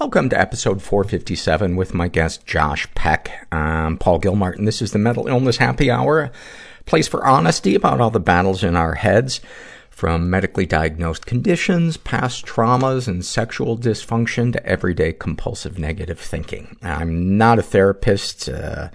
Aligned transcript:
Welcome 0.00 0.30
to 0.30 0.40
episode 0.40 0.80
457 0.80 1.76
with 1.76 1.92
my 1.92 2.08
guest 2.08 2.46
Josh 2.46 2.88
Peck. 2.94 3.46
I'm 3.52 3.98
Paul 3.98 4.18
Gilmartin. 4.18 4.64
This 4.64 4.80
is 4.80 4.92
the 4.92 4.98
Mental 4.98 5.28
Illness 5.28 5.58
Happy 5.58 5.90
Hour, 5.90 6.20
a 6.20 6.84
place 6.86 7.06
for 7.06 7.26
honesty 7.26 7.74
about 7.74 8.00
all 8.00 8.08
the 8.08 8.18
battles 8.18 8.64
in 8.64 8.76
our 8.76 8.94
heads, 8.94 9.42
from 9.90 10.30
medically 10.30 10.64
diagnosed 10.64 11.26
conditions, 11.26 11.98
past 11.98 12.46
traumas, 12.46 13.08
and 13.08 13.22
sexual 13.22 13.76
dysfunction 13.76 14.54
to 14.54 14.66
everyday 14.66 15.12
compulsive 15.12 15.78
negative 15.78 16.18
thinking. 16.18 16.78
I'm 16.80 17.36
not 17.36 17.58
a 17.58 17.62
therapist. 17.62 18.48
Uh, 18.48 18.88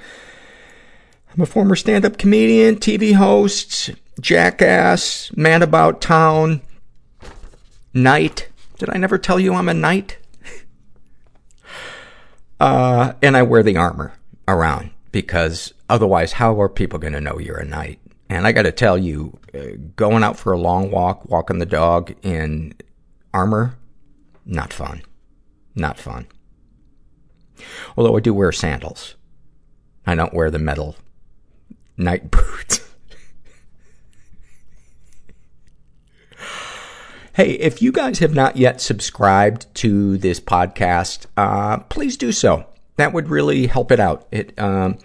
I'm 1.32 1.44
a 1.44 1.46
former 1.46 1.76
stand-up 1.76 2.18
comedian, 2.18 2.78
TV 2.78 3.14
host, 3.14 3.92
jackass, 4.20 5.32
man 5.38 5.62
about 5.62 6.02
town, 6.02 6.62
knight. 7.94 8.50
Did 8.80 8.90
I 8.90 8.98
never 8.98 9.20
tell 9.20 9.40
you 9.40 9.54
I'm 9.54 9.70
a 9.70 9.74
knight? 9.76 10.18
Uh, 12.60 13.14
and 13.22 13.36
I 13.36 13.44
wear 13.44 13.64
the 13.64 13.78
armor 13.78 14.14
around 14.48 14.92
because 15.12 15.74
otherwise 15.90 16.34
how 16.34 16.60
are 16.62 16.70
people 16.70 17.00
going 17.00 17.14
to 17.14 17.22
know 17.22 17.40
you're 17.40 17.58
a 17.58 17.66
knight? 17.66 18.00
And 18.30 18.48
I 18.48 18.52
got 18.52 18.64
to 18.64 18.72
tell 18.72 18.98
you, 18.98 19.38
uh, 19.54 19.78
going 19.96 20.24
out 20.24 20.38
for 20.38 20.52
a 20.52 20.58
long 20.58 20.90
walk, 20.90 21.26
walking 21.30 21.60
the 21.60 21.66
dog 21.66 22.16
in 22.24 22.74
armor, 23.34 23.78
not 24.46 24.74
fun. 24.74 25.02
Not 25.76 26.00
fun. 26.00 26.28
Although 27.98 28.18
I 28.18 28.20
do 28.22 28.34
wear 28.34 28.52
sandals. 28.52 29.16
I 30.06 30.16
don't 30.16 30.34
wear 30.34 30.50
the 30.50 30.60
metal 30.60 30.96
knight 31.98 32.32
boots. 32.32 32.85
Hey, 37.36 37.56
if 37.56 37.82
you 37.82 37.92
guys 37.92 38.20
have 38.20 38.34
not 38.34 38.56
yet 38.56 38.80
subscribed 38.80 39.66
to 39.76 40.18
this 40.18 40.40
podcast, 40.40 41.26
uh, 41.36 41.80
please 41.80 42.16
do 42.16 42.32
so. 42.32 42.66
That 42.96 43.12
would 43.12 43.28
really 43.28 43.68
help 43.68 43.92
it 43.92 44.00
out. 44.00 44.26
It 44.32 44.58
um, 44.58 44.98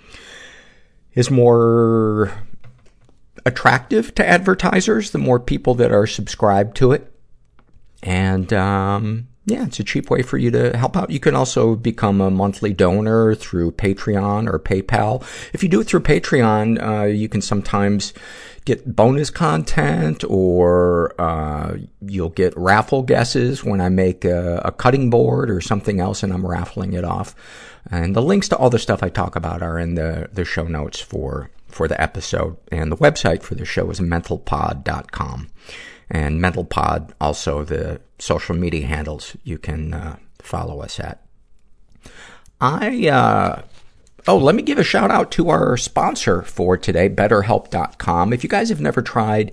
is 1.13 1.29
more 1.29 2.33
attractive 3.45 4.15
to 4.15 4.25
advertisers, 4.25 5.11
the 5.11 5.19
more 5.19 5.41
people 5.41 5.75
that 5.75 5.91
are 5.91 6.07
subscribed 6.07 6.77
to 6.77 6.93
it. 6.93 7.13
And 8.01 8.53
um, 8.53 9.27
yeah, 9.47 9.65
it's 9.65 9.81
a 9.81 9.85
cheap 9.85 10.09
way 10.09 10.23
for 10.23 10.39
you 10.39 10.53
to 10.53 10.77
help 10.77 10.97
out. 10.97 11.11
You 11.11 11.19
can 11.19 11.35
also 11.35 11.75
become 11.75 12.21
a 12.21 12.31
monthly 12.31 12.73
donor 12.73 13.35
through 13.35 13.73
Patreon 13.73 14.49
or 14.49 14.61
PayPal. 14.61 15.23
If 15.53 15.65
you 15.65 15.69
do 15.69 15.81
it 15.81 15.89
through 15.89 16.01
Patreon, 16.01 16.81
uh, 16.81 17.05
you 17.07 17.29
can 17.29 17.41
sometimes 17.41 18.15
get 18.65 18.95
bonus 18.95 19.31
content 19.31 20.25
or 20.29 21.15
uh, 21.21 21.77
you'll 22.03 22.29
get 22.29 22.57
raffle 22.57 23.03
guesses 23.03 23.65
when 23.65 23.81
I 23.81 23.89
make 23.89 24.25
a, 24.25 24.61
a 24.65 24.73
cutting 24.73 25.11
board 25.11 25.51
or 25.51 25.61
something 25.61 26.01
else 26.01 26.23
and 26.23 26.33
I'm 26.33 26.47
raffling 26.47 26.93
it 26.93 27.05
off. 27.05 27.35
And 27.91 28.15
the 28.15 28.23
links 28.23 28.49
to 28.49 28.57
all 28.57 28.71
the 28.71 28.79
stuff 28.79 29.03
I 29.03 29.09
talk 29.09 29.37
about 29.37 29.63
are 29.63 29.79
in 29.79 29.95
the, 29.95 30.29
the 30.33 30.45
show 30.45 30.65
notes 30.65 31.01
for, 31.01 31.51
for 31.69 31.89
the 31.89 32.01
episode. 32.01 32.57
And 32.71 32.93
the 32.93 32.97
website 32.97 33.43
for 33.43 33.55
the 33.55 33.65
show 33.65 33.91
is 33.91 34.01
mentalpod.com. 34.01 35.49
And 36.11 36.41
mentalpod, 36.41 37.13
also 37.21 37.65
the 37.65 38.01
social 38.19 38.55
media 38.55 38.87
handles 38.87 39.37
you 39.45 39.59
can 39.59 39.95
uh, 39.95 40.17
follow 40.39 40.81
us 40.81 41.01
at. 41.01 41.25
I, 42.61 43.09
uh, 43.09 43.63
Oh, 44.31 44.37
let 44.37 44.55
me 44.55 44.63
give 44.63 44.79
a 44.79 44.85
shout 44.85 45.11
out 45.11 45.33
to 45.33 45.49
our 45.49 45.77
sponsor 45.77 46.43
for 46.43 46.77
today, 46.77 47.09
BetterHelp.com. 47.09 48.33
If 48.33 48.45
you 48.45 48.49
guys 48.49 48.69
have 48.69 48.81
never 48.81 49.03
tried 49.03 49.51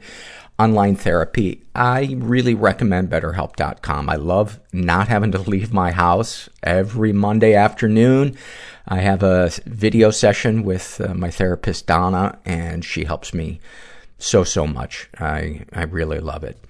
online 0.59 0.95
therapy, 0.95 1.63
I 1.73 2.15
really 2.19 2.53
recommend 2.53 3.09
BetterHelp.com. 3.09 4.07
I 4.07 4.17
love 4.17 4.59
not 4.71 5.07
having 5.07 5.31
to 5.31 5.39
leave 5.39 5.73
my 5.73 5.89
house 5.89 6.47
every 6.61 7.11
Monday 7.11 7.55
afternoon. 7.55 8.37
I 8.87 8.97
have 8.97 9.23
a 9.23 9.49
video 9.65 10.11
session 10.11 10.61
with 10.61 11.01
uh, 11.01 11.15
my 11.15 11.31
therapist, 11.31 11.87
Donna, 11.87 12.37
and 12.45 12.85
she 12.85 13.05
helps 13.05 13.33
me 13.33 13.59
so, 14.19 14.43
so 14.43 14.67
much. 14.67 15.09
I, 15.17 15.65
I 15.73 15.85
really 15.85 16.19
love 16.19 16.43
it. 16.43 16.63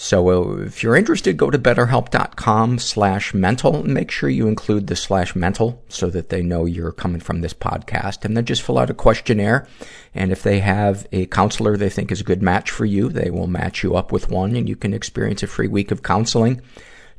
So 0.00 0.30
uh, 0.30 0.58
if 0.58 0.84
you're 0.84 0.94
interested, 0.94 1.36
go 1.36 1.50
to 1.50 1.58
betterhelp.com 1.58 2.78
slash 2.78 3.34
mental. 3.34 3.82
Make 3.82 4.12
sure 4.12 4.30
you 4.30 4.46
include 4.46 4.86
the 4.86 4.94
slash 4.94 5.34
mental 5.34 5.82
so 5.88 6.08
that 6.10 6.28
they 6.28 6.40
know 6.40 6.66
you're 6.66 6.92
coming 6.92 7.20
from 7.20 7.40
this 7.40 7.52
podcast. 7.52 8.24
And 8.24 8.36
then 8.36 8.44
just 8.44 8.62
fill 8.62 8.78
out 8.78 8.90
a 8.90 8.94
questionnaire. 8.94 9.66
And 10.14 10.30
if 10.30 10.44
they 10.44 10.60
have 10.60 11.08
a 11.10 11.26
counselor 11.26 11.76
they 11.76 11.90
think 11.90 12.12
is 12.12 12.20
a 12.20 12.24
good 12.24 12.42
match 12.42 12.70
for 12.70 12.84
you, 12.84 13.08
they 13.08 13.28
will 13.28 13.48
match 13.48 13.82
you 13.82 13.96
up 13.96 14.12
with 14.12 14.30
one 14.30 14.54
and 14.54 14.68
you 14.68 14.76
can 14.76 14.94
experience 14.94 15.42
a 15.42 15.48
free 15.48 15.66
week 15.66 15.90
of 15.90 16.04
counseling 16.04 16.62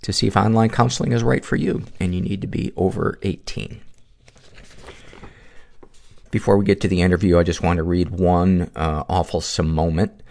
to 0.04 0.14
see 0.14 0.28
if 0.28 0.38
online 0.38 0.70
counseling 0.70 1.12
is 1.12 1.22
right 1.22 1.44
for 1.44 1.58
you. 1.58 1.84
And 2.00 2.16
you 2.16 2.22
need 2.22 2.40
to 2.40 2.48
be 2.48 2.72
over 2.78 3.20
18. 3.24 3.82
Before 6.32 6.58
we 6.58 6.64
get 6.64 6.80
to 6.80 6.88
the 6.88 7.02
interview, 7.02 7.38
I 7.38 7.44
just 7.44 7.62
want 7.62 7.76
to 7.76 7.84
read 7.84 8.10
one 8.10 8.72
uh, 8.74 9.04
awful 9.10 9.44
moment 9.66 10.22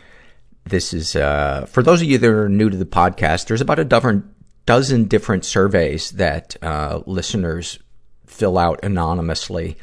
this 0.69 0.93
is, 0.93 1.17
uh, 1.17 1.67
for 1.69 1.83
those 1.83 2.03
of 2.03 2.09
you 2.09 2.19
that 2.19 2.31
are 2.31 2.49
new 2.49 2.71
to 2.71 2.77
the 2.77 2.85
podcast, 2.85 3.47
there's 3.47 3.61
about 3.61 3.79
a 3.79 3.85
dozen, 3.85 4.35
dozen 4.67 5.05
different 5.05 5.45
surveys 5.45 6.13
that, 6.13 6.57
uh, 6.63 7.01
listeners 7.07 7.79
fill 8.27 8.59
out 8.59 8.81
anonymously. 8.83 9.77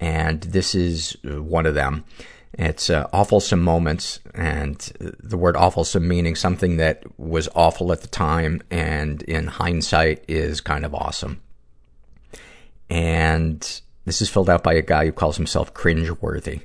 And 0.00 0.40
this 0.42 0.74
is 0.74 1.16
one 1.22 1.66
of 1.66 1.74
them. 1.74 2.04
It's, 2.54 2.90
uh, 2.90 3.06
awfulsome 3.14 3.60
moments 3.60 4.20
and 4.34 4.78
the 5.00 5.38
word 5.38 5.54
awfulsome 5.54 6.02
meaning 6.02 6.34
something 6.34 6.76
that 6.76 7.04
was 7.18 7.48
awful 7.54 7.92
at 7.92 8.02
the 8.02 8.08
time 8.08 8.62
and 8.70 9.22
in 9.22 9.46
hindsight 9.46 10.24
is 10.28 10.60
kind 10.60 10.84
of 10.84 10.94
awesome. 10.94 11.40
And 12.90 13.80
this 14.04 14.20
is 14.20 14.28
filled 14.28 14.50
out 14.50 14.62
by 14.62 14.74
a 14.74 14.82
guy 14.82 15.06
who 15.06 15.12
calls 15.12 15.36
himself 15.36 15.72
cringeworthy. 15.72 16.62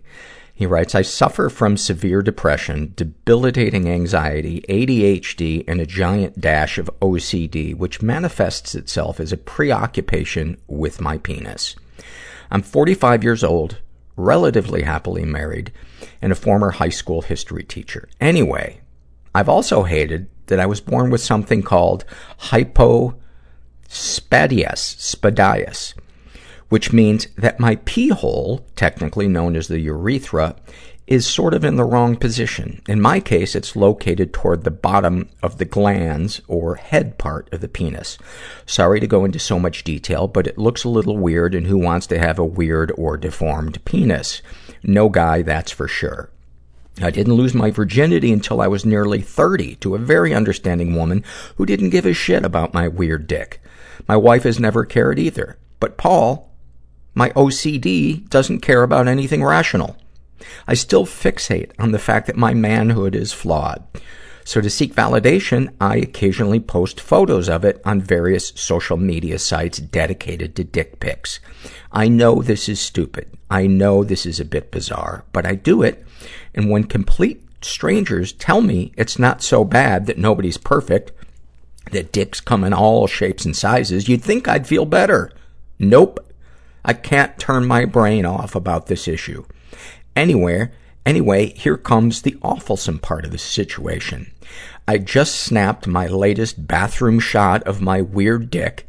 He 0.58 0.66
writes, 0.66 0.96
I 0.96 1.04
suffer 1.04 1.50
from 1.50 1.78
severe 1.78 2.24
depression, 2.24 2.94
debilitating 2.96 3.88
anxiety, 3.88 4.66
ADHD, 4.68 5.64
and 5.68 5.80
a 5.80 5.86
giant 5.86 6.42
dash 6.42 6.80
of 6.80 6.90
OCD, 7.00 7.76
which 7.76 8.02
manifests 8.02 8.74
itself 8.74 9.20
as 9.20 9.32
a 9.32 9.38
preoccupation 9.38 10.58
with 10.66 11.00
my 11.00 11.20
penis. 11.20 11.76
I'm 12.50 12.64
45 12.64 13.24
years 13.24 13.44
old, 13.44 13.78
relatively 14.16 14.82
happily 14.82 15.26
married, 15.26 15.72
and 16.24 16.32
a 16.32 16.36
former 16.36 16.72
high 16.72 16.90
school 16.90 17.22
history 17.22 17.64
teacher. 17.64 18.10
Anyway, 18.20 18.82
I've 19.36 19.50
also 19.50 19.84
hated 19.84 20.28
that 20.48 20.60
I 20.60 20.66
was 20.66 20.82
born 20.82 21.12
with 21.12 21.22
something 21.22 21.62
called 21.62 22.04
hypospadias, 22.40 23.20
spadias, 23.92 25.94
which 26.70 26.94
means 26.94 27.28
that 27.38 27.60
my 27.60 27.76
pee 27.86 28.10
hole, 28.10 28.66
technically 28.76 29.28
known 29.28 29.56
as 29.56 29.68
the 29.68 29.80
urethra, 29.80 30.56
is 31.08 31.26
sort 31.26 31.54
of 31.54 31.64
in 31.64 31.78
the 31.78 31.86
wrong 31.86 32.18
position. 32.18 32.82
In 32.88 33.00
my 33.00 33.22
case, 33.22 33.56
it's 33.56 33.78
located 33.78 34.34
toward 34.34 34.64
the 34.64 34.72
bottom 34.72 35.30
of 35.42 35.58
the 35.58 35.66
glans 35.66 36.42
or 36.50 36.76
head 36.76 37.18
part 37.18 37.52
of 37.54 37.62
the 37.62 37.70
penis. 37.70 38.18
Sorry 38.66 39.00
to 39.00 39.08
go 39.08 39.24
into 39.24 39.40
so 39.40 39.58
much 39.58 39.86
detail, 39.86 40.28
but 40.28 40.48
it 40.48 40.58
looks 40.58 40.84
a 40.84 40.90
little 40.90 41.18
weird 41.18 41.56
and 41.56 41.68
who 41.68 41.78
wants 41.78 42.08
to 42.08 42.20
have 42.20 42.38
a 42.38 42.46
weird 42.46 42.92
or 42.98 43.16
deformed 43.16 43.84
penis? 43.86 44.42
No 44.84 45.08
guy, 45.08 45.42
that's 45.42 45.72
for 45.72 45.88
sure. 45.88 46.30
I 47.02 47.12
didn't 47.12 47.36
lose 47.36 47.54
my 47.54 47.72
virginity 47.72 48.34
until 48.34 48.60
I 48.60 48.68
was 48.68 48.84
nearly 48.84 49.22
30 49.22 49.76
to 49.78 49.96
a 49.96 50.00
very 50.00 50.34
understanding 50.34 50.94
woman 50.94 51.24
who 51.56 51.66
didn't 51.66 51.92
give 51.92 52.06
a 52.06 52.14
shit 52.14 52.44
about 52.44 52.74
my 52.74 52.88
weird 52.88 53.28
dick. 53.28 53.62
My 54.08 54.18
wife 54.18 54.44
has 54.44 54.60
never 54.60 54.84
cared 54.84 55.20
either. 55.20 55.58
But 55.80 55.98
Paul, 55.98 56.47
my 57.18 57.32
OCD 57.32 58.30
doesn't 58.30 58.60
care 58.60 58.84
about 58.84 59.08
anything 59.08 59.44
rational. 59.44 59.98
I 60.68 60.76
still 60.76 61.04
fixate 61.04 61.72
on 61.80 61.92
the 61.92 61.98
fact 61.98 62.28
that 62.28 62.36
my 62.36 62.54
manhood 62.54 63.16
is 63.16 63.34
flawed. 63.34 63.84
So 64.44 64.62
to 64.62 64.70
seek 64.70 64.94
validation, 64.94 65.74
I 65.82 65.96
occasionally 65.96 66.60
post 66.60 67.02
photos 67.02 67.50
of 67.50 67.66
it 67.66 67.82
on 67.84 68.02
various 68.02 68.50
social 68.56 68.98
media 68.98 69.40
sites 69.40 69.80
dedicated 69.80 70.56
to 70.56 70.64
dick 70.64 71.00
pics. 71.00 71.40
I 71.92 72.08
know 72.08 72.44
this 72.44 72.70
is 72.70 72.80
stupid. 72.80 73.28
I 73.50 73.66
know 73.66 74.04
this 74.04 74.28
is 74.28 74.40
a 74.40 74.46
bit 74.46 74.70
bizarre, 74.70 75.26
but 75.34 75.44
I 75.44 75.56
do 75.56 75.82
it. 75.82 76.06
And 76.54 76.70
when 76.70 76.84
complete 76.84 77.44
strangers 77.64 78.32
tell 78.32 78.62
me 78.62 78.94
it's 78.96 79.18
not 79.18 79.42
so 79.42 79.64
bad 79.64 80.06
that 80.06 80.20
nobody's 80.20 80.60
perfect, 80.60 81.14
that 81.92 82.12
dicks 82.12 82.40
come 82.40 82.64
in 82.64 82.74
all 82.74 83.08
shapes 83.08 83.44
and 83.44 83.56
sizes, 83.56 84.08
you'd 84.08 84.24
think 84.24 84.48
I'd 84.48 84.68
feel 84.68 84.86
better. 84.86 85.32
Nope. 85.80 86.24
I 86.88 86.94
can't 86.94 87.38
turn 87.38 87.68
my 87.68 87.84
brain 87.84 88.26
off 88.26 88.56
about 88.56 88.88
this 88.88 89.10
issue. 89.10 89.44
Anywhere, 90.16 90.72
anyway, 91.06 91.54
here 91.54 91.76
comes 91.76 92.22
the 92.22 92.38
awfulsome 92.42 93.02
part 93.02 93.26
of 93.26 93.32
the 93.32 93.38
situation. 93.38 94.32
I 94.88 94.98
just 94.98 95.36
snapped 95.36 95.86
my 95.86 96.08
latest 96.08 96.66
bathroom 96.66 97.20
shot 97.20 97.62
of 97.64 97.82
my 97.82 98.02
weird 98.02 98.50
dick 98.50 98.88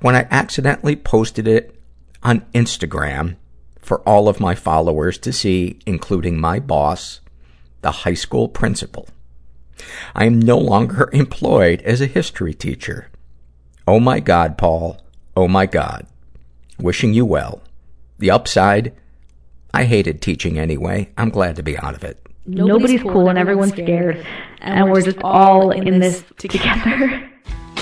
when 0.00 0.14
I 0.14 0.28
accidentally 0.30 0.96
posted 0.96 1.48
it 1.48 1.80
on 2.22 2.44
Instagram 2.54 3.36
for 3.78 4.00
all 4.00 4.28
of 4.28 4.38
my 4.38 4.54
followers 4.54 5.16
to 5.18 5.32
see, 5.32 5.78
including 5.86 6.38
my 6.38 6.60
boss, 6.60 7.20
the 7.80 7.90
high 7.90 8.14
school 8.14 8.48
principal. 8.48 9.08
I 10.14 10.26
am 10.26 10.38
no 10.38 10.58
longer 10.58 11.08
employed 11.14 11.80
as 11.82 12.02
a 12.02 12.06
history 12.06 12.52
teacher. 12.52 13.08
Oh 13.88 13.98
my 13.98 14.20
God, 14.20 14.58
Paul. 14.58 15.00
oh 15.34 15.48
my 15.48 15.64
god. 15.64 16.06
Wishing 16.78 17.14
you 17.14 17.24
well. 17.24 17.62
The 18.18 18.30
upside, 18.30 18.92
I 19.72 19.84
hated 19.84 20.20
teaching 20.20 20.58
anyway. 20.58 21.10
I'm 21.16 21.30
glad 21.30 21.56
to 21.56 21.62
be 21.62 21.76
out 21.78 21.94
of 21.94 22.04
it. 22.04 22.20
Nobody's, 22.46 23.02
cool 23.02 23.28
and 23.28 23.38
everyone's 23.38 23.72
scared. 23.72 24.24
And, 24.60 24.90
we're 24.90 25.02
just 25.02 25.18
all 25.22 25.70
in 25.70 25.98
this 26.00 26.24
together. 26.36 27.30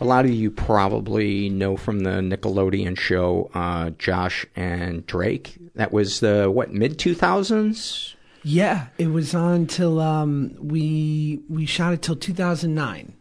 a 0.00 0.04
lot 0.04 0.24
of 0.24 0.30
you 0.30 0.50
probably 0.50 1.48
know 1.48 1.76
from 1.76 2.00
the 2.00 2.20
Nickelodeon 2.20 2.98
show 2.98 3.50
uh, 3.54 3.90
Josh 3.90 4.46
and 4.54 5.06
Drake. 5.06 5.56
That 5.74 5.92
was 5.92 6.20
the 6.20 6.50
what 6.50 6.72
mid 6.72 6.98
2000s. 6.98 8.14
Yeah, 8.42 8.88
it 8.98 9.08
was 9.08 9.34
on 9.34 9.66
till 9.66 10.00
um, 10.00 10.54
we 10.60 11.40
we 11.48 11.66
shot 11.66 11.92
it 11.94 12.02
till 12.02 12.16
2009. 12.16 13.12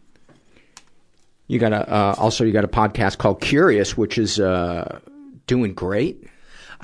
You 1.48 1.60
got 1.60 1.74
a 1.74 1.92
uh, 1.92 2.16
also 2.18 2.44
you 2.44 2.52
got 2.52 2.64
a 2.64 2.68
podcast 2.68 3.18
called 3.18 3.42
Curious, 3.42 3.98
which 3.98 4.18
is 4.18 4.40
uh, 4.40 5.00
doing 5.48 5.74
great. 5.74 6.28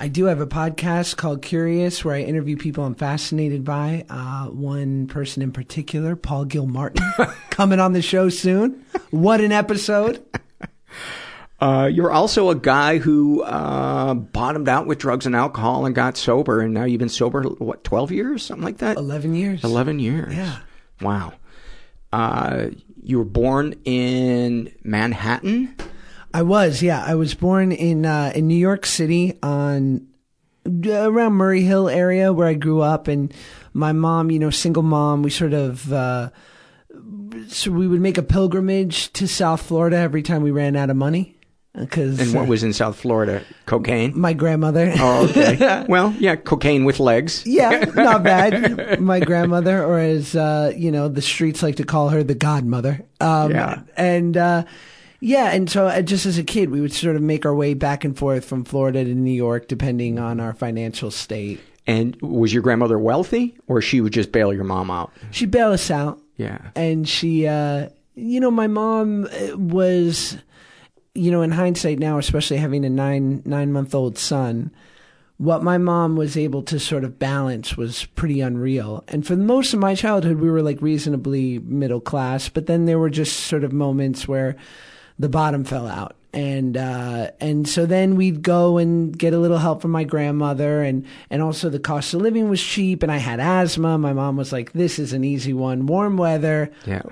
I 0.02 0.08
do 0.08 0.24
have 0.24 0.40
a 0.40 0.48
podcast 0.48 1.16
called 1.16 1.42
Curious 1.42 2.04
where 2.04 2.16
I 2.16 2.22
interview 2.22 2.56
people 2.56 2.84
I'm 2.84 2.96
fascinated 2.96 3.64
by. 3.64 4.04
Uh, 4.10 4.46
one 4.46 5.06
person 5.06 5.44
in 5.44 5.52
particular, 5.52 6.16
Paul 6.16 6.44
Gilmartin, 6.46 7.04
coming 7.50 7.78
on 7.78 7.92
the 7.92 8.02
show 8.02 8.28
soon. 8.28 8.84
What 9.10 9.40
an 9.40 9.52
episode! 9.52 10.24
Uh, 11.60 11.86
you're 11.86 12.10
also 12.10 12.50
a 12.50 12.56
guy 12.56 12.98
who 12.98 13.40
uh, 13.44 14.14
bottomed 14.14 14.68
out 14.68 14.84
with 14.84 14.98
drugs 14.98 15.26
and 15.26 15.36
alcohol 15.36 15.86
and 15.86 15.94
got 15.94 16.16
sober, 16.16 16.60
and 16.60 16.74
now 16.74 16.82
you've 16.82 16.98
been 16.98 17.08
sober 17.08 17.44
what 17.44 17.84
12 17.84 18.10
years, 18.10 18.42
something 18.42 18.64
like 18.64 18.78
that. 18.78 18.96
11 18.96 19.36
years. 19.36 19.62
11 19.62 20.00
years. 20.00 20.34
Yeah. 20.34 20.58
Wow. 21.00 21.34
Uh, 22.12 22.70
you 23.04 23.18
were 23.18 23.24
born 23.24 23.76
in 23.84 24.74
Manhattan. 24.82 25.76
I 26.34 26.42
was, 26.42 26.82
yeah. 26.82 27.04
I 27.04 27.14
was 27.14 27.34
born 27.34 27.72
in 27.72 28.06
uh, 28.06 28.32
in 28.34 28.48
New 28.48 28.56
York 28.56 28.86
City 28.86 29.38
on 29.42 30.06
uh, 30.66 31.10
around 31.10 31.34
Murray 31.34 31.62
Hill 31.62 31.88
area 31.88 32.32
where 32.32 32.48
I 32.48 32.54
grew 32.54 32.80
up, 32.80 33.08
and 33.08 33.32
my 33.72 33.92
mom, 33.92 34.30
you 34.30 34.38
know, 34.38 34.50
single 34.50 34.82
mom. 34.82 35.22
We 35.22 35.30
sort 35.30 35.52
of 35.52 35.92
uh, 35.92 36.30
so 37.48 37.70
we 37.70 37.86
would 37.88 38.00
make 38.00 38.18
a 38.18 38.22
pilgrimage 38.22 39.12
to 39.14 39.26
South 39.26 39.62
Florida 39.62 39.96
every 39.96 40.22
time 40.22 40.42
we 40.42 40.50
ran 40.50 40.76
out 40.76 40.90
of 40.90 40.96
money. 40.96 41.36
Because 41.74 42.20
And 42.20 42.34
what 42.34 42.48
was 42.48 42.62
in 42.62 42.74
South 42.74 42.96
Florida? 42.96 43.42
Cocaine. 43.64 44.12
my 44.14 44.34
grandmother? 44.34 44.92
Oh, 44.98 45.26
okay. 45.30 45.86
well, 45.88 46.14
yeah, 46.18 46.36
cocaine 46.36 46.84
with 46.84 47.00
legs. 47.00 47.46
yeah, 47.46 47.86
not 47.94 48.22
bad. 48.22 49.00
My 49.00 49.20
grandmother, 49.20 49.82
or 49.82 49.98
as 49.98 50.36
uh, 50.36 50.74
you 50.76 50.92
know, 50.92 51.08
the 51.08 51.22
streets 51.22 51.62
like 51.62 51.76
to 51.76 51.84
call 51.84 52.10
her, 52.10 52.22
the 52.22 52.34
godmother. 52.34 53.06
Um, 53.20 53.52
Yeah. 53.52 53.82
And 53.96 54.36
uh, 54.36 54.64
yeah, 55.24 55.52
and 55.52 55.70
so 55.70 55.86
uh, 55.86 56.02
just 56.02 56.26
as 56.26 56.36
a 56.36 56.42
kid, 56.42 56.70
we 56.70 56.80
would 56.80 56.92
sort 56.92 57.14
of 57.14 57.22
make 57.22 57.46
our 57.46 57.54
way 57.54 57.74
back 57.74 58.04
and 58.04 58.18
forth 58.18 58.44
from 58.44 58.64
Florida 58.64 59.04
to 59.04 59.14
New 59.14 59.30
York, 59.32 59.68
depending 59.68 60.18
on 60.18 60.40
our 60.40 60.52
financial 60.52 61.12
state. 61.12 61.60
And 61.86 62.20
was 62.20 62.52
your 62.52 62.62
grandmother 62.62 62.98
wealthy, 62.98 63.56
or 63.68 63.80
she 63.80 64.00
would 64.00 64.12
just 64.12 64.32
bail 64.32 64.52
your 64.52 64.64
mom 64.64 64.90
out? 64.90 65.12
She'd 65.30 65.50
bail 65.52 65.70
us 65.72 65.90
out, 65.92 66.20
Yeah. 66.36 66.58
and 66.74 67.08
she, 67.08 67.46
uh, 67.46 67.88
you 68.16 68.40
know, 68.40 68.50
my 68.50 68.66
mom 68.66 69.26
uh, 69.26 69.56
was, 69.56 70.36
you 71.14 71.30
know, 71.30 71.42
in 71.42 71.52
hindsight 71.52 71.98
now, 72.00 72.18
especially 72.18 72.56
having 72.56 72.84
a 72.84 72.90
nine 72.90 73.42
nine 73.44 73.72
month 73.72 73.94
old 73.94 74.18
son, 74.18 74.70
what 75.38 75.62
my 75.62 75.78
mom 75.78 76.16
was 76.16 76.36
able 76.36 76.62
to 76.62 76.78
sort 76.78 77.04
of 77.04 77.18
balance 77.18 77.76
was 77.76 78.04
pretty 78.14 78.40
unreal. 78.40 79.02
And 79.08 79.26
for 79.26 79.34
most 79.36 79.72
of 79.74 79.80
my 79.80 79.94
childhood, 79.94 80.38
we 80.40 80.50
were 80.50 80.62
like 80.62 80.80
reasonably 80.82 81.58
middle 81.60 82.00
class, 82.00 82.48
but 82.48 82.66
then 82.66 82.86
there 82.86 82.98
were 82.98 83.10
just 83.10 83.40
sort 83.40 83.64
of 83.64 83.72
moments 83.72 84.26
where 84.28 84.56
the 85.18 85.28
bottom 85.28 85.64
fell 85.64 85.86
out. 85.86 86.16
And 86.34 86.78
uh, 86.78 87.30
and 87.40 87.68
so 87.68 87.84
then 87.84 88.16
we'd 88.16 88.40
go 88.40 88.78
and 88.78 89.16
get 89.16 89.34
a 89.34 89.38
little 89.38 89.58
help 89.58 89.82
from 89.82 89.90
my 89.90 90.04
grandmother, 90.04 90.82
and 90.82 91.04
and 91.28 91.42
also 91.42 91.68
the 91.68 91.78
cost 91.78 92.14
of 92.14 92.22
living 92.22 92.48
was 92.48 92.62
cheap, 92.62 93.02
and 93.02 93.12
I 93.12 93.18
had 93.18 93.38
asthma. 93.38 93.98
My 93.98 94.14
mom 94.14 94.38
was 94.38 94.50
like, 94.50 94.72
"This 94.72 94.98
is 94.98 95.12
an 95.12 95.24
easy 95.24 95.52
one: 95.52 95.84
warm 95.84 96.16
weather, 96.16 96.72
Yeah. 96.86 97.02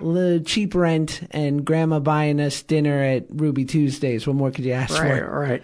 cheap 0.47 0.75
rent, 0.75 1.21
and 1.33 1.67
grandma 1.67 1.99
buying 1.99 2.41
us 2.41 2.63
dinner 2.63 3.03
at 3.03 3.27
Ruby 3.29 3.67
Tuesdays. 3.67 4.27
What 4.27 4.37
more 4.37 4.51
could 4.51 4.65
you 4.65 4.73
ask 4.73 4.99
Right, 5.03 5.19
for?" 5.23 5.39
right. 5.41 5.63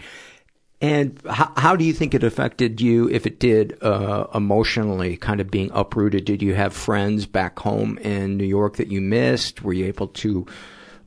And 0.82 1.18
how, 1.26 1.50
how 1.56 1.76
do 1.76 1.86
you 1.86 1.94
think 1.94 2.12
it 2.12 2.22
affected 2.22 2.82
you, 2.82 3.08
if 3.08 3.24
it 3.26 3.40
did, 3.40 3.82
uh, 3.82 4.26
emotionally, 4.34 5.16
kind 5.16 5.40
of 5.40 5.50
being 5.50 5.70
uprooted? 5.72 6.26
Did 6.26 6.42
you 6.42 6.52
have 6.52 6.74
friends 6.74 7.24
back 7.24 7.58
home 7.58 7.96
in 8.02 8.36
New 8.36 8.44
York 8.44 8.76
that 8.76 8.88
you 8.88 9.00
missed? 9.00 9.62
Were 9.64 9.72
you 9.72 9.86
able 9.86 10.08
to 10.08 10.44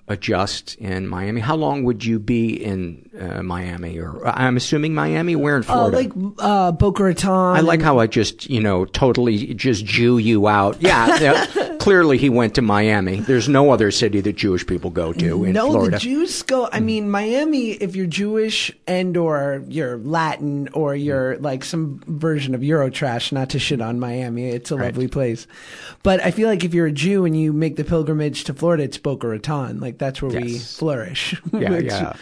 adjust 0.09 0.75
in 0.75 1.07
Miami? 1.07 1.39
How 1.39 1.55
long 1.55 1.83
would 1.83 2.03
you 2.03 2.19
be 2.19 2.53
in 2.53 3.09
uh, 3.19 3.41
Miami? 3.43 3.97
Or 3.99 4.27
I'm 4.27 4.57
assuming 4.57 4.93
Miami. 4.93 5.35
Where 5.35 5.55
in 5.55 5.61
Oh, 5.63 5.89
Florida? 5.89 5.97
like 5.97 6.11
uh, 6.39 6.71
Boca 6.71 7.03
Raton. 7.03 7.29
I 7.55 7.61
like 7.61 7.81
how 7.81 7.99
I 7.99 8.07
just, 8.07 8.49
you 8.49 8.59
know, 8.59 8.85
totally 8.85 9.53
just 9.53 9.85
Jew 9.85 10.17
you 10.17 10.47
out. 10.47 10.81
Yeah, 10.81 11.45
clearly 11.79 12.17
he 12.17 12.29
went 12.29 12.55
to 12.55 12.61
Miami. 12.61 13.19
There's 13.19 13.47
no 13.47 13.71
other 13.71 13.91
city 13.91 14.19
that 14.21 14.35
Jewish 14.35 14.65
people 14.65 14.89
go 14.89 15.13
to 15.13 15.43
in 15.45 15.53
no, 15.53 15.69
Florida. 15.69 15.97
the 15.97 15.99
Jews 15.99 16.41
go. 16.43 16.67
I 16.71 16.79
mean, 16.79 17.09
Miami. 17.09 17.71
If 17.71 17.95
you're 17.95 18.07
Jewish 18.07 18.71
and 18.87 19.15
or 19.15 19.63
you're 19.67 19.97
Latin 19.97 20.69
or 20.73 20.95
you're 20.95 21.37
like 21.37 21.63
some 21.63 22.01
version 22.07 22.55
of 22.55 22.61
Eurotrash, 22.61 23.31
not 23.31 23.51
to 23.51 23.59
shit 23.59 23.79
on 23.79 23.99
Miami, 23.99 24.49
it's 24.49 24.71
a 24.71 24.75
lovely 24.75 25.07
place. 25.07 25.45
But 26.01 26.19
I 26.23 26.31
feel 26.31 26.47
like 26.49 26.63
if 26.63 26.73
you're 26.73 26.87
a 26.87 26.91
Jew 26.91 27.25
and 27.25 27.39
you 27.39 27.53
make 27.53 27.75
the 27.75 27.83
pilgrimage 27.83 28.43
to 28.45 28.53
Florida, 28.53 28.83
it's 28.83 28.97
Boca 28.97 29.27
Raton. 29.27 29.79
Like 29.79 29.98
that's 29.99 30.21
where 30.21 30.31
we 30.31 30.57
flourish. 30.59 31.39
yeah, 31.53 31.69
Which- 31.69 31.85
yeah. 31.85 32.13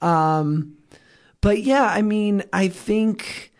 Um, 0.00 0.76
but 1.40 1.62
yeah, 1.62 1.84
I 1.84 2.02
mean, 2.02 2.44
I 2.52 2.68
think 2.68 3.52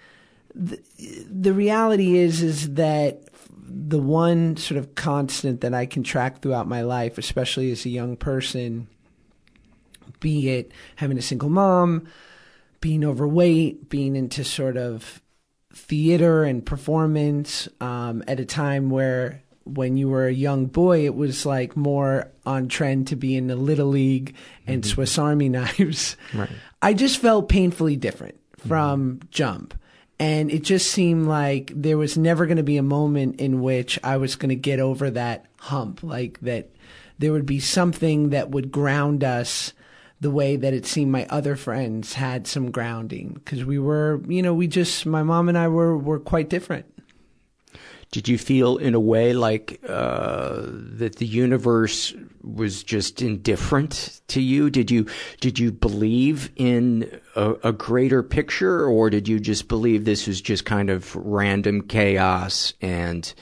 the, 0.54 0.80
the 1.28 1.52
reality 1.52 2.16
is 2.16 2.42
is 2.42 2.74
that 2.74 3.24
the 3.74 3.98
one 3.98 4.56
sort 4.56 4.78
of 4.78 4.94
constant 4.94 5.62
that 5.62 5.74
I 5.74 5.86
can 5.86 6.02
track 6.02 6.40
throughout 6.40 6.68
my 6.68 6.82
life, 6.82 7.18
especially 7.18 7.72
as 7.72 7.84
a 7.86 7.88
young 7.88 8.16
person, 8.16 8.86
be 10.20 10.50
it 10.50 10.72
having 10.96 11.18
a 11.18 11.22
single 11.22 11.48
mom, 11.48 12.06
being 12.80 13.04
overweight, 13.04 13.88
being 13.88 14.14
into 14.14 14.44
sort 14.44 14.76
of 14.76 15.22
theater 15.72 16.44
and 16.44 16.64
performance 16.64 17.68
um, 17.80 18.22
at 18.28 18.38
a 18.38 18.44
time 18.44 18.90
where 18.90 19.42
when 19.64 19.96
you 19.96 20.08
were 20.08 20.26
a 20.26 20.32
young 20.32 20.66
boy, 20.66 21.04
it 21.04 21.14
was 21.14 21.46
like 21.46 21.76
more 21.76 22.30
on 22.44 22.68
trend 22.68 23.08
to 23.08 23.16
be 23.16 23.36
in 23.36 23.46
the 23.46 23.56
Little 23.56 23.88
League 23.88 24.34
and 24.66 24.82
mm-hmm. 24.82 24.90
Swiss 24.90 25.18
Army 25.18 25.48
knives. 25.50 26.16
Right. 26.34 26.50
I 26.80 26.94
just 26.94 27.18
felt 27.18 27.48
painfully 27.48 27.96
different 27.96 28.38
from 28.66 29.16
mm-hmm. 29.16 29.28
Jump. 29.30 29.74
And 30.18 30.52
it 30.52 30.62
just 30.62 30.90
seemed 30.90 31.26
like 31.26 31.72
there 31.74 31.98
was 31.98 32.16
never 32.16 32.46
going 32.46 32.58
to 32.58 32.62
be 32.62 32.76
a 32.76 32.82
moment 32.82 33.40
in 33.40 33.60
which 33.60 33.98
I 34.04 34.18
was 34.18 34.36
going 34.36 34.50
to 34.50 34.56
get 34.56 34.78
over 34.78 35.10
that 35.10 35.46
hump, 35.58 36.02
like 36.02 36.38
that 36.42 36.70
there 37.18 37.32
would 37.32 37.46
be 37.46 37.58
something 37.58 38.30
that 38.30 38.50
would 38.50 38.70
ground 38.70 39.24
us 39.24 39.72
the 40.20 40.30
way 40.30 40.54
that 40.54 40.72
it 40.72 40.86
seemed 40.86 41.10
my 41.10 41.26
other 41.28 41.56
friends 41.56 42.14
had 42.14 42.46
some 42.46 42.70
grounding 42.70 43.32
because 43.44 43.64
we 43.64 43.80
were, 43.80 44.22
you 44.28 44.42
know, 44.42 44.54
we 44.54 44.68
just 44.68 45.04
my 45.04 45.24
mom 45.24 45.48
and 45.48 45.58
I 45.58 45.66
were 45.66 45.98
were 45.98 46.20
quite 46.20 46.48
different. 46.48 46.86
Did 48.12 48.28
you 48.28 48.36
feel 48.36 48.76
in 48.76 48.92
a 48.92 49.00
way 49.00 49.32
like 49.32 49.80
uh, 49.88 50.66
that 50.66 51.16
the 51.16 51.26
universe 51.26 52.12
was 52.42 52.82
just 52.82 53.22
indifferent 53.22 54.20
to 54.28 54.42
you? 54.42 54.68
Did 54.68 54.90
you 54.90 55.06
did 55.40 55.58
you 55.58 55.72
believe 55.72 56.50
in 56.56 57.20
a, 57.34 57.54
a 57.64 57.72
greater 57.72 58.22
picture, 58.22 58.84
or 58.84 59.08
did 59.08 59.28
you 59.28 59.40
just 59.40 59.66
believe 59.66 60.04
this 60.04 60.26
was 60.26 60.42
just 60.42 60.66
kind 60.66 60.90
of 60.90 61.16
random 61.16 61.88
chaos 61.88 62.74
and 62.82 63.32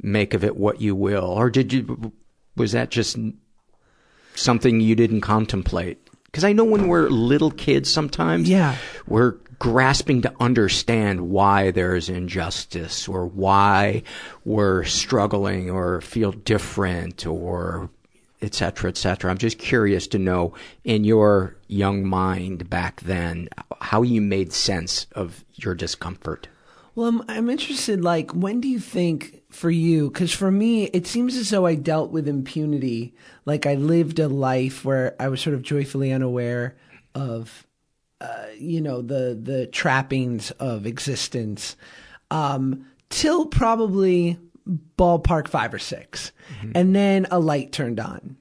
make 0.00 0.32
of 0.32 0.44
it 0.44 0.56
what 0.56 0.80
you 0.80 0.94
will? 0.94 1.24
Or 1.24 1.50
did 1.50 1.72
you 1.72 2.12
was 2.56 2.70
that 2.70 2.92
just 2.92 3.18
something 4.36 4.78
you 4.78 4.94
didn't 4.94 5.22
contemplate? 5.22 6.03
Because 6.34 6.42
I 6.42 6.52
know 6.52 6.64
when 6.64 6.88
we're 6.88 7.08
little 7.10 7.52
kids, 7.52 7.88
sometimes 7.88 8.48
Yeah. 8.48 8.74
we're 9.06 9.36
grasping 9.60 10.20
to 10.22 10.32
understand 10.40 11.30
why 11.30 11.70
there's 11.70 12.08
injustice 12.08 13.06
or 13.06 13.24
why 13.24 14.02
we're 14.44 14.82
struggling 14.82 15.70
or 15.70 16.00
feel 16.00 16.32
different 16.32 17.24
or 17.24 17.88
et 18.42 18.52
cetera, 18.52 18.90
et 18.90 18.96
cetera. 18.96 19.30
I'm 19.30 19.38
just 19.38 19.58
curious 19.58 20.08
to 20.08 20.18
know 20.18 20.54
in 20.82 21.04
your 21.04 21.54
young 21.68 22.04
mind 22.04 22.68
back 22.68 23.02
then 23.02 23.48
how 23.80 24.02
you 24.02 24.20
made 24.20 24.52
sense 24.52 25.06
of 25.12 25.44
your 25.54 25.76
discomfort. 25.76 26.48
Well, 26.94 27.08
I'm, 27.08 27.22
I'm 27.28 27.50
interested, 27.50 28.02
like, 28.04 28.30
when 28.32 28.60
do 28.60 28.68
you 28.68 28.78
think 28.78 29.42
for 29.50 29.70
you, 29.70 30.10
because 30.10 30.32
for 30.32 30.50
me, 30.50 30.84
it 30.84 31.06
seems 31.06 31.36
as 31.36 31.50
though 31.50 31.66
I 31.66 31.74
dealt 31.74 32.10
with 32.10 32.28
impunity. 32.28 33.14
Like, 33.44 33.66
I 33.66 33.74
lived 33.74 34.18
a 34.20 34.28
life 34.28 34.84
where 34.84 35.16
I 35.18 35.28
was 35.28 35.40
sort 35.40 35.54
of 35.54 35.62
joyfully 35.62 36.12
unaware 36.12 36.76
of, 37.14 37.66
uh, 38.20 38.46
you 38.56 38.80
know, 38.80 39.02
the, 39.02 39.38
the 39.40 39.66
trappings 39.66 40.52
of 40.52 40.86
existence, 40.86 41.76
um, 42.30 42.86
till 43.10 43.46
probably 43.46 44.38
ballpark 44.96 45.48
five 45.48 45.74
or 45.74 45.78
6 45.78 46.32
And 46.74 46.94
then 46.94 47.26
a 47.30 47.38
light 47.38 47.72
turned 47.72 48.00
on. 48.00 48.36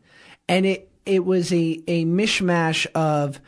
And 0.48 0.66
it, 0.66 0.90
it 1.06 1.26
was 1.26 1.52
a, 1.52 1.82
a 1.88 2.06
mishmash 2.06 2.86
of, 2.94 3.42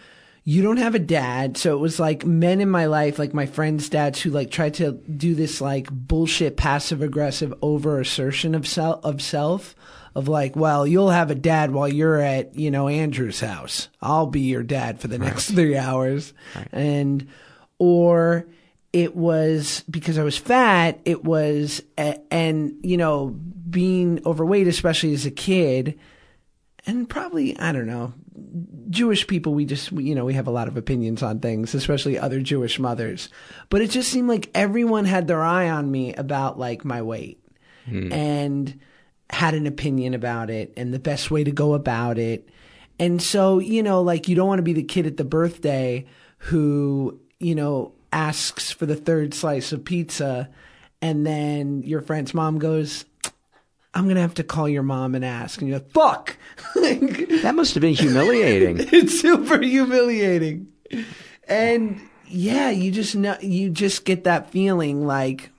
you 0.47 0.61
don't 0.61 0.77
have 0.77 0.93
a 0.93 0.99
dad. 0.99 1.57
So 1.57 1.75
it 1.75 1.79
was 1.79 1.99
like 1.99 2.23
men 2.23 2.61
in 2.61 2.69
my 2.69 2.85
life, 2.85 3.17
like 3.17 3.33
my 3.33 3.47
friends' 3.47 3.89
dads 3.89 4.21
who 4.21 4.29
like 4.29 4.51
tried 4.51 4.75
to 4.75 4.91
do 4.91 5.33
this 5.33 5.59
like 5.59 5.89
bullshit 5.91 6.55
passive 6.55 7.01
aggressive 7.01 7.53
over 7.63 7.99
assertion 7.99 8.53
of 8.53 8.67
self, 8.67 9.03
of 9.03 9.21
self 9.23 9.75
of 10.13 10.27
like, 10.27 10.55
well, 10.55 10.85
you'll 10.85 11.09
have 11.09 11.31
a 11.31 11.35
dad 11.35 11.71
while 11.71 11.89
you're 11.89 12.21
at, 12.21 12.55
you 12.55 12.69
know, 12.69 12.87
Andrew's 12.87 13.41
house. 13.41 13.89
I'll 14.01 14.27
be 14.27 14.41
your 14.41 14.63
dad 14.63 15.01
for 15.01 15.07
the 15.07 15.17
next 15.17 15.49
three 15.51 15.77
hours. 15.77 16.31
And, 16.71 17.27
or 17.79 18.45
it 18.93 19.15
was 19.15 19.83
because 19.89 20.17
I 20.17 20.23
was 20.23 20.37
fat, 20.37 21.01
it 21.05 21.25
was, 21.25 21.81
and, 21.97 22.73
you 22.81 22.95
know, 22.97 23.37
being 23.69 24.21
overweight, 24.25 24.67
especially 24.67 25.13
as 25.13 25.25
a 25.25 25.31
kid, 25.31 25.99
and 26.85 27.09
probably, 27.09 27.57
I 27.57 27.71
don't 27.71 27.87
know, 27.87 28.13
Jewish 28.89 29.25
people, 29.27 29.53
we 29.53 29.65
just, 29.65 29.91
we, 29.91 30.03
you 30.03 30.15
know, 30.15 30.25
we 30.25 30.33
have 30.33 30.47
a 30.47 30.51
lot 30.51 30.67
of 30.67 30.77
opinions 30.77 31.23
on 31.23 31.39
things, 31.39 31.73
especially 31.73 32.17
other 32.17 32.39
Jewish 32.39 32.79
mothers. 32.79 33.29
But 33.69 33.81
it 33.81 33.89
just 33.89 34.11
seemed 34.11 34.29
like 34.29 34.51
everyone 34.53 35.05
had 35.05 35.27
their 35.27 35.41
eye 35.41 35.69
on 35.69 35.89
me 35.89 36.13
about 36.13 36.59
like 36.59 36.85
my 36.85 37.01
weight 37.01 37.41
hmm. 37.85 38.11
and 38.11 38.79
had 39.29 39.55
an 39.55 39.65
opinion 39.65 40.13
about 40.13 40.49
it 40.49 40.73
and 40.77 40.93
the 40.93 40.99
best 40.99 41.31
way 41.31 41.43
to 41.43 41.51
go 41.51 41.73
about 41.73 42.17
it. 42.17 42.47
And 42.99 43.21
so, 43.21 43.59
you 43.59 43.81
know, 43.81 44.01
like 44.01 44.27
you 44.27 44.35
don't 44.35 44.47
want 44.47 44.59
to 44.59 44.63
be 44.63 44.73
the 44.73 44.83
kid 44.83 45.07
at 45.07 45.17
the 45.17 45.25
birthday 45.25 46.05
who, 46.37 47.19
you 47.39 47.55
know, 47.55 47.93
asks 48.13 48.71
for 48.71 48.85
the 48.85 48.95
third 48.95 49.33
slice 49.33 49.71
of 49.71 49.83
pizza 49.83 50.49
and 51.01 51.25
then 51.25 51.83
your 51.83 52.01
friend's 52.01 52.33
mom 52.33 52.57
goes, 52.57 53.05
I'm 53.95 54.07
gonna 54.09 54.21
have 54.21 54.33
to 54.35 54.43
call 54.43 54.67
your 54.67 54.83
mom 54.83 55.15
and 55.15 55.23
ask. 55.23 55.59
And 55.59 55.69
you're 55.69 55.79
like, 55.79 55.91
fuck! 55.91 56.37
That 56.75 57.53
must 57.55 57.73
have 57.73 57.81
been 57.81 57.93
humiliating. 57.93 58.77
it's 58.91 59.19
super 59.21 59.61
humiliating. 59.61 60.67
And 61.47 62.01
yeah, 62.27 62.69
you 62.69 62.91
just 62.91 63.15
know, 63.15 63.37
you 63.41 63.69
just 63.69 64.03
get 64.03 64.23
that 64.25 64.51
feeling 64.51 65.05
like 65.05 65.49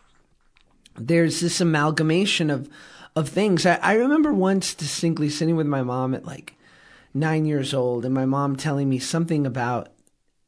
there's 0.96 1.40
this 1.40 1.60
amalgamation 1.60 2.50
of, 2.50 2.68
of 3.14 3.28
things. 3.28 3.64
I, 3.66 3.76
I 3.76 3.94
remember 3.94 4.32
once 4.32 4.74
distinctly 4.74 5.28
sitting 5.28 5.56
with 5.56 5.66
my 5.66 5.82
mom 5.82 6.14
at 6.14 6.26
like 6.26 6.54
nine 7.14 7.46
years 7.46 7.72
old 7.72 8.04
and 8.04 8.14
my 8.14 8.26
mom 8.26 8.56
telling 8.56 8.88
me 8.88 8.98
something 8.98 9.46
about 9.46 9.88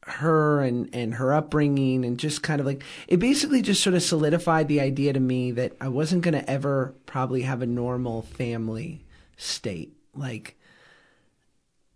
her 0.09 0.63
and, 0.63 0.89
and 0.93 1.15
her 1.15 1.33
upbringing 1.33 2.05
and 2.05 2.19
just 2.19 2.43
kind 2.43 2.61
of 2.61 2.67
like 2.67 2.83
it 3.07 3.19
basically 3.19 3.63
just 3.63 3.83
sort 3.83 3.95
of 3.95 4.03
solidified 4.03 4.69
the 4.69 4.81
idea 4.81 5.13
to 5.13 5.21
me 5.21 5.51
that 5.53 5.77
I 5.81 5.89
wasn't 5.89 6.23
going 6.23 6.35
to 6.35 6.51
ever 6.51 6.95
probably 7.07 7.43
have 7.43 7.63
a 7.63 7.67
normal 7.67 8.23
family 8.23 9.05
state. 9.37 9.95
Like, 10.15 10.59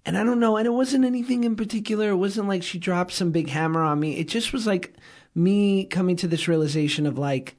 and 0.04 0.16
I 0.16 0.24
don't 0.24 0.40
know, 0.40 0.56
and 0.56 0.66
it 0.66 0.70
wasn't 0.70 1.04
anything 1.04 1.44
in 1.44 1.56
particular. 1.56 2.10
It 2.10 2.16
wasn't 2.16 2.48
like 2.48 2.62
she 2.62 2.78
dropped 2.78 3.12
some 3.12 3.30
big 3.30 3.48
hammer 3.48 3.82
on 3.82 4.00
me. 4.00 4.16
It 4.16 4.28
just 4.28 4.52
was 4.52 4.66
like 4.66 4.94
me 5.34 5.84
coming 5.84 6.16
to 6.16 6.28
this 6.28 6.48
realization 6.48 7.06
of 7.06 7.18
like 7.18 7.56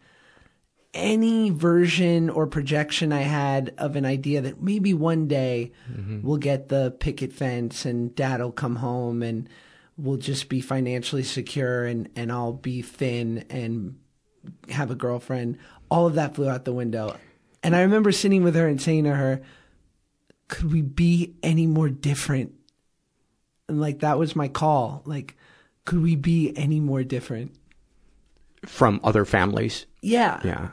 any 0.94 1.50
version 1.50 2.30
or 2.30 2.46
projection 2.46 3.12
I 3.12 3.22
had 3.22 3.74
of 3.78 3.96
an 3.96 4.06
idea 4.06 4.42
that 4.42 4.62
maybe 4.62 4.94
one 4.94 5.28
day 5.28 5.72
mm-hmm. 5.92 6.22
we'll 6.22 6.38
get 6.38 6.70
the 6.70 6.96
picket 7.00 7.34
fence 7.34 7.86
and 7.86 8.14
dad'll 8.14 8.52
come 8.52 8.76
home 8.76 9.24
and 9.24 9.50
we'll 9.98 10.18
just 10.18 10.50
be 10.50 10.62
financially 10.62 11.24
secure 11.24 11.86
and, 11.86 12.10
and 12.16 12.32
I'll 12.32 12.54
be 12.54 12.82
thin 12.82 13.46
and 13.50 14.00
have 14.70 14.92
a 14.92 14.96
girlfriend. 14.96 15.58
All 15.90 16.08
of 16.08 16.16
that 16.16 16.36
flew 16.36 16.50
out 16.50 16.66
the 16.66 16.74
window. 16.74 17.18
And 17.62 17.76
I 17.76 17.82
remember 17.82 18.12
sitting 18.12 18.44
with 18.44 18.56
her 18.56 18.68
and 18.68 18.82
saying 18.82 19.06
to 19.06 19.16
her, 19.16 19.42
could 20.48 20.72
we 20.72 20.82
be 20.82 21.36
any 21.42 21.68
more 21.68 21.90
different? 21.90 22.54
And 23.68 23.80
like 23.80 24.00
that 24.00 24.20
was 24.20 24.36
my 24.36 24.48
call. 24.48 25.02
Like, 25.06 25.38
could 25.86 26.02
we 26.02 26.16
be 26.16 26.56
any 26.58 26.80
more 26.80 27.04
different? 27.04 27.56
From 28.66 29.00
other 29.04 29.26
families? 29.26 29.86
Yeah. 30.02 30.40
Yeah. 30.44 30.70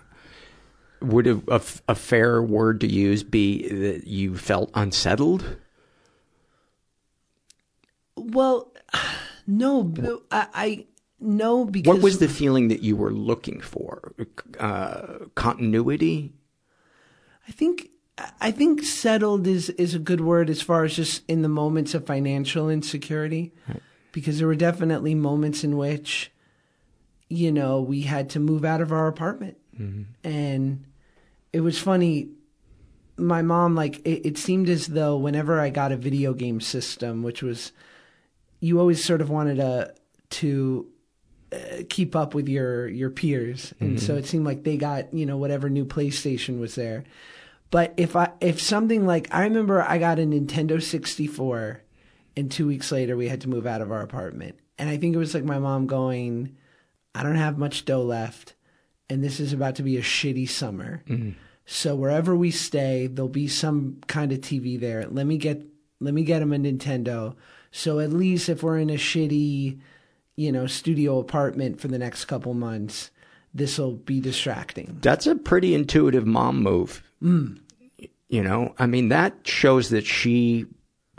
Would 1.00 1.26
a, 1.26 1.42
a, 1.48 1.62
a 1.88 1.94
fair 1.94 2.42
word 2.42 2.80
to 2.80 2.86
use 2.86 3.22
be 3.22 3.68
that 3.68 4.06
you 4.06 4.36
felt 4.36 4.70
unsettled? 4.74 5.56
Well, 8.16 8.69
no, 9.46 9.92
I, 10.30 10.46
I 10.54 10.86
no 11.20 11.64
because 11.64 11.94
What 11.94 12.02
was 12.02 12.18
the 12.18 12.28
feeling 12.28 12.68
that 12.68 12.82
you 12.82 12.96
were 12.96 13.12
looking 13.12 13.60
for? 13.60 14.14
Uh, 14.58 15.26
continuity? 15.34 16.32
I 17.48 17.52
think 17.52 17.90
I 18.40 18.50
think 18.50 18.82
settled 18.82 19.46
is 19.46 19.70
is 19.70 19.94
a 19.94 19.98
good 19.98 20.20
word 20.20 20.50
as 20.50 20.62
far 20.62 20.84
as 20.84 20.94
just 20.94 21.22
in 21.28 21.42
the 21.42 21.48
moments 21.48 21.94
of 21.94 22.06
financial 22.06 22.70
insecurity, 22.70 23.52
because 24.12 24.38
there 24.38 24.46
were 24.46 24.54
definitely 24.54 25.14
moments 25.14 25.64
in 25.64 25.76
which, 25.76 26.30
you 27.28 27.50
know, 27.50 27.80
we 27.80 28.02
had 28.02 28.30
to 28.30 28.40
move 28.40 28.64
out 28.64 28.80
of 28.80 28.92
our 28.92 29.08
apartment, 29.08 29.56
and 30.24 30.84
it 31.52 31.60
was 31.60 31.78
funny. 31.78 32.28
My 33.16 33.42
mom, 33.42 33.74
like, 33.74 33.98
it, 34.06 34.24
it 34.26 34.38
seemed 34.38 34.70
as 34.70 34.86
though 34.86 35.18
whenever 35.18 35.60
I 35.60 35.68
got 35.68 35.92
a 35.92 35.96
video 35.96 36.32
game 36.32 36.58
system, 36.58 37.22
which 37.22 37.42
was, 37.42 37.70
you 38.60 38.78
always 38.78 39.04
sort 39.04 39.20
of 39.20 39.30
wanted 39.30 39.56
to 39.56 39.94
to 40.30 40.86
uh, 41.52 41.82
keep 41.88 42.14
up 42.14 42.34
with 42.34 42.48
your 42.48 42.88
your 42.88 43.10
peers, 43.10 43.74
and 43.80 43.96
mm-hmm. 43.96 44.06
so 44.06 44.16
it 44.16 44.26
seemed 44.26 44.44
like 44.44 44.64
they 44.64 44.76
got 44.76 45.12
you 45.12 45.26
know 45.26 45.36
whatever 45.36 45.68
new 45.68 45.84
PlayStation 45.84 46.60
was 46.60 46.74
there. 46.74 47.04
But 47.70 47.94
if 47.96 48.16
I 48.16 48.30
if 48.40 48.60
something 48.60 49.06
like 49.06 49.28
I 49.32 49.42
remember 49.42 49.82
I 49.82 49.98
got 49.98 50.18
a 50.18 50.22
Nintendo 50.22 50.82
64 50.82 51.82
and 52.36 52.50
2 52.50 52.66
weeks 52.66 52.90
later 52.90 53.16
we 53.16 53.28
had 53.28 53.40
to 53.42 53.48
move 53.48 53.66
out 53.66 53.80
of 53.80 53.92
our 53.92 54.02
apartment. 54.02 54.58
And 54.78 54.88
I 54.88 54.96
think 54.96 55.14
it 55.14 55.18
was 55.18 55.34
like 55.34 55.44
my 55.44 55.58
mom 55.58 55.86
going, 55.86 56.56
I 57.14 57.22
don't 57.22 57.36
have 57.36 57.58
much 57.58 57.84
dough 57.84 58.02
left 58.02 58.54
and 59.10 59.22
this 59.22 59.40
is 59.40 59.52
about 59.52 59.74
to 59.76 59.82
be 59.82 59.96
a 59.96 60.02
shitty 60.02 60.48
summer. 60.48 61.02
Mm-hmm. 61.08 61.30
So 61.66 61.94
wherever 61.94 62.34
we 62.34 62.50
stay, 62.50 63.06
there'll 63.08 63.28
be 63.28 63.48
some 63.48 63.98
kind 64.06 64.32
of 64.32 64.40
TV 64.40 64.78
there. 64.78 65.06
Let 65.08 65.26
me 65.26 65.36
get 65.36 65.62
let 66.00 66.14
me 66.14 66.24
get 66.24 66.42
him 66.42 66.52
a 66.52 66.56
Nintendo. 66.56 67.36
So 67.70 68.00
at 68.00 68.12
least 68.12 68.48
if 68.48 68.62
we're 68.62 68.78
in 68.78 68.90
a 68.90 68.94
shitty, 68.94 69.78
you 70.36 70.52
know, 70.52 70.66
studio 70.66 71.18
apartment 71.18 71.80
for 71.80 71.88
the 71.88 71.98
next 71.98 72.24
couple 72.26 72.54
months, 72.54 73.10
this 73.54 73.78
will 73.78 73.92
be 73.92 74.20
distracting. 74.20 74.98
That's 75.00 75.26
a 75.26 75.36
pretty 75.36 75.74
intuitive 75.74 76.26
mom 76.26 76.62
move. 76.62 77.02
Mm. 77.22 77.60
You 78.28 78.42
know, 78.42 78.74
I 78.78 78.86
mean, 78.86 79.08
that 79.08 79.46
shows 79.46 79.90
that 79.90 80.06
she 80.06 80.66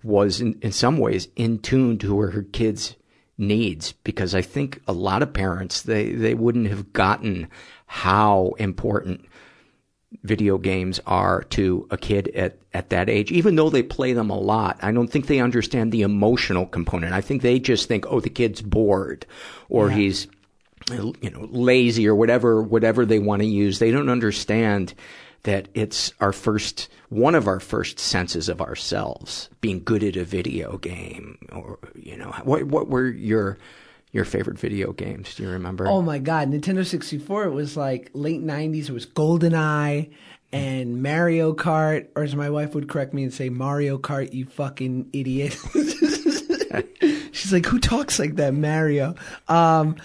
was 0.03 0.41
in, 0.41 0.57
in 0.61 0.71
some 0.71 0.97
ways 0.97 1.27
in 1.35 1.59
tune 1.59 1.97
to 1.99 2.19
her, 2.19 2.31
her 2.31 2.43
kids' 2.43 2.95
needs 3.37 3.91
because 4.03 4.33
I 4.33 4.41
think 4.41 4.81
a 4.87 4.93
lot 4.93 5.21
of 5.21 5.33
parents, 5.33 5.81
they, 5.81 6.11
they 6.11 6.33
wouldn't 6.33 6.67
have 6.67 6.93
gotten 6.93 7.49
how 7.85 8.53
important 8.59 9.25
video 10.23 10.57
games 10.57 10.99
are 11.05 11.43
to 11.43 11.87
a 11.89 11.97
kid 11.97 12.27
at, 12.29 12.57
at 12.73 12.89
that 12.89 13.09
age, 13.09 13.31
even 13.31 13.55
though 13.55 13.69
they 13.69 13.83
play 13.83 14.13
them 14.13 14.29
a 14.29 14.37
lot. 14.37 14.77
I 14.81 14.91
don't 14.91 15.07
think 15.07 15.27
they 15.27 15.39
understand 15.39 15.91
the 15.91 16.01
emotional 16.01 16.65
component. 16.65 17.13
I 17.13 17.21
think 17.21 17.41
they 17.41 17.59
just 17.59 17.87
think, 17.87 18.05
oh, 18.07 18.19
the 18.19 18.29
kid's 18.29 18.61
bored 18.61 19.25
or 19.69 19.89
he's, 19.89 20.27
you 20.91 21.29
know, 21.29 21.47
lazy 21.51 22.07
or 22.07 22.15
whatever, 22.15 22.61
whatever 22.61 23.05
they 23.05 23.19
want 23.19 23.41
to 23.41 23.47
use. 23.47 23.79
They 23.79 23.91
don't 23.91 24.09
understand 24.09 24.93
that 25.43 25.69
it's 25.73 26.13
our 26.19 26.33
first, 26.33 26.89
one 27.09 27.33
of 27.33 27.47
our 27.47 27.59
first 27.59 27.97
senses 27.97 28.49
of 28.49 28.61
ourselves, 28.61 29.49
being 29.59 29.81
good 29.83 30.03
at 30.03 30.15
a 30.15 30.23
video 30.23 30.77
game 30.77 31.37
or, 31.51 31.79
you 31.95 32.17
know, 32.17 32.31
what, 32.43 32.63
what 32.65 32.89
were 32.89 33.07
your, 33.07 33.57
your 34.11 34.25
favorite 34.25 34.59
video 34.59 34.91
games? 34.91 35.35
Do 35.35 35.43
you 35.43 35.49
remember? 35.49 35.87
Oh 35.87 36.01
my 36.01 36.19
God, 36.19 36.49
Nintendo 36.51 36.85
64, 36.85 37.45
it 37.45 37.51
was 37.51 37.77
like 37.77 38.11
late 38.13 38.43
90s. 38.43 38.89
It 38.89 38.91
was 38.91 39.05
GoldenEye 39.05 40.11
and 40.53 41.01
Mario 41.01 41.53
Kart, 41.53 42.07
or 42.15 42.23
as 42.23 42.35
my 42.35 42.49
wife 42.49 42.75
would 42.75 42.89
correct 42.89 43.13
me 43.13 43.23
and 43.23 43.33
say, 43.33 43.49
Mario 43.49 43.97
Kart, 43.97 44.33
you 44.33 44.45
fucking 44.45 45.09
idiot. 45.13 45.57
She's 47.31 47.53
like, 47.53 47.65
who 47.65 47.79
talks 47.79 48.19
like 48.19 48.35
that, 48.35 48.53
Mario? 48.53 49.15
Um, 49.47 49.95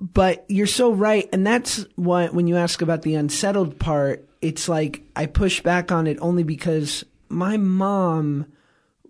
but 0.00 0.44
you're 0.48 0.66
so 0.66 0.92
right. 0.92 1.28
And 1.32 1.46
that's 1.46 1.84
what, 1.96 2.32
when 2.32 2.46
you 2.46 2.56
ask 2.56 2.80
about 2.80 3.02
the 3.02 3.14
unsettled 3.14 3.78
part, 3.78 4.28
it's 4.40 4.68
like 4.68 5.02
I 5.14 5.26
push 5.26 5.60
back 5.62 5.92
on 5.92 6.06
it 6.06 6.18
only 6.20 6.42
because 6.42 7.04
my 7.28 7.56
mom 7.56 8.46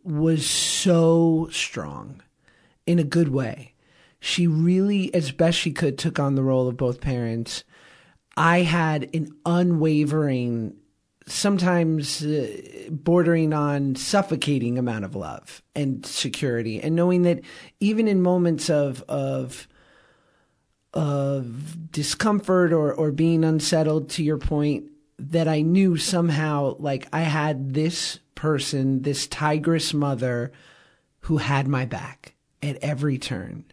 was 0.05 0.47
so 0.47 1.49
strong 1.51 2.23
in 2.87 2.99
a 2.99 3.05
good 3.05 3.29
way. 3.29 3.72
She 4.25 4.47
really, 4.47 5.13
as 5.13 5.33
best 5.33 5.59
she 5.59 5.73
could, 5.73 5.99
took 5.99 6.21
on 6.21 6.37
the 6.37 6.45
role 6.45 6.69
of 6.69 6.77
both 6.77 7.01
parents. 7.01 7.65
I 8.37 8.61
had 8.61 9.11
an 9.13 9.35
unwavering, 9.45 10.77
sometimes 11.27 12.25
uh, 12.25 12.89
bordering 12.89 13.53
on 13.53 13.97
suffocating 13.97 14.79
amount 14.79 15.05
of 15.05 15.17
love 15.17 15.61
and 15.75 16.07
security, 16.07 16.81
and 16.81 16.95
knowing 16.95 17.23
that 17.23 17.41
even 17.81 18.07
in 18.07 18.23
moments 18.23 18.71
of 18.71 19.03
of 19.09 19.67
of 20.95 21.91
discomfort 21.91 22.73
or 22.73 22.95
or 22.95 23.11
being 23.11 23.43
unsettled, 23.43 24.09
to 24.11 24.23
your 24.23 24.39
point, 24.39 24.85
that 25.19 25.49
I 25.49 25.63
knew 25.63 25.97
somehow 25.97 26.77
like 26.79 27.09
I 27.13 27.23
had 27.23 27.75
this 27.75 28.21
person, 28.37 29.03
this 29.03 29.27
tigress 29.27 29.93
mother, 29.93 30.53
who 31.23 31.39
had 31.39 31.67
my 31.67 31.87
back 31.87 32.37
at 32.63 32.77
every 32.77 33.19
turn, 33.19 33.65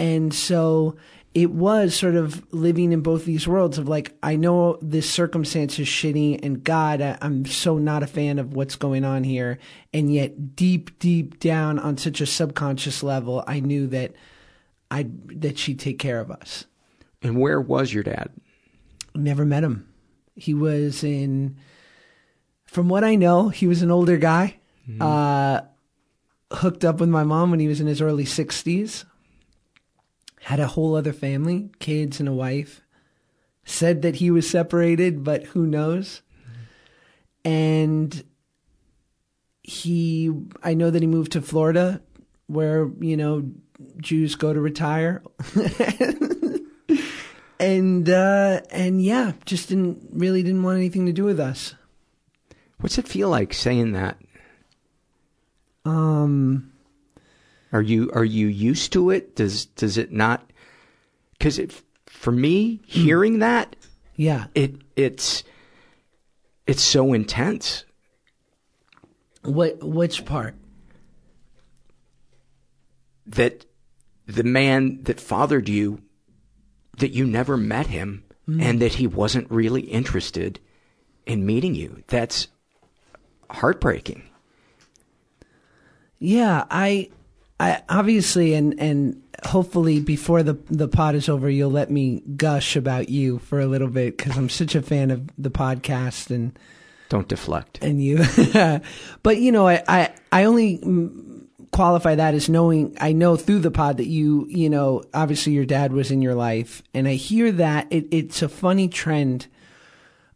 and 0.00 0.32
so 0.32 0.96
it 1.34 1.50
was 1.50 1.94
sort 1.94 2.16
of 2.16 2.42
living 2.52 2.92
in 2.92 3.02
both 3.02 3.24
these 3.24 3.46
worlds 3.46 3.76
of 3.76 3.86
like, 3.86 4.16
I 4.22 4.34
know 4.34 4.78
this 4.82 5.08
circumstance 5.08 5.78
is 5.78 5.86
shitty 5.86 6.42
and 6.42 6.64
God, 6.64 7.00
I, 7.02 7.18
am 7.20 7.44
so 7.44 7.78
not 7.78 8.02
a 8.02 8.08
fan 8.08 8.38
of 8.38 8.54
what's 8.54 8.76
going 8.76 9.04
on 9.04 9.22
here. 9.22 9.58
And 9.92 10.12
yet 10.12 10.56
deep, 10.56 10.98
deep 10.98 11.38
down 11.38 11.78
on 11.78 11.98
such 11.98 12.20
a 12.20 12.26
subconscious 12.26 13.02
level, 13.02 13.44
I 13.46 13.60
knew 13.60 13.86
that 13.88 14.14
I, 14.90 15.06
that 15.26 15.58
she'd 15.58 15.78
take 15.78 15.98
care 15.98 16.18
of 16.18 16.30
us. 16.30 16.64
And 17.22 17.38
where 17.38 17.60
was 17.60 17.92
your 17.92 18.02
dad? 18.02 18.30
Never 19.14 19.44
met 19.44 19.62
him. 19.62 19.86
He 20.34 20.54
was 20.54 21.04
in, 21.04 21.58
from 22.64 22.88
what 22.88 23.04
I 23.04 23.14
know, 23.14 23.50
he 23.50 23.66
was 23.66 23.82
an 23.82 23.90
older 23.90 24.16
guy, 24.16 24.56
mm-hmm. 24.88 25.02
uh, 25.02 25.60
hooked 26.52 26.84
up 26.84 26.98
with 26.98 27.10
my 27.10 27.22
mom 27.22 27.50
when 27.50 27.60
he 27.60 27.68
was 27.68 27.80
in 27.80 27.86
his 27.86 28.00
early 28.00 28.24
sixties 28.24 29.04
had 30.40 30.60
a 30.60 30.66
whole 30.66 30.94
other 30.94 31.12
family, 31.12 31.70
kids 31.78 32.20
and 32.20 32.28
a 32.28 32.32
wife. 32.32 32.80
Said 33.64 34.02
that 34.02 34.16
he 34.16 34.30
was 34.30 34.48
separated, 34.48 35.22
but 35.22 35.44
who 35.44 35.66
knows? 35.66 36.22
And 37.44 38.24
he, 39.62 40.30
I 40.62 40.74
know 40.74 40.90
that 40.90 41.02
he 41.02 41.06
moved 41.06 41.32
to 41.32 41.42
Florida 41.42 42.00
where, 42.46 42.90
you 43.00 43.16
know, 43.16 43.50
Jews 43.98 44.34
go 44.34 44.52
to 44.52 44.60
retire. 44.60 45.22
and, 47.60 48.10
uh, 48.10 48.60
and 48.70 49.02
yeah, 49.02 49.32
just 49.44 49.68
didn't, 49.68 50.08
really 50.10 50.42
didn't 50.42 50.62
want 50.62 50.78
anything 50.78 51.06
to 51.06 51.12
do 51.12 51.24
with 51.24 51.38
us. 51.38 51.74
What's 52.80 52.98
it 52.98 53.06
feel 53.06 53.28
like 53.28 53.52
saying 53.52 53.92
that? 53.92 54.16
Um, 55.84 56.69
are 57.72 57.82
you 57.82 58.10
are 58.14 58.24
you 58.24 58.46
used 58.48 58.92
to 58.92 59.10
it? 59.10 59.36
Does 59.36 59.66
does 59.66 59.96
it 59.96 60.12
not? 60.12 60.50
Because 61.32 61.58
it 61.58 61.82
for 62.06 62.32
me 62.32 62.80
hearing 62.86 63.38
that, 63.38 63.76
yeah, 64.16 64.46
it 64.54 64.74
it's 64.96 65.44
it's 66.66 66.82
so 66.82 67.12
intense. 67.12 67.84
What 69.42 69.82
which 69.82 70.24
part? 70.24 70.54
That 73.26 73.64
the 74.26 74.42
man 74.44 75.02
that 75.04 75.20
fathered 75.20 75.68
you, 75.68 76.02
that 76.98 77.12
you 77.12 77.24
never 77.26 77.56
met 77.56 77.86
him, 77.86 78.24
mm. 78.48 78.60
and 78.60 78.80
that 78.80 78.94
he 78.94 79.06
wasn't 79.06 79.50
really 79.50 79.82
interested 79.82 80.60
in 81.26 81.46
meeting 81.46 81.74
you. 81.74 82.02
That's 82.08 82.48
heartbreaking. 83.50 84.24
Yeah, 86.18 86.64
I 86.70 87.10
I 87.60 87.82
obviously 87.90 88.54
and 88.54 88.80
and 88.80 89.22
hopefully 89.44 90.00
before 90.00 90.42
the 90.42 90.54
the 90.70 90.88
pod 90.88 91.14
is 91.14 91.28
over, 91.28 91.48
you'll 91.50 91.70
let 91.70 91.90
me 91.90 92.22
gush 92.36 92.74
about 92.74 93.10
you 93.10 93.38
for 93.38 93.60
a 93.60 93.66
little 93.66 93.88
bit 93.88 94.16
because 94.16 94.36
I'm 94.36 94.48
such 94.48 94.74
a 94.74 94.82
fan 94.82 95.10
of 95.10 95.28
the 95.36 95.50
podcast 95.50 96.30
and 96.30 96.58
don't 97.10 97.28
deflect 97.28 97.78
and 97.82 98.02
you. 98.02 98.24
but 99.22 99.36
you 99.36 99.52
know, 99.52 99.68
I 99.68 99.82
I, 99.86 100.10
I 100.32 100.44
only 100.44 100.80
qualify 101.70 102.14
that 102.14 102.34
as 102.34 102.48
knowing 102.48 102.96
I 102.98 103.12
know 103.12 103.36
through 103.36 103.60
the 103.60 103.70
pod 103.70 103.98
that 103.98 104.06
you 104.06 104.46
you 104.48 104.70
know 104.70 105.02
obviously 105.12 105.52
your 105.52 105.66
dad 105.66 105.92
was 105.92 106.10
in 106.10 106.22
your 106.22 106.34
life, 106.34 106.82
and 106.94 107.06
I 107.06 107.14
hear 107.14 107.52
that 107.52 107.88
it, 107.90 108.06
it's 108.10 108.40
a 108.40 108.48
funny 108.48 108.88
trend 108.88 109.48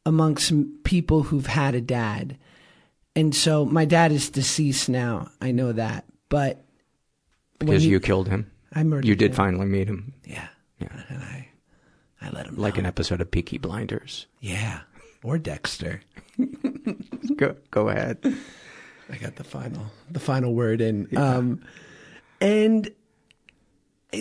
amongst 0.04 0.52
people 0.82 1.22
who've 1.22 1.46
had 1.46 1.74
a 1.74 1.80
dad. 1.80 2.36
And 3.16 3.34
so 3.34 3.64
my 3.64 3.86
dad 3.86 4.12
is 4.12 4.28
deceased 4.28 4.90
now. 4.90 5.30
I 5.40 5.52
know 5.52 5.72
that. 5.72 6.04
But 6.28 6.63
because 7.66 7.82
he, 7.82 7.90
you 7.90 8.00
killed 8.00 8.28
him. 8.28 8.50
I 8.74 8.82
murdered. 8.82 9.06
You 9.06 9.16
did 9.16 9.30
him. 9.32 9.36
finally 9.36 9.66
meet 9.66 9.88
him. 9.88 10.14
Yeah. 10.24 10.48
Yeah. 10.80 10.88
And 11.08 11.22
I, 11.22 11.48
I 12.20 12.30
let 12.30 12.46
him. 12.46 12.56
Like 12.56 12.74
know. 12.74 12.80
an 12.80 12.86
episode 12.86 13.20
of 13.20 13.30
Peaky 13.30 13.58
Blinders. 13.58 14.26
Yeah. 14.40 14.80
Or 15.22 15.38
Dexter. 15.38 16.02
go 17.36 17.56
go 17.70 17.88
ahead. 17.88 18.18
I 19.10 19.16
got 19.16 19.36
the 19.36 19.44
final 19.44 19.86
the 20.10 20.20
final 20.20 20.54
word 20.54 20.80
in. 20.80 21.08
Yeah. 21.10 21.36
Um, 21.36 21.64
and 22.40 22.90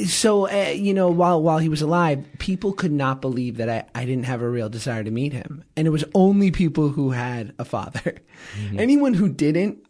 so 0.06 0.50
uh, 0.50 0.70
you 0.70 0.94
know 0.94 1.10
while 1.10 1.42
while 1.42 1.60
he 1.60 1.70
was 1.70 1.82
alive 1.82 2.26
people 2.40 2.74
could 2.74 2.92
not 2.92 3.22
believe 3.22 3.58
that 3.58 3.70
I, 3.70 3.86
I 3.94 4.06
didn't 4.06 4.26
have 4.26 4.42
a 4.42 4.50
real 4.50 4.70
desire 4.70 5.04
to 5.04 5.12
meet 5.12 5.34
him 5.34 5.64
and 5.76 5.88
it 5.88 5.92
was 5.92 6.04
only 6.16 6.52
people 6.52 6.90
who 6.90 7.12
had 7.12 7.54
a 7.60 7.66
father 7.66 8.18
mm-hmm. 8.58 8.80
anyone 8.80 9.14
who 9.14 9.30
didn't 9.30 9.86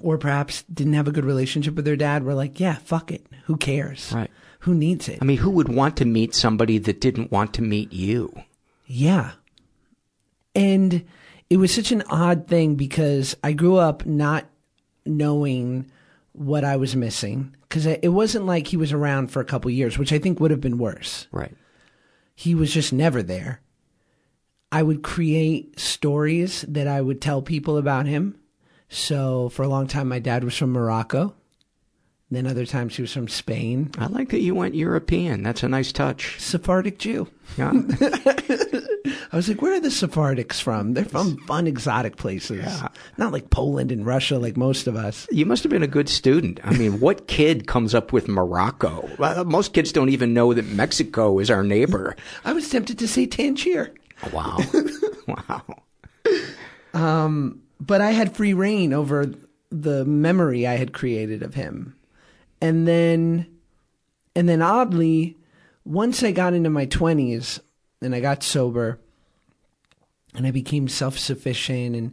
or 0.00 0.18
perhaps 0.18 0.62
didn't 0.64 0.94
have 0.94 1.08
a 1.08 1.12
good 1.12 1.24
relationship 1.24 1.74
with 1.74 1.84
their 1.84 1.96
dad 1.96 2.24
were 2.24 2.34
like, 2.34 2.58
yeah, 2.60 2.76
fuck 2.76 3.10
it. 3.10 3.26
Who 3.44 3.56
cares? 3.56 4.12
Right. 4.12 4.30
Who 4.60 4.74
needs 4.74 5.08
it? 5.08 5.18
I 5.20 5.24
mean, 5.24 5.38
who 5.38 5.50
would 5.50 5.68
want 5.68 5.96
to 5.98 6.04
meet 6.04 6.34
somebody 6.34 6.78
that 6.78 7.00
didn't 7.00 7.32
want 7.32 7.54
to 7.54 7.62
meet 7.62 7.92
you? 7.92 8.32
Yeah. 8.86 9.32
And 10.54 11.04
it 11.50 11.56
was 11.56 11.74
such 11.74 11.92
an 11.92 12.02
odd 12.08 12.46
thing 12.46 12.76
because 12.76 13.36
I 13.42 13.52
grew 13.52 13.76
up 13.76 14.06
not 14.06 14.46
knowing 15.04 15.90
what 16.32 16.64
I 16.64 16.76
was 16.76 16.96
missing 16.96 17.54
because 17.62 17.86
it 17.86 18.12
wasn't 18.12 18.46
like 18.46 18.68
he 18.68 18.76
was 18.76 18.92
around 18.92 19.30
for 19.30 19.40
a 19.40 19.44
couple 19.44 19.70
years, 19.70 19.98
which 19.98 20.12
I 20.12 20.18
think 20.18 20.40
would 20.40 20.50
have 20.50 20.60
been 20.60 20.78
worse. 20.78 21.26
Right. 21.32 21.54
He 22.34 22.54
was 22.54 22.72
just 22.72 22.92
never 22.92 23.22
there. 23.22 23.60
I 24.70 24.82
would 24.82 25.02
create 25.02 25.78
stories 25.78 26.64
that 26.68 26.86
I 26.86 27.00
would 27.00 27.20
tell 27.20 27.42
people 27.42 27.76
about 27.76 28.06
him 28.06 28.38
so 28.92 29.48
for 29.48 29.62
a 29.62 29.68
long 29.68 29.86
time, 29.86 30.08
my 30.08 30.18
dad 30.18 30.44
was 30.44 30.56
from 30.56 30.72
Morocco. 30.72 31.34
Then 32.30 32.46
other 32.46 32.64
times 32.64 32.96
he 32.96 33.02
was 33.02 33.12
from 33.12 33.28
Spain. 33.28 33.90
I 33.98 34.06
like 34.06 34.30
that 34.30 34.40
you 34.40 34.54
went 34.54 34.74
European. 34.74 35.42
That's 35.42 35.62
a 35.62 35.68
nice 35.68 35.92
touch. 35.92 36.40
Sephardic 36.40 36.98
Jew. 36.98 37.28
Yeah. 37.58 37.72
I 39.32 39.36
was 39.36 39.48
like, 39.48 39.60
where 39.60 39.74
are 39.74 39.80
the 39.80 39.88
Sephardics 39.88 40.60
from? 40.60 40.94
They're 40.94 41.04
from 41.04 41.36
fun, 41.46 41.66
exotic 41.66 42.16
places. 42.16 42.64
Yeah. 42.64 42.88
Not 43.18 43.32
like 43.32 43.50
Poland 43.50 43.92
and 43.92 44.06
Russia 44.06 44.38
like 44.38 44.56
most 44.56 44.86
of 44.86 44.96
us. 44.96 45.26
You 45.30 45.44
must 45.44 45.62
have 45.62 45.70
been 45.70 45.82
a 45.82 45.86
good 45.86 46.08
student. 46.08 46.58
I 46.64 46.72
mean, 46.72 47.00
what 47.00 47.26
kid 47.28 47.66
comes 47.66 47.94
up 47.94 48.14
with 48.14 48.28
Morocco? 48.28 49.08
Most 49.44 49.74
kids 49.74 49.92
don't 49.92 50.08
even 50.08 50.32
know 50.32 50.54
that 50.54 50.66
Mexico 50.66 51.38
is 51.38 51.50
our 51.50 51.62
neighbor. 51.62 52.16
I 52.46 52.54
was 52.54 52.68
tempted 52.70 52.98
to 52.98 53.08
say 53.08 53.26
Tangier. 53.26 53.92
Wow. 54.32 54.58
wow. 55.26 55.62
Um, 56.94 57.60
but 57.86 58.00
I 58.00 58.12
had 58.12 58.36
free 58.36 58.54
rein 58.54 58.92
over 58.92 59.34
the 59.70 60.04
memory 60.04 60.66
I 60.66 60.74
had 60.76 60.92
created 60.92 61.42
of 61.42 61.54
him. 61.54 61.96
And 62.60 62.86
then, 62.86 63.46
and 64.36 64.48
then 64.48 64.62
oddly, 64.62 65.36
once 65.84 66.22
I 66.22 66.30
got 66.30 66.54
into 66.54 66.70
my 66.70 66.86
20s 66.86 67.58
and 68.00 68.14
I 68.14 68.20
got 68.20 68.44
sober 68.44 69.00
and 70.34 70.46
I 70.46 70.52
became 70.52 70.86
self 70.86 71.18
sufficient 71.18 71.96
and 71.96 72.12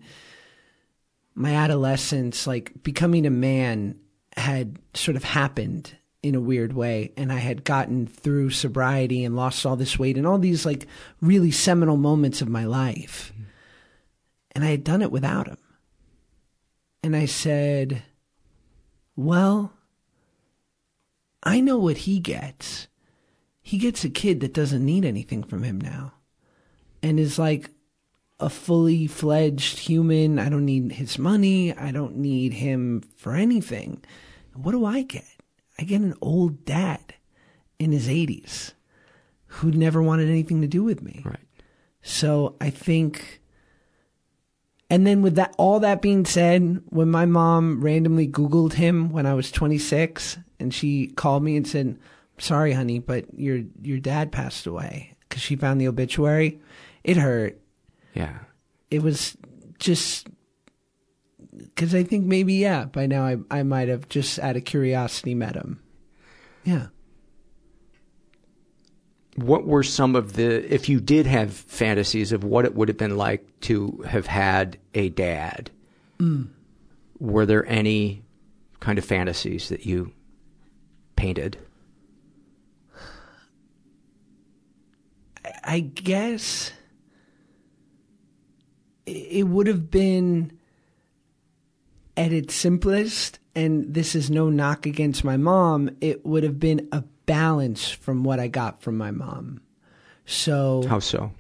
my 1.36 1.54
adolescence, 1.54 2.48
like 2.48 2.82
becoming 2.82 3.28
a 3.28 3.30
man, 3.32 4.00
had 4.36 4.80
sort 4.94 5.18
of 5.18 5.24
happened. 5.24 5.96
in 6.22 6.36
a 6.36 6.42
weird 6.42 6.74
way 6.74 7.14
and 7.16 7.32
I 7.32 7.38
had 7.38 7.64
gotten 7.64 8.06
through 8.06 8.50
sobriety 8.50 9.24
and 9.24 9.38
lost 9.38 9.66
all 9.66 9.78
this 9.78 9.98
weight 9.98 10.18
and 10.18 10.28
all 10.28 10.38
these 10.38 10.66
like 10.66 10.86
really 11.22 11.52
seminal 11.52 11.96
moments 11.96 12.42
of 12.42 12.50
my 12.50 12.66
life. 12.66 13.32
And 14.60 14.68
I 14.68 14.72
had 14.72 14.84
done 14.84 15.02
it 15.02 15.10
without 15.10 15.48
him. 15.48 15.58
And 17.02 17.16
I 17.16 17.28
said, 17.28 18.04
well, 19.16 19.72
I 21.42 21.62
know 21.62 21.78
what 21.78 22.00
he 22.00 22.20
gets. 22.20 22.90
He 23.62 23.78
gets 23.78 24.04
a 24.04 24.10
kid 24.10 24.42
that 24.42 24.54
doesn't 24.54 24.84
need 24.84 25.06
anything 25.06 25.46
from 25.46 25.64
him 25.64 25.80
now 25.80 26.12
and 27.02 27.22
is 27.22 27.40
like 27.40 27.70
a 28.38 28.50
fully 28.50 29.08
fledged 29.08 29.80
human. 29.80 30.40
I 30.40 30.50
don't 30.50 30.66
need 30.66 30.92
his 30.92 31.18
money. 31.18 31.74
I 31.74 31.94
don't 31.94 32.18
need 32.18 32.52
him 32.52 33.02
for 33.16 33.36
anything. 33.36 34.04
What 34.54 34.74
do 34.74 34.84
I 34.84 35.04
get? 35.04 35.38
I 35.78 35.84
get 35.84 36.02
an 36.02 36.16
old 36.20 36.66
dad 36.66 37.14
in 37.80 37.94
his 37.94 38.10
80s 38.10 38.74
who 39.46 39.72
never 39.72 40.04
wanted 40.04 40.28
anything 40.28 40.60
to 40.60 40.68
do 40.68 40.84
with 40.84 41.02
me. 41.02 41.22
Right. 41.24 41.38
So 42.02 42.58
I 42.60 42.72
think 42.72 43.39
and 44.90 45.06
then 45.06 45.22
with 45.22 45.36
that 45.36 45.54
all 45.58 45.80
that 45.82 46.02
being 46.02 46.26
said, 46.26 46.82
when 46.90 47.10
my 47.10 47.26
mom 47.26 47.82
randomly 47.82 48.28
googled 48.28 48.74
him 48.74 49.10
when 49.12 49.26
I 49.26 49.34
was 49.34 49.52
26 49.52 50.38
and 50.60 50.74
she 50.74 51.08
called 51.08 51.44
me 51.44 51.56
and 51.56 51.68
said, 51.68 51.98
"Sorry, 52.38 52.74
honey, 52.74 53.00
but 53.00 53.26
your 53.38 53.62
your 53.82 54.00
dad 54.00 54.32
passed 54.32 54.66
away." 54.66 55.16
Cuz 55.30 55.42
she 55.42 55.56
found 55.56 55.80
the 55.80 55.88
obituary. 55.88 56.60
It 57.04 57.18
hurt. 57.18 57.60
Yeah. 58.14 58.40
It 58.90 59.04
was 59.04 59.38
just 59.78 60.28
because 61.56 61.94
I 61.94 62.04
think 62.04 62.26
maybe 62.26 62.56
yeah 62.56 62.86
by 62.86 63.06
now 63.06 63.26
I 63.26 63.38
I 63.52 63.64
might 63.64 63.88
have 63.90 64.10
just 64.10 64.40
out 64.40 64.58
of 64.58 64.66
curiosity 64.66 65.36
met 65.36 65.56
him. 65.56 65.80
Yeah. 66.64 66.88
What 69.44 69.66
were 69.66 69.84
some 69.84 70.16
of 70.16 70.34
the 70.34 70.74
if 70.74 70.90
you 70.90 71.00
did 71.00 71.26
have 71.26 71.54
fantasies 71.54 72.32
of 72.32 72.44
what 72.44 72.66
it 72.66 72.76
would 72.76 72.88
have 72.88 72.98
been 72.98 73.18
like 73.18 73.48
to 73.62 74.04
have 74.08 74.28
had 74.28 74.78
a 74.94 75.10
dad? 75.10 75.72
Mm. 76.20 76.50
Were 77.20 77.46
there 77.46 77.66
any 77.66 78.24
kind 78.80 78.98
of 78.98 79.06
fantasies 79.06 79.70
that 79.70 79.86
you 79.86 80.12
painted? 81.16 81.58
I, 85.46 85.52
I 85.64 85.80
guess 85.80 86.72
it 89.06 89.48
would 89.48 89.68
have 89.68 89.90
been 89.90 90.60
at 92.16 92.34
its 92.34 92.54
simplest, 92.54 93.40
and 93.56 93.94
this 93.94 94.14
is 94.16 94.30
no 94.30 94.50
knock 94.50 94.86
against 94.86 95.24
my 95.24 95.38
mom, 95.38 95.90
it 96.02 96.26
would 96.26 96.44
have 96.44 96.60
been 96.60 96.88
a 96.92 97.04
balance 97.30 97.92
from 97.92 98.24
what 98.24 98.40
I 98.40 98.48
got 98.48 98.82
from 98.82 98.98
my 98.98 99.12
mom. 99.12 99.62
So 100.26 100.84
How 100.90 100.98
so? 100.98 101.32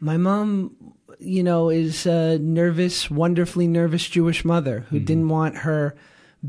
My 0.00 0.16
mom, 0.16 0.74
you 1.18 1.42
know, 1.42 1.68
is 1.68 2.06
a 2.06 2.38
nervous, 2.38 3.10
wonderfully 3.10 3.68
nervous 3.68 4.08
Jewish 4.08 4.42
mother 4.42 4.86
who 4.88 4.96
mm-hmm. 4.96 5.04
didn't 5.04 5.28
want 5.28 5.56
her 5.58 5.94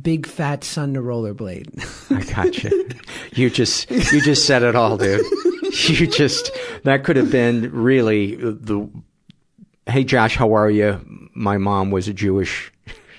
big 0.02 0.26
fat 0.26 0.64
son 0.64 0.94
to 0.94 1.02
rollerblade. 1.02 1.68
I 2.10 2.34
got 2.34 2.64
you. 2.64 2.90
You 3.34 3.50
just 3.50 3.92
you 3.92 4.22
just 4.22 4.48
said 4.48 4.64
it 4.64 4.76
all, 4.76 4.98
dude. 4.98 5.26
You 5.88 6.08
just 6.08 6.52
that 6.84 7.04
could 7.04 7.16
have 7.16 7.30
been 7.30 7.72
really 7.72 8.36
the 8.36 8.90
Hey 9.88 10.04
Josh, 10.06 10.36
how 10.36 10.54
are 10.54 10.70
you? 10.70 11.30
My 11.36 11.58
mom 11.58 11.92
was 11.92 12.08
a 12.08 12.14
Jewish 12.14 12.72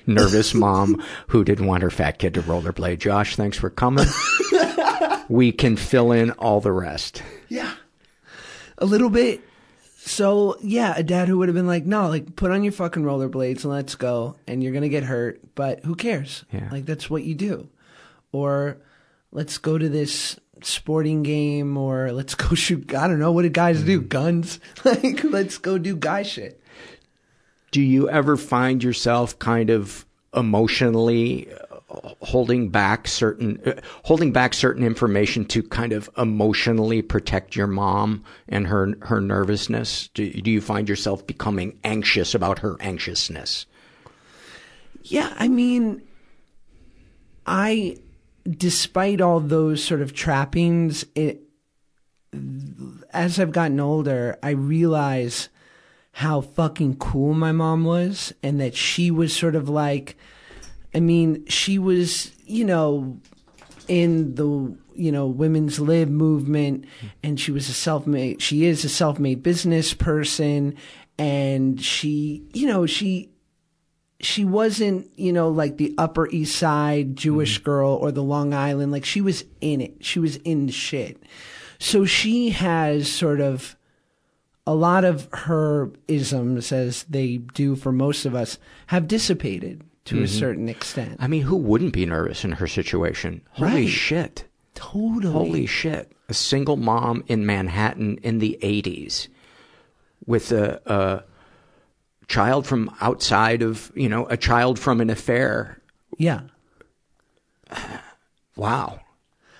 nervous 0.07 0.55
mom 0.55 1.03
who 1.29 1.44
didn't 1.44 1.66
want 1.66 1.83
her 1.83 1.90
fat 1.90 2.18
kid 2.18 2.35
to 2.35 2.42
rollerblade. 2.42 2.99
Josh, 2.99 3.37
thanks 3.37 3.59
for 3.59 3.70
coming. 3.70 4.07
we 5.31 5.53
can 5.53 5.77
fill 5.77 6.12
in 6.12 6.33
all 6.33 6.61
the 6.61 6.73
rest. 6.73 7.23
Yeah. 7.49 7.73
A 8.79 8.85
little 8.85 9.11
bit. 9.11 9.40
So, 9.97 10.57
yeah, 10.61 10.95
a 10.97 11.03
dad 11.03 11.29
who 11.29 11.38
would 11.38 11.49
have 11.49 11.55
been 11.55 11.66
like, 11.66 11.87
no, 11.87 12.09
like, 12.09 12.35
put 12.35 12.51
on 12.51 12.64
your 12.64 12.73
fucking 12.73 13.05
rollerblades 13.05 13.64
and 13.64 13.73
let's 13.73 13.95
go. 13.95 14.37
And 14.47 14.62
you're 14.62 14.73
going 14.73 14.83
to 14.83 14.88
get 14.88 15.05
hurt, 15.05 15.40
but 15.55 15.85
who 15.85 15.95
cares? 15.95 16.45
Yeah. 16.53 16.69
Like, 16.73 16.85
that's 16.85 17.09
what 17.09 17.23
you 17.23 17.35
do. 17.35 17.69
Or 18.33 18.79
let's 19.31 19.59
go 19.59 19.79
to 19.79 19.88
this 19.88 20.40
sporting 20.62 21.23
game 21.23 21.77
or 21.77 22.12
let's 22.12 22.35
go 22.35 22.55
shoot. 22.55 22.93
I 22.95 23.07
don't 23.07 23.21
know. 23.21 23.33
What 23.33 23.43
do 23.43 23.51
guys 23.51 23.83
do? 23.83 24.01
Mm-hmm. 24.01 24.09
Guns? 24.09 24.59
like, 24.85 25.23
let's 25.25 25.59
go 25.59 25.79
do 25.79 25.97
guy 25.97 26.23
shit 26.23 26.61
do 27.71 27.81
you 27.81 28.09
ever 28.11 28.37
find 28.37 28.83
yourself 28.83 29.38
kind 29.38 29.71
of 29.71 30.05
emotionally 30.35 31.49
holding 32.20 32.68
back 32.68 33.09
certain 33.09 33.61
uh, 33.66 33.72
holding 34.05 34.33
back 34.33 34.55
certain 34.55 34.85
information 34.85 35.44
to 35.44 35.62
kind 35.62 35.92
of 35.92 36.09
emotionally 36.16 37.03
protect 37.03 37.57
your 37.57 37.66
mom 37.66 38.24
and 38.48 38.66
her 38.66 38.94
her 39.03 39.20
nervousness? 39.20 40.09
Do, 40.14 40.31
do 40.31 40.50
you 40.50 40.61
find 40.61 40.88
yourself 40.88 41.26
becoming 41.26 41.79
anxious 41.85 42.35
about 42.35 42.61
her 42.61 42.76
anxiousness? 42.81 43.66
Yeah 45.03 45.33
i 45.38 45.48
mean 45.48 46.03
i 47.46 47.96
despite 48.48 49.20
all 49.20 49.40
those 49.40 49.83
sort 49.83 50.03
of 50.03 50.12
trappings 50.12 51.05
it 51.14 51.40
as 53.12 53.40
i've 53.40 53.53
gotten 53.53 53.81
older 53.81 54.38
i 54.42 54.50
realize 54.50 55.48
how 56.12 56.40
fucking 56.40 56.96
cool 56.96 57.35
my 57.35 57.53
mom 57.53 57.85
was 57.85 58.33
and 58.42 58.61
that 58.61 58.74
she 58.74 59.11
was 59.11 59.35
sort 59.35 59.55
of 59.55 59.68
like 59.68 60.16
I 60.94 61.00
mean, 61.00 61.46
she 61.46 61.79
was, 61.79 62.33
you 62.44 62.64
know, 62.64 63.18
in 63.88 64.35
the 64.35 64.76
you 64.94 65.11
know 65.11 65.26
women's 65.26 65.81
lib 65.81 66.09
movement 66.09 66.85
and 67.22 67.40
she 67.40 67.50
was 67.50 67.68
a 67.68 67.72
self-made 67.72 68.40
she 68.40 68.66
is 68.66 68.85
a 68.85 68.88
self-made 68.88 69.42
business 69.42 69.94
person 69.94 70.76
and 71.18 71.81
she 71.81 72.44
you 72.53 72.66
know 72.66 72.87
she 72.87 73.31
she 74.20 74.44
wasn't 74.44 75.11
you 75.18 75.33
know 75.33 75.48
like 75.48 75.76
the 75.76 75.94
upper 75.96 76.29
east 76.29 76.55
side 76.55 77.16
jewish 77.16 77.57
mm-hmm. 77.57 77.64
girl 77.64 77.94
or 77.94 78.12
the 78.12 78.22
long 78.22 78.53
island 78.53 78.92
like 78.92 79.05
she 79.05 79.20
was 79.20 79.44
in 79.61 79.81
it. 79.81 80.05
She 80.05 80.18
was 80.18 80.37
in 80.37 80.68
shit. 80.68 81.22
So 81.79 82.05
she 82.05 82.50
has 82.50 83.11
sort 83.11 83.40
of 83.40 83.76
a 84.66 84.74
lot 84.74 85.05
of 85.05 85.29
her 85.33 85.90
isms, 86.07 86.70
as 86.70 87.05
they 87.05 87.38
do 87.38 87.74
for 87.74 87.90
most 87.90 88.26
of 88.26 88.35
us, 88.35 88.59
have 88.88 89.09
dissipated 89.09 89.83
to 90.07 90.17
mm-hmm. 90.17 90.25
a 90.25 90.29
certain 90.29 90.69
extent. 90.69 91.17
I 91.19 91.27
mean, 91.27 91.43
who 91.43 91.57
wouldn't 91.57 91.93
be 91.93 92.07
nervous 92.07 92.45
in 92.45 92.53
her 92.53 92.67
situation? 92.67 93.43
Holy 93.51 93.73
right. 93.73 93.89
shit. 93.89 94.45
Totally. 94.75 95.33
Holy 95.33 95.67
shit. 95.67 96.13
A 96.29 96.35
single 96.35 96.77
mom 96.77 97.25
in 97.27 97.45
Manhattan 97.45 98.19
in 98.19 98.39
the 98.39 98.59
80s 98.63 99.29
with 100.27 100.53
a, 100.53 100.81
a 100.87 101.25
child 102.29 102.67
from 102.67 102.95
outside 103.01 103.63
of, 103.63 103.93
you 103.95 104.09
know, 104.09 104.27
a 104.27 104.37
child 104.37 104.79
from 104.79 105.01
an 105.01 105.11
affair. 105.11 105.81
Yeah. 106.19 106.43
Wow. 108.57 109.01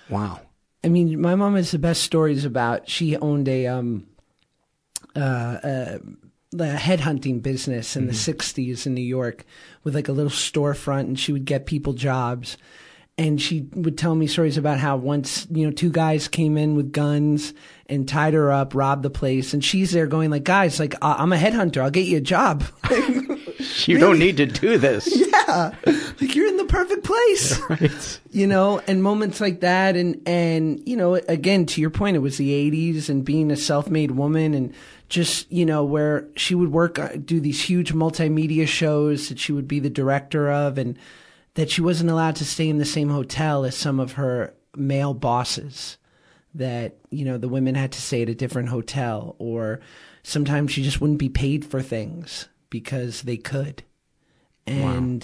Wow. 0.09 0.41
I 0.83 0.89
mean, 0.89 1.19
my 1.19 1.33
mom 1.33 1.55
has 1.55 1.71
the 1.71 1.79
best 1.79 2.03
stories 2.03 2.45
about 2.45 2.87
she 2.87 3.17
owned 3.17 3.47
a 3.47 3.65
um 3.65 4.05
uh, 5.15 5.19
uh, 5.19 5.97
the 6.51 6.65
headhunting 6.65 7.41
business 7.41 7.95
in 7.95 8.07
mm-hmm. 8.07 8.11
the 8.11 8.33
60s 8.33 8.85
in 8.85 8.93
New 8.93 9.01
York 9.01 9.45
with 9.83 9.95
like 9.95 10.09
a 10.09 10.11
little 10.11 10.31
storefront 10.31 11.01
and 11.01 11.19
she 11.19 11.31
would 11.31 11.45
get 11.45 11.65
people 11.65 11.93
jobs. 11.93 12.57
And 13.17 13.41
she 13.41 13.67
would 13.73 13.97
tell 13.97 14.15
me 14.15 14.25
stories 14.25 14.57
about 14.57 14.79
how 14.79 14.95
once 14.97 15.45
you 15.51 15.65
know 15.65 15.71
two 15.71 15.91
guys 15.91 16.27
came 16.27 16.57
in 16.57 16.75
with 16.75 16.91
guns 16.91 17.53
and 17.85 18.07
tied 18.07 18.33
her 18.33 18.51
up 18.51 18.73
robbed 18.73 19.03
the 19.03 19.09
place 19.09 19.53
and 19.53 19.63
she's 19.63 19.91
there 19.91 20.07
going 20.07 20.31
like 20.31 20.45
guys 20.45 20.79
like 20.79 20.95
i'm 21.01 21.33
a 21.33 21.37
headhunter. 21.37 21.81
I'll 21.81 21.91
get 21.91 22.07
you 22.07 22.17
a 22.17 22.21
job. 22.21 22.63
You 23.87 23.97
don't 23.97 24.19
need 24.19 24.37
to 24.37 24.45
do 24.45 24.77
this. 24.77 25.07
Yeah. 25.31 25.73
Like 25.85 26.33
you're 26.33 26.47
in 26.47 26.55
the 26.55 26.65
perfect 26.65 27.03
place. 27.03 27.59
Right. 27.69 28.19
You 28.31 28.47
know 28.47 28.79
and 28.87 29.03
moments 29.03 29.41
like 29.41 29.59
that 29.61 29.97
and 29.97 30.21
and 30.25 30.81
you 30.87 30.95
know 30.95 31.15
again 31.15 31.65
to 31.67 31.81
your 31.81 31.89
point 31.89 32.15
it 32.15 32.19
was 32.19 32.37
the 32.37 32.71
80s 32.71 33.09
and 33.09 33.25
being 33.25 33.51
a 33.51 33.57
self-made 33.57 34.11
woman 34.11 34.53
and 34.53 34.73
just 35.11 35.51
you 35.51 35.65
know 35.65 35.83
where 35.83 36.25
she 36.37 36.55
would 36.55 36.71
work 36.71 36.97
uh, 36.97 37.09
do 37.23 37.39
these 37.41 37.61
huge 37.61 37.93
multimedia 37.93 38.65
shows 38.65 39.27
that 39.27 39.37
she 39.37 39.51
would 39.51 39.67
be 39.67 39.79
the 39.79 39.89
director 39.89 40.49
of 40.49 40.77
and 40.77 40.97
that 41.55 41.69
she 41.69 41.81
wasn't 41.81 42.09
allowed 42.09 42.35
to 42.37 42.45
stay 42.45 42.69
in 42.69 42.77
the 42.77 42.85
same 42.85 43.09
hotel 43.09 43.65
as 43.65 43.75
some 43.75 43.99
of 43.99 44.13
her 44.13 44.53
male 44.75 45.13
bosses 45.13 45.97
that 46.55 46.97
you 47.09 47.25
know 47.25 47.37
the 47.37 47.49
women 47.49 47.75
had 47.75 47.91
to 47.91 48.01
stay 48.01 48.21
at 48.21 48.29
a 48.29 48.33
different 48.35 48.69
hotel 48.69 49.35
or 49.37 49.81
sometimes 50.23 50.71
she 50.71 50.81
just 50.81 51.01
wouldn't 51.01 51.19
be 51.19 51.29
paid 51.29 51.65
for 51.65 51.81
things 51.81 52.47
because 52.69 53.23
they 53.23 53.37
could. 53.37 53.83
And 54.65 55.23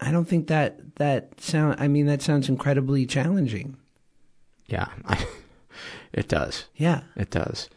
wow. 0.00 0.08
i 0.08 0.10
don't 0.12 0.28
think 0.28 0.46
that 0.46 0.96
that 0.96 1.40
sound 1.40 1.76
i 1.80 1.88
mean 1.88 2.06
that 2.06 2.22
sounds 2.22 2.48
incredibly 2.48 3.06
challenging. 3.06 3.76
Yeah 4.68 4.86
I, 5.04 5.26
it 6.12 6.28
does. 6.28 6.66
Yeah. 6.76 7.02
It 7.16 7.30
does 7.30 7.68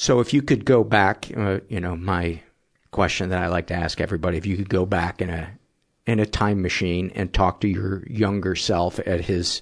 so 0.00 0.18
if 0.20 0.32
you 0.32 0.40
could 0.40 0.64
go 0.64 0.82
back, 0.82 1.30
uh, 1.36 1.60
you 1.68 1.78
know, 1.78 1.94
my 1.94 2.40
question 2.90 3.28
that 3.28 3.42
I 3.42 3.48
like 3.48 3.66
to 3.66 3.74
ask 3.74 4.00
everybody, 4.00 4.38
if 4.38 4.46
you 4.46 4.56
could 4.56 4.70
go 4.70 4.86
back 4.86 5.20
in 5.20 5.28
a 5.28 5.50
in 6.06 6.18
a 6.18 6.24
time 6.24 6.62
machine 6.62 7.12
and 7.14 7.30
talk 7.34 7.60
to 7.60 7.68
your 7.68 8.06
younger 8.06 8.56
self 8.56 8.98
at 9.00 9.20
his 9.20 9.60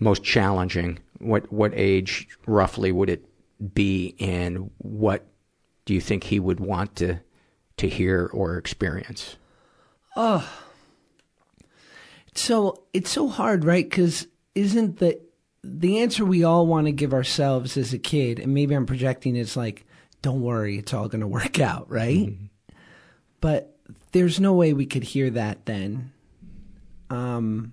most 0.00 0.24
challenging? 0.24 0.98
What 1.20 1.52
what 1.52 1.70
age 1.72 2.26
roughly 2.48 2.90
would 2.90 3.08
it 3.10 3.24
be, 3.72 4.16
and 4.18 4.72
what 4.78 5.24
do 5.84 5.94
you 5.94 6.00
think 6.00 6.24
he 6.24 6.40
would 6.40 6.58
want 6.58 6.96
to 6.96 7.20
to 7.76 7.88
hear 7.88 8.28
or 8.32 8.56
experience? 8.56 9.36
Oh, 10.16 10.52
so 12.34 12.82
it's 12.92 13.10
so 13.10 13.28
hard, 13.28 13.64
right? 13.64 13.88
Because 13.88 14.26
isn't 14.56 14.98
the 14.98 15.20
the 15.62 15.98
answer 15.98 16.24
we 16.24 16.44
all 16.44 16.66
want 16.66 16.86
to 16.86 16.92
give 16.92 17.12
ourselves 17.12 17.76
as 17.76 17.92
a 17.92 17.98
kid, 17.98 18.38
and 18.38 18.54
maybe 18.54 18.74
I'm 18.74 18.86
projecting, 18.86 19.36
is 19.36 19.56
like, 19.56 19.84
"Don't 20.22 20.42
worry, 20.42 20.78
it's 20.78 20.94
all 20.94 21.08
going 21.08 21.20
to 21.20 21.26
work 21.26 21.60
out," 21.60 21.90
right? 21.90 22.28
Mm-hmm. 22.28 22.44
But 23.40 23.76
there's 24.12 24.40
no 24.40 24.52
way 24.52 24.72
we 24.72 24.86
could 24.86 25.04
hear 25.04 25.30
that 25.30 25.66
then. 25.66 26.12
Um, 27.08 27.72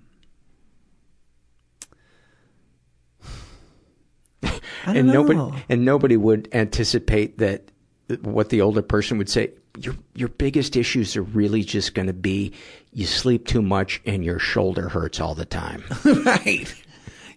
and 4.86 5.08
know. 5.08 5.22
nobody 5.22 5.64
and 5.68 5.84
nobody 5.84 6.16
would 6.16 6.48
anticipate 6.52 7.38
that 7.38 7.70
what 8.22 8.48
the 8.48 8.60
older 8.60 8.82
person 8.82 9.18
would 9.18 9.28
say 9.28 9.52
your 9.78 9.94
your 10.14 10.28
biggest 10.28 10.76
issues 10.76 11.16
are 11.16 11.22
really 11.22 11.62
just 11.62 11.94
going 11.94 12.06
to 12.06 12.12
be 12.12 12.52
you 12.92 13.06
sleep 13.06 13.46
too 13.46 13.62
much 13.62 14.00
and 14.06 14.24
your 14.24 14.38
shoulder 14.38 14.88
hurts 14.88 15.20
all 15.20 15.34
the 15.34 15.44
time. 15.44 15.84
right. 16.24 16.74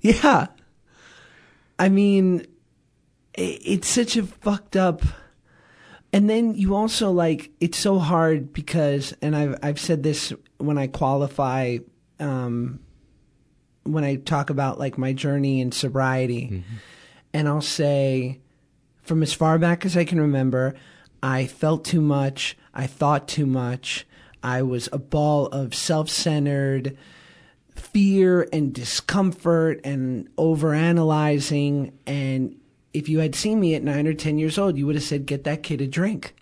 Yeah. 0.24 0.48
I 1.78 1.90
mean 1.90 2.46
it's 3.34 3.88
such 3.88 4.18
a 4.18 4.24
fucked 4.24 4.76
up 4.76 5.02
and 6.12 6.30
then 6.30 6.54
you 6.56 6.76
also 6.76 7.12
like 7.12 7.52
it's 7.60 7.78
so 7.78 7.98
hard 8.00 8.52
because 8.52 9.14
and 9.22 9.36
I've 9.36 9.58
I've 9.64 9.80
said 9.80 10.04
this 10.04 10.34
when 10.58 10.78
I 10.78 10.88
qualify 10.88 11.78
um 12.20 12.80
when 13.84 14.04
I 14.04 14.16
talk 14.16 14.50
about 14.50 14.80
like 14.80 14.98
my 14.98 15.14
journey 15.14 15.62
in 15.62 15.72
sobriety 15.72 16.46
mm-hmm. 16.46 16.76
and 17.34 17.48
I'll 17.48 17.62
say 17.62 18.42
from 19.04 19.24
as 19.24 19.34
far 19.34 19.58
back 19.58 19.86
as 19.86 19.96
I 19.96 20.04
can 20.04 20.20
remember 20.20 20.76
I 21.24 21.46
felt 21.46 21.86
too 21.86 22.02
much. 22.02 22.58
I 22.74 22.88
thought 22.88 23.28
too 23.28 23.46
much. 23.46 24.08
I 24.44 24.64
was 24.64 24.90
a 24.92 24.98
ball 24.98 25.48
of 25.48 25.76
self 25.76 26.10
centered 26.10 26.98
fear 27.76 28.48
and 28.54 28.74
discomfort 28.74 29.82
and 29.84 30.34
overanalyzing. 30.36 31.94
And 32.06 32.60
if 32.94 33.10
you 33.10 33.20
had 33.20 33.36
seen 33.36 33.60
me 33.60 33.76
at 33.76 33.84
nine 33.84 34.08
or 34.08 34.14
10 34.14 34.38
years 34.38 34.58
old, 34.58 34.78
you 34.78 34.86
would 34.86 34.96
have 34.96 35.04
said, 35.04 35.26
Get 35.26 35.44
that 35.46 35.64
kid 35.64 35.82
a 35.82 35.88
drink. 35.88 36.36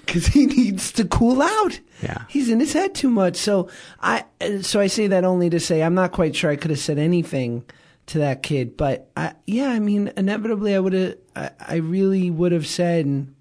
Because 0.05 0.27
he 0.27 0.45
needs 0.45 0.91
to 0.91 1.05
cool 1.05 1.41
out. 1.41 1.79
Yeah. 2.03 2.25
He's 2.29 2.47
in 2.47 2.59
his 2.59 2.73
head 2.73 2.93
too 2.93 3.09
much. 3.09 3.35
So 3.35 3.69
I, 3.99 4.25
so 4.61 4.79
I 4.79 4.85
say 4.85 5.07
that 5.07 5.23
only 5.23 5.49
to 5.49 5.59
say 5.59 5.81
I'm 5.81 5.95
not 5.95 6.11
quite 6.11 6.35
sure 6.35 6.51
I 6.51 6.55
could 6.55 6.69
have 6.69 6.79
said 6.79 6.99
anything 6.99 7.63
to 8.07 8.19
that 8.19 8.43
kid. 8.43 8.77
But 8.77 9.09
I, 9.17 9.33
yeah, 9.47 9.69
I 9.69 9.79
mean, 9.79 10.11
inevitably, 10.15 10.75
I 10.75 10.79
would 10.79 10.93
have, 10.93 11.17
I, 11.35 11.49
I 11.59 11.75
really 11.77 12.29
would 12.29 12.51
have 12.51 12.67
said, 12.67 13.33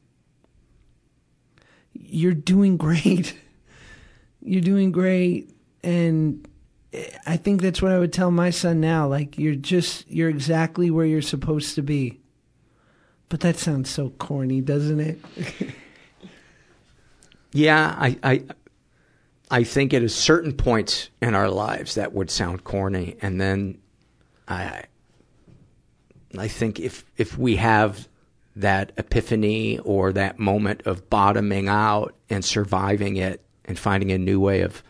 "You're 1.92 2.32
doing 2.32 2.76
great. 2.76 3.36
You're 4.40 4.60
doing 4.62 4.92
great," 4.92 5.51
and 5.82 6.46
eh, 6.92 7.10
I 7.26 7.36
think 7.36 7.62
that's 7.62 7.82
what 7.82 7.92
I 7.92 7.98
would 7.98 8.12
tell 8.12 8.30
my 8.30 8.50
son 8.50 8.80
now. 8.80 9.06
Like, 9.06 9.38
you're 9.38 9.54
just, 9.54 10.10
you're 10.10 10.30
exactly 10.30 10.90
where 10.90 11.06
you're 11.06 11.22
supposed 11.22 11.74
to 11.76 11.82
be. 11.82 12.20
But 13.28 13.40
that 13.40 13.56
sounds 13.56 13.88
so 13.88 14.10
corny, 14.10 14.60
doesn't 14.60 15.00
it? 15.00 15.18
yeah, 17.52 17.94
I, 17.98 18.18
I, 18.22 18.44
I 19.50 19.64
think 19.64 19.92
at 19.94 20.02
a 20.02 20.08
certain 20.08 20.52
point 20.52 21.10
in 21.20 21.34
our 21.34 21.50
lives 21.50 21.94
that 21.94 22.12
would 22.12 22.30
sound 22.30 22.64
corny, 22.64 23.16
and 23.20 23.40
then 23.40 23.78
I 24.48 24.84
I 26.38 26.48
think 26.48 26.80
if 26.80 27.04
if 27.16 27.36
we 27.36 27.56
have 27.56 28.08
that 28.56 28.92
epiphany 28.96 29.78
or 29.80 30.12
that 30.12 30.38
moment 30.38 30.82
of 30.86 31.08
bottoming 31.08 31.68
out 31.68 32.14
and 32.28 32.44
surviving 32.44 33.16
it 33.16 33.44
and 33.64 33.78
finding 33.78 34.12
a 34.12 34.18
new 34.18 34.40
way 34.40 34.60
of 34.62 34.82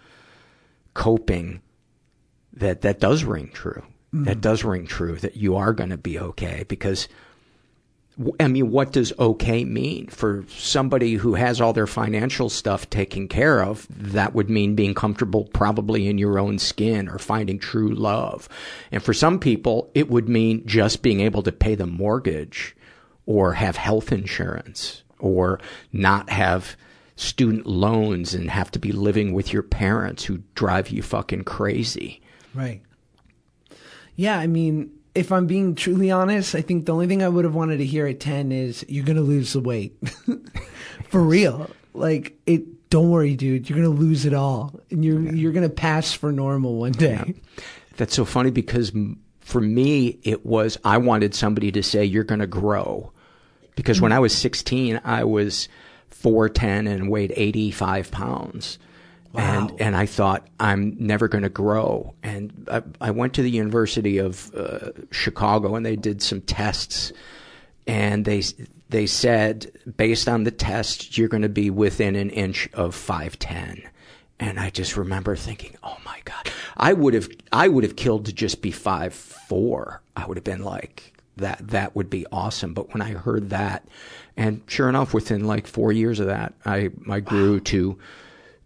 coping 0.94 1.60
that 2.52 2.82
that 2.82 3.00
does 3.00 3.24
ring 3.24 3.50
true 3.52 3.82
mm. 4.14 4.24
that 4.24 4.40
does 4.40 4.64
ring 4.64 4.86
true 4.86 5.16
that 5.16 5.36
you 5.36 5.56
are 5.56 5.72
going 5.72 5.90
to 5.90 5.98
be 5.98 6.18
okay 6.18 6.64
because 6.68 7.08
I 8.38 8.48
mean, 8.48 8.70
what 8.70 8.92
does 8.92 9.12
okay 9.18 9.64
mean? 9.64 10.08
For 10.08 10.44
somebody 10.48 11.14
who 11.14 11.34
has 11.34 11.60
all 11.60 11.72
their 11.72 11.86
financial 11.86 12.50
stuff 12.50 12.90
taken 12.90 13.26
care 13.26 13.62
of, 13.62 13.86
that 13.88 14.34
would 14.34 14.50
mean 14.50 14.74
being 14.74 14.94
comfortable 14.94 15.44
probably 15.54 16.08
in 16.08 16.18
your 16.18 16.38
own 16.38 16.58
skin 16.58 17.08
or 17.08 17.18
finding 17.18 17.58
true 17.58 17.94
love. 17.94 18.50
And 18.90 19.02
for 19.02 19.14
some 19.14 19.38
people, 19.38 19.90
it 19.94 20.10
would 20.10 20.28
mean 20.28 20.66
just 20.66 21.02
being 21.02 21.20
able 21.20 21.42
to 21.42 21.52
pay 21.52 21.74
the 21.74 21.86
mortgage 21.86 22.76
or 23.24 23.54
have 23.54 23.76
health 23.76 24.12
insurance 24.12 25.02
or 25.18 25.58
not 25.92 26.28
have 26.28 26.76
student 27.16 27.66
loans 27.66 28.34
and 28.34 28.50
have 28.50 28.70
to 28.72 28.78
be 28.78 28.92
living 28.92 29.32
with 29.32 29.52
your 29.52 29.62
parents 29.62 30.24
who 30.24 30.42
drive 30.54 30.90
you 30.90 31.02
fucking 31.02 31.44
crazy. 31.44 32.20
Right. 32.54 32.82
Yeah, 34.16 34.38
I 34.38 34.46
mean, 34.46 34.90
if 35.14 35.30
I'm 35.30 35.46
being 35.46 35.74
truly 35.74 36.10
honest, 36.10 36.54
I 36.54 36.62
think 36.62 36.86
the 36.86 36.92
only 36.92 37.06
thing 37.06 37.22
I 37.22 37.28
would 37.28 37.44
have 37.44 37.54
wanted 37.54 37.78
to 37.78 37.84
hear 37.84 38.06
at 38.06 38.20
10 38.20 38.52
is 38.52 38.84
you're 38.88 39.04
going 39.04 39.16
to 39.16 39.22
lose 39.22 39.52
the 39.52 39.60
weight. 39.60 39.96
For 41.08 41.22
real. 41.22 41.70
Like 41.94 42.38
it 42.46 42.88
don't 42.88 43.10
worry, 43.10 43.36
dude, 43.36 43.68
you're 43.68 43.78
going 43.78 43.94
to 43.94 44.00
lose 44.00 44.24
it 44.24 44.34
all 44.34 44.78
and 44.90 45.04
you're 45.04 45.20
yeah. 45.20 45.32
you're 45.32 45.52
going 45.52 45.68
to 45.68 45.74
pass 45.74 46.12
for 46.12 46.32
normal 46.32 46.76
one 46.76 46.92
day. 46.92 47.22
Yeah. 47.26 47.62
That's 47.96 48.14
so 48.14 48.24
funny 48.24 48.50
because 48.50 48.92
for 49.40 49.60
me 49.60 50.18
it 50.22 50.46
was 50.46 50.78
I 50.84 50.98
wanted 50.98 51.34
somebody 51.34 51.70
to 51.72 51.82
say 51.82 52.04
you're 52.04 52.24
going 52.24 52.40
to 52.40 52.46
grow. 52.46 53.12
Because 53.74 53.98
mm-hmm. 53.98 54.04
when 54.04 54.12
I 54.12 54.18
was 54.18 54.36
16, 54.36 55.00
I 55.04 55.24
was 55.24 55.68
4'10 56.12 56.88
and 56.88 57.10
weighed 57.10 57.32
85 57.34 58.10
pounds. 58.10 58.78
Wow. 59.32 59.68
And, 59.70 59.80
and 59.80 59.96
I 59.96 60.06
thought, 60.06 60.46
I'm 60.60 60.94
never 60.98 61.26
going 61.26 61.42
to 61.42 61.48
grow. 61.48 62.14
And 62.22 62.68
I, 62.70 62.82
I, 63.00 63.10
went 63.12 63.34
to 63.34 63.42
the 63.42 63.50
University 63.50 64.18
of 64.18 64.54
uh, 64.54 64.90
Chicago 65.10 65.74
and 65.74 65.86
they 65.86 65.96
did 65.96 66.20
some 66.20 66.42
tests. 66.42 67.12
And 67.86 68.26
they, 68.26 68.42
they 68.90 69.06
said, 69.06 69.72
based 69.96 70.28
on 70.28 70.44
the 70.44 70.50
test, 70.50 71.16
you're 71.16 71.28
going 71.28 71.42
to 71.42 71.48
be 71.48 71.70
within 71.70 72.14
an 72.14 72.28
inch 72.30 72.68
of 72.74 72.94
5'10. 72.94 73.86
And 74.38 74.60
I 74.60 74.70
just 74.70 74.96
remember 74.96 75.34
thinking, 75.34 75.76
oh 75.82 75.96
my 76.04 76.20
God, 76.24 76.50
I 76.76 76.92
would 76.92 77.14
have, 77.14 77.28
I 77.52 77.68
would 77.68 77.84
have 77.84 77.96
killed 77.96 78.26
to 78.26 78.32
just 78.32 78.60
be 78.60 78.70
five 78.70 79.14
four. 79.14 80.02
I 80.16 80.26
would 80.26 80.36
have 80.36 80.44
been 80.44 80.64
like, 80.64 81.12
that, 81.36 81.68
that 81.68 81.96
would 81.96 82.10
be 82.10 82.26
awesome. 82.32 82.74
But 82.74 82.92
when 82.92 83.02
I 83.02 83.12
heard 83.12 83.50
that, 83.50 83.86
and 84.36 84.62
sure 84.66 84.88
enough, 84.88 85.12
within 85.12 85.46
like 85.46 85.66
four 85.66 85.92
years 85.92 86.20
of 86.20 86.26
that, 86.26 86.54
I, 86.64 86.90
I 87.08 87.20
grew 87.20 87.54
wow. 87.54 87.60
to, 87.64 87.98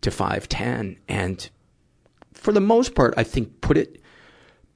to 0.03 0.11
5'10 0.11 0.97
and 1.09 1.51
for 2.33 2.53
the 2.53 2.61
most 2.61 2.95
part 2.95 3.15
I 3.17 3.25
think 3.25 3.61
put 3.61 3.77
it 3.77 4.01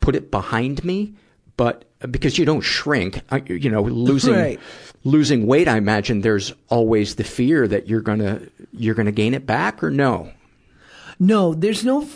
put 0.00 0.16
it 0.16 0.30
behind 0.30 0.84
me 0.84 1.14
but 1.56 1.84
because 2.10 2.36
you 2.38 2.44
don't 2.44 2.62
shrink 2.62 3.22
you 3.46 3.70
know 3.70 3.82
losing 3.82 4.34
right. 4.34 4.60
losing 5.04 5.46
weight 5.46 5.68
I 5.68 5.76
imagine 5.76 6.22
there's 6.22 6.52
always 6.68 7.14
the 7.14 7.24
fear 7.24 7.68
that 7.68 7.86
you're 7.86 8.00
going 8.00 8.18
to 8.18 8.50
you're 8.72 8.96
going 8.96 9.06
to 9.06 9.12
gain 9.12 9.34
it 9.34 9.46
back 9.46 9.84
or 9.84 9.90
no 9.90 10.32
no 11.18 11.54
there's 11.54 11.84
no 11.84 12.08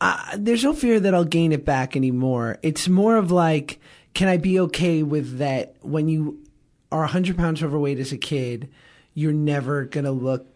uh, 0.00 0.36
there's 0.36 0.64
no 0.64 0.72
fear 0.72 0.98
that 0.98 1.14
I'll 1.14 1.24
gain 1.24 1.52
it 1.52 1.64
back 1.64 1.94
anymore 1.94 2.58
it's 2.62 2.88
more 2.88 3.16
of 3.16 3.30
like 3.30 3.78
can 4.14 4.26
I 4.26 4.38
be 4.38 4.58
okay 4.60 5.04
with 5.04 5.38
that 5.38 5.76
when 5.82 6.08
you 6.08 6.39
are 6.92 7.00
100 7.00 7.36
pounds 7.36 7.62
overweight 7.62 7.98
as 7.98 8.12
a 8.12 8.18
kid 8.18 8.68
you're 9.14 9.32
never 9.32 9.84
going 9.84 10.04
to 10.04 10.10
look 10.10 10.46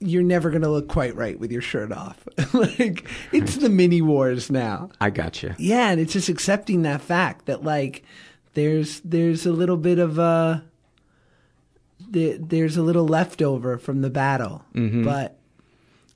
you're 0.00 0.22
never 0.22 0.50
going 0.50 0.62
to 0.62 0.68
look 0.68 0.88
quite 0.88 1.16
right 1.16 1.38
with 1.38 1.50
your 1.50 1.62
shirt 1.62 1.90
off. 1.90 2.26
like 2.54 3.08
it's 3.32 3.56
the 3.56 3.68
mini 3.68 4.00
wars 4.00 4.50
now. 4.50 4.90
I 5.00 5.10
got 5.10 5.42
you. 5.42 5.54
Yeah, 5.58 5.90
and 5.90 6.00
it's 6.00 6.12
just 6.12 6.28
accepting 6.28 6.82
that 6.82 7.00
fact 7.00 7.46
that 7.46 7.64
like 7.64 8.04
there's 8.54 9.00
there's 9.00 9.44
a 9.46 9.52
little 9.52 9.76
bit 9.76 9.98
of 9.98 10.18
a 10.18 10.64
there's 12.10 12.76
a 12.76 12.82
little 12.82 13.06
leftover 13.06 13.76
from 13.76 14.02
the 14.02 14.10
battle, 14.10 14.64
mm-hmm. 14.74 15.04
but. 15.04 15.34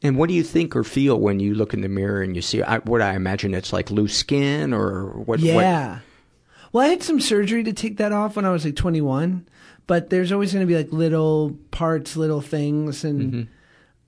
And 0.04 0.16
what 0.16 0.28
do 0.28 0.34
you 0.34 0.42
think 0.42 0.74
or 0.74 0.82
feel 0.82 1.18
when 1.20 1.38
you 1.38 1.54
look 1.54 1.74
in 1.74 1.80
the 1.80 1.88
mirror 1.88 2.22
and 2.22 2.34
you 2.34 2.42
see 2.42 2.60
I, 2.60 2.78
what 2.78 3.00
I 3.00 3.14
imagine 3.14 3.54
it's 3.54 3.72
like 3.72 3.88
loose 3.88 4.16
skin 4.16 4.72
or 4.72 5.06
what? 5.10 5.38
Yeah. 5.38 5.94
What? 5.94 6.02
Well, 6.72 6.86
I 6.86 6.88
had 6.88 7.02
some 7.02 7.20
surgery 7.20 7.62
to 7.64 7.72
take 7.72 7.98
that 7.98 8.12
off 8.12 8.36
when 8.36 8.44
I 8.44 8.50
was 8.50 8.64
like 8.64 8.76
21, 8.76 9.46
but 9.86 10.10
there's 10.10 10.32
always 10.32 10.52
going 10.52 10.66
to 10.66 10.70
be 10.70 10.76
like 10.76 10.92
little 10.92 11.56
parts, 11.70 12.16
little 12.16 12.40
things, 12.40 13.04
and. 13.04 13.32
Mm-hmm 13.32 13.52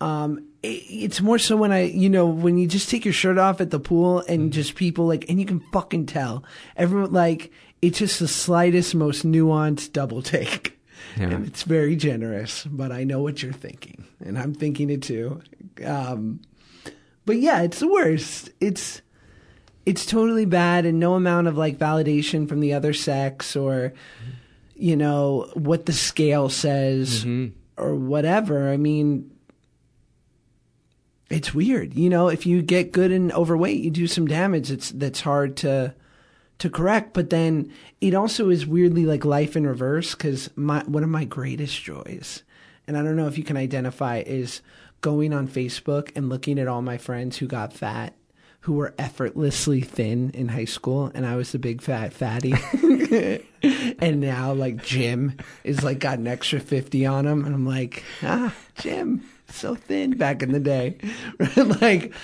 um, 0.00 0.46
it, 0.62 0.83
it's 0.88 1.20
more 1.20 1.38
so 1.38 1.57
when 1.57 1.72
I, 1.72 1.85
you 1.85 2.11
know, 2.11 2.27
when 2.27 2.59
you 2.59 2.66
just 2.66 2.90
take 2.90 3.05
your 3.05 3.14
shirt 3.14 3.38
off 3.38 3.61
at 3.61 3.70
the 3.70 3.81
pool 3.81 4.20
and 4.20 4.42
mm-hmm. 4.42 4.50
just 4.50 4.74
people 4.74 5.07
like, 5.07 5.29
and 5.29 5.40
you 5.40 5.46
can 5.46 5.61
fucking 5.72 6.07
tell 6.07 6.44
everyone 6.77 7.12
like 7.12 7.50
it's 7.81 7.98
just 7.98 8.18
the 8.18 8.29
slightest, 8.29 8.94
most 8.94 9.24
nuanced 9.24 9.92
double 9.92 10.22
take. 10.22 10.79
Yeah. 11.16 11.29
And 11.29 11.46
it's 11.46 11.62
very 11.62 11.96
generous, 11.96 12.64
but 12.64 12.90
I 12.90 13.05
know 13.05 13.20
what 13.22 13.42
you're 13.42 13.53
thinking, 13.53 14.05
and 14.24 14.38
I'm 14.38 14.53
thinking 14.53 14.90
it 14.90 15.03
too. 15.03 15.42
Um, 15.85 16.40
but 17.24 17.37
yeah, 17.37 17.62
it's 17.62 17.79
the 17.79 17.88
worst. 17.88 18.50
It's 18.61 19.00
it's 19.87 20.07
totally 20.07 20.47
bad 20.47 20.87
and 20.87 20.99
no 20.99 21.14
amount 21.14 21.47
of 21.47 21.57
like 21.57 21.79
validation 21.79 22.49
from 22.49 22.61
the 22.61 22.73
other 22.73 22.92
sex 22.92 23.57
or 23.57 23.92
you 24.75 24.97
know 24.97 25.51
what 25.55 25.87
the 25.87 25.92
scale 25.92 26.49
says 26.49 27.25
mm-hmm. 27.25 27.55
or 27.83 27.94
whatever. 27.94 28.70
I 28.70 28.77
mean 28.77 29.31
it's 31.31 31.55
weird 31.55 31.94
you 31.94 32.09
know? 32.09 32.29
If 32.29 32.47
you 32.47 32.62
get 32.62 32.92
good 32.92 33.12
and 33.12 33.33
overweight 33.33 33.83
you 33.83 33.90
do 33.90 34.07
some 34.07 34.27
damage 34.27 34.70
it's 34.70 34.90
that's 34.90 35.20
hard 35.20 35.57
to 35.59 35.94
to 36.59 36.70
correct. 36.70 37.14
But 37.14 37.31
then 37.31 37.73
it 38.01 38.14
also 38.14 38.49
is 38.49 38.66
weirdly 38.66 39.07
like 39.07 39.25
life 39.25 39.57
in 39.57 39.66
reverse 39.66 40.14
because 40.14 40.51
my 40.57 40.83
one 40.85 41.03
of 41.03 41.11
my 41.11 41.25
greatest 41.25 41.83
joys 41.83 42.42
and 42.87 42.97
i 42.97 43.03
don't 43.03 43.16
know 43.16 43.27
if 43.27 43.38
you 43.38 43.44
can 43.44 43.57
identify 43.57 44.18
is 44.18 44.61
going 45.01 45.33
on 45.33 45.49
facebook 45.49 46.11
and 46.16 46.29
looking 46.29 46.59
at 46.59 46.68
all 46.68 46.83
my 46.83 46.99
friends 46.99 47.38
who 47.38 47.47
got 47.47 47.73
fat 47.73 48.14
who 48.64 48.72
were 48.72 48.94
effortlessly 48.98 49.83
thin 49.83 50.31
in 50.31 50.48
high 50.48 50.64
school 50.64 51.12
and 51.14 51.27
I 51.27 51.37
was 51.37 51.53
the 51.53 51.59
big 51.59 51.83
fat 51.83 52.14
fatty. 52.14 52.55
and 53.98 54.20
now 54.20 54.55
like 54.55 54.83
Jim 54.83 55.37
is 55.64 55.85
like 55.85 55.98
got 55.98 56.18
an 56.18 56.27
extra 56.27 56.61
50 56.61 57.05
on 57.05 57.27
him 57.27 57.44
and 57.44 57.55
I'm 57.55 57.66
like, 57.66 58.05
ah, 58.22 58.55
Jim, 58.79 59.22
so 59.50 59.74
thin 59.74 60.16
back 60.16 60.42
in 60.42 60.53
the 60.53 60.61
day. 60.61 60.96
like 61.83 62.14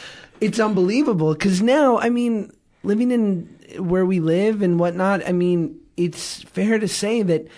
it's 0.41 0.59
unbelievable 0.59 1.35
cuz 1.35 1.61
now, 1.61 1.99
I 1.99 2.09
mean, 2.09 2.51
living 2.85 3.11
in 3.11 3.43
where 3.79 4.07
we 4.07 4.19
live 4.21 4.63
and 4.63 4.81
whatnot, 4.81 5.29
I 5.29 5.33
mean, 5.33 5.79
it's 5.99 6.43
fair 6.45 6.79
to 6.79 6.89
say 6.89 7.21
that 7.21 7.49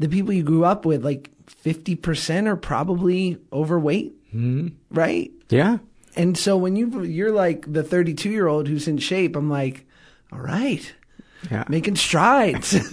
the 0.00 0.08
people 0.08 0.32
you 0.32 0.42
grew 0.42 0.64
up 0.64 0.84
with, 0.84 1.04
like 1.04 1.30
50% 1.64 2.48
are 2.48 2.56
probably 2.56 3.38
overweight, 3.52 4.34
mm-hmm. 4.34 4.70
right? 4.90 5.30
Yeah. 5.48 5.78
And 6.14 6.36
so 6.36 6.56
when 6.56 6.76
you 6.76 7.02
you're 7.02 7.32
like 7.32 7.70
the 7.72 7.82
32 7.82 8.30
year 8.30 8.46
old 8.46 8.68
who's 8.68 8.88
in 8.88 8.98
shape, 8.98 9.36
I'm 9.36 9.50
like, 9.50 9.86
all 10.30 10.40
right, 10.40 10.94
yeah, 11.50 11.64
making 11.68 11.96
strides. 11.96 12.74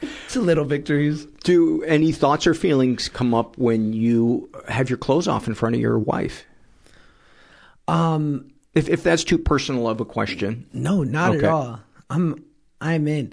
it's 0.00 0.36
a 0.36 0.40
little 0.40 0.64
victories. 0.64 1.26
Do 1.42 1.82
any 1.84 2.12
thoughts 2.12 2.46
or 2.46 2.54
feelings 2.54 3.08
come 3.08 3.34
up 3.34 3.58
when 3.58 3.92
you 3.92 4.48
have 4.68 4.88
your 4.88 4.98
clothes 4.98 5.28
off 5.28 5.48
in 5.48 5.54
front 5.54 5.74
of 5.74 5.80
your 5.80 5.98
wife? 5.98 6.44
Um, 7.88 8.52
if 8.74 8.88
if 8.88 9.02
that's 9.02 9.24
too 9.24 9.38
personal 9.38 9.88
of 9.88 10.00
a 10.00 10.04
question, 10.04 10.66
no, 10.72 11.02
not 11.02 11.36
okay. 11.36 11.46
at 11.46 11.52
all. 11.52 11.80
I'm 12.10 12.44
I'm 12.80 13.08
in. 13.08 13.32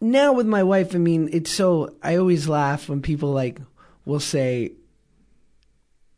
Now 0.00 0.32
with 0.32 0.46
my 0.46 0.62
wife, 0.62 0.94
I 0.94 0.98
mean, 0.98 1.28
it's 1.32 1.50
so 1.50 1.94
I 2.02 2.16
always 2.16 2.48
laugh 2.48 2.88
when 2.88 3.02
people 3.02 3.32
like 3.32 3.60
will 4.04 4.20
say 4.20 4.72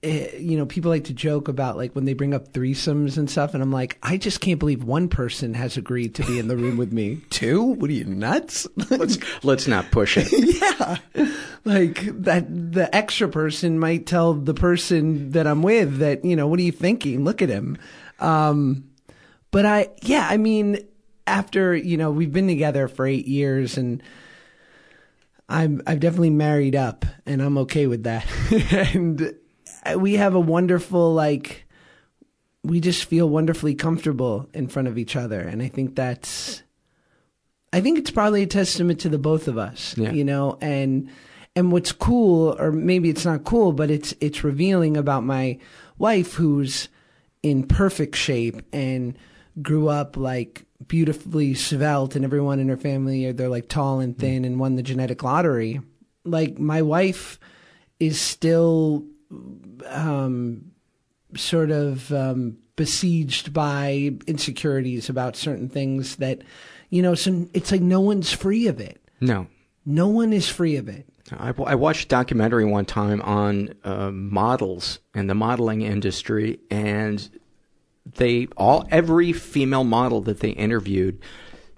you 0.03 0.59
know, 0.59 0.67
people 0.67 0.91
like 0.91 1.05
to 1.05 1.15
joke 1.15 1.47
about 1.47 1.77
like 1.77 1.95
when 1.95 2.05
they 2.05 2.13
bring 2.13 2.35
up 2.35 2.49
threesomes 2.49 3.17
and 3.17 3.31
stuff, 3.31 3.55
and 3.55 3.63
I'm 3.63 3.71
like, 3.71 3.99
I 4.03 4.17
just 4.17 4.41
can't 4.41 4.59
believe 4.59 4.83
one 4.83 5.09
person 5.09 5.55
has 5.55 5.77
agreed 5.77 6.17
to 6.17 6.25
be 6.25 6.41
in 6.41 6.49
the 6.49 6.57
room 6.57 6.77
with 6.77 6.93
me. 6.93 7.21
Two? 7.31 7.63
What 7.63 7.89
are 7.89 7.93
you 7.93 8.05
nuts? 8.05 8.67
let's 8.91 9.19
let's 9.45 9.69
not 9.69 9.91
push 9.93 10.19
it. 10.19 10.33
yeah, 10.61 10.97
like 11.65 12.03
that. 12.25 12.47
The 12.73 12.95
extra 12.95 13.29
person 13.29 13.79
might 13.79 14.07
tell 14.07 14.35
the 14.35 14.55
person 14.55 15.31
that 15.31 15.47
I'm 15.47 15.63
with 15.63 15.99
that 15.99 16.25
you 16.25 16.35
know, 16.35 16.49
what 16.49 16.59
are 16.59 16.65
you 16.65 16.73
thinking? 16.73 17.23
Look 17.23 17.41
at 17.41 17.49
him. 17.49 17.79
Um, 18.19 18.91
but 19.53 19.67
I, 19.67 19.91
yeah, 20.03 20.27
I 20.29 20.37
mean, 20.37 20.79
after 21.29 21.77
you 21.77 21.97
know, 21.97 22.11
we've 22.11 22.33
been 22.33 22.49
together 22.49 22.89
for 22.89 23.07
eight 23.07 23.27
years 23.27 23.79
and. 23.79 24.03
I'm 25.49 25.83
I've 25.87 26.01
definitely 26.01 26.31
married 26.31 26.75
up 26.75 27.05
and 27.27 27.43
I'm 27.43 27.59
okay 27.59 27.87
with 27.87 28.05
that. 28.05 28.25
and 28.95 29.35
we 29.97 30.15
have 30.15 30.35
a 30.35 30.41
wonderful 30.41 31.13
like 31.15 31.67
we 32.65 32.81
just 32.81 33.05
feel 33.05 33.29
wonderfully 33.29 33.75
comfortable 33.75 34.49
in 34.55 34.69
front 34.69 34.89
of 34.89 34.99
each 34.99 35.17
other. 35.17 35.41
And 35.41 35.63
i 35.63 35.69
think 35.69 35.97
that's 35.97 36.63
i 37.73 37.81
think 37.81 37.99
it's 37.99 38.11
probably 38.11 38.43
a 38.43 38.47
testament 38.47 39.01
to 39.01 39.09
the 39.09 39.19
both 39.19 39.49
of 39.49 39.59
us 39.59 39.97
yeah. 39.97 40.13
you 40.13 40.25
know? 40.25 40.59
And 40.61 41.11
and 41.55 41.71
what's 41.71 41.93
cool 41.93 42.57
or 42.59 42.73
maybe 42.73 43.11
it's 43.11 43.25
not 43.25 43.45
cool 43.45 43.73
but 43.73 43.91
it's 43.91 44.15
it's 44.21 44.45
revealing 44.45 44.97
about 44.97 45.25
my 45.25 45.59
wife 45.99 46.35
who's 46.35 46.89
in 47.43 47.67
perfect 47.67 48.17
shape 48.17 48.63
and 48.73 49.19
grew 49.61 49.89
up 49.89 50.17
like 50.17 50.65
beautifully 50.87 51.55
svelte 51.55 52.17
and 52.17 52.25
everyone 52.25 52.59
in 52.59 52.69
her 52.69 52.77
family 52.77 53.31
they're 53.33 53.49
like 53.49 53.69
tall 53.69 54.01
and 54.01 54.19
thin 54.19 54.43
mm. 54.43 54.47
and 54.47 54.61
won 54.61 54.77
the 54.77 54.83
genetic 54.83 55.23
lottery. 55.23 55.81
Like 56.25 56.59
my 56.59 56.83
wife 56.83 57.39
is 57.99 58.21
still 58.21 59.05
um, 59.87 60.73
sort 61.37 61.71
of 61.71 62.13
um, 62.13 62.59
besieged 62.77 63.53
by 63.53 64.13
insecurities 64.27 65.09
about 65.09 65.37
certain 65.37 65.69
things 65.69 66.17
that, 66.17 66.43
you 66.91 67.03
know, 67.03 67.15
so 67.15 67.47
it's 67.55 67.73
like 67.73 67.81
no 67.81 68.01
one's 68.01 68.33
free 68.33 68.67
of 68.67 68.81
it. 68.81 69.01
No. 69.21 69.47
No 69.85 70.09
one 70.09 70.33
is 70.33 70.49
free 70.49 70.77
of 70.77 70.89
it. 70.89 71.07
I, 71.39 71.53
I 71.67 71.75
watched 71.75 72.07
a 72.07 72.09
documentary 72.09 72.65
one 72.65 72.85
time 72.85 73.23
on 73.23 73.75
uh, 73.85 74.11
models 74.11 74.99
and 75.15 75.29
the 75.31 75.35
modeling 75.35 75.83
industry, 75.83 76.61
and 76.71 77.29
they 78.17 78.49
all 78.57 78.87
every 78.91 79.33
female 79.33 79.85
model 79.85 80.21
that 80.23 80.41
they 80.41 80.51
interviewed 80.51 81.21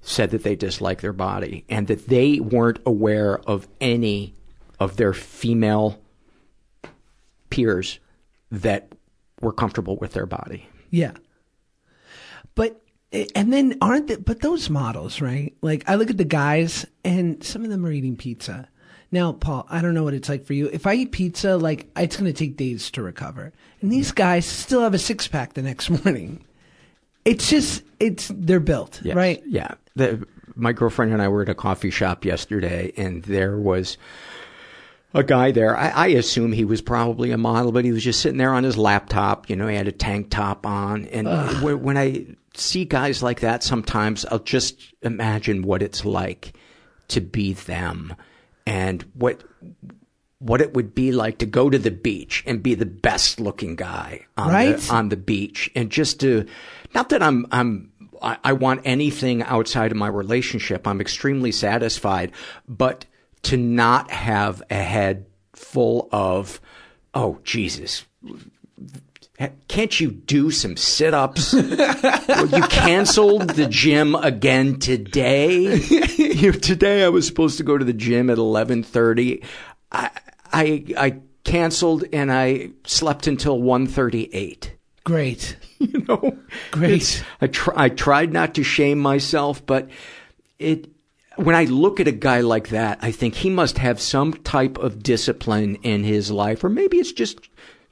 said 0.02 0.30
that 0.30 0.42
they 0.42 0.56
disliked 0.56 1.02
their 1.02 1.12
body 1.12 1.64
and 1.68 1.86
that 1.86 2.08
they 2.08 2.40
weren't 2.40 2.78
aware 2.84 3.38
of 3.40 3.68
any 3.80 4.34
of 4.78 4.96
their 4.96 5.12
female 5.12 5.98
peers 7.54 8.00
that 8.50 8.92
were 9.40 9.52
comfortable 9.52 9.96
with 10.00 10.12
their 10.12 10.26
body. 10.26 10.66
Yeah. 10.90 11.12
But 12.54 12.80
and 13.34 13.52
then 13.52 13.78
aren't 13.80 14.08
they, 14.08 14.16
but 14.16 14.40
those 14.40 14.68
models, 14.68 15.20
right? 15.20 15.54
Like 15.62 15.88
I 15.88 15.94
look 15.94 16.10
at 16.10 16.18
the 16.18 16.24
guys 16.24 16.84
and 17.04 17.42
some 17.44 17.62
of 17.62 17.70
them 17.70 17.86
are 17.86 17.92
eating 17.92 18.16
pizza. 18.16 18.68
Now, 19.12 19.32
Paul, 19.32 19.66
I 19.70 19.80
don't 19.80 19.94
know 19.94 20.02
what 20.02 20.14
it's 20.14 20.28
like 20.28 20.44
for 20.44 20.54
you. 20.54 20.68
If 20.72 20.88
I 20.88 20.94
eat 20.94 21.12
pizza, 21.12 21.56
like 21.56 21.88
it's 21.96 22.16
going 22.16 22.32
to 22.32 22.36
take 22.36 22.56
days 22.56 22.90
to 22.90 23.02
recover. 23.02 23.52
And 23.80 23.92
these 23.92 24.10
guys 24.10 24.44
still 24.46 24.80
have 24.80 24.94
a 24.94 24.98
six 24.98 25.28
pack 25.28 25.52
the 25.52 25.62
next 25.62 25.90
morning. 26.04 26.44
It's 27.24 27.48
just 27.48 27.84
it's 28.00 28.32
they're 28.34 28.58
built, 28.58 29.00
yes. 29.04 29.14
right? 29.14 29.40
Yeah. 29.46 29.74
The, 29.94 30.26
my 30.56 30.72
girlfriend 30.72 31.12
and 31.12 31.22
I 31.22 31.28
were 31.28 31.42
at 31.42 31.48
a 31.48 31.54
coffee 31.54 31.90
shop 31.90 32.24
yesterday 32.24 32.92
and 32.96 33.22
there 33.22 33.56
was 33.56 33.96
a 35.14 35.22
guy 35.22 35.52
there. 35.52 35.76
I, 35.76 35.88
I 35.90 36.06
assume 36.08 36.52
he 36.52 36.64
was 36.64 36.82
probably 36.82 37.30
a 37.30 37.38
model, 37.38 37.72
but 37.72 37.84
he 37.84 37.92
was 37.92 38.02
just 38.02 38.20
sitting 38.20 38.38
there 38.38 38.52
on 38.52 38.64
his 38.64 38.76
laptop. 38.76 39.48
You 39.48 39.56
know, 39.56 39.68
he 39.68 39.76
had 39.76 39.88
a 39.88 39.92
tank 39.92 40.30
top 40.30 40.66
on. 40.66 41.06
And 41.06 41.28
when 41.62 41.96
I 41.96 42.26
see 42.54 42.84
guys 42.84 43.22
like 43.22 43.40
that, 43.40 43.62
sometimes 43.62 44.26
I'll 44.26 44.40
just 44.40 44.92
imagine 45.02 45.62
what 45.62 45.82
it's 45.82 46.04
like 46.04 46.54
to 47.08 47.20
be 47.20 47.52
them 47.52 48.14
and 48.66 49.02
what 49.14 49.42
what 50.40 50.60
it 50.60 50.74
would 50.74 50.94
be 50.94 51.12
like 51.12 51.38
to 51.38 51.46
go 51.46 51.70
to 51.70 51.78
the 51.78 51.90
beach 51.90 52.42
and 52.46 52.62
be 52.62 52.74
the 52.74 52.84
best 52.84 53.40
looking 53.40 53.76
guy 53.76 54.26
on 54.36 54.48
right? 54.48 54.78
the 54.78 54.92
on 54.92 55.08
the 55.08 55.16
beach 55.16 55.70
and 55.74 55.90
just 55.90 56.20
to 56.20 56.46
not 56.94 57.10
that 57.10 57.22
I'm 57.22 57.46
I'm 57.50 57.92
I, 58.20 58.38
I 58.42 58.52
want 58.54 58.82
anything 58.84 59.42
outside 59.42 59.90
of 59.90 59.96
my 59.96 60.08
relationship. 60.08 60.86
I'm 60.86 61.00
extremely 61.00 61.52
satisfied, 61.52 62.32
but 62.66 63.04
to 63.44 63.56
not 63.56 64.10
have 64.10 64.62
a 64.70 64.74
head 64.74 65.26
full 65.52 66.08
of, 66.12 66.60
oh, 67.14 67.38
Jesus. 67.44 68.04
Can't 69.68 70.00
you 70.00 70.12
do 70.12 70.50
some 70.50 70.76
sit-ups? 70.76 71.52
you 71.54 72.62
canceled 72.68 73.50
the 73.50 73.66
gym 73.68 74.14
again 74.14 74.78
today. 74.78 75.78
today 76.52 77.04
I 77.04 77.08
was 77.08 77.26
supposed 77.26 77.58
to 77.58 77.64
go 77.64 77.76
to 77.76 77.84
the 77.84 77.92
gym 77.92 78.30
at 78.30 78.38
11:30. 78.38 79.44
I 79.90 80.10
I 80.52 80.84
I 80.96 81.16
canceled 81.42 82.04
and 82.12 82.30
I 82.32 82.70
slept 82.86 83.26
until 83.26 83.58
1:38. 83.58 84.70
Great. 85.04 85.56
You 85.80 86.02
know, 86.08 86.38
great. 86.70 87.22
I 87.42 87.48
tr- 87.48 87.76
I 87.76 87.90
tried 87.90 88.32
not 88.32 88.54
to 88.54 88.62
shame 88.62 88.98
myself, 88.98 89.66
but 89.66 89.90
it 90.58 90.88
when 91.36 91.54
I 91.54 91.64
look 91.64 92.00
at 92.00 92.08
a 92.08 92.12
guy 92.12 92.40
like 92.40 92.68
that, 92.68 92.98
I 93.02 93.10
think 93.10 93.34
he 93.34 93.50
must 93.50 93.78
have 93.78 94.00
some 94.00 94.34
type 94.34 94.78
of 94.78 95.02
discipline 95.02 95.76
in 95.76 96.04
his 96.04 96.30
life, 96.30 96.64
or 96.64 96.68
maybe 96.68 96.98
it's 96.98 97.12
just 97.12 97.38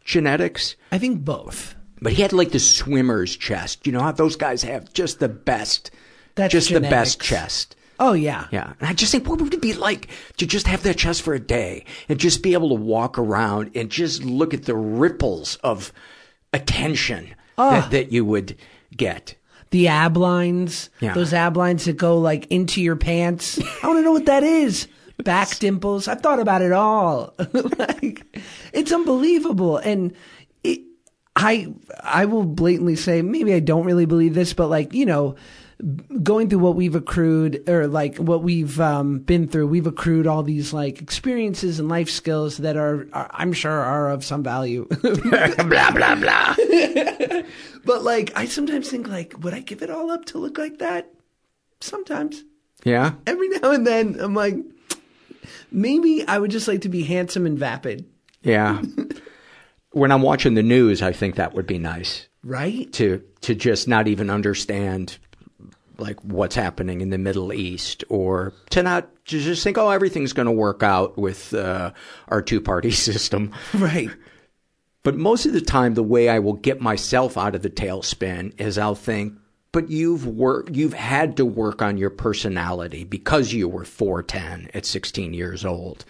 genetics. 0.04 0.76
I 0.90 0.98
think 0.98 1.24
both. 1.24 1.74
But 2.00 2.12
he 2.12 2.22
had 2.22 2.32
like 2.32 2.50
the 2.50 2.58
swimmer's 2.58 3.36
chest. 3.36 3.86
You 3.86 3.92
know 3.92 4.00
how 4.00 4.12
those 4.12 4.36
guys 4.36 4.62
have 4.62 4.92
just 4.92 5.20
the 5.20 5.28
best, 5.28 5.90
That's 6.34 6.52
just 6.52 6.68
genetics. 6.68 6.88
the 6.88 6.96
best 6.96 7.20
chest. 7.20 7.76
Oh 8.00 8.14
yeah, 8.14 8.48
yeah. 8.50 8.72
And 8.80 8.88
I 8.88 8.94
just 8.94 9.12
think, 9.12 9.28
what 9.28 9.40
would 9.40 9.54
it 9.54 9.62
be 9.62 9.74
like 9.74 10.08
to 10.38 10.46
just 10.46 10.66
have 10.66 10.82
that 10.82 10.98
chest 10.98 11.22
for 11.22 11.34
a 11.34 11.40
day 11.40 11.84
and 12.08 12.18
just 12.18 12.42
be 12.42 12.54
able 12.54 12.70
to 12.70 12.74
walk 12.74 13.18
around 13.18 13.70
and 13.76 13.90
just 13.90 14.24
look 14.24 14.52
at 14.52 14.64
the 14.64 14.74
ripples 14.74 15.56
of 15.56 15.92
attention 16.52 17.34
oh. 17.56 17.70
that, 17.70 17.90
that 17.92 18.12
you 18.12 18.24
would 18.24 18.56
get 18.96 19.36
the 19.72 19.88
ab 19.88 20.16
lines, 20.16 20.90
yeah. 21.00 21.14
those 21.14 21.32
ab 21.32 21.56
lines 21.56 21.86
that 21.86 21.96
go 21.96 22.18
like 22.18 22.46
into 22.46 22.80
your 22.80 22.94
pants. 22.94 23.58
I 23.82 23.86
want 23.86 23.98
to 23.98 24.02
know 24.02 24.12
what 24.12 24.26
that 24.26 24.44
is. 24.44 24.86
Back 25.24 25.48
dimples. 25.58 26.06
I've 26.06 26.20
thought 26.20 26.38
about 26.38 26.62
it 26.62 26.72
all. 26.72 27.34
like, 27.78 28.38
it's 28.72 28.92
unbelievable. 28.92 29.78
And 29.78 30.14
it, 30.62 30.80
I, 31.34 31.72
I 32.02 32.26
will 32.26 32.44
blatantly 32.44 32.96
say, 32.96 33.22
maybe 33.22 33.54
I 33.54 33.60
don't 33.60 33.84
really 33.84 34.06
believe 34.06 34.34
this, 34.34 34.52
but 34.52 34.68
like, 34.68 34.92
you 34.92 35.06
know, 35.06 35.36
going 36.22 36.48
through 36.48 36.60
what 36.60 36.76
we've 36.76 36.94
accrued 36.94 37.68
or 37.68 37.86
like 37.86 38.16
what 38.16 38.42
we've 38.42 38.80
um, 38.80 39.18
been 39.18 39.48
through, 39.48 39.66
we've 39.66 39.86
accrued 39.86 40.26
all 40.26 40.42
these 40.42 40.72
like 40.72 41.00
experiences 41.00 41.78
and 41.78 41.88
life 41.88 42.08
skills 42.08 42.58
that 42.58 42.76
are, 42.76 43.08
are 43.12 43.28
I'm 43.32 43.52
sure 43.52 43.72
are 43.72 44.10
of 44.10 44.24
some 44.24 44.42
value. 44.42 44.86
blah 45.02 45.90
blah 45.90 46.14
blah. 46.14 46.54
but 47.84 48.02
like, 48.02 48.32
I 48.36 48.46
sometimes 48.46 48.88
think 48.88 49.08
like, 49.08 49.34
would 49.40 49.54
I 49.54 49.60
give 49.60 49.82
it 49.82 49.90
all 49.90 50.10
up 50.10 50.24
to 50.26 50.38
look 50.38 50.58
like 50.58 50.78
that? 50.78 51.10
Sometimes. 51.80 52.44
Yeah. 52.84 53.14
Every 53.26 53.48
now 53.48 53.72
and 53.72 53.86
then, 53.86 54.16
I'm 54.20 54.34
like, 54.34 54.56
maybe 55.70 56.24
I 56.26 56.38
would 56.38 56.50
just 56.50 56.68
like 56.68 56.82
to 56.82 56.88
be 56.88 57.02
handsome 57.02 57.46
and 57.46 57.58
vapid. 57.58 58.06
Yeah. 58.42 58.82
when 59.90 60.12
I'm 60.12 60.22
watching 60.22 60.54
the 60.54 60.62
news, 60.62 61.02
I 61.02 61.12
think 61.12 61.36
that 61.36 61.54
would 61.54 61.66
be 61.66 61.78
nice. 61.78 62.28
Right? 62.44 62.92
To 62.94 63.22
to 63.42 63.54
just 63.54 63.86
not 63.86 64.08
even 64.08 64.30
understand 64.30 65.18
like 66.02 66.20
what's 66.22 66.54
happening 66.54 67.00
in 67.00 67.10
the 67.10 67.18
Middle 67.18 67.52
East 67.52 68.04
or 68.08 68.52
to 68.70 68.82
not 68.82 69.08
to 69.26 69.40
just 69.40 69.62
think, 69.62 69.78
oh, 69.78 69.90
everything's 69.90 70.32
going 70.32 70.46
to 70.46 70.52
work 70.52 70.82
out 70.82 71.16
with 71.16 71.54
uh, 71.54 71.92
our 72.28 72.42
two 72.42 72.60
party 72.60 72.90
system. 73.08 73.52
Right. 73.72 74.10
But 75.02 75.16
most 75.16 75.46
of 75.46 75.52
the 75.52 75.60
time, 75.60 75.94
the 75.94 76.02
way 76.02 76.28
I 76.28 76.38
will 76.38 76.52
get 76.52 76.80
myself 76.80 77.36
out 77.36 77.54
of 77.54 77.62
the 77.62 77.70
tailspin 77.70 78.60
is 78.60 78.78
I'll 78.78 78.94
think, 78.94 79.34
but 79.72 79.90
you've 79.90 80.26
worked, 80.26 80.76
you've 80.76 80.92
had 80.92 81.36
to 81.38 81.44
work 81.44 81.82
on 81.82 81.96
your 81.96 82.10
personality 82.10 83.04
because 83.04 83.52
you 83.52 83.68
were 83.68 83.84
410 83.84 84.70
at 84.74 84.86
16 84.86 85.34
years 85.34 85.64
old. 85.64 86.04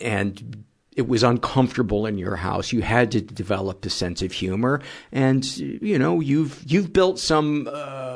And 0.00 0.64
it 0.98 1.06
was 1.06 1.22
uncomfortable 1.22 2.06
in 2.06 2.18
your 2.18 2.34
house. 2.34 2.72
You 2.72 2.82
had 2.82 3.12
to 3.12 3.20
develop 3.20 3.86
a 3.86 3.90
sense 3.90 4.20
of 4.20 4.32
humor, 4.32 4.82
and 5.12 5.46
you 5.56 5.96
know 5.96 6.18
you've 6.18 6.60
you've 6.66 6.92
built 6.92 7.20
some 7.20 7.68
uh, 7.72 8.07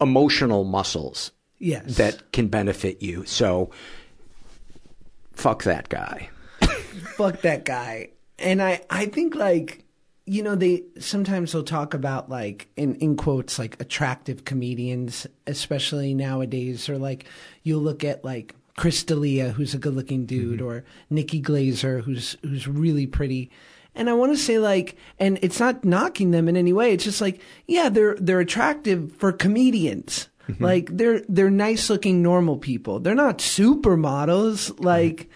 emotional 0.00 0.64
muscles 0.64 1.32
yes. 1.58 1.96
that 1.96 2.32
can 2.32 2.48
benefit 2.48 3.02
you. 3.02 3.24
So, 3.26 3.70
fuck 5.32 5.64
that 5.64 5.88
guy. 5.88 6.30
fuck 7.16 7.42
that 7.42 7.64
guy. 7.64 8.10
And 8.38 8.62
I 8.62 8.82
I 8.90 9.06
think 9.06 9.34
like 9.34 9.84
you 10.26 10.42
know 10.42 10.54
they 10.54 10.84
sometimes 10.98 11.52
they'll 11.52 11.62
talk 11.62 11.94
about 11.94 12.28
like 12.28 12.68
in 12.76 12.94
in 12.96 13.16
quotes 13.16 13.58
like 13.58 13.80
attractive 13.80 14.44
comedians, 14.44 15.26
especially 15.46 16.14
nowadays, 16.14 16.88
or 16.88 16.98
like 16.98 17.26
you'll 17.62 17.80
look 17.80 18.04
at 18.04 18.24
like 18.24 18.54
Chris 18.76 19.02
D'Elia, 19.02 19.50
who's 19.50 19.74
a 19.74 19.78
good-looking 19.78 20.26
dude, 20.26 20.60
mm-hmm. 20.60 20.68
or 20.68 20.84
Nikki 21.10 21.42
Glazer, 21.42 22.02
who's 22.02 22.36
who's 22.42 22.68
really 22.68 23.06
pretty. 23.06 23.50
And 23.98 24.08
I 24.08 24.14
want 24.14 24.32
to 24.32 24.38
say 24.38 24.58
like, 24.58 24.96
and 25.18 25.38
it's 25.42 25.60
not 25.60 25.84
knocking 25.84 26.30
them 26.30 26.48
in 26.48 26.56
any 26.56 26.72
way. 26.72 26.92
It's 26.92 27.04
just 27.04 27.20
like, 27.20 27.42
yeah, 27.66 27.90
they're 27.90 28.14
they're 28.14 28.40
attractive 28.40 29.12
for 29.16 29.32
comedians. 29.32 30.28
Mm-hmm. 30.48 30.64
Like 30.64 30.96
they're 30.96 31.20
they're 31.28 31.50
nice-looking 31.50 32.22
normal 32.22 32.56
people. 32.56 33.00
They're 33.00 33.14
not 33.14 33.38
supermodels. 33.38 34.82
Like, 34.82 35.16
mm-hmm. 35.16 35.28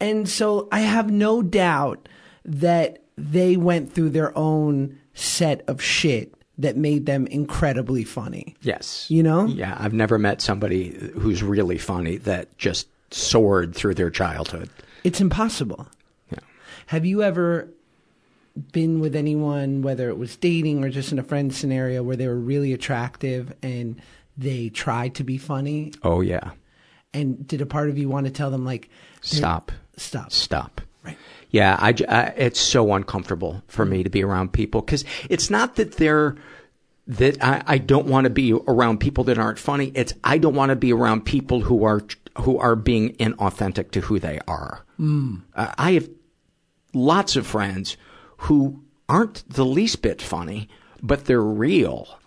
and 0.00 0.28
so 0.28 0.68
I 0.72 0.80
have 0.80 1.12
no 1.12 1.42
doubt 1.42 2.08
that 2.44 3.04
they 3.16 3.56
went 3.56 3.92
through 3.92 4.10
their 4.10 4.36
own 4.36 4.98
set 5.14 5.62
of 5.68 5.82
shit 5.82 6.34
that 6.56 6.76
made 6.76 7.06
them 7.06 7.26
incredibly 7.28 8.02
funny. 8.02 8.56
Yes. 8.62 9.08
You 9.08 9.22
know? 9.22 9.46
Yeah, 9.46 9.76
I've 9.78 9.92
never 9.92 10.18
met 10.18 10.42
somebody 10.42 11.12
who's 11.14 11.42
really 11.42 11.78
funny 11.78 12.16
that 12.18 12.56
just 12.58 12.88
soared 13.12 13.76
through 13.76 13.94
their 13.94 14.10
childhood. 14.10 14.68
It's 15.04 15.20
impossible. 15.20 15.86
Yeah. 16.32 16.40
Have 16.86 17.04
you 17.04 17.22
ever 17.22 17.68
been 18.72 19.00
with 19.00 19.16
anyone, 19.16 19.82
whether 19.82 20.08
it 20.08 20.18
was 20.18 20.36
dating 20.36 20.84
or 20.84 20.90
just 20.90 21.12
in 21.12 21.18
a 21.18 21.22
friend 21.22 21.54
scenario, 21.54 22.02
where 22.02 22.16
they 22.16 22.28
were 22.28 22.38
really 22.38 22.72
attractive 22.72 23.52
and 23.62 24.00
they 24.36 24.68
tried 24.68 25.14
to 25.16 25.24
be 25.24 25.38
funny? 25.38 25.92
Oh, 26.02 26.20
yeah. 26.20 26.50
And 27.14 27.46
did 27.46 27.60
a 27.60 27.66
part 27.66 27.88
of 27.88 27.98
you 27.98 28.08
want 28.08 28.26
to 28.26 28.32
tell 28.32 28.50
them, 28.50 28.64
like, 28.64 28.88
stop, 29.20 29.72
stop, 29.96 30.32
stop? 30.32 30.80
Right. 31.02 31.16
Yeah, 31.50 31.76
I, 31.78 31.94
I, 32.08 32.22
it's 32.36 32.60
so 32.60 32.92
uncomfortable 32.92 33.62
for 33.68 33.84
me 33.84 34.02
to 34.02 34.10
be 34.10 34.22
around 34.22 34.52
people 34.52 34.82
because 34.82 35.04
it's 35.30 35.48
not 35.48 35.76
that 35.76 35.92
they're 35.92 36.36
that 37.06 37.42
I, 37.42 37.62
I 37.66 37.78
don't 37.78 38.06
want 38.06 38.24
to 38.24 38.30
be 38.30 38.52
around 38.52 38.98
people 38.98 39.24
that 39.24 39.38
aren't 39.38 39.58
funny. 39.58 39.90
It's 39.94 40.12
I 40.22 40.36
don't 40.36 40.54
want 40.54 40.70
to 40.70 40.76
be 40.76 40.92
around 40.92 41.24
people 41.24 41.62
who 41.62 41.84
are 41.84 42.02
who 42.40 42.58
are 42.58 42.76
being 42.76 43.14
inauthentic 43.14 43.90
to 43.92 44.02
who 44.02 44.18
they 44.18 44.38
are. 44.46 44.84
Mm. 45.00 45.42
Uh, 45.54 45.72
I 45.78 45.92
have 45.92 46.10
lots 46.92 47.36
of 47.36 47.46
friends 47.46 47.96
who 48.38 48.82
aren't 49.08 49.48
the 49.48 49.64
least 49.64 50.02
bit 50.02 50.20
funny, 50.20 50.68
but 51.02 51.26
they're 51.26 51.40
real, 51.40 52.18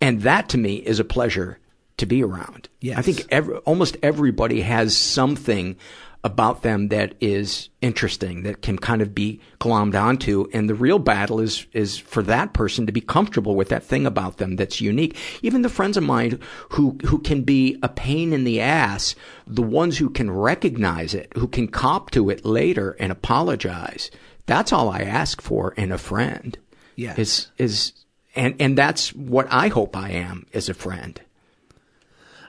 and 0.00 0.22
that 0.22 0.48
to 0.50 0.58
me 0.58 0.76
is 0.76 0.98
a 0.98 1.04
pleasure 1.04 1.58
to 1.96 2.06
be 2.06 2.22
around. 2.22 2.68
Yes. 2.80 2.98
I 2.98 3.02
think 3.02 3.26
every, 3.30 3.56
almost 3.58 3.96
everybody 4.02 4.60
has 4.62 4.96
something 4.96 5.76
about 6.24 6.62
them 6.62 6.88
that 6.88 7.14
is 7.20 7.68
interesting, 7.82 8.44
that 8.44 8.62
can 8.62 8.78
kind 8.78 9.02
of 9.02 9.14
be 9.14 9.40
glommed 9.60 9.94
onto. 9.94 10.48
And 10.54 10.70
the 10.70 10.74
real 10.74 10.98
battle 10.98 11.38
is, 11.38 11.66
is 11.74 11.98
for 11.98 12.22
that 12.22 12.54
person 12.54 12.86
to 12.86 12.92
be 12.92 13.02
comfortable 13.02 13.54
with 13.54 13.68
that 13.68 13.84
thing 13.84 14.06
about 14.06 14.38
them 14.38 14.56
that's 14.56 14.80
unique. 14.80 15.18
Even 15.42 15.60
the 15.60 15.68
friends 15.68 15.98
of 15.98 16.02
mine 16.02 16.40
who, 16.70 16.96
who 17.04 17.18
can 17.18 17.42
be 17.42 17.78
a 17.82 17.90
pain 17.90 18.32
in 18.32 18.44
the 18.44 18.58
ass, 18.58 19.14
the 19.46 19.62
ones 19.62 19.98
who 19.98 20.08
can 20.08 20.30
recognize 20.30 21.12
it, 21.12 21.30
who 21.36 21.46
can 21.46 21.68
cop 21.68 22.10
to 22.12 22.30
it 22.30 22.42
later 22.44 22.96
and 22.98 23.12
apologize. 23.12 24.10
That's 24.46 24.72
all 24.72 24.90
I 24.90 25.00
ask 25.00 25.40
for 25.40 25.72
in 25.74 25.92
a 25.92 25.98
friend. 25.98 26.56
Yeah. 26.96 27.14
Is, 27.16 27.48
is, 27.58 27.92
and, 28.36 28.54
and 28.60 28.76
that's 28.78 29.14
what 29.14 29.46
I 29.50 29.68
hope 29.68 29.96
I 29.96 30.10
am 30.10 30.46
as 30.52 30.68
a 30.68 30.74
friend. 30.74 31.20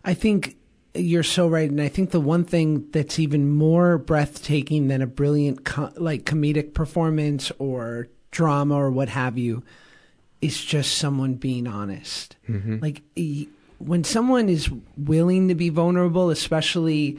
I 0.04 0.14
think 0.14 0.58
you're 0.94 1.24
so 1.24 1.48
right, 1.48 1.70
and 1.70 1.82
I 1.82 1.88
think 1.88 2.12
the 2.12 2.20
one 2.20 2.44
thing 2.46 2.90
that's 2.92 3.20
even 3.20 3.50
more 3.50 3.98
breathtaking 3.98 4.88
than 4.88 5.02
a 5.02 5.08
brilliant 5.08 5.66
co- 5.66 5.92
like 5.96 6.24
comedic 6.24 6.74
performance 6.74 7.52
or 7.60 8.08
drama 8.32 8.76
or 8.76 8.92
what 8.92 9.10
have 9.10 9.38
you 9.38 9.64
is 10.42 10.64
just 10.64 10.98
someone 10.98 11.36
being 11.36 11.68
honest. 11.68 12.36
Mm-hmm. 12.48 12.80
Like 12.82 13.02
when 13.80 14.04
someone 14.04 14.48
is 14.48 14.70
willing 14.98 15.48
to 15.48 15.56
be 15.56 15.70
vulnerable, 15.70 16.30
especially 16.30 17.18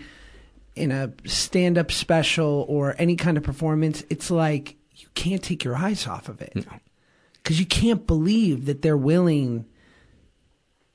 in 0.77 0.93
a 0.93 1.13
stand-up 1.25 1.91
special 1.91 2.65
or 2.69 2.95
any 2.99 3.17
kind 3.17 3.37
of 3.37 3.43
performance, 3.43 4.05
it's 4.11 4.31
like 4.31 4.77
you 4.93 5.09
can't 5.15 5.43
take 5.43 5.65
your 5.65 5.77
eyes 5.77 6.07
off 6.07 6.29
of 6.29 6.41
it 6.41 6.53
because 6.55 7.57
no. 7.57 7.61
you 7.61 7.67
can't 7.67 8.07
believe 8.07 8.67
that 8.67 8.83
they're 8.83 8.97
willing 8.97 9.67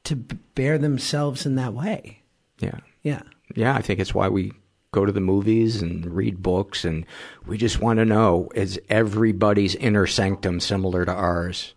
to 0.03 0.15
bear 0.15 0.77
themselves 0.77 1.45
in 1.45 1.55
that 1.55 1.73
way. 1.73 2.21
Yeah. 2.59 2.79
Yeah. 3.03 3.21
Yeah, 3.55 3.75
I 3.75 3.81
think 3.81 3.99
it's 3.99 4.13
why 4.13 4.29
we 4.29 4.53
go 4.91 5.05
to 5.05 5.11
the 5.11 5.21
movies 5.21 5.81
and 5.81 6.05
read 6.05 6.41
books 6.41 6.83
and 6.83 7.05
we 7.45 7.57
just 7.57 7.79
want 7.79 7.97
to 7.97 8.05
know 8.05 8.49
is 8.53 8.79
everybody's 8.89 9.75
inner 9.75 10.05
sanctum 10.05 10.59
similar 10.59 11.05
to 11.05 11.13
ours? 11.13 11.73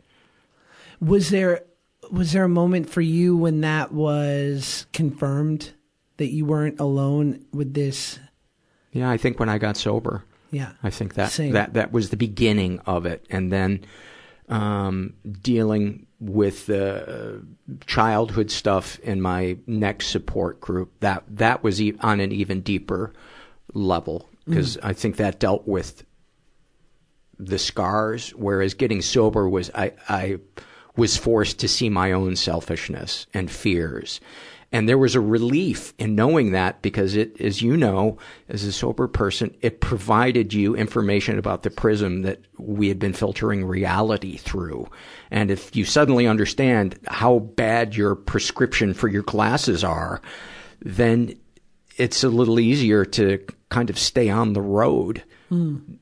Was 1.01 1.31
there 1.31 1.63
was 2.11 2.33
there 2.33 2.45
a 2.45 2.49
moment 2.49 2.91
for 2.91 3.01
you 3.01 3.37
when 3.37 3.63
that 3.63 3.93
was 3.93 4.87
confirmed 4.93 5.73
that 6.17 6.29
you 6.29 6.45
weren't 6.45 6.81
alone 6.81 7.45
with 7.53 7.75
this? 7.75 8.19
Yeah, 8.93 9.11
I 9.11 9.17
think 9.17 9.41
when 9.41 9.49
I 9.49 9.59
got 9.59 9.77
sober. 9.77 10.25
Yeah. 10.55 10.73
I 10.83 10.91
think 10.91 11.15
that 11.15 11.33
Same. 11.33 11.53
that 11.53 11.75
that 11.75 11.93
was 11.93 12.11
the 12.11 12.17
beginning 12.17 12.79
of 12.87 13.07
it 13.07 13.27
and 13.29 13.53
then 13.53 13.85
um, 14.49 15.15
dealing 15.43 16.07
with 16.21 16.67
the 16.67 17.45
childhood 17.87 18.51
stuff 18.51 18.99
in 19.01 19.21
my 19.21 19.57
next 19.67 20.09
support 20.09 20.61
group 20.61 20.93
that 21.01 21.25
that 21.29 21.65
was 21.65 21.83
e- 21.83 21.97
on 22.01 22.21
an 22.21 22.31
even 22.31 22.61
deeper 22.61 23.13
level 23.73 24.29
because 24.47 24.77
mm. 24.77 24.81
I 24.85 24.93
think 24.93 25.17
that 25.17 25.41
dealt 25.41 25.67
with 25.67 26.05
the 27.39 27.59
scars 27.59 28.31
whereas 28.31 28.75
getting 28.75 29.03
sober 29.03 29.49
was 29.49 29.73
I 29.75 29.93
I 30.09 30.39
was 30.97 31.17
forced 31.17 31.59
to 31.61 31.69
see 31.69 31.89
my 31.89 32.13
own 32.13 32.37
selfishness 32.37 33.27
and 33.35 33.51
fears 33.51 34.21
and 34.75 34.89
there 34.89 34.99
was 34.99 35.15
a 35.15 35.21
relief 35.21 35.95
in 35.99 36.17
knowing 36.17 36.51
that 36.51 36.83
because 36.83 37.15
it, 37.15 37.41
as 37.41 37.63
you 37.63 37.77
know, 37.77 38.19
as 38.49 38.65
a 38.65 38.73
sober 38.73 39.07
person, 39.07 39.57
it 39.61 39.81
provided 39.81 40.53
you 40.53 40.75
information 40.75 41.39
about 41.39 41.63
the 41.63 41.71
prism 41.71 42.23
that 42.23 42.41
we 42.59 42.89
had 42.89 42.99
been 42.99 43.13
filtering 43.13 43.65
reality 43.65 44.37
through. 44.37 44.89
And 45.31 45.53
if 45.53 45.77
you 45.77 45.85
suddenly 45.85 46.27
understand 46.27 46.99
how 47.07 47.39
bad 47.39 47.95
your 47.95 48.17
prescription 48.17 48.95
for 48.95 49.07
your 49.07 49.23
glasses 49.23 49.85
are, 49.85 50.21
then 50.81 51.39
it's 51.97 52.25
a 52.25 52.29
little 52.29 52.59
easier 52.59 53.05
to 53.05 53.47
kind 53.69 53.91
of 53.91 53.97
stay 53.97 54.29
on 54.29 54.55
the 54.55 54.61
road. 54.61 55.23
Mm. 55.53 55.99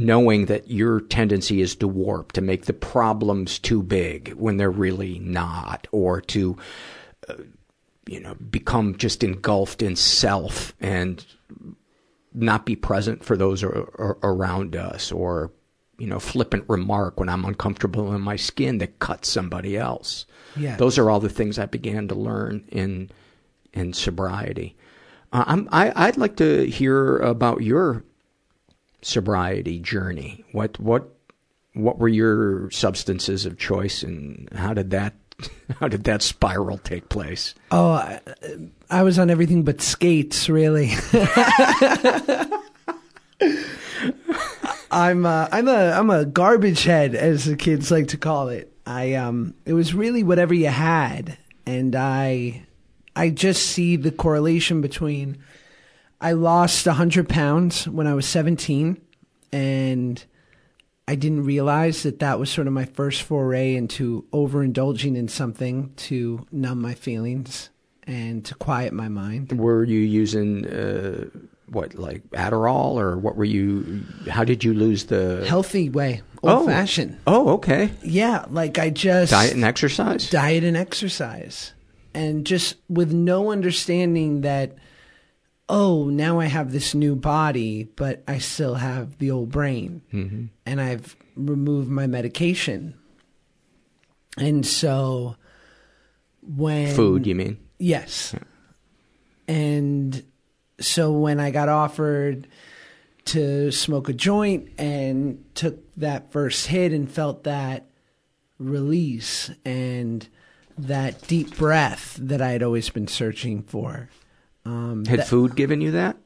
Knowing 0.00 0.46
that 0.46 0.70
your 0.70 1.00
tendency 1.00 1.60
is 1.60 1.74
to 1.74 1.88
warp, 1.88 2.30
to 2.30 2.40
make 2.40 2.66
the 2.66 2.72
problems 2.72 3.58
too 3.58 3.82
big 3.82 4.32
when 4.34 4.56
they're 4.56 4.70
really 4.70 5.18
not, 5.18 5.88
or 5.90 6.20
to 6.20 6.56
uh, 7.28 7.34
you 8.08 8.20
know, 8.20 8.34
become 8.34 8.96
just 8.96 9.22
engulfed 9.22 9.82
in 9.82 9.94
self 9.94 10.74
and 10.80 11.24
not 12.32 12.64
be 12.66 12.74
present 12.74 13.24
for 13.24 13.36
those 13.36 13.62
ar- 13.62 13.90
ar- 13.98 14.18
around 14.22 14.74
us 14.74 15.12
or 15.12 15.52
you 15.98 16.06
know, 16.06 16.20
flippant 16.20 16.64
remark 16.68 17.18
when 17.18 17.28
I'm 17.28 17.44
uncomfortable 17.44 18.14
in 18.14 18.20
my 18.20 18.36
skin 18.36 18.78
that 18.78 19.00
cuts 19.00 19.28
somebody 19.28 19.76
else. 19.76 20.26
Yeah. 20.56 20.76
Those 20.76 20.96
are 20.96 21.10
all 21.10 21.18
the 21.18 21.28
things 21.28 21.58
I 21.58 21.66
began 21.66 22.08
to 22.08 22.14
learn 22.14 22.64
in 22.70 23.10
in 23.74 23.92
sobriety. 23.92 24.76
Uh, 25.32 25.44
I'm, 25.46 25.68
I, 25.70 25.92
I'd 25.94 26.16
like 26.16 26.36
to 26.36 26.64
hear 26.66 27.18
about 27.18 27.62
your 27.62 28.04
sobriety 29.02 29.80
journey. 29.80 30.44
What 30.52 30.78
what 30.78 31.08
what 31.74 31.98
were 31.98 32.08
your 32.08 32.70
substances 32.70 33.44
of 33.44 33.58
choice, 33.58 34.02
and 34.02 34.48
how 34.54 34.74
did 34.74 34.90
that 34.90 35.14
how 35.80 35.88
did 35.88 36.04
that 36.04 36.22
spiral 36.22 36.78
take 36.78 37.08
place? 37.08 37.54
Oh, 37.70 37.92
I, 37.92 38.20
I 38.90 39.02
was 39.02 39.18
on 39.18 39.30
everything 39.30 39.62
but 39.62 39.80
skates, 39.80 40.48
really. 40.48 40.92
I'm 44.90 45.26
uh, 45.26 45.48
I'm 45.52 45.68
a 45.68 45.92
I'm 45.92 46.10
a 46.10 46.24
garbage 46.24 46.84
head, 46.84 47.14
as 47.14 47.44
the 47.44 47.56
kids 47.56 47.90
like 47.90 48.08
to 48.08 48.16
call 48.16 48.48
it. 48.48 48.72
I 48.86 49.14
um, 49.14 49.54
it 49.64 49.74
was 49.74 49.94
really 49.94 50.22
whatever 50.22 50.54
you 50.54 50.68
had, 50.68 51.36
and 51.66 51.94
I 51.94 52.66
I 53.14 53.30
just 53.30 53.66
see 53.66 53.96
the 53.96 54.10
correlation 54.10 54.80
between. 54.80 55.38
I 56.20 56.32
lost 56.32 56.86
hundred 56.86 57.28
pounds 57.28 57.86
when 57.86 58.06
I 58.06 58.14
was 58.14 58.26
seventeen, 58.26 59.00
and 59.52 60.24
I 61.08 61.14
didn't 61.14 61.44
realize 61.44 62.02
that 62.02 62.18
that 62.18 62.38
was 62.38 62.50
sort 62.50 62.66
of 62.66 62.72
my 62.74 62.84
first 62.84 63.22
foray 63.22 63.74
into 63.74 64.26
overindulging 64.32 65.16
in 65.16 65.28
something 65.28 65.92
to 66.08 66.46
numb 66.52 66.80
my 66.82 66.92
feelings 66.94 67.70
and 68.06 68.44
to 68.44 68.54
quiet 68.54 68.92
my 68.92 69.08
mind. 69.08 69.52
Were 69.52 69.84
you 69.84 70.00
using 70.00 70.66
uh, 70.66 71.24
what, 71.76 71.94
like 71.94 72.22
Adderall, 72.32 72.94
or 73.00 73.16
what 73.16 73.36
were 73.36 73.44
you? 73.56 74.04
How 74.28 74.44
did 74.44 74.64
you 74.64 74.74
lose 74.74 75.04
the 75.06 75.44
Healthy 75.48 75.88
way, 75.90 76.20
old 76.42 76.62
Oh. 76.62 76.66
fashioned. 76.66 77.16
Oh, 77.26 77.50
okay. 77.54 77.90
Yeah, 78.02 78.44
like 78.50 78.78
I 78.78 78.90
just 78.90 79.30
Diet 79.32 79.54
and 79.54 79.64
exercise. 79.64 80.28
diet 80.30 80.62
and 80.64 80.76
exercise 80.76 81.72
and 82.14 82.44
just 82.46 82.76
with 82.88 83.12
no 83.12 83.50
understanding 83.50 84.40
that 84.42 84.72
oh 85.68 86.04
now 86.08 86.40
i 86.40 86.46
have 86.46 86.72
this 86.72 86.94
new 86.94 87.14
body 87.14 87.84
but 87.96 88.22
i 88.26 88.38
still 88.38 88.74
have 88.74 89.18
the 89.18 89.30
old 89.30 89.50
brain 89.50 90.02
Mm-hmm. 90.12 90.44
and 90.66 90.80
i've 90.80 91.16
removed 91.36 91.88
my 91.88 92.06
medication 92.06 92.94
and 94.36 94.64
so 94.64 95.36
when 96.42 96.94
Food, 96.94 97.26
you 97.26 97.34
mean? 97.34 97.58
Yes. 97.78 98.34
And 99.46 100.22
so 100.80 101.12
when 101.12 101.40
I 101.40 101.50
got 101.50 101.68
offered 101.68 102.46
to 103.26 103.70
smoke 103.72 104.08
a 104.08 104.12
joint 104.12 104.70
and 104.78 105.44
took 105.54 105.78
that 105.96 106.32
first 106.32 106.68
hit 106.68 106.92
and 106.92 107.10
felt 107.10 107.44
that 107.44 107.86
release 108.58 109.50
and 109.64 110.26
that 110.78 111.26
deep 111.26 111.56
breath 111.56 112.16
that 112.20 112.40
I 112.40 112.50
had 112.50 112.62
always 112.62 112.88
been 112.90 113.08
searching 113.08 113.62
for. 113.62 114.08
Um, 114.68 115.04
Had 115.06 115.20
that- 115.20 115.28
food 115.28 115.56
given 115.56 115.80
you 115.80 115.92
that? 115.92 116.16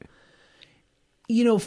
you 1.29 1.45
know, 1.45 1.61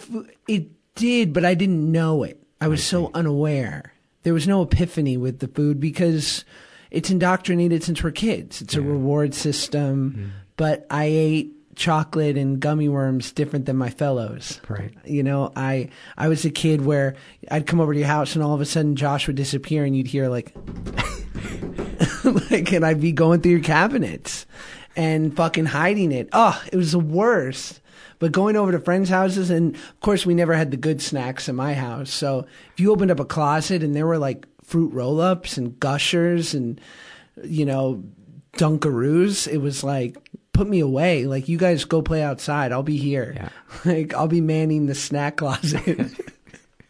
it 0.47 0.67
did, 0.95 1.33
but 1.33 1.43
I 1.45 1.55
didn't 1.55 1.91
know 1.91 2.23
it. 2.23 2.41
I 2.61 2.67
was 2.67 2.83
so 2.83 3.09
unaware. 3.13 3.93
There 4.23 4.33
was 4.33 4.47
no 4.47 4.61
epiphany 4.61 5.17
with 5.17 5.39
the 5.39 5.47
food 5.47 5.79
because 5.79 6.45
it's 6.91 7.09
indoctrinated 7.09 7.83
since 7.83 8.03
we're 8.03 8.11
kids. 8.11 8.61
It's 8.61 8.75
a 8.75 8.81
reward 8.81 9.33
system. 9.33 10.33
But 10.57 10.85
I 10.91 11.05
ate 11.05 11.51
chocolate 11.75 12.37
and 12.37 12.59
gummy 12.59 12.87
worms 12.89 13.31
different 13.31 13.65
than 13.65 13.75
my 13.77 13.89
fellows. 13.89 14.61
Right. 14.69 14.93
You 15.03 15.23
know, 15.23 15.51
I 15.55 15.89
I 16.17 16.27
was 16.27 16.45
a 16.45 16.49
kid 16.51 16.85
where 16.85 17.15
I'd 17.51 17.65
come 17.67 17.79
over 17.81 17.91
to 17.93 17.99
your 17.99 18.07
house 18.07 18.35
and 18.35 18.43
all 18.43 18.53
of 18.53 18.61
a 18.61 18.65
sudden 18.65 18.95
Josh 18.95 19.25
would 19.27 19.35
disappear 19.35 19.83
and 19.83 19.95
you'd 19.97 20.07
hear 20.07 20.29
like 20.29 20.53
like 22.51 22.71
and 22.71 22.85
I'd 22.85 23.01
be 23.01 23.11
going 23.11 23.41
through 23.41 23.51
your 23.53 23.59
cabinets 23.61 24.45
and 24.95 25.35
fucking 25.35 25.65
hiding 25.65 26.11
it. 26.11 26.29
Oh, 26.33 26.61
it 26.71 26.75
was 26.75 26.91
the 26.91 26.99
worst. 26.99 27.81
But 28.19 28.31
going 28.31 28.55
over 28.55 28.71
to 28.71 28.79
friends' 28.79 29.09
houses, 29.09 29.49
and 29.49 29.75
of 29.75 29.99
course, 29.99 30.25
we 30.25 30.33
never 30.33 30.53
had 30.53 30.71
the 30.71 30.77
good 30.77 31.01
snacks 31.01 31.49
in 31.49 31.55
my 31.55 31.73
house. 31.73 32.11
So 32.11 32.47
if 32.71 32.79
you 32.79 32.91
opened 32.91 33.11
up 33.11 33.19
a 33.19 33.25
closet 33.25 33.83
and 33.83 33.93
there 33.93 34.07
were 34.07 34.17
like 34.17 34.47
fruit 34.63 34.93
roll 34.93 35.19
ups 35.19 35.57
and 35.57 35.79
gushers 35.79 36.53
and, 36.53 36.79
you 37.43 37.65
know, 37.65 38.03
Dunkaroos, 38.53 39.47
it 39.47 39.57
was 39.57 39.83
like, 39.83 40.17
put 40.53 40.67
me 40.69 40.79
away. 40.79 41.25
Like, 41.25 41.49
you 41.49 41.57
guys 41.57 41.83
go 41.83 42.01
play 42.01 42.23
outside. 42.23 42.71
I'll 42.71 42.83
be 42.83 42.97
here. 42.97 43.33
Yeah. 43.35 43.49
Like, 43.83 44.13
I'll 44.13 44.29
be 44.29 44.41
manning 44.41 44.85
the 44.85 44.95
snack 44.95 45.35
closet. 45.35 46.09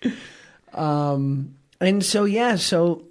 um, 0.74 1.56
and 1.82 2.06
so, 2.06 2.26
yeah, 2.26 2.58
so 2.58 3.04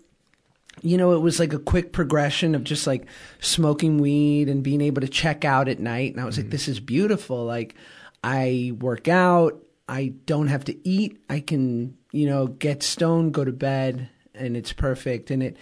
you 0.85 0.99
know, 0.99 1.13
it 1.13 1.21
was 1.21 1.41
like 1.41 1.55
a 1.55 1.59
quick 1.59 1.93
progression 1.93 2.55
of 2.55 2.63
just 2.63 2.87
like 2.87 3.07
smoking 3.41 3.97
weed 3.99 4.51
and 4.51 4.63
being 4.63 4.83
able 4.83 5.01
to 5.01 5.09
check 5.09 5.43
out 5.45 5.67
at 5.67 5.81
night. 5.81 6.13
And 6.13 6.21
I 6.21 6.27
was 6.27 6.37
like, 6.37 6.51
this 6.51 6.69
is 6.69 6.79
beautiful. 6.79 7.43
Like, 7.45 7.75
I 8.23 8.73
work 8.79 9.09
out, 9.09 9.65
I 9.89 10.13
don't 10.27 10.49
have 10.49 10.65
to 10.67 10.89
eat, 10.89 11.19
I 11.31 11.41
can, 11.41 11.97
you 12.13 12.27
know, 12.27 12.49
get 12.49 12.83
stoned, 12.83 13.33
go 13.33 13.45
to 13.45 13.53
bed, 13.53 14.11
and 14.35 14.59
it's 14.59 14.75
perfect. 14.75 15.31
And 15.31 15.43
it 15.43 15.57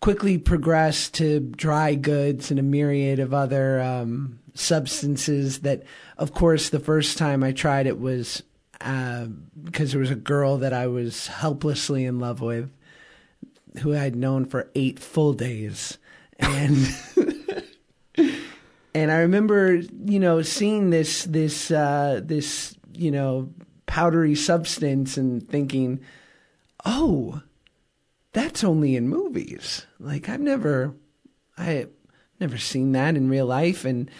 quickly 0.00 0.38
progressed 0.38 1.14
to 1.14 1.40
dry 1.40 1.94
goods 1.94 2.50
and 2.50 2.58
a 2.58 2.62
myriad 2.62 3.18
of 3.18 3.34
other 3.34 3.82
um, 3.82 4.38
substances 4.54 5.60
that, 5.60 5.82
of 6.16 6.32
course, 6.32 6.70
the 6.70 6.80
first 6.80 7.18
time 7.18 7.44
I 7.44 7.52
tried 7.52 7.86
it 7.86 8.00
was 8.00 8.42
uh, 8.80 9.26
because 9.62 9.92
there 9.92 10.00
was 10.00 10.10
a 10.10 10.16
girl 10.16 10.56
that 10.58 10.72
I 10.72 10.86
was 10.86 11.26
helplessly 11.26 12.06
in 12.06 12.18
love 12.18 12.40
with 12.40 12.70
who 13.78 13.96
I'd 13.96 14.16
known 14.16 14.44
for 14.44 14.70
eight 14.74 14.98
full 14.98 15.32
days. 15.32 15.98
And 16.38 16.76
and 18.94 19.10
I 19.10 19.18
remember, 19.18 19.74
you 19.74 20.18
know, 20.18 20.42
seeing 20.42 20.90
this 20.90 21.24
this 21.24 21.70
uh, 21.70 22.20
this 22.24 22.76
you 22.92 23.10
know 23.10 23.52
powdery 23.86 24.34
substance 24.34 25.16
and 25.16 25.48
thinking, 25.48 26.00
oh, 26.84 27.42
that's 28.32 28.62
only 28.62 28.96
in 28.96 29.08
movies. 29.08 29.86
Like 29.98 30.28
I've 30.28 30.40
never, 30.40 30.94
I 31.56 31.86
never 32.40 32.58
seen 32.58 32.92
that 32.92 33.16
in 33.16 33.28
real 33.28 33.46
life, 33.46 33.84
and 33.84 34.10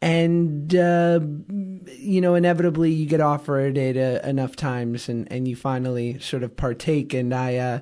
and 0.00 0.74
uh, 0.74 1.20
you 1.20 2.20
know, 2.20 2.34
inevitably 2.34 2.92
you 2.92 3.06
get 3.06 3.20
offered 3.20 3.76
it 3.76 3.96
uh, 3.96 4.26
enough 4.26 4.56
times, 4.56 5.08
and 5.08 5.30
and 5.32 5.48
you 5.48 5.56
finally 5.56 6.18
sort 6.20 6.42
of 6.42 6.56
partake. 6.56 7.14
And 7.14 7.34
I. 7.34 7.56
Uh, 7.56 7.80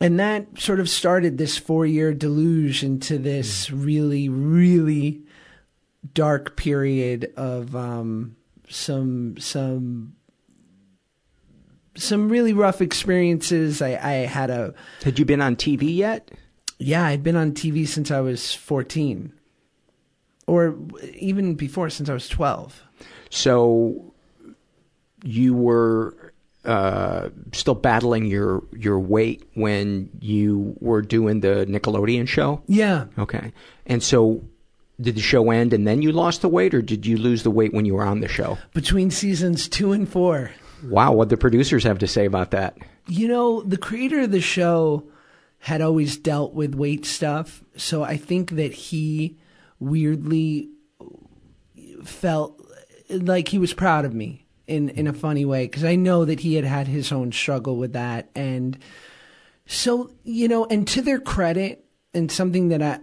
and 0.00 0.18
that 0.18 0.58
sort 0.58 0.80
of 0.80 0.88
started 0.88 1.38
this 1.38 1.58
four 1.58 1.84
year 1.86 2.14
deluge 2.14 2.82
into 2.82 3.18
this 3.18 3.70
really, 3.70 4.28
really 4.28 5.20
dark 6.14 6.56
period 6.56 7.32
of 7.36 7.76
um, 7.76 8.36
some 8.68 9.36
some 9.38 10.16
some 11.96 12.28
really 12.28 12.52
rough 12.52 12.80
experiences. 12.80 13.82
I, 13.82 13.90
I 13.96 14.12
had 14.26 14.48
a 14.50 14.74
Had 15.02 15.18
you 15.18 15.24
been 15.24 15.40
on 15.42 15.56
TV 15.56 15.94
yet? 15.94 16.30
yeah, 16.78 17.04
I'd 17.04 17.22
been 17.22 17.36
on 17.36 17.52
TV 17.52 17.86
since 17.86 18.10
I 18.10 18.20
was 18.20 18.54
fourteen, 18.54 19.32
or 20.46 20.78
even 21.14 21.54
before, 21.56 21.90
since 21.90 22.08
I 22.08 22.14
was 22.14 22.28
twelve. 22.28 22.82
So 23.28 24.14
you 25.22 25.54
were 25.54 26.29
uh, 26.64 27.30
still 27.52 27.74
battling 27.74 28.26
your 28.26 28.62
your 28.76 28.98
weight 28.98 29.48
when 29.54 30.10
you 30.20 30.76
were 30.80 31.02
doing 31.02 31.40
the 31.40 31.66
Nickelodeon 31.66 32.28
show. 32.28 32.62
Yeah, 32.66 33.06
Okay, 33.18 33.52
and 33.86 34.02
so 34.02 34.44
did 35.00 35.14
the 35.14 35.22
show 35.22 35.50
end 35.50 35.72
and 35.72 35.86
then 35.86 36.02
you 36.02 36.12
lost 36.12 36.42
the 36.42 36.48
weight, 36.48 36.74
or 36.74 36.82
did 36.82 37.06
you 37.06 37.16
lose 37.16 37.42
the 37.42 37.50
weight 37.50 37.72
when 37.72 37.86
you 37.86 37.94
were 37.94 38.04
on 38.04 38.20
the 38.20 38.28
show? 38.28 38.58
between 38.74 39.10
seasons 39.10 39.68
two 39.68 39.92
and 39.92 40.08
four. 40.08 40.50
Wow, 40.84 41.12
what 41.12 41.28
the 41.30 41.36
producers 41.36 41.84
have 41.84 41.98
to 42.00 42.06
say 42.06 42.24
about 42.26 42.50
that? 42.52 42.76
You 43.06 43.28
know, 43.28 43.62
the 43.62 43.76
creator 43.78 44.20
of 44.20 44.30
the 44.30 44.40
show 44.40 45.04
had 45.60 45.80
always 45.82 46.16
dealt 46.16 46.54
with 46.54 46.74
weight 46.74 47.04
stuff, 47.04 47.62
so 47.76 48.02
I 48.02 48.16
think 48.16 48.52
that 48.52 48.72
he 48.72 49.36
weirdly 49.78 50.68
felt 52.04 52.60
like 53.10 53.48
he 53.48 53.58
was 53.58 53.74
proud 53.74 54.04
of 54.04 54.14
me 54.14 54.39
in 54.70 54.88
in 54.90 55.06
a 55.06 55.12
funny 55.12 55.44
way 55.44 55.64
because 55.64 55.84
I 55.84 55.96
know 55.96 56.24
that 56.24 56.40
he 56.40 56.54
had 56.54 56.64
had 56.64 56.86
his 56.86 57.10
own 57.10 57.32
struggle 57.32 57.76
with 57.76 57.92
that, 57.92 58.30
and 58.34 58.78
so 59.66 60.10
you 60.22 60.48
know, 60.48 60.64
and 60.66 60.86
to 60.88 61.02
their 61.02 61.18
credit, 61.18 61.84
and 62.14 62.30
something 62.30 62.68
that 62.68 62.80
I 62.80 63.00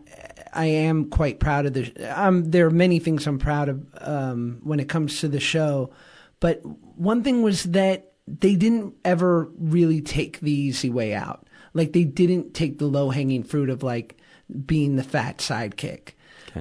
I 0.53 0.65
am 0.65 1.09
quite 1.09 1.39
proud 1.39 1.65
of 1.65 1.73
the. 1.73 1.93
Um, 2.19 2.49
there 2.49 2.65
are 2.65 2.71
many 2.71 2.99
things 2.99 3.27
I'm 3.27 3.37
proud 3.37 3.69
of 3.69 3.85
um, 3.99 4.61
when 4.63 4.79
it 4.79 4.87
comes 4.87 5.19
to 5.19 5.27
the 5.27 5.41
show, 5.41 5.91
but 6.39 6.65
one 6.97 7.21
thing 7.21 7.43
was 7.43 7.63
that 7.63 8.13
they 8.27 8.55
didn't 8.55 8.95
ever 9.05 9.49
really 9.57 10.01
take 10.01 10.39
the 10.39 10.51
easy 10.51 10.89
way 10.89 11.13
out. 11.13 11.47
Like 11.73 11.93
they 11.93 12.05
didn't 12.05 12.53
take 12.53 12.79
the 12.79 12.87
low 12.87 13.09
hanging 13.09 13.43
fruit 13.43 13.69
of 13.69 13.83
like 13.83 14.17
being 14.65 14.95
the 14.95 15.03
fat 15.03 15.39
sidekick. 15.39 16.13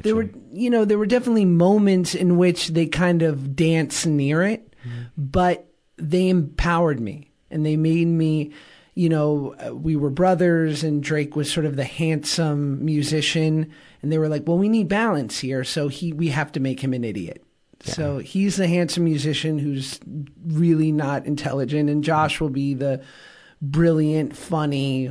There 0.03 0.15
were, 0.15 0.29
you 0.53 0.69
know, 0.69 0.85
there 0.85 0.99
were 0.99 1.07
definitely 1.07 1.47
moments 1.47 2.15
in 2.15 2.37
which 2.37 2.69
they 2.69 2.87
kind 2.87 3.23
of 3.23 3.57
danced 3.57 4.07
near 4.07 4.43
it, 4.43 4.76
but 5.17 5.67
they 5.97 6.29
empowered 6.29 7.01
me 7.01 7.31
and 7.51 7.65
they 7.65 7.77
made 7.77 8.07
me 8.07 8.53
you 8.97 9.11
know, 9.11 9.55
uh, 9.65 9.75
we 9.75 9.95
were 9.95 10.09
brothers 10.09 10.83
and 10.83 11.03
Drake 11.03 11.37
was 11.37 11.53
sort 11.53 11.67
of 11.67 11.77
the 11.77 11.85
handsome 11.85 12.83
musician 12.83 13.71
and 14.01 14.11
they 14.11 14.19
were 14.19 14.29
like, 14.29 14.49
"Well, 14.49 14.57
we 14.57 14.71
need 14.71 14.89
balance 14.89 15.39
here, 15.39 15.65
so 15.65 15.89
he 15.89 16.15
we 16.15 16.31
have 16.31 16.51
to 16.53 16.61
make 16.61 16.81
him 16.81 16.95
an 16.95 17.05
idiot." 17.05 17.45
Yeah. 17.85 17.93
So 17.93 18.19
he's 18.19 18.57
the 18.57 18.67
handsome 18.67 19.05
musician 19.05 19.59
who's 19.59 20.01
really 20.47 20.93
not 20.93 21.27
intelligent 21.27 21.91
and 21.91 22.03
Josh 22.03 22.41
will 22.41 22.49
be 22.49 22.73
the 22.73 23.03
brilliant, 23.61 24.35
funny, 24.35 25.11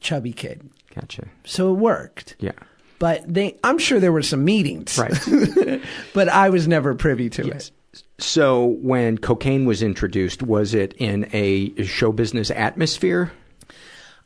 chubby 0.00 0.34
kid. 0.34 0.68
Gotcha. 0.94 1.26
So 1.44 1.70
it 1.70 1.78
worked. 1.78 2.36
Yeah. 2.38 2.52
But 2.98 3.22
they 3.26 3.58
I'm 3.64 3.78
sure 3.78 3.98
there 3.98 4.12
were 4.12 4.22
some 4.22 4.44
meetings. 4.44 4.98
Right. 4.98 5.80
but 6.14 6.28
I 6.28 6.50
was 6.50 6.68
never 6.68 6.94
privy 6.94 7.30
to 7.30 7.46
yes. 7.46 7.68
it. 7.68 7.72
So 8.22 8.64
when 8.80 9.18
cocaine 9.18 9.64
was 9.64 9.82
introduced, 9.82 10.42
was 10.42 10.74
it 10.74 10.94
in 10.96 11.28
a 11.32 11.84
show 11.84 12.12
business 12.12 12.50
atmosphere? 12.52 13.32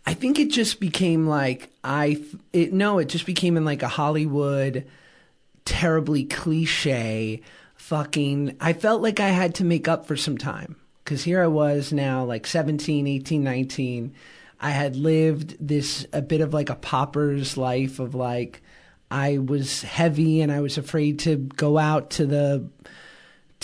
I 0.05 0.13
think 0.15 0.39
it 0.39 0.51
just 0.51 0.81
became 0.81 1.27
like 1.27 1.71
I 1.83 2.23
it 2.53 2.73
no, 2.73 2.99
it 2.99 3.07
just 3.09 3.27
became 3.27 3.57
in 3.57 3.65
like 3.65 3.83
a 3.83 3.89
Hollywood 3.89 4.87
terribly 5.65 6.25
cliche 6.25 7.41
fucking 7.75 8.57
I 8.61 8.75
felt 8.75 9.03
like 9.03 9.19
I 9.19 9.29
had 9.29 9.57
to 9.57 9.65
make 9.65 9.89
up 9.89 10.07
for 10.07 10.17
some 10.17 10.39
time 10.39 10.77
cuz 11.05 11.25
here 11.25 11.43
I 11.43 11.49
was 11.49 11.93
now 11.93 12.25
like 12.25 12.47
17, 12.47 13.07
18, 13.07 13.43
19. 13.43 14.13
I 14.61 14.71
had 14.71 14.95
lived 14.95 15.57
this 15.59 16.07
a 16.13 16.23
bit 16.23 16.41
of 16.41 16.55
like 16.55 16.71
a 16.71 16.77
pauper's 16.77 17.57
life 17.57 17.99
of 17.99 18.15
like 18.15 18.63
I 19.11 19.39
was 19.39 19.83
heavy 19.83 20.41
and 20.43 20.53
I 20.53 20.61
was 20.61 20.79
afraid 20.79 21.19
to 21.21 21.37
go 21.37 21.79
out 21.79 22.11
to 22.11 22.27
the 22.27 22.69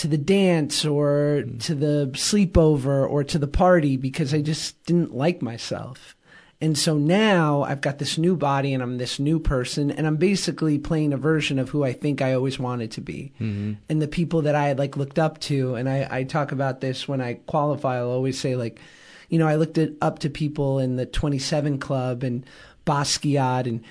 to 0.03 0.09
the 0.09 0.17
dance 0.17 0.83
or 0.83 1.45
to 1.59 1.73
the 1.73 2.09
sleepover 2.11 3.09
or 3.09 3.23
to 3.23 3.39
the 3.39 3.47
party 3.47 3.95
because 3.95 4.33
I 4.33 4.41
just 4.41 4.83
didn't 4.83 5.15
like 5.15 5.41
myself. 5.41 6.17
And 6.59 6.77
so 6.77 6.97
now 6.97 7.63
I've 7.63 7.79
got 7.79 7.99
this 7.99 8.17
new 8.17 8.35
body 8.35 8.73
and 8.73 8.83
I'm 8.83 8.97
this 8.97 9.17
new 9.17 9.39
person 9.39 9.91
and 9.91 10.05
I'm 10.05 10.17
basically 10.17 10.77
playing 10.77 11.13
a 11.13 11.17
version 11.17 11.57
of 11.57 11.69
who 11.69 11.85
I 11.85 11.93
think 11.93 12.21
I 12.21 12.33
always 12.33 12.59
wanted 12.59 12.91
to 12.91 13.01
be. 13.01 13.31
Mm-hmm. 13.39 13.75
And 13.87 14.01
the 14.01 14.09
people 14.09 14.41
that 14.41 14.55
I 14.55 14.67
had 14.67 14.77
like 14.77 14.97
looked 14.97 15.19
up 15.19 15.39
to 15.41 15.75
and 15.75 15.87
I, 15.87 16.05
I 16.11 16.23
talk 16.23 16.51
about 16.51 16.81
this 16.81 17.07
when 17.07 17.21
I 17.21 17.35
qualify, 17.35 17.99
I'll 17.99 18.09
always 18.11 18.37
say 18.37 18.57
like, 18.57 18.81
you 19.29 19.39
know, 19.39 19.47
I 19.47 19.55
looked 19.55 19.77
at, 19.77 19.91
up 20.01 20.19
to 20.19 20.29
people 20.29 20.79
in 20.79 20.97
the 20.97 21.05
27 21.05 21.77
club 21.77 22.23
and 22.23 22.45
Basquiat 22.85 23.67
and 23.67 23.85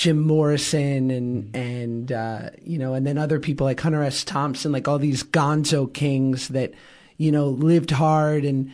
Jim 0.00 0.18
Morrison 0.18 1.10
and 1.10 1.54
and 1.54 2.10
uh, 2.10 2.48
you 2.62 2.78
know, 2.78 2.94
and 2.94 3.06
then 3.06 3.18
other 3.18 3.38
people 3.38 3.66
like 3.66 3.78
Hunter 3.78 4.02
S. 4.02 4.24
Thompson, 4.24 4.72
like 4.72 4.88
all 4.88 4.98
these 4.98 5.22
Gonzo 5.22 5.92
kings 5.92 6.48
that 6.48 6.72
you 7.18 7.30
know 7.30 7.50
lived 7.50 7.90
hard 7.90 8.46
and 8.46 8.72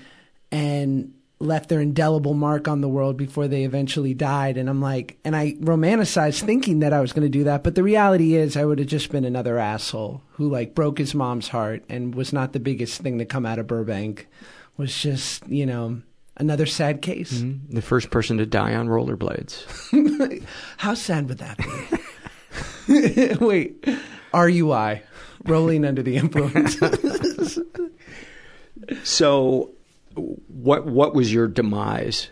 and 0.53 1.13
left 1.41 1.69
their 1.69 1.81
indelible 1.81 2.33
mark 2.33 2.69
on 2.69 2.81
the 2.81 2.89
world 2.89 3.17
before 3.17 3.49
they 3.49 3.65
eventually 3.65 4.15
died. 4.15 4.57
And 4.57 4.71
I'm 4.71 4.81
like, 4.81 5.19
and 5.25 5.35
I 5.35 5.55
romanticized 5.55 6.45
thinking 6.45 6.79
that 6.79 6.93
I 6.93 7.01
was 7.01 7.13
going 7.13 7.27
to 7.27 7.39
do 7.39 7.43
that, 7.43 7.65
but 7.65 7.75
the 7.75 7.83
reality 7.83 8.37
is, 8.37 8.57
I 8.57 8.65
would 8.65 8.79
have 8.79 8.87
just 8.87 9.11
been 9.11 9.25
another 9.25 9.59
asshole 9.59 10.23
who 10.35 10.49
like 10.49 10.77
broke 10.77 10.99
his 10.99 11.13
mom's 11.13 11.49
heart 11.49 11.83
and 11.89 12.15
was 12.15 12.33
not 12.33 12.53
the 12.53 12.61
biggest 12.61 13.01
thing 13.01 13.19
to 13.19 13.25
come 13.25 13.45
out 13.45 13.59
of 13.59 13.67
Burbank. 13.67 14.29
Was 14.77 14.97
just 14.97 15.45
you 15.49 15.67
know 15.67 16.03
another 16.37 16.67
sad 16.67 17.03
case. 17.03 17.33
Mm-hmm. 17.33 17.75
The 17.75 17.83
first 17.83 18.11
person 18.11 18.39
to 18.39 18.47
die 18.47 18.75
on 18.75 18.89
rollerblades. 18.89 20.45
How 20.77 20.95
sad 20.95 21.29
would 21.29 21.39
that 21.39 21.59
be? 21.59 23.35
Wait, 23.45 23.83
RUI, 24.33 25.03
rolling 25.45 25.85
under 25.85 26.03
the 26.03 26.17
influence. 26.17 26.79
so, 29.09 29.71
what 30.15 30.87
what 30.87 31.15
was 31.15 31.33
your 31.33 31.49
demise? 31.49 32.29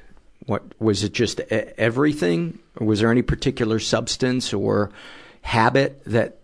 What 0.47 0.63
was 0.81 1.03
it? 1.03 1.13
Just 1.13 1.41
everything? 1.41 2.59
Or 2.77 2.87
was 2.87 3.01
there 3.01 3.11
any 3.11 3.23
particular 3.23 3.79
substance 3.79 4.53
or 4.53 4.91
habit 5.43 6.03
that 6.05 6.39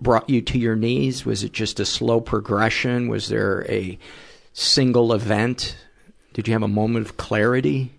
brought 0.00 0.28
you 0.28 0.40
to 0.42 0.58
your 0.58 0.76
knees? 0.76 1.24
Was 1.24 1.42
it 1.42 1.52
just 1.52 1.80
a 1.80 1.84
slow 1.84 2.20
progression? 2.20 3.08
Was 3.08 3.28
there 3.28 3.66
a 3.70 3.98
single 4.52 5.12
event 5.12 5.76
did 6.32 6.46
you 6.46 6.52
have 6.52 6.62
a 6.62 6.68
moment 6.68 7.06
of 7.06 7.16
clarity? 7.16 7.92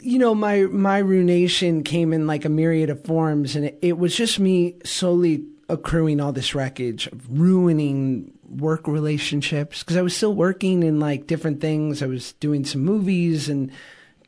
You 0.00 0.18
know, 0.18 0.34
my 0.34 0.62
my 0.62 0.98
ruination 0.98 1.82
came 1.82 2.12
in 2.12 2.26
like 2.26 2.44
a 2.44 2.48
myriad 2.48 2.90
of 2.90 3.04
forms, 3.04 3.56
and 3.56 3.64
it, 3.64 3.78
it 3.82 3.98
was 3.98 4.16
just 4.16 4.38
me 4.38 4.76
slowly 4.84 5.44
accruing 5.68 6.20
all 6.20 6.32
this 6.32 6.54
wreckage, 6.54 7.08
ruining 7.28 8.32
work 8.48 8.88
relationships 8.88 9.82
because 9.82 9.96
I 9.96 10.02
was 10.02 10.16
still 10.16 10.34
working 10.34 10.82
in 10.82 11.00
like 11.00 11.26
different 11.26 11.60
things. 11.60 12.02
I 12.02 12.06
was 12.06 12.32
doing 12.34 12.64
some 12.64 12.82
movies 12.82 13.48
and 13.48 13.70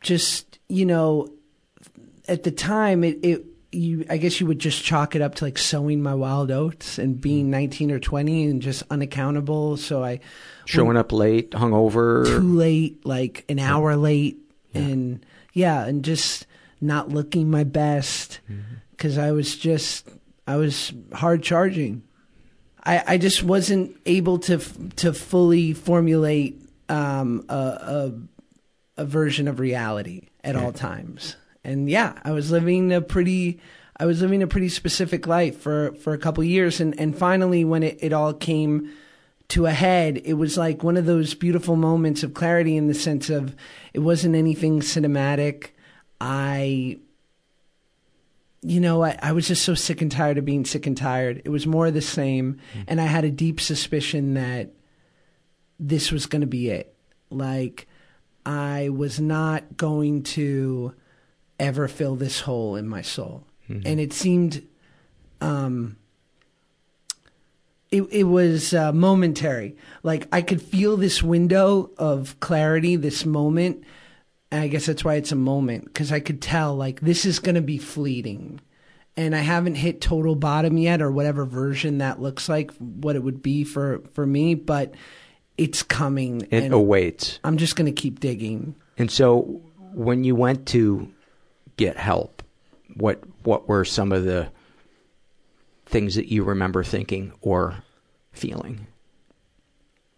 just 0.01 0.59
you 0.69 0.87
know, 0.87 1.29
at 2.29 2.43
the 2.43 2.51
time 2.51 3.05
it 3.05 3.19
it 3.23 3.47
you 3.73 4.05
I 4.11 4.17
guess 4.17 4.41
you 4.41 4.47
would 4.47 4.59
just 4.59 4.83
chalk 4.83 5.15
it 5.15 5.23
up 5.23 5.37
to 5.37 5.45
like 5.45 5.59
sowing 5.59 6.03
my 6.03 6.15
wild 6.15 6.51
oats 6.51 6.99
and 6.99 7.21
being 7.21 7.47
hmm. 7.47 7.53
19 7.53 7.91
or 7.91 7.99
20 7.99 8.47
and 8.47 8.63
just 8.63 8.83
unaccountable. 8.91 9.77
So 9.77 10.03
I 10.03 10.21
showing 10.71 10.97
up 10.97 11.13
late, 11.13 11.51
hungover, 11.51 12.25
too 12.27 12.55
late, 12.55 13.05
like 13.05 13.45
an 13.49 13.59
hour 13.59 13.97
late, 13.97 14.39
yeah. 14.73 14.83
and 14.83 15.27
yeah, 15.53 15.85
and 15.85 16.05
just 16.05 16.47
not 16.81 17.09
looking 17.09 17.51
my 17.51 17.65
best 17.65 18.41
because 18.91 19.15
mm-hmm. 19.15 19.25
I 19.25 19.33
was 19.33 19.57
just 19.57 20.09
I 20.47 20.57
was 20.57 20.93
hard 21.13 21.43
charging. 21.43 22.03
I 22.85 23.03
I 23.07 23.19
just 23.19 23.43
wasn't 23.43 23.97
able 24.07 24.39
to 24.41 24.59
to 24.97 25.13
fully 25.13 25.73
formulate 25.73 26.63
um, 26.89 27.45
a, 27.49 27.55
a, 27.55 28.13
a 28.99 29.05
version 29.05 29.49
of 29.49 29.61
reality 29.61 30.29
at 30.45 30.55
yeah. 30.55 30.65
all 30.65 30.73
times, 30.73 31.37
and 31.65 31.89
yeah, 31.91 32.15
I 32.25 32.33
was 32.33 32.51
living 32.51 32.93
a 32.93 33.01
pretty. 33.01 33.61
I 33.97 34.07
was 34.07 34.23
living 34.23 34.43
a 34.43 34.47
pretty 34.47 34.71
specific 34.71 35.27
life 35.27 35.61
for, 35.61 35.93
for 35.93 36.15
a 36.15 36.19
couple 36.19 36.43
years, 36.43 36.81
and, 36.81 36.99
and 36.99 37.15
finally, 37.15 37.67
when 37.67 37.83
it, 37.83 37.99
it 38.01 38.15
all 38.15 38.33
came 38.33 38.91
to 39.51 39.67
a 39.67 39.73
head, 39.73 40.23
it 40.25 40.35
was 40.35 40.57
like 40.57 40.83
one 40.83 40.97
of 40.97 41.07
those 41.07 41.35
beautiful 41.35 41.77
moments 41.77 42.23
of 42.23 42.35
clarity 42.35 42.77
in 42.77 42.87
the 42.87 42.95
sense 42.95 43.31
of 43.31 43.55
it 43.93 44.01
wasn't 44.01 44.35
anything 44.35 44.81
cinematic. 44.81 45.71
I, 46.21 46.99
you 48.63 48.81
know, 48.81 49.03
I, 49.03 49.19
I 49.23 49.33
was 49.33 49.49
just 49.49 49.65
so 49.65 49.75
sick 49.75 50.01
and 50.01 50.11
tired 50.11 50.39
of 50.39 50.45
being 50.45 50.65
sick 50.65 50.87
and 50.87 50.97
tired. 50.97 51.43
It 51.45 51.49
was 51.49 51.67
more 51.67 51.91
the 51.91 52.01
same. 52.01 52.55
Mm-hmm. 52.73 52.83
And 52.89 53.01
I 53.01 53.07
had 53.07 53.25
a 53.25 53.31
deep 53.31 53.61
suspicion 53.61 54.35
that 54.35 54.71
this 55.79 56.13
was 56.13 56.27
going 56.27 56.43
to 56.43 56.47
be 56.47 56.71
it. 56.71 56.95
Like, 57.31 57.89
I 58.47 58.89
was 58.91 59.19
not 59.19 59.77
going 59.77 60.23
to 60.25 60.95
ever 61.59 61.89
fill 61.89 62.17
this 62.17 62.41
hole 62.41 62.77
in 62.77 62.89
my 62.89 63.03
soul. 63.03 63.47
Mm-hmm. 63.69 63.87
And 63.87 64.01
it 64.01 64.13
seemed, 64.13 64.67
um, 65.41 65.97
it, 67.91 68.03
it 68.11 68.25
was 68.25 68.73
uh, 68.73 68.93
momentary. 68.93 69.77
Like 70.03 70.29
I 70.33 70.43
could 70.43 70.63
feel 70.63 70.97
this 70.97 71.23
window 71.23 71.91
of 71.99 72.39
clarity, 72.41 72.97
this 72.97 73.27
moment. 73.27 73.85
And 74.51 74.63
I 74.63 74.69
guess 74.69 74.87
that's 74.87 75.05
why 75.05 75.15
it's 75.15 75.33
a 75.33 75.37
moment 75.37 75.85
because 75.87 76.13
I 76.13 76.21
could 76.21 76.41
tell 76.41 76.75
like 76.75 77.01
this 77.01 77.25
is 77.25 77.39
going 77.39 77.55
to 77.57 77.61
be 77.61 77.79
fleeting. 77.79 78.61
And 79.17 79.35
I 79.35 79.41
haven't 79.41 79.75
hit 79.75 80.01
total 80.01 80.35
bottom 80.35 80.79
yet 80.79 81.03
or 81.03 81.11
whatever 81.11 81.45
version 81.45 81.99
that 81.99 82.23
looks 82.23 82.49
like, 82.49 82.71
what 82.77 83.17
it 83.17 83.23
would 83.23 83.43
be 83.43 83.65
for, 83.65 84.03
for 84.15 84.25
me, 84.25 84.55
but 84.55 84.95
it's 85.59 85.83
coming. 85.83 86.47
It 86.51 86.73
awaits. 86.73 87.39
I'm 87.45 87.59
just 87.59 87.77
going 87.77 87.93
to 87.93 88.01
keep 88.01 88.21
digging. 88.21 88.77
And 88.97 89.11
so 89.11 89.61
when 89.93 90.25
you 90.25 90.35
went 90.37 90.67
to 90.69 91.13
get 91.77 91.97
help, 91.97 92.43
what 92.95 93.21
what 93.43 93.69
were 93.69 93.85
some 93.85 94.13
of 94.13 94.25
the 94.25 94.51
things 95.91 96.15
that 96.15 96.31
you 96.33 96.45
remember 96.45 96.83
thinking 96.83 97.33
or 97.41 97.83
feeling? 98.33 98.87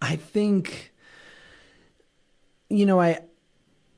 I 0.01 0.17
think, 0.17 0.93
you 2.69 2.87
know, 2.87 3.01
I 3.01 3.21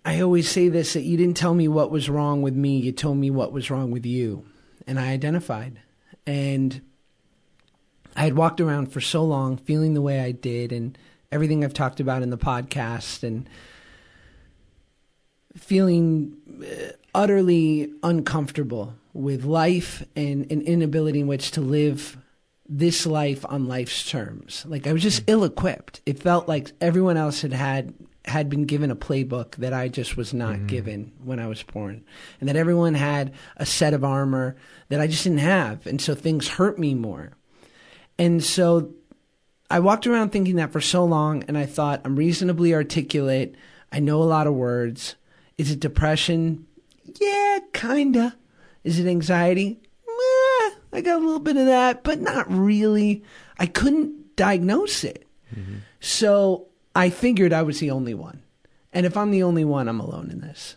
I 0.05 0.21
always 0.21 0.49
say 0.49 0.69
this 0.69 0.93
that 0.93 1.03
you 1.03 1.17
didn't 1.17 1.37
tell 1.37 1.55
me 1.55 1.67
what 1.67 1.91
was 1.91 2.09
wrong 2.11 2.43
with 2.43 2.55
me, 2.55 2.79
you 2.79 2.93
told 2.93 3.19
me 3.19 3.31
what 3.31 3.53
was 3.53 3.71
wrong 3.71 3.91
with 3.91 4.05
you. 4.05 4.45
And 4.87 4.99
I 4.99 5.09
identified. 5.09 5.81
And 6.27 6.83
I 8.15 8.25
had 8.25 8.37
walked 8.37 8.61
around 8.61 8.93
for 8.93 9.01
so 9.01 9.25
long 9.25 9.57
feeling 9.57 9.95
the 9.95 10.03
way 10.03 10.21
I 10.21 10.33
did 10.33 10.73
and 10.73 10.97
everything 11.33 11.65
I've 11.65 11.75
talked 11.75 12.01
about 12.01 12.23
in 12.23 12.31
the 12.31 12.39
podcast 12.39 13.23
and 13.23 13.49
feeling 15.57 16.37
uh, 16.63 16.93
utterly 17.15 17.93
uncomfortable 18.03 18.95
with 19.15 19.45
life 19.45 20.05
and 20.15 20.51
an 20.53 20.61
inability 20.61 21.21
in 21.21 21.27
which 21.27 21.53
to 21.53 21.61
live 21.61 22.19
this 22.69 23.07
life 23.07 23.45
on 23.49 23.69
life's 23.69 24.09
terms. 24.09 24.67
Like 24.67 24.87
I 24.87 24.93
was 24.93 25.03
just 25.03 25.23
ill 25.27 25.45
equipped. 25.45 26.03
It 26.05 26.23
felt 26.23 26.49
like 26.49 26.73
everyone 26.81 27.17
else 27.17 27.43
had 27.43 27.53
had 27.53 27.95
had 28.27 28.49
been 28.49 28.65
given 28.65 28.91
a 28.91 28.97
playbook 28.97 29.57
that 29.57 29.75
I 29.75 29.89
just 29.89 30.17
was 30.17 30.33
not 30.33 30.57
mm-hmm. 30.57 30.67
given 30.67 31.13
when 31.23 31.39
I 31.39 31.47
was 31.47 31.63
born. 31.63 32.05
And 32.41 32.49
that 32.49 32.57
everyone 32.57 32.95
had 32.95 33.35
a 33.57 33.67
set 33.67 33.93
of 33.93 34.03
armor 34.03 34.57
that 34.89 35.01
I 35.01 35.07
just 35.07 35.25
didn't 35.25 35.41
have. 35.41 35.87
And 35.87 36.01
so 36.01 36.15
things 36.15 36.49
hurt 36.49 36.79
me 36.79 36.95
more. 36.95 37.33
And 38.19 38.43
so 38.43 38.95
I 39.71 39.81
walked 39.81 40.07
around 40.07 40.31
thinking 40.31 40.57
that 40.57 40.73
for 40.73 40.81
so 40.81 41.05
long, 41.05 41.45
and 41.49 41.59
I 41.59 41.67
thought 41.67 42.01
I'm 42.05 42.17
reasonably 42.17 42.73
articulate. 42.73 43.57
I 43.93 44.01
know 44.01 44.23
a 44.23 44.25
lot 44.25 44.47
of 44.47 44.55
words. 44.55 45.17
Is 45.59 45.71
it 45.71 45.81
depression? 45.81 46.67
Yeah, 47.21 47.59
kinda. 47.73 48.37
Is 48.85 48.99
it 48.99 49.09
anxiety? 49.09 49.81
Eh, 50.07 50.71
I 50.93 51.01
got 51.03 51.17
a 51.17 51.25
little 51.25 51.41
bit 51.41 51.57
of 51.57 51.67
that, 51.67 52.05
but 52.05 52.21
not 52.21 52.51
really. 52.51 53.25
I 53.59 53.67
couldn't 53.67 54.37
diagnose 54.37 55.05
it. 55.05 55.27
Mm-hmm. 55.55 55.79
So 56.01 56.69
I 56.95 57.11
figured 57.11 57.53
I 57.53 57.63
was 57.63 57.81
the 57.81 57.91
only 57.91 58.15
one. 58.15 58.43
And 58.93 59.07
if 59.07 59.17
I'm 59.17 59.31
the 59.31 59.43
only 59.43 59.65
one, 59.65 59.89
I'm 59.89 60.01
alone 60.01 60.31
in 60.31 60.41
this. 60.41 60.77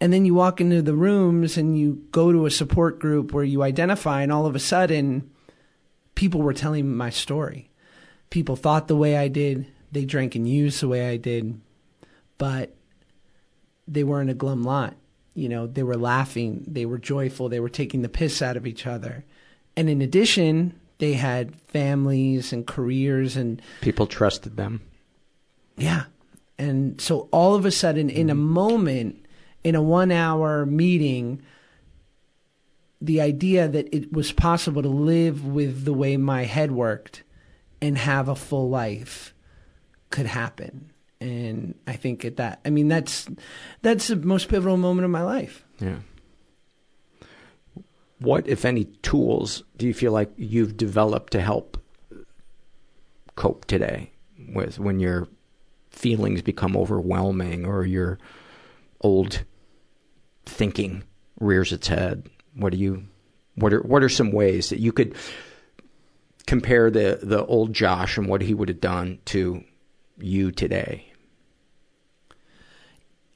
And 0.00 0.12
then 0.12 0.24
you 0.24 0.34
walk 0.34 0.60
into 0.60 0.82
the 0.82 0.94
rooms 0.94 1.56
and 1.56 1.78
you 1.78 2.04
go 2.10 2.32
to 2.32 2.46
a 2.46 2.50
support 2.50 2.98
group 2.98 3.32
where 3.32 3.44
you 3.44 3.62
identify, 3.62 4.22
and 4.22 4.32
all 4.32 4.46
of 4.46 4.56
a 4.56 4.60
sudden, 4.60 5.30
people 6.14 6.42
were 6.42 6.52
telling 6.52 6.94
my 6.94 7.10
story. 7.10 7.70
People 8.28 8.56
thought 8.56 8.88
the 8.88 8.96
way 8.96 9.16
I 9.16 9.28
did, 9.28 9.66
they 9.92 10.04
drank 10.04 10.34
and 10.34 10.48
used 10.48 10.80
the 10.80 10.88
way 10.88 11.08
I 11.08 11.16
did, 11.16 11.60
but 12.36 12.74
they 13.86 14.04
weren't 14.04 14.30
a 14.30 14.34
glum 14.34 14.64
lot. 14.64 14.96
You 15.36 15.48
know, 15.48 15.66
they 15.66 15.82
were 15.82 15.96
laughing, 15.96 16.64
they 16.66 16.86
were 16.86 16.98
joyful, 16.98 17.48
they 17.48 17.60
were 17.60 17.68
taking 17.68 18.02
the 18.02 18.08
piss 18.08 18.40
out 18.40 18.56
of 18.56 18.66
each 18.66 18.86
other. 18.86 19.24
And 19.76 19.90
in 19.90 20.00
addition, 20.00 20.80
they 20.98 21.12
had 21.12 21.54
families 21.68 22.52
and 22.52 22.66
careers 22.66 23.36
and 23.36 23.60
people 23.82 24.06
trusted 24.06 24.56
them. 24.56 24.80
Yeah. 25.76 26.04
And 26.58 26.98
so 27.00 27.28
all 27.32 27.54
of 27.54 27.66
a 27.66 27.70
sudden, 27.70 28.08
in 28.08 28.30
a 28.30 28.34
mm-hmm. 28.34 28.42
moment, 28.42 29.26
in 29.62 29.74
a 29.74 29.82
one 29.82 30.10
hour 30.10 30.64
meeting, 30.64 31.42
the 33.00 33.20
idea 33.20 33.68
that 33.68 33.94
it 33.94 34.12
was 34.12 34.32
possible 34.32 34.82
to 34.82 34.88
live 34.88 35.44
with 35.44 35.84
the 35.84 35.92
way 35.92 36.16
my 36.16 36.44
head 36.44 36.72
worked 36.72 37.22
and 37.82 37.98
have 37.98 38.28
a 38.28 38.34
full 38.34 38.70
life 38.70 39.34
could 40.08 40.26
happen. 40.26 40.90
And 41.20 41.74
I 41.86 41.94
think 41.94 42.24
at 42.24 42.36
that, 42.36 42.60
I 42.64 42.70
mean, 42.70 42.88
that's 42.88 43.26
that's 43.82 44.08
the 44.08 44.16
most 44.16 44.48
pivotal 44.48 44.76
moment 44.76 45.04
of 45.04 45.10
my 45.10 45.22
life. 45.22 45.64
Yeah. 45.80 45.98
What, 48.18 48.46
if 48.48 48.64
any, 48.64 48.84
tools 49.02 49.62
do 49.76 49.86
you 49.86 49.94
feel 49.94 50.12
like 50.12 50.30
you've 50.36 50.76
developed 50.76 51.32
to 51.32 51.40
help 51.40 51.82
cope 53.34 53.66
today 53.66 54.10
with 54.54 54.78
when 54.78 55.00
your 55.00 55.28
feelings 55.90 56.42
become 56.42 56.76
overwhelming 56.76 57.66
or 57.66 57.84
your 57.84 58.18
old 59.00 59.44
thinking 60.44 61.02
rears 61.40 61.72
its 61.72 61.88
head? 61.88 62.28
What 62.54 62.72
do 62.72 62.78
you 62.78 63.06
what 63.56 63.72
are 63.72 63.80
what 63.80 64.02
are 64.02 64.08
some 64.08 64.32
ways 64.32 64.70
that 64.70 64.80
you 64.80 64.92
could 64.92 65.14
compare 66.46 66.90
the 66.90 67.18
the 67.22 67.44
old 67.44 67.72
Josh 67.72 68.16
and 68.16 68.28
what 68.28 68.42
he 68.42 68.54
would 68.54 68.68
have 68.68 68.80
done 68.80 69.18
to 69.26 69.64
you 70.18 70.50
today? 70.50 71.12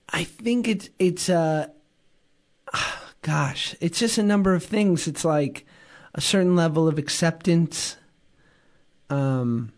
I 0.09 0.24
think 0.24 0.68
it's 0.68 0.91
it's 0.99 1.28
a 1.28 1.70
uh, 2.72 2.78
gosh, 3.22 3.74
it's 3.81 3.99
just 3.99 4.18
a 4.18 4.22
number 4.22 4.55
of 4.55 4.64
things. 4.64 5.07
It's 5.07 5.24
like 5.24 5.66
a 6.14 6.20
certain 6.20 6.57
level 6.57 6.89
of 6.89 6.99
acceptance. 6.99 7.97
Um, 9.09 9.72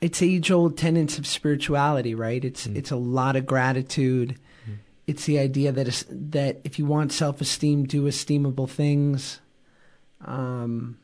it's 0.00 0.22
age 0.22 0.50
old 0.50 0.76
tenets 0.76 1.18
of 1.18 1.26
spirituality, 1.26 2.14
right? 2.14 2.44
It's 2.44 2.66
mm. 2.66 2.76
it's 2.76 2.90
a 2.90 2.96
lot 2.96 3.36
of 3.36 3.46
gratitude. 3.46 4.38
Mm. 4.68 4.78
It's 5.06 5.26
the 5.26 5.38
idea 5.38 5.72
that 5.72 6.04
that 6.10 6.60
if 6.64 6.78
you 6.78 6.86
want 6.86 7.12
self 7.12 7.40
esteem, 7.40 7.84
do 7.84 8.04
esteemable 8.04 8.68
things. 8.68 9.40
Um, 10.24 10.98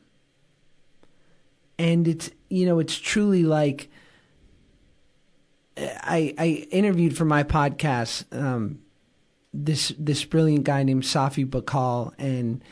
and 1.77 2.07
it's 2.07 2.29
you 2.49 2.65
know 2.65 2.79
it's 2.79 2.97
truly 2.97 3.43
like 3.43 3.89
I 5.79 6.33
I 6.37 6.67
interviewed 6.71 7.17
for 7.17 7.25
my 7.25 7.43
podcast 7.43 8.25
um, 8.37 8.79
this 9.53 9.93
this 9.97 10.25
brilliant 10.25 10.65
guy 10.65 10.83
named 10.83 11.03
Safi 11.03 11.45
Bahcall, 11.45 12.13
and 12.17 12.63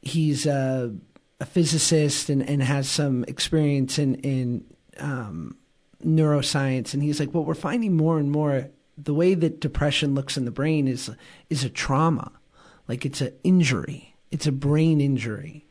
he's 0.00 0.46
a, 0.46 0.94
a 1.40 1.46
physicist 1.46 2.30
and, 2.30 2.48
and 2.48 2.62
has 2.62 2.88
some 2.88 3.24
experience 3.24 3.98
in 3.98 4.14
in 4.16 4.64
um, 4.98 5.56
neuroscience, 6.04 6.94
and 6.94 7.02
he's 7.02 7.20
like, 7.20 7.34
what 7.34 7.44
we're 7.44 7.54
finding 7.54 7.96
more 7.96 8.18
and 8.18 8.30
more, 8.30 8.68
the 8.96 9.14
way 9.14 9.34
that 9.34 9.60
depression 9.60 10.14
looks 10.14 10.36
in 10.36 10.44
the 10.44 10.50
brain 10.50 10.88
is 10.88 11.10
is 11.50 11.64
a 11.64 11.70
trauma, 11.70 12.32
like 12.86 13.04
it's 13.04 13.20
an 13.20 13.32
injury, 13.44 14.14
it's 14.30 14.46
a 14.46 14.52
brain 14.52 15.00
injury, 15.00 15.66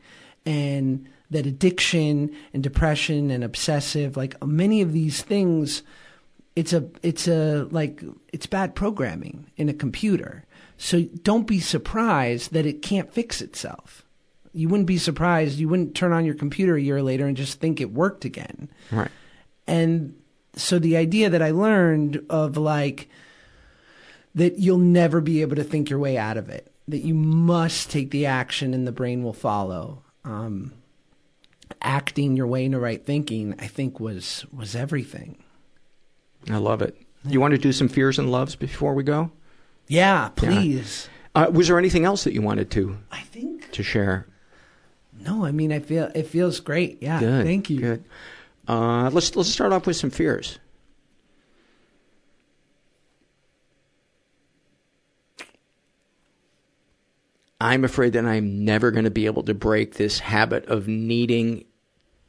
and 0.46 1.08
that 1.30 1.46
addiction 1.46 2.34
and 2.54 2.62
depression 2.62 3.30
and 3.30 3.44
obsessive, 3.44 4.16
like 4.16 4.42
many 4.44 4.80
of 4.80 4.92
these 4.92 5.20
things 5.22 5.82
it's 6.58 6.72
a 6.72 6.88
it's 7.04 7.28
a 7.28 7.68
like 7.70 8.02
it's 8.32 8.46
bad 8.46 8.74
programming 8.74 9.48
in 9.56 9.68
a 9.68 9.74
computer. 9.74 10.44
So 10.76 11.02
don't 11.22 11.46
be 11.46 11.60
surprised 11.60 12.52
that 12.52 12.66
it 12.66 12.82
can't 12.82 13.12
fix 13.12 13.40
itself. 13.40 14.04
You 14.52 14.68
wouldn't 14.68 14.88
be 14.88 14.98
surprised. 14.98 15.60
You 15.60 15.68
wouldn't 15.68 15.94
turn 15.94 16.12
on 16.12 16.24
your 16.24 16.34
computer 16.34 16.74
a 16.74 16.80
year 16.80 17.00
later 17.00 17.28
and 17.28 17.36
just 17.36 17.60
think 17.60 17.80
it 17.80 17.92
worked 17.92 18.24
again. 18.24 18.70
Right. 18.90 19.10
And 19.68 20.16
so 20.56 20.80
the 20.80 20.96
idea 20.96 21.30
that 21.30 21.42
I 21.42 21.52
learned 21.52 22.24
of 22.28 22.56
like 22.56 23.08
that 24.34 24.58
you'll 24.58 24.78
never 24.78 25.20
be 25.20 25.42
able 25.42 25.56
to 25.56 25.64
think 25.64 25.90
your 25.90 26.00
way 26.00 26.18
out 26.18 26.36
of 26.36 26.48
it. 26.48 26.72
That 26.88 27.04
you 27.04 27.14
must 27.14 27.90
take 27.90 28.10
the 28.10 28.26
action 28.26 28.74
and 28.74 28.84
the 28.84 28.92
brain 28.92 29.22
will 29.22 29.32
follow. 29.32 30.02
Um, 30.24 30.72
acting 31.80 32.36
your 32.36 32.48
way 32.48 32.64
into 32.64 32.80
right 32.80 33.04
thinking, 33.04 33.54
I 33.60 33.68
think 33.68 34.00
was 34.00 34.44
was 34.52 34.74
everything. 34.74 35.38
I 36.50 36.56
love 36.56 36.82
it. 36.82 36.96
You 37.24 37.40
want 37.40 37.52
to 37.52 37.58
do 37.58 37.72
some 37.72 37.88
fears 37.88 38.18
and 38.18 38.30
loves 38.30 38.56
before 38.56 38.94
we 38.94 39.02
go? 39.02 39.30
Yeah, 39.88 40.28
please. 40.30 41.08
Yeah. 41.34 41.46
Uh, 41.46 41.50
was 41.50 41.68
there 41.68 41.78
anything 41.78 42.04
else 42.04 42.24
that 42.24 42.32
you 42.32 42.42
wanted 42.42 42.70
to? 42.72 42.96
I 43.10 43.20
think 43.22 43.70
to 43.72 43.82
share. 43.82 44.26
No, 45.20 45.44
I 45.44 45.52
mean 45.52 45.72
I 45.72 45.80
feel 45.80 46.10
it 46.14 46.24
feels 46.24 46.60
great. 46.60 47.02
Yeah, 47.02 47.20
good, 47.20 47.44
thank 47.44 47.70
you. 47.70 47.80
Good. 47.80 48.04
Uh, 48.66 49.10
let's 49.12 49.34
let's 49.34 49.48
start 49.48 49.72
off 49.72 49.86
with 49.86 49.96
some 49.96 50.10
fears. 50.10 50.58
I'm 57.60 57.84
afraid 57.84 58.12
that 58.12 58.24
I'm 58.24 58.64
never 58.64 58.92
going 58.92 59.04
to 59.04 59.10
be 59.10 59.26
able 59.26 59.42
to 59.44 59.54
break 59.54 59.94
this 59.94 60.20
habit 60.20 60.66
of 60.66 60.86
needing 60.86 61.64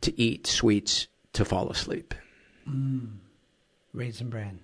to 0.01 0.19
eat 0.19 0.47
sweets 0.47 1.07
to 1.33 1.45
fall 1.45 1.69
asleep. 1.69 2.15
Mm. 2.67 3.18
Raisin 3.99 4.29
bran. 4.29 4.61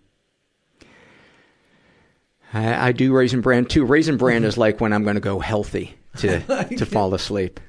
I, 2.54 2.88
I, 2.88 2.92
do 2.94 3.12
raisin 3.12 3.42
bran 3.42 3.66
too. 3.66 3.84
Raisin 3.84 4.16
bran 4.16 4.46
is 4.46 4.58
like 4.58 4.80
when 4.80 4.94
I'm 4.94 5.04
going 5.04 5.16
to 5.16 5.22
go 5.22 5.40
healthy 5.40 5.94
to 6.20 6.40
to 6.78 6.86
fall 6.86 7.14
asleep. 7.14 7.60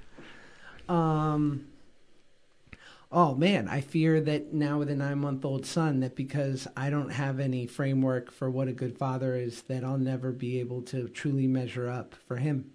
Um. 0.89 1.67
Oh 3.11 3.35
man, 3.35 3.67
I 3.67 3.81
fear 3.81 4.21
that 4.21 4.53
now 4.53 4.79
with 4.79 4.91
a 4.91 4.95
nine 4.95 5.19
month 5.19 5.45
old 5.45 5.67
son, 5.67 6.01
that 6.01 6.15
because 6.15 6.69
I 6.77 6.89
don't 6.89 7.11
have 7.11 7.41
any 7.41 7.67
framework 7.67 8.31
for 8.31 8.49
what 8.49 8.69
a 8.69 8.73
good 8.73 8.97
father 8.97 9.35
is, 9.35 9.63
that 9.63 9.83
I'll 9.83 9.99
never 9.99 10.31
be 10.31 10.61
able 10.61 10.83
to 10.83 11.09
truly 11.09 11.49
measure 11.49 11.89
up 11.89 12.15
for 12.29 12.37
him. 12.37 12.71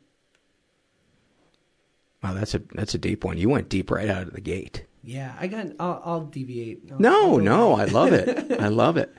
Wow, 2.21 2.33
that's 2.33 2.55
a 2.55 2.61
that's 2.73 2.93
a 2.93 2.97
deep 2.97 3.23
one. 3.23 3.37
You 3.37 3.47
went 3.47 3.69
deep 3.69 3.89
right 3.89 4.09
out 4.09 4.23
of 4.23 4.33
the 4.33 4.41
gate. 4.41 4.85
Yeah, 5.03 5.35
I 5.39 5.47
got. 5.47 5.67
I'll, 5.79 6.01
I'll 6.05 6.25
deviate. 6.25 6.89
I'll, 6.91 6.99
no, 6.99 7.31
I'll 7.33 7.37
no, 7.37 7.73
I 7.73 7.85
love 7.85 8.13
it. 8.13 8.59
I 8.59 8.67
love 8.69 8.97
it. 8.97 9.13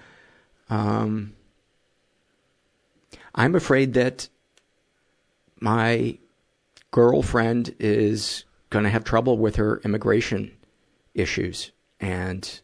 Um, 0.71 1.35
I'm 3.35 3.55
afraid 3.55 3.95
that 3.95 4.29
my 5.61 6.19
girlfriend 6.91 7.75
is 7.79 8.45
going 8.71 8.85
to 8.85 8.91
have 8.91 9.05
trouble 9.05 9.39
with 9.39 9.57
her 9.57 9.81
immigration 9.85 10.53
issues, 11.15 11.73
and 12.01 12.61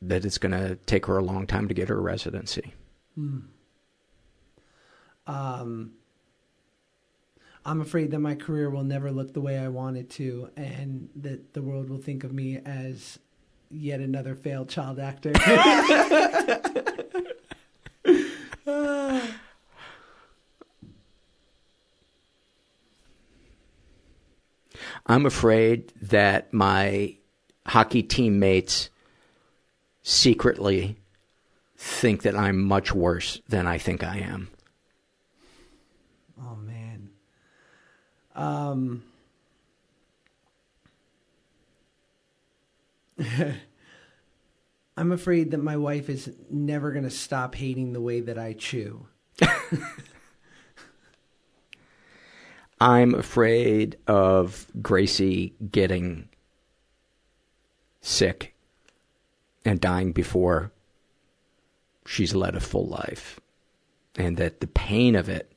that 0.00 0.24
it's 0.24 0.38
going 0.38 0.52
to 0.52 0.76
take 0.86 1.06
her 1.06 1.18
a 1.18 1.24
long 1.24 1.46
time 1.46 1.68
to 1.68 1.74
get 1.74 1.88
her 1.88 2.00
residency. 2.00 2.72
Hmm. 3.14 3.38
Um, 5.26 5.92
I'm 7.64 7.80
afraid 7.80 8.10
that 8.12 8.20
my 8.20 8.34
career 8.34 8.70
will 8.70 8.84
never 8.84 9.10
look 9.10 9.32
the 9.34 9.40
way 9.40 9.58
I 9.58 9.68
want 9.68 9.96
it 9.96 10.10
to, 10.10 10.50
and 10.56 11.08
that 11.16 11.52
the 11.52 11.62
world 11.62 11.90
will 11.90 11.98
think 11.98 12.24
of 12.24 12.32
me 12.32 12.58
as 12.64 13.18
yet 13.70 14.00
another 14.00 14.34
failed 14.34 14.68
child 14.68 14.98
actor. 14.98 15.32
I'm 25.06 25.26
afraid 25.26 25.92
that 26.02 26.52
my 26.52 27.16
hockey 27.66 28.02
teammates 28.02 28.90
secretly 30.02 30.96
think 31.76 32.22
that 32.22 32.36
I'm 32.36 32.62
much 32.62 32.94
worse 32.94 33.40
than 33.48 33.66
I 33.66 33.78
think 33.78 34.04
I 34.04 34.18
am. 34.18 34.50
Oh 36.40 36.54
man. 36.56 37.10
Um, 38.34 39.02
I'm 44.96 45.12
afraid 45.12 45.50
that 45.52 45.62
my 45.62 45.76
wife 45.76 46.08
is 46.08 46.32
never 46.50 46.92
going 46.92 47.04
to 47.04 47.10
stop 47.10 47.54
hating 47.54 47.92
the 47.92 48.00
way 48.00 48.20
that 48.20 48.38
I 48.38 48.54
chew. 48.54 49.06
I'm 52.80 53.14
afraid 53.14 53.98
of 54.06 54.66
Gracie 54.80 55.54
getting 55.70 56.30
sick 58.00 58.54
and 59.64 59.80
dying 59.80 60.12
before 60.12 60.72
she's 62.06 62.34
led 62.34 62.54
a 62.54 62.60
full 62.60 62.86
life. 62.86 63.38
And 64.16 64.38
that 64.38 64.60
the 64.60 64.66
pain 64.66 65.14
of 65.14 65.28
it 65.28 65.49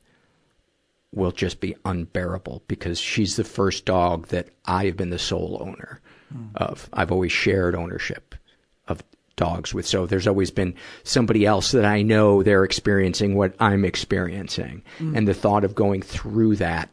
will 1.14 1.32
just 1.32 1.60
be 1.60 1.76
unbearable 1.84 2.62
because 2.66 2.98
she's 2.98 3.36
the 3.36 3.44
first 3.44 3.84
dog 3.84 4.28
that 4.28 4.48
I've 4.66 4.96
been 4.96 5.10
the 5.10 5.18
sole 5.18 5.58
owner 5.60 6.00
mm. 6.34 6.48
of. 6.56 6.88
I've 6.92 7.12
always 7.12 7.32
shared 7.32 7.74
ownership 7.74 8.34
of 8.88 9.02
dogs 9.36 9.72
with. 9.72 9.86
So 9.86 10.06
there's 10.06 10.26
always 10.26 10.50
been 10.50 10.74
somebody 11.04 11.46
else 11.46 11.72
that 11.72 11.84
I 11.84 12.02
know 12.02 12.42
they're 12.42 12.64
experiencing 12.64 13.34
what 13.34 13.54
I'm 13.60 13.84
experiencing. 13.84 14.82
Mm. 14.98 15.16
And 15.16 15.28
the 15.28 15.34
thought 15.34 15.64
of 15.64 15.74
going 15.74 16.02
through 16.02 16.56
that 16.56 16.88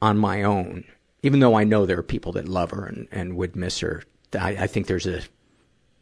on 0.00 0.18
my 0.18 0.42
own, 0.44 0.84
even 1.22 1.40
though 1.40 1.56
I 1.56 1.64
know 1.64 1.86
there 1.86 1.98
are 1.98 2.04
people 2.04 2.32
that 2.32 2.48
love 2.48 2.70
her 2.70 2.84
and, 2.84 3.08
and 3.10 3.36
would 3.36 3.56
miss 3.56 3.80
her, 3.80 4.02
I, 4.38 4.50
I 4.50 4.66
think 4.66 4.86
there's 4.86 5.06
a, 5.06 5.22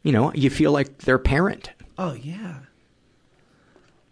you 0.03 0.11
know, 0.11 0.31
you 0.33 0.49
feel 0.49 0.71
like 0.71 0.99
their 0.99 1.17
parent. 1.17 1.71
Oh, 1.97 2.13
yeah. 2.13 2.59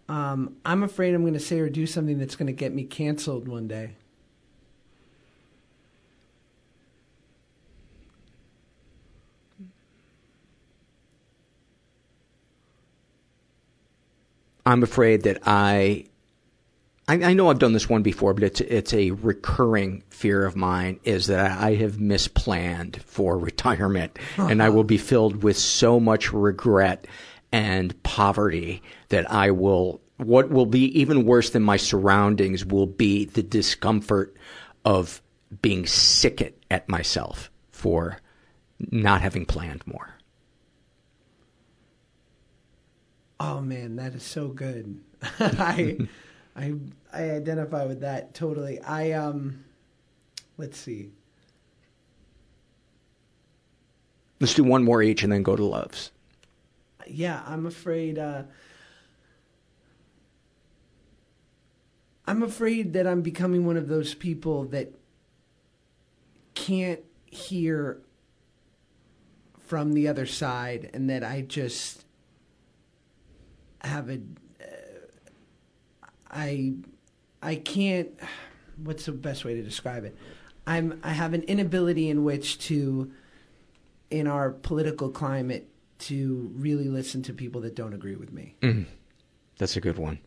Um, 0.08 0.56
I'm 0.64 0.82
afraid 0.82 1.14
I'm 1.14 1.22
going 1.22 1.34
to 1.34 1.40
say 1.40 1.58
or 1.58 1.68
do 1.68 1.86
something 1.86 2.18
that's 2.18 2.36
going 2.36 2.46
to 2.46 2.52
get 2.52 2.72
me 2.72 2.84
canceled 2.84 3.48
one 3.48 3.66
day. 3.66 3.92
I'm 14.64 14.82
afraid 14.82 15.22
that 15.22 15.38
I 15.46 16.06
I, 17.08 17.14
I, 17.22 17.32
know 17.34 17.48
I've 17.48 17.60
done 17.60 17.72
this 17.72 17.88
one 17.88 18.02
before, 18.02 18.34
but 18.34 18.42
it's 18.42 18.60
it's 18.60 18.92
a 18.92 19.12
recurring 19.12 20.02
fear 20.10 20.44
of 20.44 20.56
mine 20.56 20.98
is 21.04 21.28
that 21.28 21.52
I 21.60 21.74
have 21.76 21.98
misplanned 21.98 23.00
for 23.02 23.38
retirement, 23.38 24.18
and 24.36 24.60
I 24.60 24.68
will 24.70 24.84
be 24.84 24.98
filled 24.98 25.44
with 25.44 25.56
so 25.56 26.00
much 26.00 26.32
regret 26.32 27.06
and 27.56 28.02
poverty 28.02 28.82
that 29.08 29.30
I 29.32 29.50
will. 29.50 30.02
What 30.18 30.50
will 30.50 30.66
be 30.66 31.00
even 31.00 31.24
worse 31.24 31.50
than 31.50 31.62
my 31.62 31.78
surroundings 31.78 32.66
will 32.66 32.86
be 32.86 33.24
the 33.24 33.42
discomfort 33.42 34.36
of 34.84 35.22
being 35.62 35.86
sick 35.86 36.54
at, 36.70 36.88
myself 36.88 37.50
for 37.70 38.18
not 38.78 39.22
having 39.22 39.46
planned 39.46 39.86
more. 39.86 40.18
Oh 43.40 43.62
man, 43.62 43.96
that 43.96 44.14
is 44.14 44.22
so 44.22 44.48
good. 44.48 45.00
I 45.40 45.96
I 46.54 46.74
I 47.12 47.30
identify 47.30 47.86
with 47.86 48.00
that 48.00 48.34
totally. 48.34 48.80
I 48.82 49.12
um 49.12 49.64
let's 50.58 50.78
see. 50.78 51.12
Let's 54.40 54.52
do 54.52 54.64
one 54.64 54.84
more 54.84 55.02
each 55.02 55.22
and 55.22 55.32
then 55.32 55.42
go 55.42 55.56
to 55.56 55.64
loves. 55.64 56.10
Yeah, 57.06 57.42
I'm 57.46 57.66
afraid 57.66 58.18
uh 58.18 58.44
I'm 62.26 62.42
afraid 62.42 62.92
that 62.94 63.06
I'm 63.06 63.22
becoming 63.22 63.66
one 63.66 63.76
of 63.76 63.88
those 63.88 64.14
people 64.14 64.64
that 64.66 64.92
can't 66.54 67.00
hear 67.26 68.00
from 69.58 69.92
the 69.92 70.08
other 70.08 70.26
side 70.26 70.90
and 70.92 71.08
that 71.08 71.22
I 71.22 71.42
just 71.42 72.04
have 73.80 74.10
a 74.10 74.20
I 76.30 76.74
I 77.42 77.56
can't. 77.56 78.10
What's 78.82 79.06
the 79.06 79.12
best 79.12 79.44
way 79.44 79.54
to 79.54 79.62
describe 79.62 80.04
it? 80.04 80.16
I'm 80.66 81.00
I 81.02 81.12
have 81.12 81.32
an 81.32 81.42
inability 81.42 82.10
in 82.10 82.24
which 82.24 82.58
to, 82.66 83.10
in 84.10 84.26
our 84.26 84.50
political 84.50 85.08
climate, 85.08 85.68
to 85.98 86.50
really 86.54 86.88
listen 86.88 87.22
to 87.22 87.32
people 87.32 87.60
that 87.62 87.74
don't 87.74 87.94
agree 87.94 88.16
with 88.16 88.32
me. 88.32 88.54
Mm. 88.62 88.86
That's 89.58 89.76
a 89.76 89.80
good 89.80 89.98
one. 89.98 90.18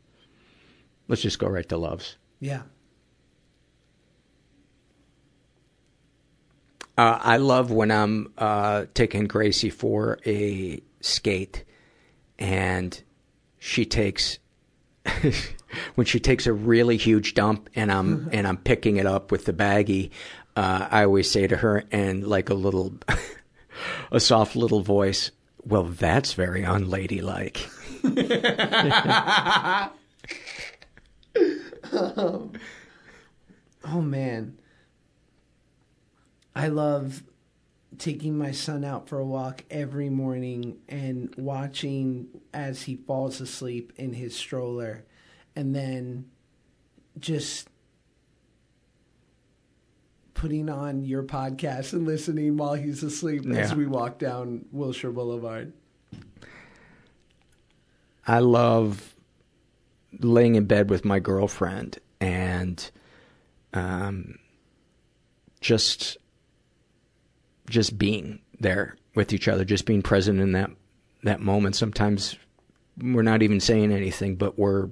Let's 1.07 1.21
just 1.21 1.39
go 1.39 1.47
right 1.47 1.67
to 1.69 1.77
loves. 1.77 2.17
Yeah. 2.39 2.63
Uh, 6.97 7.17
I 7.21 7.37
love 7.37 7.71
when 7.71 7.91
I'm 7.91 8.33
uh, 8.37 8.85
taking 8.93 9.25
Gracie 9.25 9.69
for 9.69 10.19
a 10.25 10.81
skate, 10.99 11.63
and 12.37 13.01
she 13.57 13.85
takes 13.85 14.39
when 15.95 16.05
she 16.05 16.19
takes 16.19 16.45
a 16.45 16.53
really 16.53 16.97
huge 16.97 17.35
dump 17.35 17.69
and 17.75 17.91
I'm 17.91 18.29
and 18.33 18.45
I'm 18.45 18.57
picking 18.57 18.97
it 18.97 19.05
up 19.05 19.31
with 19.31 19.45
the 19.45 19.53
baggie, 19.53 20.11
uh, 20.55 20.87
I 20.91 21.05
always 21.05 21.29
say 21.31 21.47
to 21.47 21.57
her 21.57 21.85
and 21.91 22.27
like 22.27 22.49
a 22.49 22.53
little, 22.53 22.93
a 24.11 24.19
soft 24.19 24.55
little 24.55 24.81
voice, 24.81 25.31
"Well, 25.63 25.83
that's 25.83 26.33
very 26.33 26.63
unladylike." 26.63 27.69
um, 31.91 32.53
oh 33.85 34.01
man, 34.01 34.57
I 36.55 36.67
love 36.67 37.23
taking 37.97 38.37
my 38.37 38.51
son 38.51 38.83
out 38.83 39.09
for 39.09 39.19
a 39.19 39.25
walk 39.25 39.63
every 39.69 40.09
morning 40.09 40.77
and 40.87 41.33
watching 41.37 42.27
as 42.53 42.83
he 42.83 42.95
falls 42.95 43.41
asleep 43.41 43.93
in 43.97 44.13
his 44.13 44.35
stroller 44.35 45.05
and 45.55 45.75
then 45.75 46.29
just 47.19 47.67
putting 50.39 50.69
on 50.69 51.03
your 51.03 51.21
podcast 51.21 51.91
and 51.91 52.05
listening 52.05 52.55
while 52.55 52.73
he's 52.73 53.03
asleep 53.03 53.43
yeah. 53.45 53.57
as 53.57 53.75
we 53.75 53.85
walk 53.85 54.17
down 54.17 54.63
Wilshire 54.71 55.11
Boulevard. 55.11 55.73
I 58.25 58.39
love 58.39 59.15
laying 60.17 60.55
in 60.55 60.63
bed 60.63 60.89
with 60.89 61.03
my 61.03 61.19
girlfriend 61.19 61.99
and 62.21 62.89
um, 63.73 64.39
just 65.59 66.17
just 67.69 67.97
being 67.97 68.39
there 68.61 68.95
with 69.15 69.33
each 69.33 69.49
other, 69.49 69.65
just 69.65 69.85
being 69.85 70.01
present 70.01 70.39
in 70.39 70.53
that 70.53 70.71
that 71.23 71.41
moment. 71.41 71.75
Sometimes 71.75 72.37
we're 72.97 73.23
not 73.23 73.43
even 73.43 73.59
saying 73.59 73.91
anything, 73.91 74.37
but 74.37 74.57
we're, 74.57 74.87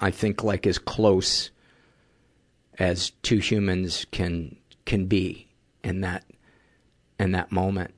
I 0.00 0.10
think, 0.10 0.42
like 0.42 0.66
as 0.66 0.78
close 0.78 1.50
as 2.78 3.10
two 3.22 3.40
humans 3.40 4.06
can 4.10 4.56
can 4.90 5.06
be 5.06 5.46
in 5.84 6.00
that 6.00 6.24
in 7.20 7.30
that 7.30 7.52
moment, 7.52 7.94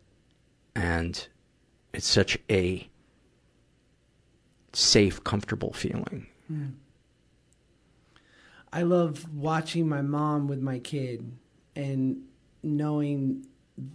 and 0.76 1.26
it's 1.94 2.06
such 2.06 2.36
a 2.50 2.86
safe, 4.74 5.24
comfortable 5.24 5.72
feeling. 5.72 6.26
Mm. 6.52 6.72
I 8.74 8.82
love 8.82 9.26
watching 9.34 9.88
my 9.88 10.02
mom 10.02 10.48
with 10.48 10.60
my 10.60 10.80
kid 10.80 11.32
and 11.74 12.24
knowing 12.62 13.46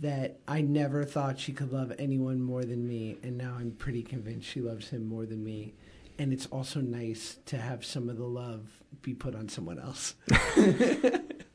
that 0.01 0.39
I 0.47 0.61
never 0.61 1.03
thought 1.03 1.39
she 1.39 1.53
could 1.53 1.71
love 1.71 1.93
anyone 1.99 2.41
more 2.41 2.63
than 2.63 2.87
me, 2.87 3.19
and 3.21 3.37
now 3.37 3.57
I'm 3.59 3.73
pretty 3.73 4.01
convinced 4.01 4.49
she 4.49 4.61
loves 4.61 4.89
him 4.89 5.07
more 5.07 5.27
than 5.27 5.43
me. 5.43 5.75
And 6.17 6.33
it's 6.33 6.47
also 6.47 6.81
nice 6.81 7.37
to 7.45 7.57
have 7.59 7.85
some 7.85 8.09
of 8.09 8.17
the 8.17 8.25
love 8.25 8.81
be 9.03 9.13
put 9.13 9.35
on 9.35 9.49
someone 9.49 9.77
else. 9.77 10.15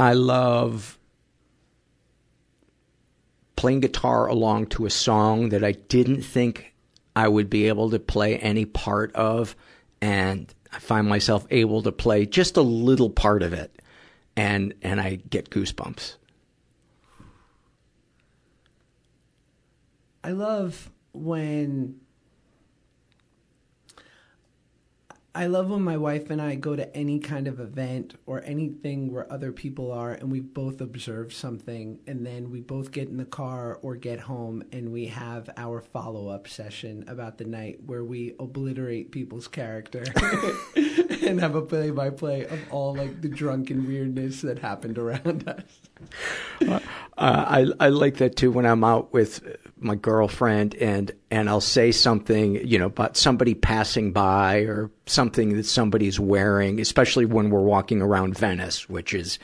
I 0.00 0.12
love 0.12 0.98
playing 3.56 3.80
guitar 3.80 4.28
along 4.28 4.66
to 4.66 4.86
a 4.86 4.90
song 4.90 5.48
that 5.48 5.64
I 5.64 5.72
didn't 5.72 6.22
think 6.22 6.74
I 7.16 7.26
would 7.26 7.50
be 7.50 7.66
able 7.66 7.90
to 7.90 7.98
play 7.98 8.38
any 8.38 8.64
part 8.64 9.12
of, 9.16 9.56
and 10.00 10.54
I 10.72 10.78
find 10.78 11.08
myself 11.08 11.46
able 11.50 11.82
to 11.82 11.90
play 11.90 12.26
just 12.26 12.56
a 12.56 12.62
little 12.62 13.10
part 13.10 13.42
of 13.42 13.52
it, 13.52 13.82
and 14.36 14.74
and 14.82 15.00
I 15.00 15.16
get 15.16 15.50
goosebumps. 15.50 16.14
I 20.22 20.30
love 20.30 20.90
when 21.12 22.00
I 25.38 25.46
love 25.46 25.70
when 25.70 25.82
my 25.82 25.96
wife 25.96 26.30
and 26.30 26.42
I 26.42 26.56
go 26.56 26.74
to 26.74 26.96
any 26.96 27.20
kind 27.20 27.46
of 27.46 27.60
event 27.60 28.14
or 28.26 28.42
anything 28.44 29.12
where 29.12 29.32
other 29.32 29.52
people 29.52 29.92
are 29.92 30.10
and 30.10 30.32
we 30.32 30.40
both 30.40 30.80
observe 30.80 31.32
something 31.32 32.00
and 32.08 32.26
then 32.26 32.50
we 32.50 32.58
both 32.58 32.90
get 32.90 33.06
in 33.06 33.18
the 33.18 33.24
car 33.24 33.78
or 33.80 33.94
get 33.94 34.18
home 34.18 34.64
and 34.72 34.90
we 34.90 35.06
have 35.06 35.48
our 35.56 35.80
follow 35.80 36.26
up 36.26 36.48
session 36.48 37.04
about 37.06 37.38
the 37.38 37.44
night 37.44 37.78
where 37.86 38.04
we 38.04 38.34
obliterate 38.40 39.12
people's 39.12 39.46
character. 39.46 40.02
and 41.24 41.38
have 41.38 41.54
a 41.54 41.62
play 41.62 41.90
by 41.90 42.10
play 42.10 42.44
of 42.44 42.58
all 42.72 42.96
like 42.96 43.20
the 43.22 43.28
drunken 43.28 43.86
weirdness 43.86 44.40
that 44.40 44.58
happened 44.58 44.98
around 44.98 45.48
us. 45.48 45.87
Uh, 46.60 46.80
I 47.16 47.66
I 47.80 47.88
like 47.88 48.18
that 48.18 48.36
too 48.36 48.52
when 48.52 48.64
I'm 48.64 48.84
out 48.84 49.12
with 49.12 49.42
my 49.80 49.96
girlfriend 49.96 50.74
and 50.76 51.10
and 51.30 51.48
I'll 51.48 51.60
say 51.60 51.90
something 51.92 52.66
you 52.66 52.78
know 52.78 52.86
about 52.86 53.16
somebody 53.16 53.54
passing 53.54 54.12
by 54.12 54.58
or 54.60 54.90
something 55.06 55.56
that 55.56 55.66
somebody's 55.66 56.20
wearing, 56.20 56.80
especially 56.80 57.24
when 57.24 57.50
we're 57.50 57.62
walking 57.62 58.00
around 58.02 58.38
Venice, 58.38 58.88
which 58.88 59.14
is 59.14 59.38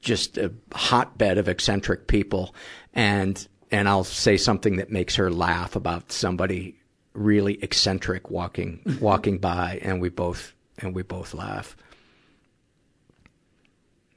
just 0.00 0.38
a 0.38 0.52
hotbed 0.72 1.38
of 1.38 1.48
eccentric 1.48 2.06
people, 2.06 2.54
and 2.94 3.46
and 3.70 3.88
I'll 3.88 4.04
say 4.04 4.36
something 4.36 4.76
that 4.76 4.90
makes 4.90 5.16
her 5.16 5.30
laugh 5.30 5.76
about 5.76 6.12
somebody 6.12 6.76
really 7.12 7.62
eccentric 7.62 8.30
walking 8.30 8.82
walking 9.00 9.38
by, 9.38 9.80
and 9.82 10.00
we 10.00 10.08
both 10.08 10.54
and 10.78 10.94
we 10.94 11.02
both 11.02 11.34
laugh. 11.34 11.76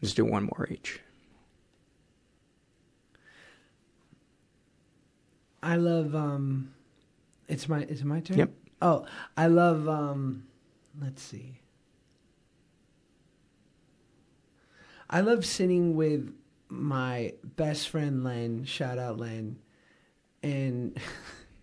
Let's 0.02 0.14
do 0.14 0.26
one 0.26 0.44
more 0.44 0.68
each. 0.70 1.00
I 5.64 5.78
love 5.78 6.14
um 6.14 6.74
it's 7.48 7.70
my 7.70 7.84
is 7.84 8.02
it 8.02 8.06
my 8.06 8.20
turn? 8.20 8.38
Yep. 8.38 8.52
Oh, 8.82 9.06
I 9.38 9.48
love 9.48 9.88
um 9.88 10.44
let's 11.02 11.22
see. 11.22 11.60
I 15.10 15.22
love 15.22 15.46
sitting 15.46 15.96
with 15.96 16.34
my 16.70 17.34
best 17.44 17.90
friend 17.90 18.24
Len, 18.24 18.66
shout 18.66 18.98
out 18.98 19.20
Len, 19.20 19.58
and 20.42 20.98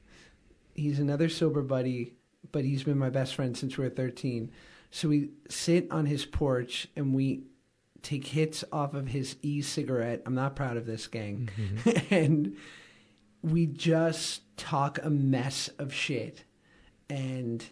he's 0.75 0.99
another 0.99 1.29
sober 1.29 1.61
buddy, 1.61 2.15
but 2.53 2.65
he's 2.65 2.85
been 2.85 2.99
my 2.99 3.11
best 3.11 3.35
friend 3.35 3.57
since 3.57 3.77
we 3.77 3.85
were 3.85 3.91
13. 3.91 4.51
So 4.93 5.09
we 5.09 5.31
sit 5.49 5.91
on 5.91 6.07
his 6.07 6.25
porch 6.25 6.89
and 6.97 7.15
we 7.15 7.43
take 8.03 8.29
hits 8.29 8.65
off 8.73 8.95
of 8.95 9.09
his 9.09 9.37
e-cigarette. 9.43 10.23
I'm 10.27 10.35
not 10.35 10.57
proud 10.57 10.77
of 10.77 10.87
this 10.87 11.07
gang. 11.07 11.51
and 12.11 12.57
we 13.43 13.67
just 13.67 14.43
talk 14.57 14.99
a 15.03 15.11
mess 15.11 15.69
of 15.79 15.93
shit 15.93 16.45
and 17.09 17.65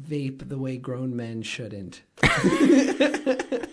vape 0.00 0.48
the 0.48 0.58
way 0.58 0.76
grown 0.76 1.14
men 1.14 1.42
shouldn't. 1.42 2.02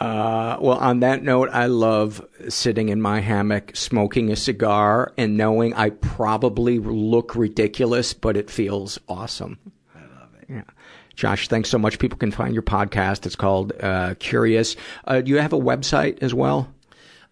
Uh, 0.00 0.56
well, 0.60 0.78
on 0.78 1.00
that 1.00 1.24
note, 1.24 1.48
I 1.52 1.66
love 1.66 2.24
sitting 2.48 2.88
in 2.88 3.02
my 3.02 3.20
hammock, 3.20 3.74
smoking 3.74 4.30
a 4.30 4.36
cigar, 4.36 5.12
and 5.18 5.36
knowing 5.36 5.74
I 5.74 5.90
probably 5.90 6.78
look 6.78 7.34
ridiculous, 7.34 8.14
but 8.14 8.36
it 8.36 8.48
feels 8.48 9.00
awesome. 9.08 9.58
I 9.94 10.02
love 10.02 10.28
it. 10.40 10.46
Yeah. 10.48 10.62
Josh, 11.16 11.48
thanks 11.48 11.68
so 11.68 11.78
much. 11.78 11.98
People 11.98 12.16
can 12.16 12.30
find 12.30 12.54
your 12.54 12.62
podcast. 12.62 13.26
It's 13.26 13.34
called 13.34 13.72
uh, 13.80 14.14
Curious. 14.20 14.76
Uh, 15.04 15.20
do 15.20 15.30
you 15.32 15.38
have 15.38 15.52
a 15.52 15.58
website 15.58 16.22
as 16.22 16.32
well? 16.32 16.72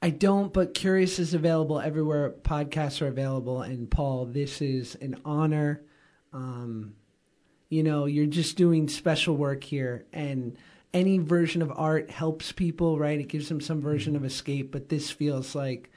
I 0.07 0.11
don't, 0.11 0.53
but 0.53 0.73
Curious 0.73 1.19
is 1.19 1.35
available 1.35 1.81
everywhere 1.81 2.31
podcasts 2.31 3.03
are 3.03 3.09
available. 3.09 3.63
And 3.63 3.91
Paul, 3.91 4.27
this 4.27 4.63
is 4.63 4.95
an 5.01 5.17
honor. 5.25 5.83
Um, 6.33 6.95
you 7.71 7.83
know, 7.83 8.05
you're 8.05 8.27
just 8.27 8.57
doing 8.57 8.87
special 8.87 9.37
work 9.37 9.65
here, 9.65 10.07
and 10.13 10.57
any 10.95 11.19
version 11.19 11.61
of 11.61 11.73
art 11.75 12.09
helps 12.09 12.53
people, 12.53 13.01
right? 13.01 13.19
It 13.19 13.27
gives 13.27 13.49
them 13.49 13.61
some 13.61 13.81
version 13.81 14.15
of 14.15 14.25
escape, 14.25 14.71
but 14.71 14.89
this 14.89 15.11
feels 15.11 15.57
like 15.57 15.91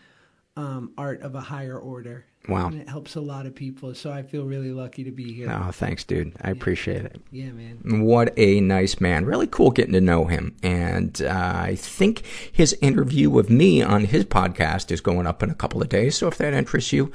um, 0.58 0.92
art 0.98 1.22
of 1.22 1.36
a 1.36 1.42
higher 1.42 1.78
order. 1.78 2.26
Wow. 2.50 2.68
And 2.68 2.82
it 2.82 2.90
helps 2.90 3.16
a 3.16 3.22
lot 3.22 3.46
of 3.46 3.54
people. 3.54 3.94
So 3.94 4.12
I 4.12 4.24
feel 4.24 4.44
really 4.44 4.72
lucky 4.72 5.04
to 5.04 5.12
be 5.12 5.34
here. 5.34 5.50
Oh, 5.52 5.72
thanks, 5.72 6.04
dude. 6.04 6.34
I 6.42 6.50
appreciate 6.50 7.06
it. 7.06 7.22
Yeah, 7.32 7.52
man. 7.52 8.02
What 8.04 8.34
a 8.38 8.60
nice 8.60 9.00
man. 9.00 9.26
Really 9.26 9.48
cool 9.48 9.72
getting 9.72 9.94
to 9.94 10.02
know 10.02 10.26
him. 10.26 10.56
And 10.64 11.22
uh, 11.22 11.54
I 11.56 11.76
think 11.76 12.24
his 12.52 12.78
interview 12.82 13.30
with 13.30 13.50
me 13.50 13.82
on 13.82 14.06
his 14.06 14.26
podcast 14.26 14.92
is 14.92 15.02
going 15.02 15.28
up 15.28 15.44
in 15.44 15.50
a 15.50 15.56
couple 15.56 15.82
of 15.82 15.90
days. 15.90 16.18
So 16.18 16.28
if 16.28 16.38
that 16.38 16.54
interests 16.54 16.92
you, 16.92 17.12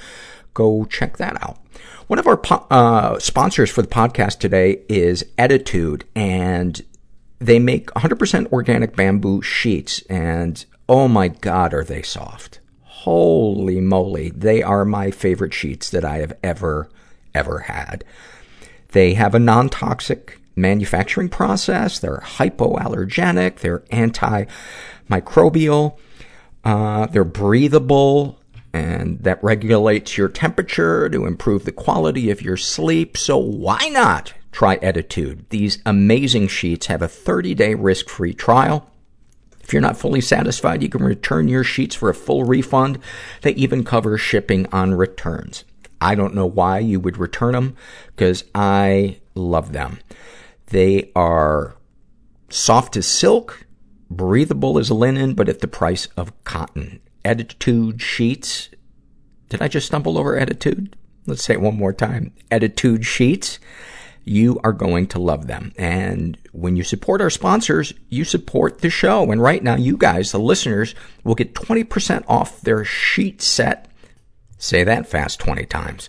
go 0.55 0.85
check 0.85 1.17
that 1.17 1.43
out. 1.43 1.59
One 2.07 2.19
of 2.19 2.27
our 2.27 2.37
po- 2.37 2.67
uh, 2.71 3.19
sponsors 3.19 3.71
for 3.71 3.83
the 3.83 3.89
podcast 3.89 4.39
today 4.39 4.83
is 4.89 5.25
Ettitude, 5.39 6.03
and 6.15 6.81
they 7.39 7.59
make 7.59 7.87
100% 7.93 8.53
organic 8.53 8.95
bamboo 8.95 9.43
sheets. 9.43 10.03
And 10.09 10.65
oh 10.89 11.09
my 11.09 11.29
God, 11.29 11.75
are 11.75 11.85
they 11.85 12.03
soft! 12.03 12.61
Holy 13.05 13.81
moly, 13.83 14.31
they 14.31 14.63
are 14.63 14.87
my 14.87 15.11
favorite 15.11 15.53
sheets 15.53 15.91
that 15.91 16.07
I 16.07 16.19
have 16.19 16.33
ever, 16.43 16.89
ever 17.35 17.59
had. 17.59 18.03
They 18.93 19.13
have 19.13 19.35
a 19.35 19.39
non-toxic 19.39 20.41
manufacturing 20.57 21.29
process. 21.29 21.99
They're 21.99 22.23
hypoallergenic. 22.25 23.59
They're 23.59 23.81
antimicrobial. 25.11 25.99
Uh, 26.65 27.05
they're 27.09 27.25
breathable 27.25 28.41
and 28.73 29.19
that 29.23 29.45
regulates 29.45 30.17
your 30.17 30.29
temperature 30.29 31.11
to 31.11 31.27
improve 31.27 31.67
the 31.67 31.73
quality 31.73 32.31
of 32.31 32.41
your 32.41 32.57
sleep. 32.57 33.19
So 33.19 33.37
why 33.37 33.87
not 33.91 34.33
try 34.51 34.79
Ettitude? 34.79 35.45
These 35.51 35.83
amazing 35.85 36.49
sheets 36.49 36.87
have 36.87 37.03
a 37.03 37.07
30-day 37.07 37.75
risk-free 37.75 38.33
trial. 38.33 38.91
If 39.65 39.73
you're 39.73 39.83
not 39.83 39.97
fully 39.97 40.21
satisfied, 40.21 40.83
you 40.83 40.91
can 40.91 41.03
return 41.03 41.49
your 41.49 41.65
sheets 41.65 41.95
for 41.95 42.11
a 42.11 42.15
full 42.15 42.45
refund. 42.45 42.99
They 43.41 43.53
even 43.53 43.83
cover 43.83 44.19
shipping 44.19 44.67
on 44.73 44.95
returns. 44.95 45.65
I 46.03 46.15
don't 46.15 46.35
know 46.35 46.45
why 46.45 46.81
you 46.81 47.01
would 47.01 47.17
return 47.17 47.53
them 47.53 47.75
because 48.09 48.45
I 48.55 49.21
love 49.35 49.73
them. 49.73 50.01
They 50.67 51.11
are 51.17 51.77
soft 52.51 52.95
as 52.99 53.07
silk, 53.07 53.67
breathable 54.11 54.79
as 54.79 54.91
linen, 54.91 55.33
but 55.33 55.49
at 55.49 55.61
the 55.61 55.67
price 55.67 56.09
of 56.15 56.45
cotton. 56.45 57.01
Ettitude 57.25 58.03
sheets. 58.03 58.69
Did 59.49 59.63
I 59.63 59.69
just 59.69 59.87
stumble 59.87 60.19
over 60.19 60.39
Ettitude? 60.39 60.93
Let's 61.27 61.43
say 61.43 61.55
it 61.55 61.63
one 61.63 61.79
more 61.79 61.95
time. 61.95 62.35
Ettitude 62.51 63.05
sheets. 63.05 63.59
You 64.25 64.61
are 64.65 64.73
going 64.73 65.07
to 65.09 65.19
love 65.19 65.47
them. 65.47 65.73
And 65.77 66.39
when 66.53 66.77
you 66.77 66.83
support 66.83 67.21
our 67.21 67.31
sponsors, 67.31 67.93
you 68.09 68.25
support 68.25 68.81
the 68.81 68.91
show. 68.91 69.31
And 69.31 69.43
right 69.43 69.63
now, 69.63 69.77
you 69.77 69.97
guys, 69.97 70.33
the 70.33 70.39
listeners, 70.39 70.95
will 71.25 71.35
get 71.35 71.55
20% 71.55 72.25
off 72.27 72.61
their 72.63 72.85
sheet 72.85 73.43
set. 73.43 73.89
Say 74.59 74.83
that 74.85 75.07
fast 75.07 75.41
20 75.41 75.67
times. 75.67 76.09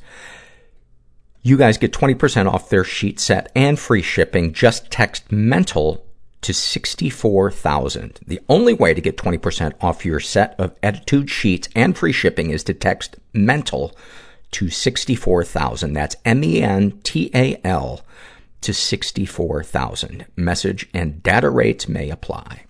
You 1.42 1.58
guys 1.58 1.78
get 1.78 1.94
20% 1.94 2.52
off 2.52 2.70
their 2.70 2.84
sheet 2.84 3.20
set 3.20 3.52
and 3.56 3.78
free 3.78 4.02
shipping. 4.02 4.54
Just 4.54 4.90
text 4.90 5.32
mental 5.32 6.06
to 6.42 6.54
64,000. 6.54 8.20
The 8.26 8.40
only 8.48 8.74
way 8.74 8.94
to 8.94 9.02
get 9.02 9.18
20% 9.18 9.74
off 9.82 10.06
your 10.06 10.20
set 10.20 10.56
of 10.60 10.80
Ettitude 10.82 11.28
sheets 11.28 11.68
and 11.76 11.98
free 11.98 12.12
shipping 12.12 12.52
is 12.52 12.64
to 12.66 12.74
text 12.74 13.18
mental 13.34 13.96
to 14.56 14.70
64,000. 14.70 15.92
That's 15.92 16.16
M-E-N-T-A-L 16.24 18.02
to 18.62 18.74
64,000. 18.74 20.26
Message 20.38 20.88
and 20.94 21.22
data 21.22 21.50
rates 21.50 21.90
may 21.90 22.10
apply. 22.10 22.64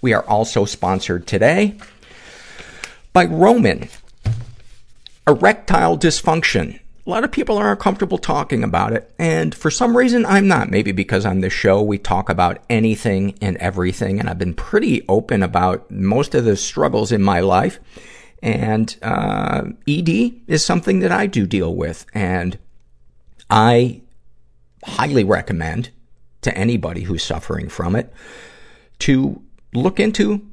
We 0.00 0.12
are 0.12 0.22
also 0.22 0.64
sponsored 0.64 1.26
today 1.26 1.74
by 3.12 3.24
Roman. 3.24 3.88
Erectile 5.26 5.98
dysfunction. 5.98 6.78
A 7.04 7.10
lot 7.10 7.24
of 7.24 7.32
people 7.32 7.58
are 7.58 7.72
uncomfortable 7.72 8.18
talking 8.18 8.62
about 8.62 8.92
it, 8.92 9.12
and 9.18 9.52
for 9.52 9.68
some 9.68 9.96
reason 9.96 10.24
I'm 10.24 10.46
not. 10.46 10.70
Maybe 10.70 10.92
because 10.92 11.26
on 11.26 11.40
this 11.40 11.52
show 11.52 11.82
we 11.82 11.98
talk 11.98 12.30
about 12.30 12.62
anything 12.70 13.36
and 13.42 13.56
everything, 13.56 14.20
and 14.20 14.30
I've 14.30 14.38
been 14.38 14.54
pretty 14.54 15.04
open 15.08 15.42
about 15.42 15.90
most 15.90 16.36
of 16.36 16.44
the 16.44 16.54
struggles 16.54 17.10
in 17.10 17.20
my 17.20 17.40
life. 17.40 17.80
And 18.42 18.96
uh, 19.02 19.64
ED 19.86 20.08
is 20.46 20.64
something 20.64 21.00
that 21.00 21.12
I 21.12 21.26
do 21.26 21.46
deal 21.46 21.74
with, 21.74 22.06
and 22.14 22.58
I 23.50 24.00
highly 24.84 25.24
recommend 25.24 25.90
to 26.42 26.56
anybody 26.56 27.02
who's 27.02 27.22
suffering 27.22 27.68
from 27.68 27.94
it 27.94 28.12
to 29.00 29.42
look 29.74 30.00
into 30.00 30.46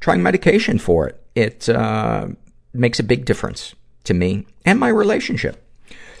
trying 0.00 0.22
medication 0.22 0.78
for 0.78 1.08
it. 1.08 1.22
It 1.34 1.68
uh, 1.68 2.28
makes 2.72 2.98
a 2.98 3.04
big 3.04 3.24
difference 3.24 3.74
to 4.04 4.14
me 4.14 4.46
and 4.64 4.78
my 4.78 4.88
relationship. 4.88 5.62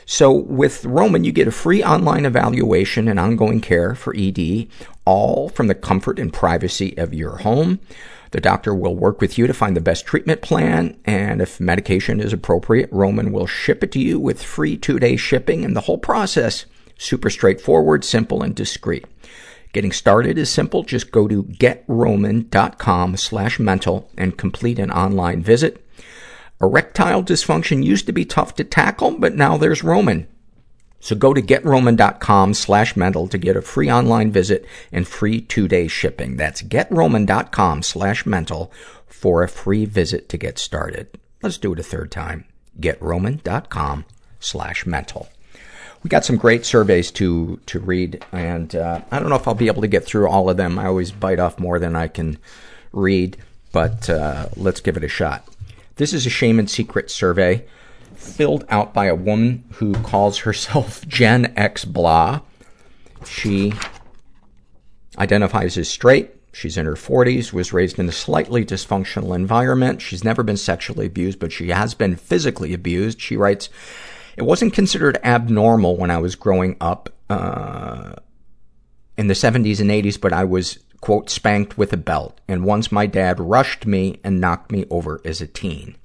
So 0.04 0.30
with 0.30 0.84
Roman, 0.84 1.24
you 1.24 1.32
get 1.32 1.48
a 1.48 1.52
free 1.52 1.82
online 1.82 2.24
evaluation 2.24 3.08
and 3.08 3.18
ongoing 3.18 3.60
care 3.60 3.94
for 3.94 4.14
ED, 4.16 4.68
all 5.04 5.48
from 5.48 5.66
the 5.66 5.74
comfort 5.74 6.18
and 6.18 6.32
privacy 6.32 6.96
of 6.96 7.12
your 7.12 7.38
home. 7.38 7.80
The 8.36 8.42
doctor 8.42 8.74
will 8.74 8.94
work 8.94 9.22
with 9.22 9.38
you 9.38 9.46
to 9.46 9.54
find 9.54 9.74
the 9.74 9.80
best 9.80 10.04
treatment 10.04 10.42
plan, 10.42 10.98
and 11.06 11.40
if 11.40 11.58
medication 11.58 12.20
is 12.20 12.34
appropriate, 12.34 12.90
Roman 12.92 13.32
will 13.32 13.46
ship 13.46 13.82
it 13.82 13.90
to 13.92 13.98
you 13.98 14.20
with 14.20 14.42
free 14.42 14.76
two-day 14.76 15.16
shipping, 15.16 15.64
and 15.64 15.74
the 15.74 15.80
whole 15.80 15.96
process 15.96 16.66
super 16.98 17.30
straightforward, 17.30 18.04
simple, 18.04 18.42
and 18.42 18.54
discreet. 18.54 19.06
Getting 19.72 19.90
started 19.90 20.36
is 20.36 20.50
simple. 20.50 20.82
Just 20.82 21.12
go 21.12 21.26
to 21.26 21.44
getroman.com 21.44 23.16
slash 23.16 23.58
mental 23.58 24.10
and 24.18 24.36
complete 24.36 24.78
an 24.78 24.90
online 24.90 25.42
visit. 25.42 25.82
Erectile 26.60 27.22
dysfunction 27.22 27.82
used 27.82 28.04
to 28.04 28.12
be 28.12 28.26
tough 28.26 28.54
to 28.56 28.64
tackle, 28.64 29.12
but 29.12 29.34
now 29.34 29.56
there's 29.56 29.82
Roman. 29.82 30.26
So 31.00 31.14
go 31.14 31.34
to 31.34 31.42
getroman.com 31.42 32.54
slash 32.54 32.96
mental 32.96 33.28
to 33.28 33.38
get 33.38 33.56
a 33.56 33.62
free 33.62 33.90
online 33.90 34.32
visit 34.32 34.66
and 34.90 35.06
free 35.06 35.40
two-day 35.40 35.88
shipping. 35.88 36.36
That's 36.36 36.62
getroman.com 36.62 37.82
slash 37.82 38.26
mental 38.26 38.72
for 39.06 39.42
a 39.42 39.48
free 39.48 39.84
visit 39.84 40.28
to 40.30 40.36
get 40.36 40.58
started. 40.58 41.08
Let's 41.42 41.58
do 41.58 41.72
it 41.72 41.78
a 41.78 41.82
third 41.82 42.10
time. 42.10 42.46
getroman.com 42.80 44.04
slash 44.40 44.86
mental. 44.86 45.28
We 46.02 46.08
got 46.08 46.24
some 46.24 46.36
great 46.36 46.64
surveys 46.64 47.10
to, 47.12 47.58
to 47.66 47.80
read, 47.80 48.24
and 48.30 48.74
uh, 48.76 49.00
I 49.10 49.18
don't 49.18 49.28
know 49.28 49.36
if 49.36 49.48
I'll 49.48 49.54
be 49.54 49.66
able 49.66 49.82
to 49.82 49.88
get 49.88 50.04
through 50.04 50.28
all 50.28 50.48
of 50.48 50.56
them. 50.56 50.78
I 50.78 50.86
always 50.86 51.10
bite 51.10 51.40
off 51.40 51.58
more 51.58 51.78
than 51.78 51.96
I 51.96 52.08
can 52.08 52.38
read, 52.92 53.36
but 53.72 54.08
uh, 54.08 54.48
let's 54.56 54.80
give 54.80 54.96
it 54.96 55.04
a 55.04 55.08
shot. 55.08 55.48
This 55.96 56.12
is 56.12 56.26
a 56.26 56.30
shame 56.30 56.58
and 56.58 56.70
secret 56.70 57.10
survey 57.10 57.64
filled 58.16 58.64
out 58.68 58.92
by 58.92 59.06
a 59.06 59.14
woman 59.14 59.64
who 59.74 59.94
calls 59.94 60.38
herself 60.38 61.06
Gen 61.08 61.52
X 61.56 61.84
Blah. 61.84 62.40
She 63.24 63.72
identifies 65.18 65.76
as 65.78 65.88
straight. 65.88 66.32
She's 66.52 66.78
in 66.78 66.86
her 66.86 66.94
40s, 66.94 67.52
was 67.52 67.72
raised 67.72 67.98
in 67.98 68.08
a 68.08 68.12
slightly 68.12 68.64
dysfunctional 68.64 69.34
environment. 69.34 70.00
She's 70.00 70.24
never 70.24 70.42
been 70.42 70.56
sexually 70.56 71.06
abused, 71.06 71.38
but 71.38 71.52
she 71.52 71.68
has 71.68 71.92
been 71.92 72.16
physically 72.16 72.72
abused. 72.72 73.20
She 73.20 73.36
writes, 73.36 73.68
It 74.38 74.42
wasn't 74.42 74.72
considered 74.72 75.18
abnormal 75.22 75.98
when 75.98 76.10
I 76.10 76.18
was 76.18 76.34
growing 76.34 76.76
up 76.80 77.10
uh, 77.28 78.14
in 79.18 79.26
the 79.26 79.34
70s 79.34 79.80
and 79.80 79.90
80s, 79.90 80.18
but 80.18 80.32
I 80.32 80.44
was, 80.44 80.78
quote, 81.02 81.28
spanked 81.28 81.76
with 81.76 81.92
a 81.92 81.98
belt. 81.98 82.40
And 82.48 82.64
once 82.64 82.90
my 82.90 83.04
dad 83.04 83.38
rushed 83.38 83.84
me 83.84 84.18
and 84.24 84.40
knocked 84.40 84.72
me 84.72 84.86
over 84.88 85.20
as 85.26 85.42
a 85.42 85.46
teen 85.46 85.96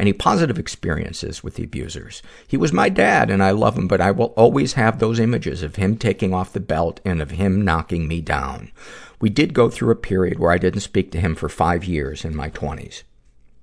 any 0.00 0.14
positive 0.14 0.58
experiences 0.58 1.44
with 1.44 1.56
the 1.56 1.64
abusers. 1.64 2.22
He 2.48 2.56
was 2.56 2.72
my 2.72 2.88
dad 2.88 3.28
and 3.28 3.42
I 3.42 3.50
love 3.50 3.76
him, 3.76 3.86
but 3.86 4.00
I 4.00 4.10
will 4.10 4.32
always 4.36 4.72
have 4.72 4.98
those 4.98 5.20
images 5.20 5.62
of 5.62 5.76
him 5.76 5.98
taking 5.98 6.32
off 6.32 6.54
the 6.54 6.58
belt 6.58 7.00
and 7.04 7.20
of 7.20 7.32
him 7.32 7.62
knocking 7.62 8.08
me 8.08 8.22
down. 8.22 8.72
We 9.20 9.28
did 9.28 9.52
go 9.52 9.68
through 9.68 9.92
a 9.92 9.96
period 9.96 10.38
where 10.38 10.50
I 10.50 10.58
didn't 10.58 10.80
speak 10.80 11.12
to 11.12 11.20
him 11.20 11.34
for 11.34 11.50
five 11.50 11.84
years 11.84 12.24
in 12.24 12.34
my 12.34 12.48
twenties. 12.48 13.04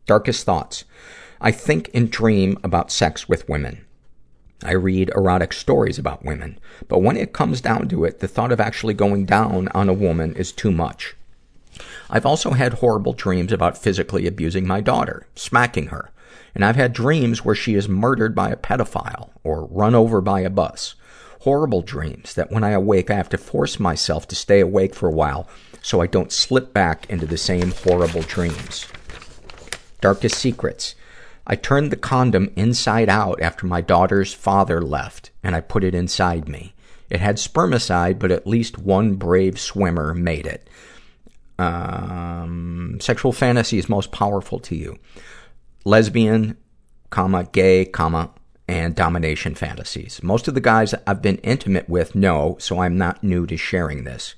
Darkest 0.05 0.45
thoughts. 0.45 0.85
I 1.41 1.51
think 1.51 1.89
and 1.93 2.11
dream 2.11 2.59
about 2.63 2.91
sex 2.91 3.27
with 3.27 3.49
women. 3.49 3.83
I 4.63 4.73
read 4.73 5.11
erotic 5.15 5.53
stories 5.53 5.99
about 5.99 6.25
women, 6.25 6.59
but 6.87 6.99
when 6.99 7.17
it 7.17 7.33
comes 7.33 7.61
down 7.61 7.87
to 7.89 8.05
it, 8.05 8.19
the 8.19 8.27
thought 8.27 8.51
of 8.51 8.59
actually 8.59 8.93
going 8.93 9.25
down 9.25 9.67
on 9.69 9.89
a 9.89 9.93
woman 9.93 10.35
is 10.35 10.51
too 10.51 10.71
much. 10.71 11.15
I've 12.09 12.25
also 12.25 12.51
had 12.51 12.75
horrible 12.75 13.13
dreams 13.13 13.51
about 13.51 13.77
physically 13.77 14.25
abusing 14.25 14.65
my 14.65 14.81
daughter, 14.81 15.27
smacking 15.35 15.87
her, 15.87 16.11
and 16.57 16.65
I've 16.65 16.75
had 16.75 16.91
dreams 16.91 17.45
where 17.45 17.53
she 17.53 17.75
is 17.75 17.87
murdered 17.87 18.33
by 18.33 18.49
a 18.49 18.55
pedophile 18.55 19.29
or 19.43 19.67
run 19.67 19.93
over 19.93 20.21
by 20.21 20.39
a 20.39 20.49
bus. 20.49 20.95
Horrible 21.41 21.83
dreams 21.83 22.33
that 22.33 22.51
when 22.51 22.63
I 22.63 22.71
awake, 22.71 23.11
I 23.11 23.13
have 23.13 23.29
to 23.29 23.37
force 23.37 23.79
myself 23.79 24.27
to 24.29 24.35
stay 24.35 24.59
awake 24.59 24.95
for 24.95 25.07
a 25.07 25.13
while 25.13 25.47
so 25.83 26.01
I 26.01 26.07
don't 26.07 26.31
slip 26.31 26.73
back 26.73 27.07
into 27.11 27.27
the 27.27 27.37
same 27.37 27.73
horrible 27.83 28.23
dreams. 28.23 28.87
Darkest 30.01 30.35
secrets. 30.35 30.95
I 31.45 31.55
turned 31.55 31.91
the 31.91 31.95
condom 31.95 32.51
inside 32.55 33.07
out 33.07 33.39
after 33.39 33.67
my 33.67 33.81
daughter's 33.81 34.33
father 34.33 34.81
left, 34.81 35.29
and 35.43 35.55
I 35.55 35.61
put 35.61 35.83
it 35.83 35.93
inside 35.93 36.49
me. 36.49 36.73
It 37.11 37.19
had 37.19 37.35
spermicide, 37.35 38.17
but 38.17 38.31
at 38.31 38.47
least 38.47 38.79
one 38.79 39.13
brave 39.13 39.59
swimmer 39.59 40.15
made 40.15 40.47
it. 40.47 40.67
Um, 41.59 42.97
sexual 42.99 43.31
fantasy 43.31 43.77
is 43.77 43.87
most 43.87 44.11
powerful 44.11 44.57
to 44.61 44.75
you 44.75 44.97
lesbian, 45.87 46.57
comma, 47.09 47.45
gay, 47.45 47.85
comma, 47.85 48.29
and 48.67 48.93
domination 48.93 49.55
fantasies. 49.55 50.21
Most 50.21 50.49
of 50.49 50.53
the 50.53 50.59
guys 50.59 50.93
I've 51.07 51.21
been 51.21 51.37
intimate 51.37 51.87
with 51.87 52.13
know, 52.13 52.57
so 52.59 52.79
I'm 52.79 52.97
not 52.97 53.23
new 53.23 53.47
to 53.47 53.55
sharing 53.55 54.03
this. 54.03 54.35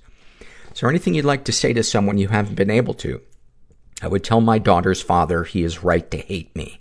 Is 0.72 0.82
there 0.82 0.90
anything 0.90 1.16
you'd 1.16 1.26
like 1.26 1.46
to 1.46 1.52
say 1.52 1.74
to 1.74 1.82
someone 1.82 2.20
you 2.20 2.28
haven't 2.28 2.54
been 2.54 2.70
able 2.70 2.94
to? 2.96 3.22
I 4.00 4.08
would 4.08 4.24
tell 4.24 4.42
my 4.42 4.60
daughter's 4.60 5.02
father 5.02 5.44
he 5.44 5.64
is 5.64 5.84
right 5.84 6.10
to 6.12 6.18
hate 6.18 6.56
me, 6.56 6.80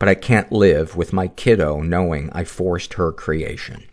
but 0.00 0.08
I 0.08 0.16
can't 0.16 0.50
live 0.50 0.96
with 0.96 1.12
my 1.12 1.28
kiddo 1.28 1.80
knowing 1.80 2.28
I 2.32 2.42
forced 2.42 2.94
her 2.94 3.12
creation. 3.12 3.84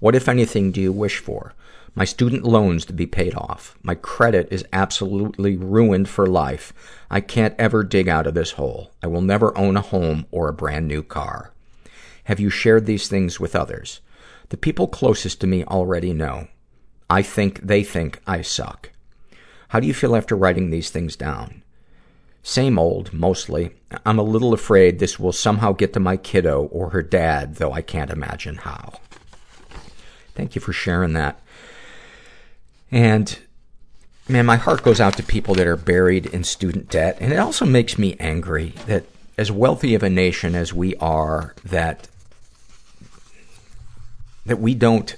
What, 0.00 0.16
if 0.16 0.28
anything, 0.28 0.72
do 0.72 0.80
you 0.80 0.92
wish 0.92 1.18
for? 1.18 1.54
My 1.96 2.04
student 2.04 2.42
loans 2.42 2.84
to 2.86 2.92
be 2.92 3.06
paid 3.06 3.34
off. 3.36 3.78
My 3.82 3.94
credit 3.94 4.48
is 4.50 4.64
absolutely 4.72 5.56
ruined 5.56 6.08
for 6.08 6.26
life. 6.26 6.72
I 7.08 7.20
can't 7.20 7.54
ever 7.56 7.84
dig 7.84 8.08
out 8.08 8.26
of 8.26 8.34
this 8.34 8.52
hole. 8.52 8.90
I 9.00 9.06
will 9.06 9.20
never 9.20 9.56
own 9.56 9.76
a 9.76 9.80
home 9.80 10.26
or 10.32 10.48
a 10.48 10.52
brand 10.52 10.88
new 10.88 11.04
car. 11.04 11.52
Have 12.24 12.40
you 12.40 12.50
shared 12.50 12.86
these 12.86 13.06
things 13.06 13.38
with 13.38 13.54
others? 13.54 14.00
The 14.48 14.56
people 14.56 14.88
closest 14.88 15.40
to 15.40 15.46
me 15.46 15.62
already 15.64 16.12
know. 16.12 16.48
I 17.08 17.22
think 17.22 17.60
they 17.60 17.84
think 17.84 18.20
I 18.26 18.42
suck. 18.42 18.90
How 19.68 19.78
do 19.78 19.86
you 19.86 19.94
feel 19.94 20.16
after 20.16 20.36
writing 20.36 20.70
these 20.70 20.90
things 20.90 21.14
down? 21.14 21.62
Same 22.42 22.78
old, 22.78 23.12
mostly. 23.12 23.70
I'm 24.04 24.18
a 24.18 24.22
little 24.22 24.52
afraid 24.52 24.98
this 24.98 25.18
will 25.18 25.32
somehow 25.32 25.72
get 25.72 25.92
to 25.92 26.00
my 26.00 26.16
kiddo 26.16 26.64
or 26.64 26.90
her 26.90 27.02
dad, 27.02 27.56
though 27.56 27.72
I 27.72 27.82
can't 27.82 28.10
imagine 28.10 28.56
how. 28.56 28.94
Thank 30.34 30.54
you 30.54 30.60
for 30.60 30.72
sharing 30.72 31.12
that. 31.12 31.40
And, 32.94 33.40
man, 34.28 34.46
my 34.46 34.54
heart 34.54 34.84
goes 34.84 35.00
out 35.00 35.16
to 35.16 35.24
people 35.24 35.56
that 35.56 35.66
are 35.66 35.76
buried 35.76 36.26
in 36.26 36.44
student 36.44 36.88
debt. 36.88 37.18
And 37.18 37.32
it 37.32 37.38
also 37.40 37.66
makes 37.66 37.98
me 37.98 38.14
angry 38.20 38.72
that 38.86 39.04
as 39.36 39.50
wealthy 39.50 39.96
of 39.96 40.04
a 40.04 40.08
nation 40.08 40.54
as 40.54 40.72
we 40.72 40.94
are, 40.98 41.56
that, 41.64 42.06
that 44.46 44.60
we 44.60 44.76
don't 44.76 45.16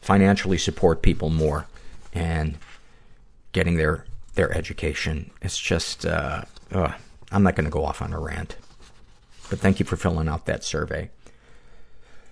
financially 0.00 0.58
support 0.58 1.00
people 1.00 1.30
more 1.30 1.68
and 2.12 2.58
getting 3.52 3.76
their, 3.76 4.04
their 4.34 4.52
education. 4.52 5.30
It's 5.40 5.60
just, 5.60 6.04
uh, 6.04 6.42
uh 6.72 6.92
I'm 7.30 7.44
not 7.44 7.54
going 7.54 7.66
to 7.66 7.70
go 7.70 7.84
off 7.84 8.02
on 8.02 8.12
a 8.12 8.18
rant. 8.18 8.56
But 9.48 9.60
thank 9.60 9.78
you 9.78 9.86
for 9.86 9.96
filling 9.96 10.26
out 10.26 10.46
that 10.46 10.64
survey. 10.64 11.10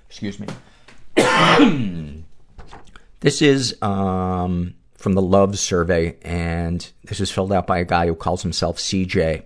Excuse 0.09 0.41
me. 0.41 0.49
This 3.25 3.41
is 3.41 3.75
um, 3.81 4.75
from 4.99 5.15
the 5.15 5.23
Love 5.23 5.59
Survey, 5.59 6.19
and 6.21 6.87
this 7.05 7.21
is 7.21 7.31
filled 7.31 7.55
out 7.55 7.67
by 7.67 7.79
a 7.79 7.85
guy 7.87 8.05
who 8.07 8.15
calls 8.15 8.43
himself 8.43 8.77
CJ. 8.77 9.45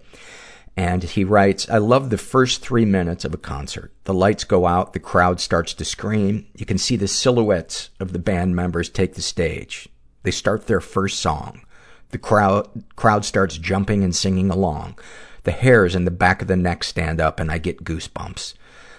And 0.76 1.04
he 1.04 1.22
writes, 1.22 1.70
I 1.70 1.78
love 1.78 2.10
the 2.10 2.18
first 2.18 2.60
three 2.60 2.84
minutes 2.84 3.24
of 3.24 3.34
a 3.34 3.38
concert. 3.38 3.92
The 4.02 4.12
lights 4.12 4.42
go 4.42 4.66
out, 4.66 4.94
the 4.94 4.98
crowd 4.98 5.38
starts 5.38 5.74
to 5.74 5.84
scream. 5.84 6.48
You 6.56 6.66
can 6.66 6.76
see 6.76 6.96
the 6.96 7.06
silhouettes 7.06 7.90
of 8.00 8.12
the 8.12 8.18
band 8.18 8.56
members 8.56 8.88
take 8.88 9.14
the 9.14 9.22
stage. 9.22 9.88
They 10.24 10.32
start 10.32 10.66
their 10.66 10.80
first 10.80 11.20
song. 11.20 11.60
The 12.08 12.18
crowd, 12.18 12.68
crowd 12.96 13.24
starts 13.24 13.58
jumping 13.58 14.02
and 14.02 14.14
singing 14.14 14.50
along. 14.50 14.98
The 15.44 15.52
hairs 15.52 15.94
in 15.94 16.04
the 16.04 16.10
back 16.10 16.42
of 16.42 16.48
the 16.48 16.56
neck 16.56 16.82
stand 16.82 17.20
up 17.20 17.38
and 17.38 17.48
I 17.48 17.58
get 17.58 17.84
goosebumps. 17.84 18.54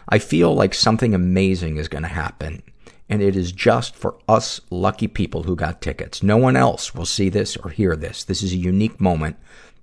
I 0.08 0.20
feel 0.20 0.54
like 0.56 0.74
something 0.74 1.14
amazing 1.14 1.76
is 1.76 1.90
going 1.90 2.04
to 2.04 2.08
happen 2.08 2.64
and 3.10 3.22
it 3.22 3.36
is 3.36 3.52
just 3.52 3.96
for 3.96 4.16
us 4.28 4.62
lucky 4.70 5.08
people 5.08 5.44
who 5.44 5.56
got 5.56 5.82
tickets. 5.82 6.22
No 6.22 6.38
one 6.38 6.56
else 6.56 6.94
will 6.94 7.06
see 7.06 7.28
this 7.28 7.58
or 7.58 7.72
hear 7.72 7.96
this. 7.96 8.24
This 8.24 8.44
is 8.44 8.54
a 8.54 8.58
unique 8.58 9.02
moment 9.02 9.38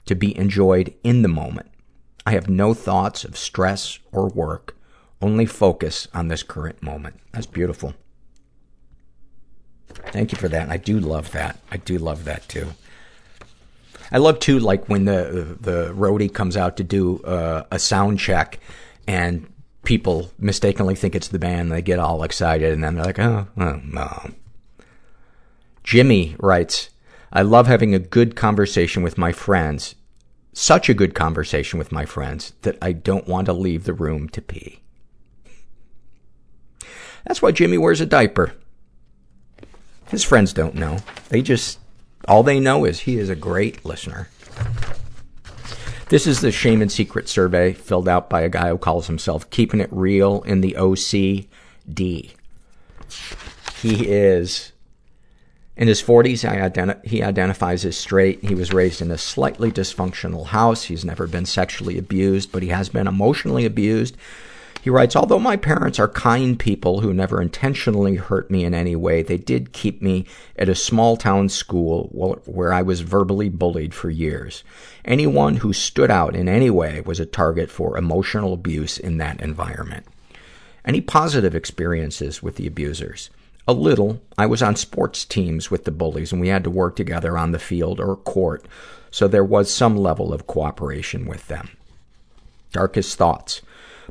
to 0.06 0.14
be 0.14 0.36
enjoyed 0.38 0.94
in 1.02 1.22
the 1.22 1.28
moment. 1.28 1.68
I 2.24 2.32
have 2.32 2.48
no 2.48 2.72
thoughts 2.72 3.24
of 3.24 3.36
stress 3.36 3.98
or 4.12 4.28
work, 4.28 4.76
only 5.20 5.46
focus 5.46 6.06
on 6.14 6.28
this 6.28 6.42
current 6.42 6.82
moment. 6.82 7.20
That's 7.32 7.46
beautiful. 7.46 7.94
Thank 9.88 10.32
you 10.32 10.38
for 10.38 10.48
that. 10.48 10.68
I 10.70 10.76
do 10.76 11.00
love 11.00 11.32
that. 11.32 11.58
I 11.70 11.78
do 11.78 11.98
love 11.98 12.24
that 12.24 12.48
too. 12.48 12.68
I 14.12 14.18
love 14.18 14.38
too, 14.38 14.60
like 14.60 14.88
when 14.88 15.04
the 15.04 15.56
the 15.60 15.92
roadie 15.92 16.32
comes 16.32 16.56
out 16.56 16.76
to 16.76 16.84
do 16.84 17.20
uh, 17.22 17.64
a 17.72 17.78
sound 17.78 18.20
check, 18.20 18.60
and 19.08 19.48
people 19.86 20.32
mistakenly 20.38 20.94
think 20.94 21.14
it's 21.14 21.28
the 21.28 21.38
band. 21.38 21.72
They 21.72 21.80
get 21.80 21.98
all 21.98 22.24
excited 22.24 22.72
and 22.72 22.84
then 22.84 22.96
they're 22.96 23.04
like, 23.04 23.18
oh, 23.18 23.46
oh 23.56 23.80
no. 23.84 24.32
Jimmy 25.82 26.36
writes, 26.38 26.90
I 27.32 27.42
love 27.42 27.66
having 27.68 27.94
a 27.94 28.00
good 28.00 28.36
conversation 28.36 29.02
with 29.02 29.16
my 29.16 29.32
friends. 29.32 29.94
Such 30.52 30.88
a 30.88 30.94
good 30.94 31.14
conversation 31.14 31.78
with 31.78 31.92
my 31.92 32.04
friends 32.04 32.52
that 32.62 32.76
I 32.82 32.92
don't 32.92 33.28
want 33.28 33.46
to 33.46 33.52
leave 33.52 33.84
the 33.84 33.94
room 33.94 34.28
to 34.30 34.42
pee. 34.42 34.80
That's 37.24 37.40
why 37.40 37.52
Jimmy 37.52 37.78
wears 37.78 38.00
a 38.00 38.06
diaper. 38.06 38.54
His 40.08 40.24
friends 40.24 40.52
don't 40.52 40.74
know. 40.74 40.98
They 41.28 41.42
just, 41.42 41.78
all 42.26 42.42
they 42.42 42.58
know 42.58 42.84
is 42.84 43.00
he 43.00 43.18
is 43.18 43.28
a 43.28 43.36
great 43.36 43.84
listener. 43.84 44.28
This 46.08 46.28
is 46.28 46.40
the 46.40 46.52
Shame 46.52 46.82
and 46.82 46.92
Secret 46.92 47.28
survey 47.28 47.72
filled 47.72 48.08
out 48.08 48.30
by 48.30 48.42
a 48.42 48.48
guy 48.48 48.68
who 48.68 48.78
calls 48.78 49.08
himself 49.08 49.50
Keeping 49.50 49.80
It 49.80 49.88
Real 49.90 50.42
in 50.42 50.60
the 50.60 50.76
OCD. 50.78 52.30
He 53.82 54.08
is 54.08 54.70
in 55.76 55.88
his 55.88 56.00
40s. 56.00 56.48
Identi- 56.48 57.04
he 57.04 57.24
identifies 57.24 57.84
as 57.84 57.96
straight. 57.96 58.44
He 58.44 58.54
was 58.54 58.72
raised 58.72 59.02
in 59.02 59.10
a 59.10 59.18
slightly 59.18 59.72
dysfunctional 59.72 60.46
house. 60.46 60.84
He's 60.84 61.04
never 61.04 61.26
been 61.26 61.44
sexually 61.44 61.98
abused, 61.98 62.52
but 62.52 62.62
he 62.62 62.68
has 62.68 62.88
been 62.88 63.08
emotionally 63.08 63.66
abused. 63.66 64.16
He 64.86 64.90
writes, 64.90 65.16
although 65.16 65.40
my 65.40 65.56
parents 65.56 65.98
are 65.98 66.06
kind 66.06 66.56
people 66.56 67.00
who 67.00 67.12
never 67.12 67.42
intentionally 67.42 68.14
hurt 68.14 68.52
me 68.52 68.64
in 68.64 68.72
any 68.72 68.94
way, 68.94 69.20
they 69.20 69.36
did 69.36 69.72
keep 69.72 70.00
me 70.00 70.26
at 70.56 70.68
a 70.68 70.76
small 70.76 71.16
town 71.16 71.48
school 71.48 72.04
where 72.44 72.72
I 72.72 72.82
was 72.82 73.00
verbally 73.00 73.48
bullied 73.48 73.94
for 73.94 74.10
years. 74.10 74.62
Anyone 75.04 75.56
who 75.56 75.72
stood 75.72 76.08
out 76.08 76.36
in 76.36 76.48
any 76.48 76.70
way 76.70 77.00
was 77.00 77.18
a 77.18 77.26
target 77.26 77.68
for 77.68 77.98
emotional 77.98 78.52
abuse 78.52 78.96
in 78.96 79.16
that 79.16 79.40
environment. 79.40 80.06
Any 80.84 81.00
positive 81.00 81.56
experiences 81.56 82.40
with 82.40 82.54
the 82.54 82.68
abusers? 82.68 83.28
A 83.66 83.72
little. 83.72 84.22
I 84.38 84.46
was 84.46 84.62
on 84.62 84.76
sports 84.76 85.24
teams 85.24 85.68
with 85.68 85.84
the 85.84 85.90
bullies 85.90 86.30
and 86.30 86.40
we 86.40 86.46
had 86.46 86.62
to 86.62 86.70
work 86.70 86.94
together 86.94 87.36
on 87.36 87.50
the 87.50 87.58
field 87.58 87.98
or 87.98 88.14
court, 88.14 88.64
so 89.10 89.26
there 89.26 89.42
was 89.42 89.68
some 89.68 89.96
level 89.96 90.32
of 90.32 90.46
cooperation 90.46 91.26
with 91.26 91.48
them. 91.48 91.70
Darkest 92.70 93.18
thoughts. 93.18 93.62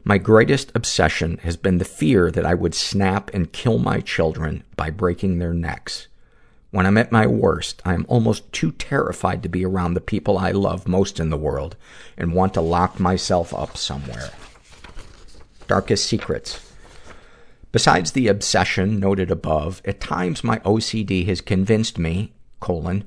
My 0.07 0.19
greatest 0.19 0.72
obsession 0.76 1.40
has 1.40 1.57
been 1.57 1.80
the 1.80 1.84
fear 1.84 2.30
that 2.30 2.45
I 2.45 2.53
would 2.53 2.76
snap 2.76 3.32
and 3.34 3.52
kill 3.52 3.80
my 3.80 4.02
children 4.02 4.64
by 4.76 4.91
breaking 4.91 5.40
their 5.40 5.52
necks. 5.53 6.07
When 6.69 6.86
I'm 6.86 6.99
at 6.99 7.11
my 7.11 7.26
worst, 7.26 7.82
I 7.84 7.95
am 7.95 8.06
almost 8.07 8.52
too 8.53 8.72
terrified 8.73 9.41
to 9.41 9.49
be 9.49 9.65
around 9.65 9.95
the 9.95 10.02
people 10.02 10.38
I 10.38 10.52
love 10.52 10.88
most 10.88 11.19
in 11.19 11.32
the 11.32 11.38
world 11.38 11.76
and 12.19 12.36
want 12.36 12.53
to 12.53 12.61
lock 12.61 12.99
myself 12.99 13.52
up 13.52 13.77
somewhere. 13.77 14.30
Darkest 15.65 16.06
secrets. 16.06 16.72
Besides 17.72 18.11
the 18.11 18.27
obsession 18.27 18.99
noted 18.99 19.32
above, 19.32 19.82
at 19.86 19.99
times 19.99 20.44
my 20.44 20.60
OCD 20.60 21.26
has 21.26 21.41
convinced 21.41 21.98
me, 21.98 22.32
colon, 22.60 23.06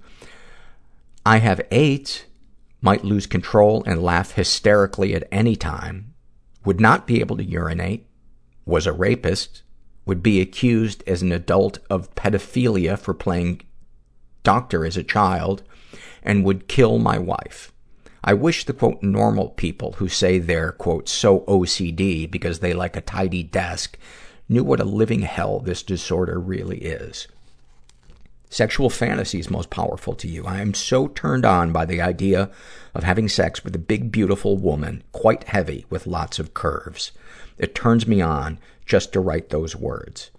I 1.25 1.39
have 1.39 1.61
AIDS, 1.70 2.25
might 2.83 3.05
lose 3.05 3.29
control 3.29 3.85
and 3.87 4.03
laugh 4.03 4.33
hysterically 4.33 5.15
at 5.15 5.29
any 5.31 5.55
time, 5.55 6.15
would 6.64 6.80
not 6.80 7.06
be 7.06 7.20
able 7.20 7.36
to 7.36 7.44
urinate, 7.44 8.06
was 8.64 8.86
a 8.86 8.93
rapist, 8.93 9.62
would 10.05 10.22
be 10.22 10.40
accused 10.40 11.02
as 11.06 11.22
an 11.22 11.32
adult 11.32 11.78
of 11.90 12.14
pedophilia 12.14 12.98
for 12.98 13.14
playing 13.14 13.60
doctor 14.43 14.86
as 14.86 14.97
a 14.97 15.02
child, 15.02 15.62
and 16.22 16.44
would 16.44 16.68
kill 16.68 16.98
my 16.98 17.18
wife. 17.18 17.72
I 18.24 18.35
wish 18.35 18.64
the 18.64 18.72
quote 18.72 19.02
normal 19.02 19.51
people 19.51 19.93
who 19.93 20.09
say 20.09 20.39
they're 20.39 20.72
quote 20.72 21.09
so 21.09 21.40
OCD 21.40 22.30
because 22.30 22.59
they 22.59 22.72
like 22.72 22.97
a 22.97 23.01
tidy 23.01 23.43
desk 23.43 23.98
knew 24.48 24.64
what 24.64 24.80
a 24.80 24.85
living 24.85 25.22
hell 25.22 25.60
this 25.60 25.82
disorder 25.82 26.40
really 26.40 26.78
is. 26.78 27.28
Sexual 28.51 28.89
fantasies 28.89 29.51
most 29.51 29.69
powerful 29.69 30.15
to 30.15 30.27
you. 30.27 30.47
I 30.47 30.61
am 30.61 30.73
so 30.73 31.09
turned 31.09 31.45
on 31.45 31.70
by 31.70 31.85
the 31.85 32.01
idea 32.01 32.51
of 32.95 33.05
having 33.05 33.29
sex 33.29 33.62
with 33.62 33.75
a 33.75 33.79
big, 33.79 34.11
beautiful 34.11 34.57
woman, 34.57 35.03
quite 35.12 35.45
heavy, 35.45 35.85
with 35.91 36.07
lots 36.07 36.39
of 36.39 36.55
curves. 36.55 37.12
It 37.59 37.75
turns 37.75 38.07
me 38.07 38.23
on 38.23 38.59
just 38.87 39.12
to 39.12 39.20
write 39.20 39.51
those 39.51 39.77
words. 39.77 40.31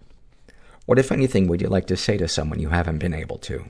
What, 0.88 0.98
if 0.98 1.11
anything, 1.11 1.48
would 1.48 1.61
you 1.61 1.68
like 1.68 1.86
to 1.88 1.98
say 1.98 2.18
to 2.18 2.27
someone 2.27 2.60
you 2.60 2.69
haven't 2.69 2.98
been 2.98 3.14
able 3.14 3.38
to? 3.40 3.65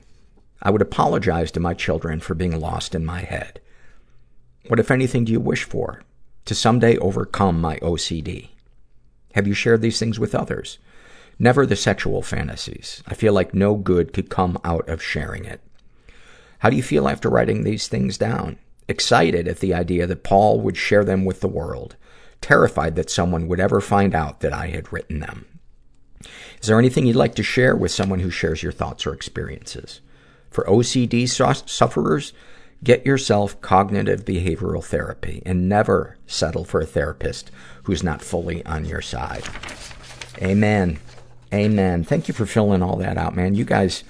I 0.62 0.70
would 0.70 0.82
apologize 0.82 1.50
to 1.52 1.60
my 1.60 1.74
children 1.74 2.20
for 2.20 2.34
being 2.34 2.58
lost 2.58 2.94
in 2.94 3.04
my 3.04 3.20
head. 3.20 3.60
What, 4.68 4.80
if 4.80 4.90
anything, 4.90 5.26
do 5.26 5.32
you 5.32 5.40
wish 5.40 5.64
for? 5.64 6.02
To 6.46 6.54
someday 6.54 6.96
overcome 6.96 7.60
my 7.60 7.76
OCD. 7.78 8.48
Have 9.34 9.46
you 9.46 9.52
shared 9.52 9.82
these 9.82 9.98
things 9.98 10.18
with 10.18 10.34
others? 10.34 10.78
Never 11.42 11.64
the 11.64 11.74
sexual 11.74 12.20
fantasies. 12.20 13.02
I 13.06 13.14
feel 13.14 13.32
like 13.32 13.54
no 13.54 13.74
good 13.74 14.12
could 14.12 14.28
come 14.28 14.58
out 14.62 14.86
of 14.90 15.02
sharing 15.02 15.46
it. 15.46 15.62
How 16.58 16.68
do 16.68 16.76
you 16.76 16.82
feel 16.82 17.08
after 17.08 17.30
writing 17.30 17.64
these 17.64 17.88
things 17.88 18.18
down? 18.18 18.58
Excited 18.88 19.48
at 19.48 19.60
the 19.60 19.72
idea 19.72 20.06
that 20.06 20.22
Paul 20.22 20.60
would 20.60 20.76
share 20.76 21.02
them 21.02 21.24
with 21.24 21.40
the 21.40 21.48
world. 21.48 21.96
Terrified 22.42 22.94
that 22.96 23.08
someone 23.08 23.48
would 23.48 23.58
ever 23.58 23.80
find 23.80 24.14
out 24.14 24.40
that 24.40 24.52
I 24.52 24.66
had 24.66 24.92
written 24.92 25.20
them. 25.20 25.46
Is 26.60 26.68
there 26.68 26.78
anything 26.78 27.06
you'd 27.06 27.16
like 27.16 27.34
to 27.36 27.42
share 27.42 27.74
with 27.74 27.90
someone 27.90 28.20
who 28.20 28.30
shares 28.30 28.62
your 28.62 28.72
thoughts 28.72 29.06
or 29.06 29.14
experiences? 29.14 30.02
For 30.50 30.64
OCD 30.64 31.26
sufferers, 31.26 32.34
get 32.84 33.06
yourself 33.06 33.58
cognitive 33.62 34.26
behavioral 34.26 34.84
therapy 34.84 35.42
and 35.46 35.70
never 35.70 36.18
settle 36.26 36.66
for 36.66 36.82
a 36.82 36.86
therapist 36.86 37.50
who's 37.84 38.02
not 38.02 38.20
fully 38.20 38.62
on 38.66 38.84
your 38.84 39.00
side. 39.00 39.44
Amen. 40.42 40.98
Amen. 41.52 42.04
Thank 42.04 42.28
you 42.28 42.34
for 42.34 42.46
filling 42.46 42.82
all 42.82 42.96
that 42.96 43.18
out, 43.18 43.34
man. 43.34 43.54
You 43.54 43.64
guys, 43.64 44.04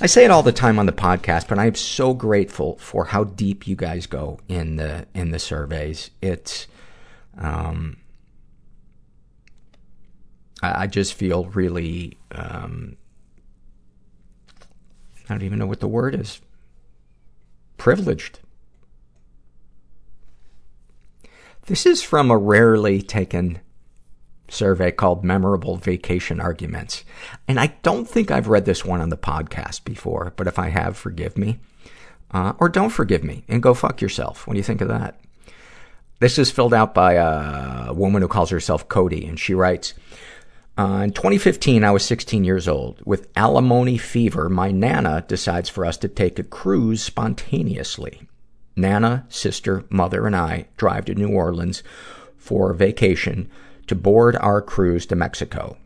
I 0.00 0.06
say 0.06 0.24
it 0.24 0.30
all 0.30 0.42
the 0.42 0.50
time 0.52 0.78
on 0.78 0.86
the 0.86 0.92
podcast, 0.92 1.46
but 1.46 1.58
I'm 1.58 1.76
so 1.76 2.12
grateful 2.12 2.76
for 2.78 3.04
how 3.04 3.24
deep 3.24 3.68
you 3.68 3.76
guys 3.76 4.06
go 4.06 4.40
in 4.48 4.76
the, 4.76 5.06
in 5.14 5.30
the 5.30 5.38
surveys. 5.38 6.10
It's, 6.20 6.66
um, 7.38 7.98
I, 10.60 10.82
I 10.82 10.86
just 10.88 11.14
feel 11.14 11.44
really, 11.46 12.18
um, 12.32 12.96
I 15.28 15.34
don't 15.34 15.42
even 15.42 15.58
know 15.60 15.66
what 15.66 15.80
the 15.80 15.88
word 15.88 16.16
is. 16.16 16.40
Privileged. 17.76 18.40
This 21.66 21.86
is 21.86 22.02
from 22.02 22.32
a 22.32 22.36
rarely 22.36 23.00
taken 23.00 23.60
survey 24.50 24.90
called 24.90 25.24
Memorable 25.24 25.76
Vacation 25.76 26.40
Arguments. 26.40 27.04
And 27.48 27.58
I 27.58 27.68
don't 27.82 28.08
think 28.08 28.30
I've 28.30 28.48
read 28.48 28.64
this 28.64 28.84
one 28.84 29.00
on 29.00 29.08
the 29.08 29.16
podcast 29.16 29.84
before, 29.84 30.32
but 30.36 30.46
if 30.46 30.58
I 30.58 30.68
have, 30.68 30.96
forgive 30.96 31.38
me. 31.38 31.58
Uh, 32.32 32.52
or 32.58 32.68
don't 32.68 32.90
forgive 32.90 33.24
me 33.24 33.44
and 33.48 33.62
go 33.62 33.74
fuck 33.74 34.00
yourself. 34.00 34.46
What 34.46 34.54
do 34.54 34.58
you 34.58 34.64
think 34.64 34.80
of 34.80 34.88
that? 34.88 35.18
This 36.20 36.38
is 36.38 36.50
filled 36.50 36.74
out 36.74 36.94
by 36.94 37.14
a 37.14 37.92
woman 37.92 38.20
who 38.20 38.28
calls 38.28 38.50
herself 38.50 38.88
Cody, 38.88 39.24
and 39.24 39.40
she 39.40 39.54
writes, 39.54 39.94
uh, 40.78 41.02
in 41.04 41.12
2015, 41.12 41.82
I 41.82 41.90
was 41.90 42.04
16 42.04 42.44
years 42.44 42.68
old. 42.68 43.02
With 43.04 43.28
alimony 43.36 43.98
fever, 43.98 44.48
my 44.48 44.70
Nana 44.70 45.24
decides 45.26 45.68
for 45.68 45.84
us 45.84 45.96
to 45.98 46.08
take 46.08 46.38
a 46.38 46.44
cruise 46.44 47.02
spontaneously. 47.02 48.28
Nana, 48.76 49.26
sister, 49.28 49.84
mother, 49.90 50.26
and 50.26 50.36
I 50.36 50.66
drive 50.76 51.06
to 51.06 51.14
New 51.14 51.30
Orleans 51.30 51.82
for 52.38 52.72
vacation 52.72 53.50
to 53.90 53.96
board 53.96 54.36
our 54.36 54.62
cruise 54.62 55.04
to 55.04 55.16
Mexico. 55.16 55.76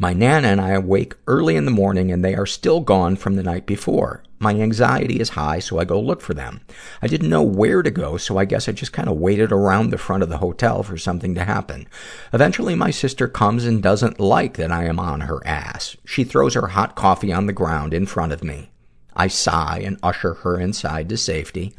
My 0.00 0.12
Nana 0.12 0.48
and 0.48 0.60
I 0.60 0.70
awake 0.70 1.14
early 1.28 1.54
in 1.54 1.64
the 1.64 1.70
morning 1.70 2.10
and 2.10 2.24
they 2.24 2.34
are 2.34 2.44
still 2.44 2.80
gone 2.80 3.14
from 3.14 3.36
the 3.36 3.44
night 3.44 3.66
before. 3.66 4.24
My 4.40 4.52
anxiety 4.54 5.20
is 5.20 5.28
high, 5.28 5.60
so 5.60 5.78
I 5.78 5.84
go 5.84 6.00
look 6.00 6.22
for 6.22 6.34
them. 6.34 6.62
I 7.00 7.06
didn't 7.06 7.30
know 7.30 7.44
where 7.44 7.82
to 7.82 7.90
go, 7.92 8.16
so 8.16 8.36
I 8.36 8.46
guess 8.46 8.68
I 8.68 8.72
just 8.72 8.92
kind 8.92 9.08
of 9.08 9.18
waited 9.18 9.52
around 9.52 9.90
the 9.90 9.98
front 9.98 10.24
of 10.24 10.28
the 10.28 10.38
hotel 10.38 10.82
for 10.82 10.98
something 10.98 11.36
to 11.36 11.44
happen. 11.44 11.86
Eventually, 12.32 12.74
my 12.74 12.90
sister 12.90 13.28
comes 13.28 13.64
and 13.64 13.80
doesn't 13.80 14.18
like 14.18 14.56
that 14.56 14.72
I 14.72 14.86
am 14.86 14.98
on 14.98 15.20
her 15.20 15.46
ass. 15.46 15.96
She 16.04 16.24
throws 16.24 16.54
her 16.54 16.66
hot 16.66 16.96
coffee 16.96 17.32
on 17.32 17.46
the 17.46 17.52
ground 17.52 17.94
in 17.94 18.06
front 18.06 18.32
of 18.32 18.42
me. 18.42 18.72
I 19.20 19.28
sigh 19.28 19.82
and 19.84 19.98
usher 20.02 20.32
her 20.32 20.58
inside 20.58 21.10
to 21.10 21.18
safety. 21.18 21.74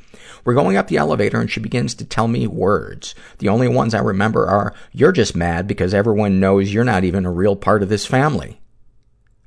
We're 0.45 0.53
going 0.53 0.77
up 0.77 0.89
the 0.89 0.97
elevator 0.97 1.41
and 1.41 1.49
she 1.49 1.59
begins 1.59 1.95
to 1.95 2.05
tell 2.05 2.27
me 2.27 2.45
words. 2.45 3.15
The 3.39 3.49
only 3.49 3.67
ones 3.67 3.95
I 3.95 3.99
remember 3.99 4.45
are, 4.45 4.75
you're 4.91 5.11
just 5.11 5.35
mad 5.35 5.65
because 5.65 5.91
everyone 5.91 6.39
knows 6.39 6.71
you're 6.71 6.83
not 6.83 7.03
even 7.03 7.25
a 7.25 7.31
real 7.31 7.55
part 7.55 7.81
of 7.81 7.89
this 7.89 8.05
family. 8.05 8.61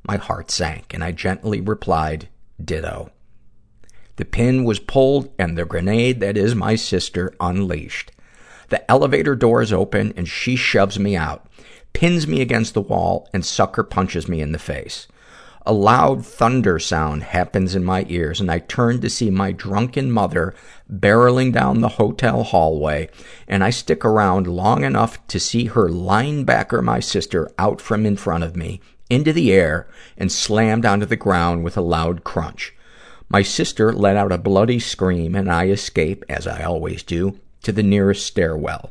My 0.09 0.17
heart 0.17 0.51
sank 0.51 0.93
and 0.93 1.05
I 1.05 1.13
gently 1.13 1.61
replied, 1.61 2.29
ditto. 2.63 3.13
The 4.17 4.25
pin 4.25 4.65
was 4.65 4.81
pulled 4.81 5.33
and 5.39 5.57
the 5.57 5.65
grenade 5.65 6.19
that 6.19 6.37
is 6.37 6.57
my 6.57 6.75
sister 6.75 7.33
unleashed. 7.39 8.11
The 8.71 8.91
elevator 8.91 9.37
doors 9.37 9.73
open 9.73 10.13
and 10.17 10.27
she 10.27 10.57
shoves 10.57 10.99
me 10.99 11.15
out, 11.15 11.47
pins 11.93 12.27
me 12.27 12.41
against 12.41 12.75
the 12.75 12.81
wall, 12.81 13.29
and 13.33 13.47
sucker 13.47 13.85
punches 13.85 14.27
me 14.27 14.41
in 14.41 14.51
the 14.51 14.59
face. 14.59 15.07
A 15.67 15.73
loud 15.73 16.27
thunder 16.27 16.79
sound 16.79 17.23
happens 17.23 17.75
in 17.75 17.85
my 17.85 18.05
ears, 18.11 18.39
and 18.39 18.51
I 18.51 18.59
turn 18.59 19.01
to 19.01 19.09
see 19.09 19.31
my 19.31 19.51
drunken 19.51 20.13
mother 20.13 20.55
barreling 20.93 21.53
down 21.53 21.81
the 21.81 21.97
hotel 21.97 22.43
hallway, 22.43 23.09
and 23.49 23.65
I 23.65 23.71
stick 23.71 24.05
around 24.05 24.47
long 24.47 24.85
enough 24.85 25.27
to 25.29 25.41
see 25.41 25.65
her 25.67 25.89
linebacker 25.89 26.83
my 26.83 27.01
sister 27.01 27.51
out 27.59 27.81
from 27.81 28.05
in 28.05 28.17
front 28.17 28.45
of 28.45 28.57
me, 28.57 28.83
into 29.09 29.33
the 29.33 29.53
air, 29.53 29.89
and 30.19 30.31
slammed 30.31 30.85
onto 30.85 31.07
the 31.07 31.17
ground 31.17 31.65
with 31.65 31.79
a 31.79 31.83
loud 31.83 32.25
crunch. 32.25 32.75
My 33.31 33.41
sister 33.41 33.91
let 33.91 34.19
out 34.19 34.33
a 34.33 34.39
bloody 34.39 34.79
scream, 34.79 35.35
and 35.35 35.51
I 35.51 35.69
escape, 35.69 36.27
as 36.29 36.47
I 36.47 36.63
always 36.63 37.03
do, 37.03 37.41
to 37.63 37.73
the 37.73 37.83
nearest 37.83 38.27
stairwell. 38.27 38.91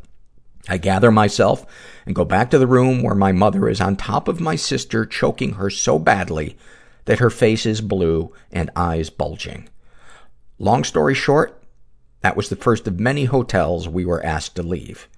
I 0.67 0.77
gather 0.77 1.11
myself 1.11 1.65
and 2.05 2.15
go 2.15 2.23
back 2.23 2.49
to 2.51 2.57
the 2.57 2.67
room 2.67 3.03
where 3.03 3.15
my 3.15 3.31
mother 3.31 3.67
is 3.67 3.81
on 3.81 3.95
top 3.95 4.27
of 4.27 4.39
my 4.39 4.55
sister, 4.55 5.05
choking 5.05 5.53
her 5.53 5.69
so 5.69 5.99
badly 5.99 6.57
that 7.05 7.19
her 7.19 7.29
face 7.29 7.65
is 7.65 7.81
blue 7.81 8.31
and 8.51 8.71
eyes 8.75 9.09
bulging. 9.09 9.67
Long 10.59 10.83
story 10.83 11.13
short, 11.13 11.61
that 12.21 12.37
was 12.37 12.49
the 12.49 12.55
first 12.55 12.87
of 12.87 12.99
many 12.99 13.25
hotels 13.25 13.89
we 13.89 14.05
were 14.05 14.25
asked 14.25 14.55
to 14.55 14.63
leave. 14.63 15.09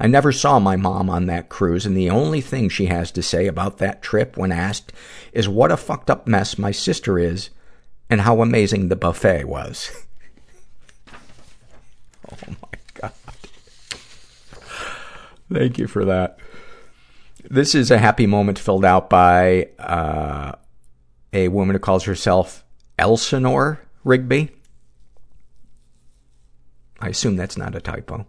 I 0.00 0.06
never 0.06 0.32
saw 0.32 0.58
my 0.58 0.76
mom 0.76 1.10
on 1.10 1.26
that 1.26 1.48
cruise, 1.48 1.86
and 1.86 1.96
the 1.96 2.10
only 2.10 2.40
thing 2.40 2.68
she 2.68 2.86
has 2.86 3.10
to 3.12 3.22
say 3.22 3.46
about 3.46 3.78
that 3.78 4.02
trip 4.02 4.36
when 4.36 4.52
asked 4.52 4.92
is 5.32 5.48
what 5.48 5.72
a 5.72 5.76
fucked 5.76 6.10
up 6.10 6.26
mess 6.26 6.58
my 6.58 6.70
sister 6.70 7.18
is 7.18 7.50
and 8.10 8.22
how 8.22 8.40
amazing 8.40 8.88
the 8.88 8.96
buffet 8.96 9.44
was. 9.44 9.90
oh 12.32 12.36
my 12.48 12.77
Thank 15.52 15.78
you 15.78 15.86
for 15.86 16.04
that. 16.04 16.38
This 17.48 17.74
is 17.74 17.90
a 17.90 17.98
happy 17.98 18.26
moment 18.26 18.58
filled 18.58 18.84
out 18.84 19.08
by 19.08 19.68
uh, 19.78 20.52
a 21.32 21.48
woman 21.48 21.74
who 21.74 21.80
calls 21.80 22.04
herself 22.04 22.64
Elsinore 22.98 23.80
Rigby. 24.04 24.50
I 27.00 27.08
assume 27.08 27.36
that's 27.36 27.56
not 27.56 27.74
a 27.74 27.80
typo. 27.80 28.26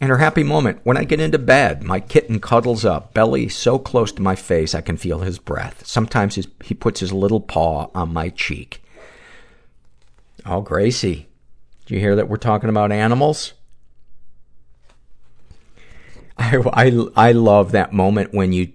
And 0.00 0.10
her 0.10 0.18
happy 0.18 0.44
moment, 0.44 0.80
when 0.84 0.96
I 0.96 1.04
get 1.04 1.20
into 1.20 1.38
bed, 1.38 1.82
my 1.82 1.98
kitten 1.98 2.38
cuddles 2.38 2.84
up, 2.84 3.14
belly 3.14 3.48
so 3.48 3.78
close 3.78 4.12
to 4.12 4.22
my 4.22 4.36
face 4.36 4.74
I 4.74 4.80
can 4.80 4.96
feel 4.96 5.20
his 5.20 5.38
breath. 5.38 5.86
Sometimes 5.86 6.36
his, 6.36 6.46
he 6.62 6.74
puts 6.74 7.00
his 7.00 7.12
little 7.12 7.40
paw 7.40 7.88
on 7.94 8.12
my 8.12 8.28
cheek. 8.28 8.82
Oh, 10.46 10.60
Gracie, 10.60 11.28
do 11.86 11.94
you 11.94 12.00
hear 12.00 12.14
that 12.14 12.28
we're 12.28 12.36
talking 12.36 12.70
about 12.70 12.92
animals? 12.92 13.54
I, 16.40 16.62
I, 16.72 17.06
I 17.16 17.32
love 17.32 17.72
that 17.72 17.92
moment 17.92 18.32
when 18.32 18.52
you 18.52 18.72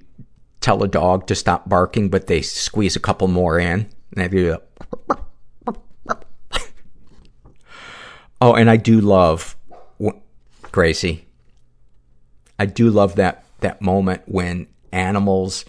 tell 0.59 0.83
a 0.83 0.87
dog 0.87 1.27
to 1.27 1.35
stop 1.35 1.69
barking, 1.69 2.09
but 2.09 2.27
they 2.27 2.41
squeeze 2.41 2.95
a 2.95 2.99
couple 2.99 3.27
more 3.27 3.59
in. 3.59 3.89
And 4.15 4.23
they 4.23 4.27
do 4.27 4.57
Oh, 8.41 8.55
and 8.55 8.69
I 8.69 8.75
do 8.75 8.99
love 8.99 9.55
Gracie. 10.73 11.25
I 12.59 12.65
do 12.65 12.89
love 12.89 13.15
that, 13.15 13.45
that 13.61 13.81
moment 13.81 14.23
when 14.25 14.67
animals 14.91 15.63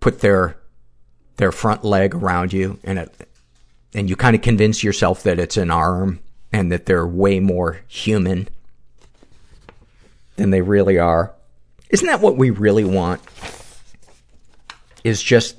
put 0.00 0.20
their, 0.20 0.56
their 1.36 1.52
front 1.52 1.84
leg 1.84 2.14
around 2.14 2.54
you 2.54 2.78
and 2.82 2.98
it, 3.00 3.28
and 3.92 4.08
you 4.08 4.16
kind 4.16 4.34
of 4.34 4.40
convince 4.40 4.82
yourself 4.82 5.22
that 5.24 5.38
it's 5.38 5.58
an 5.58 5.70
arm 5.70 6.20
and 6.50 6.72
that 6.72 6.86
they're 6.86 7.06
way 7.06 7.40
more 7.40 7.80
human 7.86 8.48
than 10.40 10.50
they 10.50 10.62
really 10.62 10.98
are. 10.98 11.34
Isn't 11.90 12.06
that 12.06 12.20
what 12.20 12.36
we 12.36 12.50
really 12.50 12.84
want? 12.84 13.20
Is 15.04 15.22
just 15.22 15.56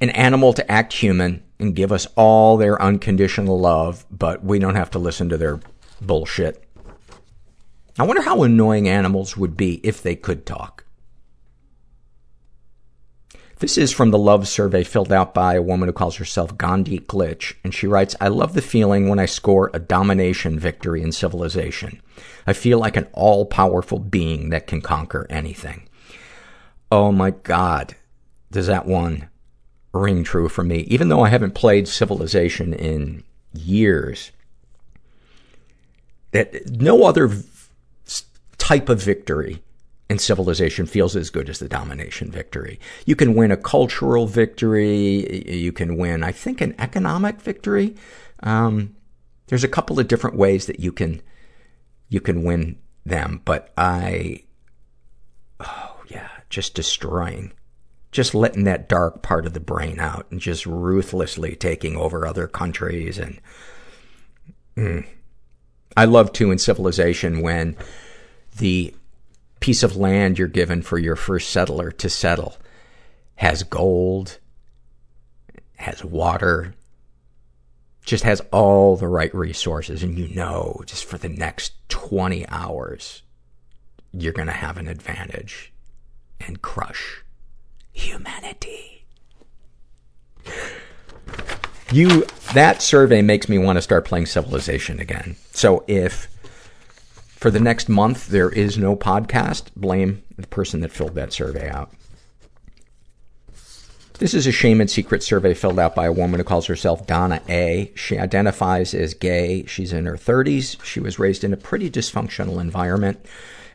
an 0.00 0.10
animal 0.10 0.52
to 0.52 0.70
act 0.70 0.92
human 0.92 1.42
and 1.58 1.74
give 1.74 1.92
us 1.92 2.06
all 2.16 2.56
their 2.56 2.80
unconditional 2.80 3.58
love, 3.58 4.04
but 4.10 4.44
we 4.44 4.58
don't 4.58 4.76
have 4.76 4.90
to 4.92 4.98
listen 4.98 5.28
to 5.30 5.36
their 5.36 5.60
bullshit. 6.00 6.64
I 7.98 8.04
wonder 8.04 8.22
how 8.22 8.42
annoying 8.42 8.88
animals 8.88 9.36
would 9.36 9.56
be 9.56 9.74
if 9.82 10.02
they 10.02 10.16
could 10.16 10.46
talk. 10.46 10.84
This 13.60 13.76
is 13.76 13.92
from 13.92 14.10
the 14.10 14.18
love 14.18 14.48
survey 14.48 14.84
filled 14.84 15.12
out 15.12 15.34
by 15.34 15.54
a 15.54 15.62
woman 15.62 15.88
who 15.88 15.92
calls 15.92 16.16
herself 16.16 16.56
Gandhi 16.56 16.98
Glitch, 17.00 17.54
and 17.62 17.74
she 17.74 17.86
writes, 17.86 18.16
I 18.18 18.28
love 18.28 18.54
the 18.54 18.62
feeling 18.62 19.08
when 19.08 19.18
I 19.18 19.26
score 19.26 19.70
a 19.74 19.78
domination 19.78 20.58
victory 20.58 21.02
in 21.02 21.12
civilization. 21.12 22.00
I 22.46 22.54
feel 22.54 22.78
like 22.78 22.96
an 22.96 23.06
all-powerful 23.12 23.98
being 23.98 24.48
that 24.48 24.66
can 24.66 24.80
conquer 24.80 25.26
anything. 25.28 25.88
Oh 26.90 27.12
my 27.12 27.30
god, 27.30 27.94
does 28.50 28.66
that 28.66 28.86
one 28.86 29.28
ring 29.92 30.24
true 30.24 30.48
for 30.48 30.64
me. 30.64 30.78
Even 30.88 31.08
though 31.08 31.22
I 31.22 31.28
haven't 31.28 31.54
played 31.54 31.88
Civilization 31.88 32.72
in 32.72 33.24
years, 33.52 34.30
that 36.30 36.70
no 36.70 37.04
other 37.04 37.30
type 38.58 38.88
of 38.88 39.02
victory 39.02 39.62
in 40.10 40.18
civilization 40.18 40.86
feels 40.86 41.14
as 41.14 41.30
good 41.30 41.48
as 41.48 41.60
the 41.60 41.68
domination 41.68 42.32
victory. 42.32 42.80
You 43.06 43.14
can 43.14 43.34
win 43.34 43.52
a 43.52 43.56
cultural 43.56 44.26
victory. 44.26 45.48
You 45.48 45.70
can 45.70 45.96
win, 45.96 46.24
I 46.24 46.32
think, 46.32 46.60
an 46.60 46.74
economic 46.80 47.40
victory. 47.40 47.94
Um, 48.42 48.96
there's 49.46 49.62
a 49.62 49.68
couple 49.68 50.00
of 50.00 50.08
different 50.08 50.36
ways 50.36 50.66
that 50.66 50.80
you 50.80 50.90
can, 50.90 51.22
you 52.08 52.20
can 52.20 52.42
win 52.42 52.80
them, 53.06 53.40
but 53.44 53.72
I, 53.78 54.42
oh 55.60 55.96
yeah, 56.08 56.28
just 56.50 56.74
destroying 56.74 57.52
just 58.12 58.34
letting 58.34 58.64
that 58.64 58.88
dark 58.88 59.22
part 59.22 59.46
of 59.46 59.52
the 59.52 59.60
brain 59.60 60.00
out 60.00 60.26
and 60.32 60.40
just 60.40 60.66
ruthlessly 60.66 61.54
taking 61.54 61.96
over 61.96 62.26
other 62.26 62.48
countries 62.48 63.20
and 63.20 63.40
mm. 64.76 65.06
i 65.96 66.04
love 66.04 66.32
too 66.32 66.50
in 66.50 66.58
civilization 66.58 67.40
when 67.40 67.76
the 68.56 68.92
piece 69.60 69.82
of 69.82 69.96
land 69.96 70.38
you're 70.38 70.48
given 70.48 70.82
for 70.82 70.98
your 70.98 71.16
first 71.16 71.50
settler 71.50 71.90
to 71.90 72.08
settle 72.08 72.56
has 73.36 73.62
gold 73.62 74.38
has 75.76 76.04
water 76.04 76.74
just 78.04 78.24
has 78.24 78.40
all 78.52 78.96
the 78.96 79.08
right 79.08 79.34
resources 79.34 80.02
and 80.02 80.18
you 80.18 80.28
know 80.34 80.82
just 80.86 81.04
for 81.04 81.18
the 81.18 81.28
next 81.28 81.72
20 81.88 82.46
hours 82.48 83.22
you're 84.12 84.32
going 84.32 84.48
to 84.48 84.52
have 84.52 84.76
an 84.76 84.88
advantage 84.88 85.72
and 86.40 86.62
crush 86.62 87.22
humanity. 87.92 89.04
You, 91.92 92.24
that 92.54 92.82
survey 92.82 93.22
makes 93.22 93.48
me 93.48 93.58
want 93.58 93.76
to 93.76 93.82
start 93.82 94.04
playing 94.04 94.26
Civilization 94.26 95.00
again. 95.00 95.36
So 95.52 95.84
if 95.86 96.28
for 97.40 97.50
the 97.50 97.58
next 97.58 97.88
month 97.88 98.28
there 98.28 98.50
is 98.50 98.76
no 98.76 98.94
podcast, 98.94 99.74
blame 99.74 100.22
the 100.36 100.46
person 100.46 100.82
that 100.82 100.92
filled 100.92 101.14
that 101.14 101.32
survey 101.32 101.70
out. 101.70 101.90
This 104.18 104.34
is 104.34 104.46
a 104.46 104.52
shame 104.52 104.82
and 104.82 104.90
secret 104.90 105.22
survey 105.22 105.54
filled 105.54 105.78
out 105.78 105.94
by 105.94 106.04
a 106.04 106.12
woman 106.12 106.38
who 106.38 106.44
calls 106.44 106.66
herself 106.66 107.06
Donna 107.06 107.40
A. 107.48 107.90
She 107.94 108.18
identifies 108.18 108.92
as 108.92 109.14
gay. 109.14 109.64
She's 109.64 109.94
in 109.94 110.04
her 110.04 110.18
30s. 110.18 110.84
She 110.84 111.00
was 111.00 111.18
raised 111.18 111.42
in 111.42 111.54
a 111.54 111.56
pretty 111.56 111.90
dysfunctional 111.90 112.60
environment. 112.60 113.24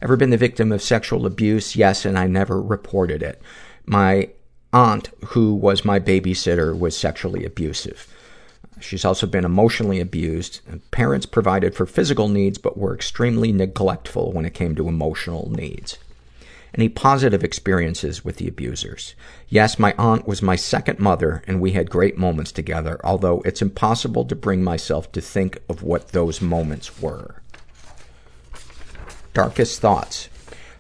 Ever 0.04 0.16
been 0.16 0.30
the 0.30 0.38
victim 0.38 0.72
of 0.72 0.84
sexual 0.84 1.26
abuse? 1.26 1.76
Yes, 1.76 2.06
and 2.06 2.20
I 2.20 2.28
never 2.28 2.62
reported 2.62 3.24
it. 3.24 3.42
My 3.88 4.30
aunt, 4.72 5.10
who 5.30 5.56
was 5.56 5.84
my 5.84 6.00
babysitter, 6.00 6.78
was 6.78 6.96
sexually 6.96 7.44
abusive. 7.44 8.14
She's 8.80 9.06
also 9.06 9.26
been 9.26 9.46
emotionally 9.46 10.00
abused. 10.00 10.60
Parents 10.92 11.26
provided 11.26 11.76
for 11.76 11.86
physical 11.86 12.28
needs, 12.28 12.58
but 12.58 12.78
were 12.78 12.94
extremely 12.94 13.52
neglectful 13.52 14.32
when 14.32 14.46
it 14.46 14.54
came 14.54 14.76
to 14.76 14.88
emotional 14.88 15.50
needs. 15.50 15.98
Any 16.74 16.90
positive 16.90 17.42
experiences 17.42 18.26
with 18.26 18.36
the 18.36 18.50
abusers? 18.50 19.16
Yes, 19.48 19.80
my 19.80 19.96
aunt 19.98 20.28
was 20.28 20.42
my 20.42 20.58
second 20.58 21.00
mother, 21.00 21.42
and 21.48 21.62
we 21.62 21.72
had 21.72 21.90
great 21.90 22.18
moments 22.18 22.52
together, 22.52 23.00
although 23.02 23.42
it's 23.46 23.62
impossible 23.62 24.26
to 24.26 24.36
bring 24.36 24.62
myself 24.62 25.10
to 25.14 25.22
think 25.22 25.62
of 25.70 25.84
what 25.84 26.10
those 26.10 26.42
moments 26.42 27.02
were. 27.02 27.42
Darkest 29.34 29.80
thoughts. 29.80 30.28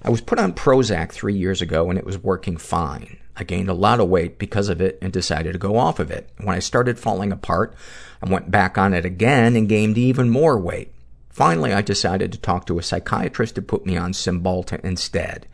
I 0.03 0.09
was 0.09 0.21
put 0.21 0.37
on 0.37 0.53
Prozac 0.53 1.11
three 1.11 1.33
years 1.33 1.61
ago 1.61 1.89
and 1.89 1.97
it 1.97 2.05
was 2.05 2.17
working 2.17 2.57
fine. 2.57 3.17
I 3.37 3.43
gained 3.43 3.69
a 3.69 3.73
lot 3.73 3.99
of 3.99 4.09
weight 4.09 4.37
because 4.37 4.69
of 4.69 4.81
it 4.81 4.97
and 5.01 5.11
decided 5.11 5.53
to 5.53 5.59
go 5.59 5.77
off 5.77 5.99
of 5.99 6.11
it. 6.11 6.29
When 6.37 6.55
I 6.55 6.59
started 6.59 6.97
falling 6.97 7.31
apart, 7.31 7.75
I 8.21 8.29
went 8.29 8.51
back 8.51 8.77
on 8.77 8.93
it 8.93 9.05
again 9.05 9.55
and 9.55 9.69
gained 9.69 9.97
even 9.97 10.29
more 10.29 10.57
weight. 10.57 10.91
Finally, 11.29 11.73
I 11.73 11.81
decided 11.81 12.31
to 12.31 12.39
talk 12.39 12.65
to 12.65 12.79
a 12.79 12.83
psychiatrist 12.83 13.55
to 13.55 13.61
put 13.61 13.85
me 13.85 13.97
on 13.97 14.13
Cymbalta 14.13 14.79
instead. 14.85 15.47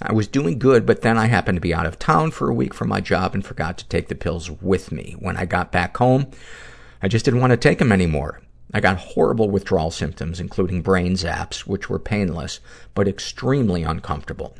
I 0.00 0.12
was 0.12 0.28
doing 0.28 0.58
good, 0.58 0.86
but 0.86 1.02
then 1.02 1.18
I 1.18 1.26
happened 1.26 1.56
to 1.56 1.60
be 1.60 1.74
out 1.74 1.86
of 1.86 1.98
town 1.98 2.30
for 2.30 2.48
a 2.48 2.54
week 2.54 2.72
for 2.72 2.84
my 2.84 3.00
job 3.00 3.34
and 3.34 3.44
forgot 3.44 3.78
to 3.78 3.88
take 3.88 4.08
the 4.08 4.14
pills 4.14 4.50
with 4.50 4.92
me. 4.92 5.16
When 5.18 5.36
I 5.36 5.44
got 5.44 5.72
back 5.72 5.96
home, 5.96 6.28
I 7.02 7.08
just 7.08 7.24
didn't 7.24 7.40
want 7.40 7.50
to 7.50 7.56
take 7.56 7.78
them 7.78 7.92
anymore. 7.92 8.40
I 8.72 8.80
got 8.80 8.96
horrible 8.96 9.50
withdrawal 9.50 9.90
symptoms, 9.90 10.40
including 10.40 10.82
brain 10.82 11.14
zaps, 11.14 11.66
which 11.66 11.90
were 11.90 11.98
painless, 11.98 12.60
but 12.94 13.06
extremely 13.06 13.82
uncomfortable. 13.82 14.56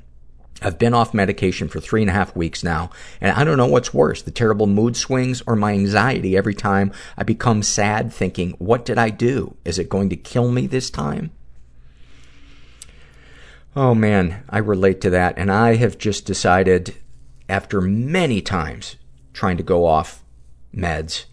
I've 0.64 0.78
been 0.78 0.94
off 0.94 1.12
medication 1.12 1.68
for 1.68 1.80
three 1.80 2.02
and 2.02 2.10
a 2.10 2.14
half 2.14 2.36
weeks 2.36 2.62
now, 2.62 2.90
and 3.20 3.36
I 3.36 3.44
don't 3.44 3.56
know 3.56 3.66
what's 3.66 3.93
worse, 3.93 4.22
the 4.22 4.30
terrible 4.30 4.66
mood 4.66 4.97
swings 4.97 5.43
or 5.47 5.56
my 5.56 5.72
anxiety 5.72 6.36
every 6.36 6.55
time 6.55 6.93
I 7.16 7.24
become 7.24 7.62
sad 7.62 8.12
thinking, 8.12 8.52
what 8.59 8.84
did 8.84 8.98
I 8.98 9.10
do? 9.10 9.56
Is 9.64 9.78
it 9.78 9.89
going 9.89 10.09
to 10.10 10.16
kill 10.16 10.51
me 10.51 10.66
this 10.66 10.90
time? 10.90 11.32
Oh 13.74 13.94
man, 13.94 14.44
I 14.51 14.59
relate 14.59 15.01
to 15.01 15.10
that, 15.10 15.39
and 15.39 15.51
I 15.51 15.76
have 15.76 15.97
just 15.98 16.26
decided, 16.26 16.94
after 17.48 17.80
many 17.80 18.43
times 18.43 18.97
trying 19.32 19.56
to 19.56 19.62
go 19.62 19.86
off 19.86 20.22
meds, 20.74 21.24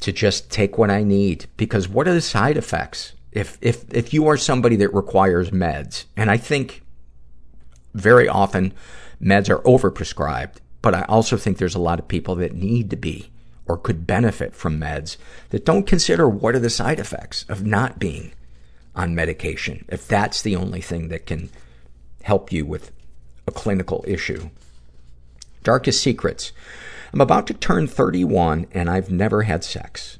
to 0.00 0.12
just 0.12 0.50
take 0.50 0.78
what 0.78 0.90
I 0.90 1.02
need. 1.02 1.46
Because 1.56 1.88
what 1.88 2.06
are 2.06 2.14
the 2.14 2.20
side 2.20 2.56
effects? 2.56 3.14
If, 3.32 3.58
if, 3.60 3.84
if 3.92 4.14
you 4.14 4.28
are 4.28 4.36
somebody 4.36 4.76
that 4.76 4.94
requires 4.94 5.50
meds, 5.50 6.04
and 6.16 6.30
I 6.30 6.36
think 6.36 6.82
very 7.94 8.28
often 8.28 8.72
meds 9.22 9.48
are 9.48 9.62
overprescribed, 9.62 10.56
but 10.82 10.94
I 10.94 11.02
also 11.02 11.36
think 11.36 11.58
there's 11.58 11.74
a 11.74 11.80
lot 11.80 11.98
of 11.98 12.08
people 12.08 12.34
that 12.36 12.54
need 12.54 12.90
to 12.90 12.96
be 12.96 13.30
or 13.66 13.76
could 13.76 14.06
benefit 14.06 14.54
from 14.54 14.80
meds 14.80 15.16
that 15.50 15.64
don't 15.64 15.86
consider 15.86 16.28
what 16.28 16.54
are 16.54 16.60
the 16.60 16.70
side 16.70 16.98
effects 16.98 17.44
of 17.48 17.64
not 17.64 17.98
being 17.98 18.32
on 18.94 19.14
medication, 19.14 19.84
if 19.88 20.08
that's 20.08 20.42
the 20.42 20.56
only 20.56 20.80
thing 20.80 21.08
that 21.08 21.26
can 21.26 21.50
help 22.22 22.52
you 22.52 22.64
with 22.64 22.90
a 23.46 23.52
clinical 23.52 24.04
issue. 24.06 24.50
Darkest 25.62 26.02
secrets. 26.02 26.52
I'm 27.12 27.20
about 27.20 27.46
to 27.46 27.54
turn 27.54 27.86
31 27.86 28.66
and 28.72 28.90
I've 28.90 29.10
never 29.10 29.42
had 29.42 29.64
sex. 29.64 30.17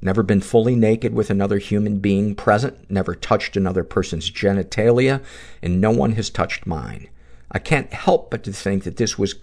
Never 0.00 0.22
been 0.22 0.40
fully 0.40 0.76
naked 0.76 1.12
with 1.12 1.28
another 1.28 1.58
human 1.58 1.98
being 1.98 2.34
present, 2.34 2.88
never 2.90 3.14
touched 3.14 3.56
another 3.56 3.82
person's 3.82 4.30
genitalia, 4.30 5.22
and 5.60 5.80
no 5.80 5.90
one 5.90 6.12
has 6.12 6.30
touched 6.30 6.66
mine. 6.66 7.08
I 7.50 7.58
can't 7.58 7.92
help 7.92 8.30
but 8.30 8.44
to 8.44 8.52
think 8.52 8.84
that 8.84 8.96
this 8.96 9.18
was, 9.18 9.34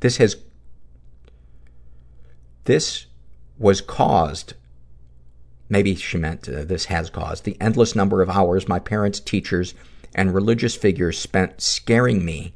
this 0.00 0.18
has, 0.18 0.36
this 2.64 3.06
was 3.58 3.80
caused, 3.80 4.54
maybe 5.68 5.94
she 5.96 6.18
meant 6.18 6.48
uh, 6.48 6.64
this 6.64 6.84
has 6.86 7.10
caused, 7.10 7.44
the 7.44 7.60
endless 7.60 7.96
number 7.96 8.22
of 8.22 8.30
hours 8.30 8.68
my 8.68 8.78
parents, 8.78 9.18
teachers, 9.18 9.74
and 10.14 10.34
religious 10.34 10.76
figures 10.76 11.18
spent 11.18 11.60
scaring 11.60 12.24
me 12.24 12.54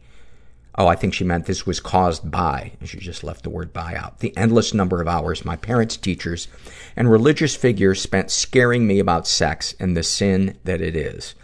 Oh, 0.81 0.87
I 0.87 0.95
think 0.95 1.13
she 1.13 1.25
meant 1.25 1.47
this 1.47 1.67
was 1.67 1.81
caused 1.81 2.31
by, 2.31 2.71
she 2.85 2.99
just 2.99 3.25
left 3.25 3.43
the 3.43 3.51
word 3.51 3.73
by 3.73 3.97
out. 3.97 4.21
The 4.21 4.35
endless 4.37 4.73
number 4.73 5.03
of 5.03 5.09
hours 5.09 5.45
my 5.45 5.57
parents, 5.57 5.97
teachers, 5.97 6.47
and 6.95 7.11
religious 7.11 7.57
figures 7.57 8.01
spent 8.01 8.31
scaring 8.31 8.87
me 8.87 9.01
about 9.01 9.27
sex 9.27 9.75
and 9.81 9.97
the 9.97 10.05
sin 10.05 10.57
that 10.63 10.81
it 10.81 10.95
is. 10.95 11.35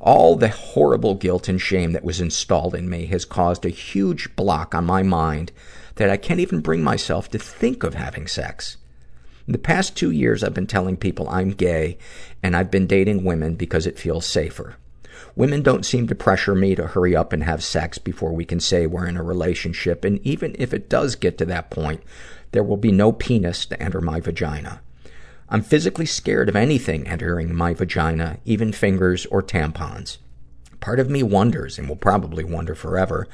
All 0.00 0.36
the 0.36 0.48
horrible 0.48 1.14
guilt 1.14 1.50
and 1.50 1.60
shame 1.60 1.92
that 1.92 2.02
was 2.02 2.18
installed 2.18 2.74
in 2.74 2.88
me 2.88 3.04
has 3.06 3.26
caused 3.26 3.66
a 3.66 3.70
huge 3.70 4.34
block 4.36 4.74
on 4.74 4.86
my 4.86 5.02
mind 5.02 5.52
that 5.96 6.08
I 6.08 6.16
can't 6.16 6.40
even 6.40 6.60
bring 6.60 6.82
myself 6.82 7.28
to 7.32 7.38
think 7.38 7.82
of 7.82 7.92
having 7.92 8.26
sex. 8.26 8.78
In 9.46 9.52
the 9.52 9.58
past 9.58 9.98
two 9.98 10.10
years, 10.10 10.42
I've 10.42 10.54
been 10.54 10.66
telling 10.66 10.96
people 10.96 11.28
I'm 11.28 11.50
gay 11.50 11.98
and 12.42 12.56
I've 12.56 12.70
been 12.70 12.86
dating 12.86 13.24
women 13.24 13.54
because 13.54 13.86
it 13.86 13.98
feels 13.98 14.24
safer. 14.24 14.76
Women 15.38 15.62
don't 15.62 15.86
seem 15.86 16.08
to 16.08 16.16
pressure 16.16 16.56
me 16.56 16.74
to 16.74 16.88
hurry 16.88 17.14
up 17.14 17.32
and 17.32 17.44
have 17.44 17.62
sex 17.62 17.96
before 17.96 18.32
we 18.32 18.44
can 18.44 18.58
say 18.58 18.88
we're 18.88 19.06
in 19.06 19.16
a 19.16 19.22
relationship, 19.22 20.04
and 20.04 20.18
even 20.26 20.56
if 20.58 20.74
it 20.74 20.88
does 20.90 21.14
get 21.14 21.38
to 21.38 21.44
that 21.44 21.70
point, 21.70 22.02
there 22.50 22.64
will 22.64 22.76
be 22.76 22.90
no 22.90 23.12
penis 23.12 23.64
to 23.66 23.80
enter 23.80 24.00
my 24.00 24.18
vagina. 24.18 24.80
I'm 25.48 25.62
physically 25.62 26.06
scared 26.06 26.48
of 26.48 26.56
anything 26.56 27.06
entering 27.06 27.54
my 27.54 27.72
vagina, 27.72 28.38
even 28.44 28.72
fingers 28.72 29.26
or 29.26 29.40
tampons. 29.40 30.18
Part 30.80 30.98
of 30.98 31.08
me 31.08 31.22
wonders, 31.22 31.78
and 31.78 31.88
will 31.88 31.94
probably 31.94 32.42
wonder 32.42 32.74
forever, 32.74 33.28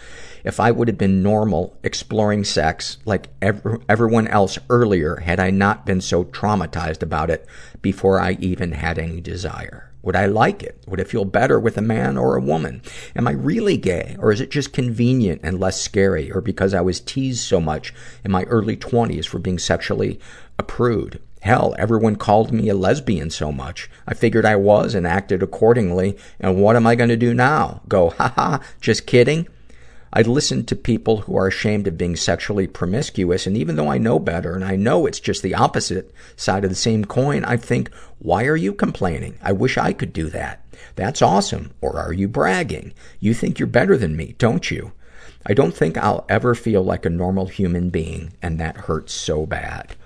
if 0.44 0.60
I 0.60 0.72
would 0.72 0.88
have 0.88 0.98
been 0.98 1.22
normal 1.22 1.74
exploring 1.82 2.44
sex 2.44 2.98
like 3.06 3.28
every, 3.40 3.78
everyone 3.88 4.28
else 4.28 4.58
earlier 4.68 5.16
had 5.16 5.40
I 5.40 5.48
not 5.48 5.86
been 5.86 6.02
so 6.02 6.22
traumatized 6.22 7.02
about 7.02 7.30
it 7.30 7.46
before 7.80 8.20
I 8.20 8.32
even 8.40 8.72
had 8.72 8.98
any 8.98 9.22
desire. 9.22 9.90
Would 10.04 10.16
I 10.16 10.26
like 10.26 10.62
it? 10.62 10.78
Would 10.86 11.00
it 11.00 11.08
feel 11.08 11.24
better 11.24 11.58
with 11.58 11.78
a 11.78 11.82
man 11.82 12.18
or 12.18 12.36
a 12.36 12.40
woman? 12.40 12.82
Am 13.16 13.26
I 13.26 13.32
really 13.32 13.78
gay? 13.78 14.16
Or 14.18 14.30
is 14.30 14.40
it 14.40 14.50
just 14.50 14.74
convenient 14.74 15.40
and 15.42 15.58
less 15.58 15.80
scary? 15.80 16.30
Or 16.30 16.42
because 16.42 16.74
I 16.74 16.82
was 16.82 17.00
teased 17.00 17.40
so 17.40 17.58
much 17.58 17.94
in 18.22 18.30
my 18.30 18.44
early 18.44 18.76
20s 18.76 19.26
for 19.26 19.38
being 19.38 19.58
sexually 19.58 20.20
a 20.58 20.62
prude? 20.62 21.20
Hell, 21.40 21.74
everyone 21.78 22.16
called 22.16 22.52
me 22.52 22.68
a 22.68 22.74
lesbian 22.74 23.30
so 23.30 23.50
much. 23.50 23.90
I 24.06 24.14
figured 24.14 24.44
I 24.44 24.56
was 24.56 24.94
and 24.94 25.06
acted 25.06 25.42
accordingly. 25.42 26.18
And 26.38 26.60
what 26.60 26.76
am 26.76 26.86
I 26.86 26.94
going 26.94 27.10
to 27.10 27.16
do 27.16 27.32
now? 27.32 27.80
Go, 27.88 28.10
haha, 28.10 28.58
just 28.80 29.06
kidding? 29.06 29.48
I 30.16 30.22
listen 30.22 30.64
to 30.66 30.76
people 30.76 31.22
who 31.22 31.36
are 31.36 31.48
ashamed 31.48 31.88
of 31.88 31.98
being 31.98 32.14
sexually 32.14 32.68
promiscuous, 32.68 33.48
and 33.48 33.56
even 33.56 33.74
though 33.74 33.90
I 33.90 33.98
know 33.98 34.20
better, 34.20 34.54
and 34.54 34.64
I 34.64 34.76
know 34.76 35.06
it's 35.06 35.18
just 35.18 35.42
the 35.42 35.56
opposite 35.56 36.14
side 36.36 36.62
of 36.62 36.70
the 36.70 36.76
same 36.76 37.04
coin, 37.04 37.44
I 37.44 37.56
think, 37.56 37.92
why 38.20 38.44
are 38.44 38.54
you 38.54 38.72
complaining? 38.72 39.36
I 39.42 39.50
wish 39.50 39.76
I 39.76 39.92
could 39.92 40.12
do 40.12 40.30
that. 40.30 40.64
That's 40.94 41.20
awesome. 41.20 41.72
Or 41.80 41.98
are 41.98 42.12
you 42.12 42.28
bragging? 42.28 42.94
You 43.18 43.34
think 43.34 43.58
you're 43.58 43.66
better 43.66 43.96
than 43.96 44.16
me, 44.16 44.36
don't 44.38 44.70
you? 44.70 44.92
I 45.46 45.52
don't 45.52 45.74
think 45.74 45.98
I'll 45.98 46.24
ever 46.28 46.54
feel 46.54 46.84
like 46.84 47.04
a 47.04 47.10
normal 47.10 47.46
human 47.46 47.90
being, 47.90 48.34
and 48.40 48.60
that 48.60 48.76
hurts 48.76 49.12
so 49.12 49.46
bad. 49.46 49.96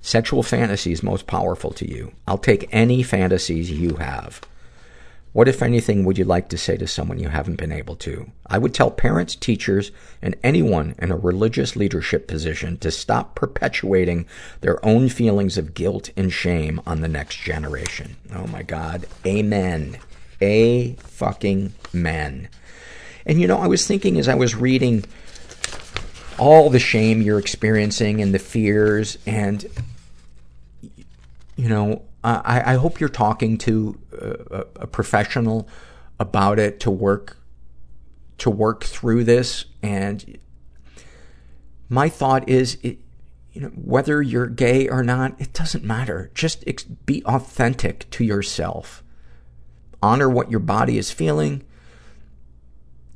Sexual 0.00 0.44
fantasies 0.44 1.02
most 1.02 1.26
powerful 1.26 1.72
to 1.72 1.90
you. 1.90 2.12
I'll 2.28 2.38
take 2.38 2.68
any 2.70 3.02
fantasies 3.02 3.72
you 3.72 3.96
have. 3.96 4.40
What, 5.34 5.48
if 5.48 5.62
anything, 5.62 6.04
would 6.04 6.16
you 6.16 6.24
like 6.24 6.48
to 6.50 6.56
say 6.56 6.76
to 6.76 6.86
someone 6.86 7.18
you 7.18 7.28
haven't 7.28 7.56
been 7.56 7.72
able 7.72 7.96
to? 7.96 8.30
I 8.46 8.56
would 8.56 8.72
tell 8.72 8.92
parents, 8.92 9.34
teachers, 9.34 9.90
and 10.22 10.36
anyone 10.44 10.94
in 10.98 11.10
a 11.10 11.16
religious 11.16 11.74
leadership 11.74 12.28
position 12.28 12.78
to 12.78 12.92
stop 12.92 13.34
perpetuating 13.34 14.26
their 14.60 14.82
own 14.86 15.08
feelings 15.08 15.58
of 15.58 15.74
guilt 15.74 16.10
and 16.16 16.32
shame 16.32 16.80
on 16.86 17.00
the 17.00 17.08
next 17.08 17.38
generation. 17.38 18.16
Oh 18.32 18.46
my 18.46 18.62
God. 18.62 19.06
Amen. 19.26 19.98
A 20.40 20.92
fucking 20.98 21.72
men. 21.92 22.48
And 23.26 23.40
you 23.40 23.48
know, 23.48 23.58
I 23.58 23.66
was 23.66 23.88
thinking 23.88 24.20
as 24.20 24.28
I 24.28 24.36
was 24.36 24.54
reading 24.54 25.04
all 26.38 26.70
the 26.70 26.78
shame 26.78 27.20
you're 27.20 27.40
experiencing 27.40 28.22
and 28.22 28.32
the 28.32 28.38
fears 28.38 29.18
and, 29.26 29.66
you 31.56 31.68
know, 31.68 32.02
I, 32.24 32.72
I 32.72 32.74
hope 32.76 33.00
you're 33.00 33.10
talking 33.10 33.58
to 33.58 34.00
a, 34.18 34.64
a 34.76 34.86
professional 34.86 35.68
about 36.18 36.58
it 36.58 36.80
to 36.80 36.90
work 36.90 37.36
to 38.38 38.50
work 38.50 38.84
through 38.84 39.24
this. 39.24 39.66
And 39.82 40.38
my 41.88 42.08
thought 42.08 42.48
is, 42.48 42.78
it, 42.82 42.98
you 43.52 43.60
know, 43.60 43.68
whether 43.68 44.20
you're 44.20 44.48
gay 44.48 44.88
or 44.88 45.04
not, 45.04 45.40
it 45.40 45.52
doesn't 45.52 45.84
matter. 45.84 46.30
Just 46.34 46.64
ex- 46.66 46.82
be 46.82 47.22
authentic 47.24 48.10
to 48.10 48.24
yourself. 48.24 49.04
Honor 50.02 50.28
what 50.28 50.50
your 50.50 50.60
body 50.60 50.98
is 50.98 51.12
feeling. 51.12 51.62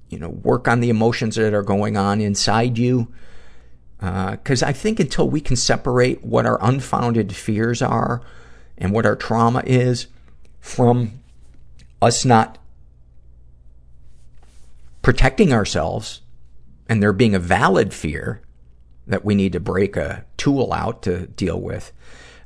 You 0.08 0.18
know, 0.20 0.28
work 0.28 0.68
on 0.68 0.80
the 0.80 0.90
emotions 0.90 1.34
that 1.34 1.52
are 1.52 1.62
going 1.62 1.96
on 1.96 2.20
inside 2.20 2.78
you. 2.78 3.08
Because 3.98 4.62
uh, 4.62 4.66
I 4.66 4.72
think 4.72 5.00
until 5.00 5.28
we 5.28 5.40
can 5.40 5.56
separate 5.56 6.24
what 6.24 6.46
our 6.46 6.58
unfounded 6.62 7.34
fears 7.34 7.82
are 7.82 8.22
and 8.78 8.92
what 8.92 9.04
our 9.04 9.16
trauma 9.16 9.62
is 9.66 10.06
from 10.60 11.20
us 12.00 12.24
not 12.24 12.58
protecting 15.02 15.52
ourselves 15.52 16.20
and 16.88 17.02
there 17.02 17.12
being 17.12 17.34
a 17.34 17.40
valid 17.40 17.92
fear 17.92 18.40
that 19.06 19.24
we 19.24 19.34
need 19.34 19.52
to 19.52 19.60
break 19.60 19.96
a 19.96 20.24
tool 20.36 20.72
out 20.72 21.02
to 21.02 21.26
deal 21.28 21.60
with, 21.60 21.92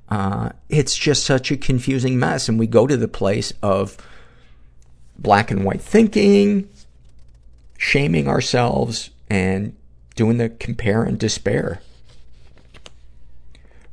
uh, 0.09 0.51
it's 0.69 0.97
just 0.97 1.25
such 1.25 1.51
a 1.51 1.57
confusing 1.57 2.19
mess. 2.19 2.49
And 2.49 2.59
we 2.59 2.67
go 2.67 2.87
to 2.87 2.97
the 2.97 3.09
place 3.09 3.53
of 3.63 3.97
black 5.19 5.51
and 5.51 5.65
white 5.65 5.81
thinking, 5.81 6.69
shaming 7.79 8.29
ourselves, 8.29 9.11
and 9.29 9.77
doing 10.15 10.39
the 10.39 10.49
compare 10.49 11.03
and 11.03 11.19
despair. 11.19 11.81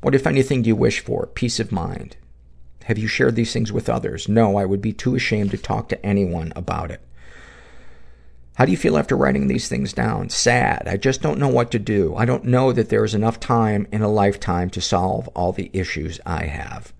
What, 0.02 0.16
if 0.16 0.28
anything, 0.28 0.62
do 0.62 0.70
you 0.70 0.76
wish 0.76 1.00
for? 1.00 1.28
Peace 1.28 1.60
of 1.60 1.72
mind. 1.72 2.16
Have 2.90 2.98
you 2.98 3.08
shared 3.08 3.36
these 3.36 3.54
things 3.54 3.72
with 3.72 3.88
others? 3.88 4.28
No, 4.28 4.58
I 4.58 4.66
would 4.66 4.82
be 4.82 4.94
too 4.94 5.14
ashamed 5.14 5.52
to 5.52 5.60
talk 5.60 5.90
to 5.90 6.04
anyone 6.04 6.52
about 6.56 6.90
it. 6.90 7.00
How 8.56 8.66
do 8.66 8.72
you 8.72 8.78
feel 8.78 8.98
after 8.98 9.16
writing 9.16 9.46
these 9.46 9.70
things 9.70 9.94
down? 9.94 10.30
Sad. 10.30 10.88
I 10.88 10.98
just 10.98 11.22
don't 11.22 11.38
know 11.38 11.50
what 11.50 11.70
to 11.70 11.78
do. 11.78 12.16
I 12.16 12.26
don't 12.26 12.46
know 12.46 12.72
that 12.72 12.90
there 12.90 13.06
is 13.06 13.14
enough 13.14 13.40
time 13.40 13.86
in 13.92 14.02
a 14.02 14.12
lifetime 14.12 14.72
to 14.72 14.82
solve 14.82 15.28
all 15.36 15.52
the 15.52 15.70
issues 15.72 16.20
I 16.26 16.46
have. 16.46 16.92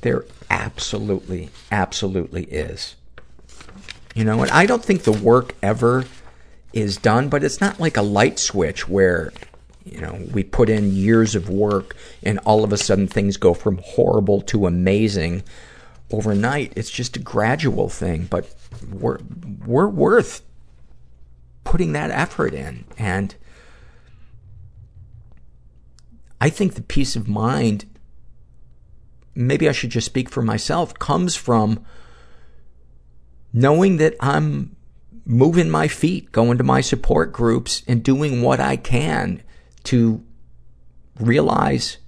There 0.00 0.24
absolutely, 0.50 1.50
absolutely 1.70 2.46
is. 2.46 2.96
You 4.16 4.24
know, 4.24 4.42
and 4.42 4.50
I 4.50 4.66
don't 4.66 4.84
think 4.84 5.04
the 5.04 5.12
work 5.12 5.54
ever 5.62 6.06
is 6.72 6.96
done, 6.96 7.28
but 7.28 7.44
it's 7.44 7.60
not 7.60 7.78
like 7.78 7.96
a 7.96 8.02
light 8.02 8.40
switch 8.40 8.88
where 8.88 9.32
you 9.86 10.00
know, 10.00 10.20
we 10.32 10.42
put 10.42 10.68
in 10.68 10.92
years 10.92 11.36
of 11.36 11.48
work 11.48 11.96
and 12.22 12.40
all 12.40 12.64
of 12.64 12.72
a 12.72 12.76
sudden 12.76 13.06
things 13.06 13.36
go 13.36 13.54
from 13.54 13.78
horrible 13.78 14.40
to 14.42 14.66
amazing 14.66 15.44
overnight. 16.10 16.72
It's 16.74 16.90
just 16.90 17.16
a 17.16 17.20
gradual 17.20 17.88
thing, 17.88 18.26
but 18.28 18.52
we're, 18.92 19.18
we're 19.64 19.86
worth 19.86 20.42
putting 21.62 21.92
that 21.92 22.10
effort 22.10 22.52
in. 22.52 22.84
And 22.98 23.34
I 26.40 26.50
think 26.50 26.74
the 26.74 26.82
peace 26.82 27.14
of 27.14 27.28
mind, 27.28 27.84
maybe 29.36 29.68
I 29.68 29.72
should 29.72 29.90
just 29.90 30.06
speak 30.06 30.28
for 30.28 30.42
myself, 30.42 30.94
comes 30.94 31.36
from 31.36 31.84
knowing 33.52 33.98
that 33.98 34.16
I'm 34.18 34.74
moving 35.24 35.70
my 35.70 35.86
feet, 35.86 36.32
going 36.32 36.58
to 36.58 36.64
my 36.64 36.80
support 36.80 37.32
groups 37.32 37.82
and 37.86 38.02
doing 38.02 38.42
what 38.42 38.58
I 38.58 38.76
can 38.76 39.42
to 39.86 40.22
realize 41.18 41.98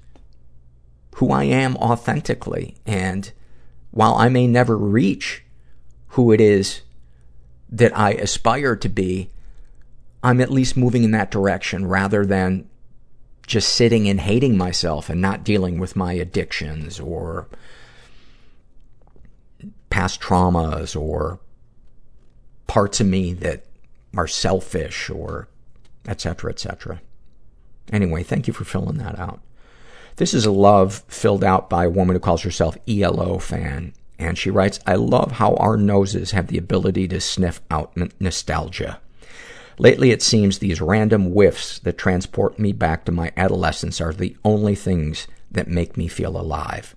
who 1.17 1.33
I 1.33 1.45
am 1.45 1.77
authentically. 1.77 2.77
And 2.87 3.33
while 3.91 4.15
I 4.15 4.29
may 4.29 4.47
never 4.47 4.77
reach 4.77 5.45
who 6.09 6.33
it 6.33 6.41
is 6.41 6.83
that 7.71 7.97
I 7.97 8.13
aspire 8.13 8.77
to 8.77 8.89
be, 8.89 9.31
I'm 10.23 10.41
at 10.41 10.51
least 10.51 10.77
moving 10.77 11.05
in 11.05 11.11
that 11.13 11.31
direction 11.31 11.87
rather 11.87 12.25
than 12.27 12.69
just 13.47 13.75
sitting 13.75 14.09
and 14.09 14.21
hating 14.21 14.57
myself 14.57 15.09
and 15.09 15.21
not 15.21 15.45
dealing 15.45 15.79
with 15.79 15.97
my 15.97 16.13
addictions 16.13 17.01
or 17.01 17.49
past 19.91 20.21
traumas 20.21 20.95
or 20.95 21.41
parts 22.67 23.01
of 23.01 23.07
me 23.07 23.33
that 23.33 23.65
are 24.17 24.27
selfish 24.27 25.09
or 25.09 25.49
et 26.07 26.21
cetera, 26.21 26.51
et 26.51 26.59
cetera. 26.59 27.01
Anyway, 27.93 28.23
thank 28.23 28.47
you 28.47 28.53
for 28.53 28.65
filling 28.65 28.99
that 28.99 29.19
out. 29.19 29.41
This 30.17 30.35
is 30.35 30.45
a 30.45 30.51
love 30.51 31.05
filled 31.09 31.45
out 31.45 31.71
by 31.71 31.85
a 31.85 31.91
woman 31.91 32.17
who 32.17 32.21
calls 32.21 32.43
herself 32.43 32.77
ELO 32.89 33.39
fan. 33.39 33.93
And 34.19 34.37
she 34.37 34.51
writes, 34.51 34.81
I 34.87 34.97
love 34.97 35.33
how 35.33 35.55
our 35.55 35.77
noses 35.77 36.33
have 36.33 36.49
the 36.49 36.59
ability 36.59 37.07
to 37.09 37.21
sniff 37.21 37.61
out 37.71 37.93
n- 37.97 38.11
nostalgia. 38.19 39.01
Lately, 39.79 40.11
it 40.11 40.23
seems 40.23 40.59
these 40.59 40.81
random 40.81 41.31
whiffs 41.31 41.79
that 41.81 41.97
transport 41.97 42.59
me 42.59 42.73
back 42.73 43.05
to 43.05 43.13
my 43.13 43.31
adolescence 43.37 44.01
are 44.01 44.13
the 44.13 44.37
only 44.45 44.75
things 44.75 45.29
that 45.53 45.69
make 45.69 45.97
me 45.97 46.09
feel 46.09 46.37
alive. 46.37 46.97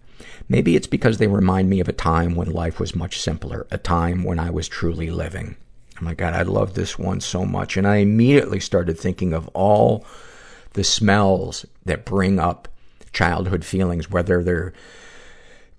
Maybe 0.50 0.76
it's 0.76 0.88
because 0.88 1.20
they 1.20 1.28
remind 1.28 1.70
me 1.70 1.80
of 1.80 1.88
a 1.88 1.94
time 1.94 2.36
when 2.36 2.50
life 2.50 2.80
was 2.80 2.96
much 2.96 3.22
simpler, 3.22 3.68
a 3.70 3.78
time 3.78 4.24
when 4.24 4.40
I 4.40 4.50
was 4.50 4.68
truly 4.68 5.12
living. 5.12 5.58
Oh 6.02 6.06
my 6.06 6.16
God, 6.16 6.34
I 6.34 6.42
love 6.42 6.74
this 6.74 6.98
one 6.98 7.22
so 7.22 7.46
much. 7.46 7.78
And 7.78 7.88
I 7.88 7.98
immediately 7.98 8.60
started 8.60 8.98
thinking 8.98 9.34
of 9.34 9.48
all 9.50 10.04
the 10.74 10.84
smells 10.84 11.66
that 11.86 12.06
bring 12.06 12.40
up 12.40 12.68
childhood 13.14 13.66
feelings, 13.66 14.10
whether 14.10 14.44
they're 14.44 14.74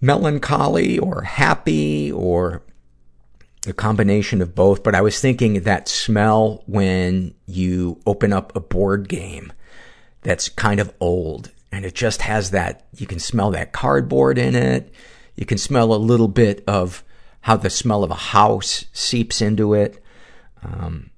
melancholy 0.01 0.99
or 0.99 1.23
happy 1.23 2.11
or 2.13 2.63
a 3.67 3.73
combination 3.73 4.43
of 4.43 4.55
both. 4.55 4.83
But 4.83 4.95
I 4.95 5.01
was 5.01 5.21
thinking 5.21 5.63
that 5.63 5.89
smell 5.89 6.63
when 6.67 7.35
you 7.47 8.01
open 8.07 8.33
up 8.33 8.55
a 8.55 8.61
board 8.61 9.09
game 9.09 9.53
that's 10.23 10.49
kind 10.49 10.81
of 10.81 10.93
old 11.01 11.51
and 11.73 11.87
it 11.87 11.95
just 11.95 12.23
has 12.23 12.51
that, 12.51 12.85
you 12.97 13.07
can 13.07 13.19
smell 13.19 13.51
that 13.53 13.73
cardboard 13.73 14.37
in 14.37 14.55
it. 14.55 14.93
You 15.37 15.47
can 15.47 15.57
smell 15.57 15.95
a 15.95 15.97
little 15.97 16.29
bit 16.29 16.63
of 16.67 17.03
how 17.41 17.57
the 17.57 17.71
smell 17.71 18.05
of 18.05 18.11
a 18.11 18.15
house 18.15 18.85
seeps 18.93 19.41
into 19.41 19.73
it. 19.73 20.03
Um, 20.63 21.11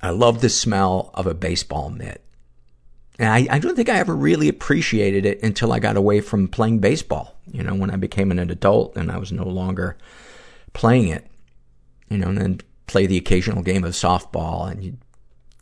I 0.00 0.10
love 0.10 0.40
the 0.40 0.48
smell 0.48 1.10
of 1.14 1.26
a 1.26 1.34
baseball 1.34 1.90
mitt. 1.90 2.24
And 3.22 3.30
I, 3.30 3.54
I 3.54 3.58
don't 3.60 3.76
think 3.76 3.88
I 3.88 3.98
ever 3.98 4.16
really 4.16 4.48
appreciated 4.48 5.24
it 5.24 5.40
until 5.44 5.72
I 5.72 5.78
got 5.78 5.96
away 5.96 6.20
from 6.20 6.48
playing 6.48 6.80
baseball. 6.80 7.38
You 7.52 7.62
know, 7.62 7.72
when 7.72 7.92
I 7.92 7.94
became 7.94 8.32
an 8.32 8.40
adult 8.40 8.96
and 8.96 9.12
I 9.12 9.18
was 9.18 9.30
no 9.30 9.44
longer 9.44 9.96
playing 10.72 11.06
it. 11.06 11.24
You 12.10 12.18
know, 12.18 12.26
and 12.26 12.38
then 12.38 12.60
play 12.88 13.06
the 13.06 13.16
occasional 13.16 13.62
game 13.62 13.84
of 13.84 13.92
softball 13.92 14.68
and 14.68 14.82
you'd 14.82 14.98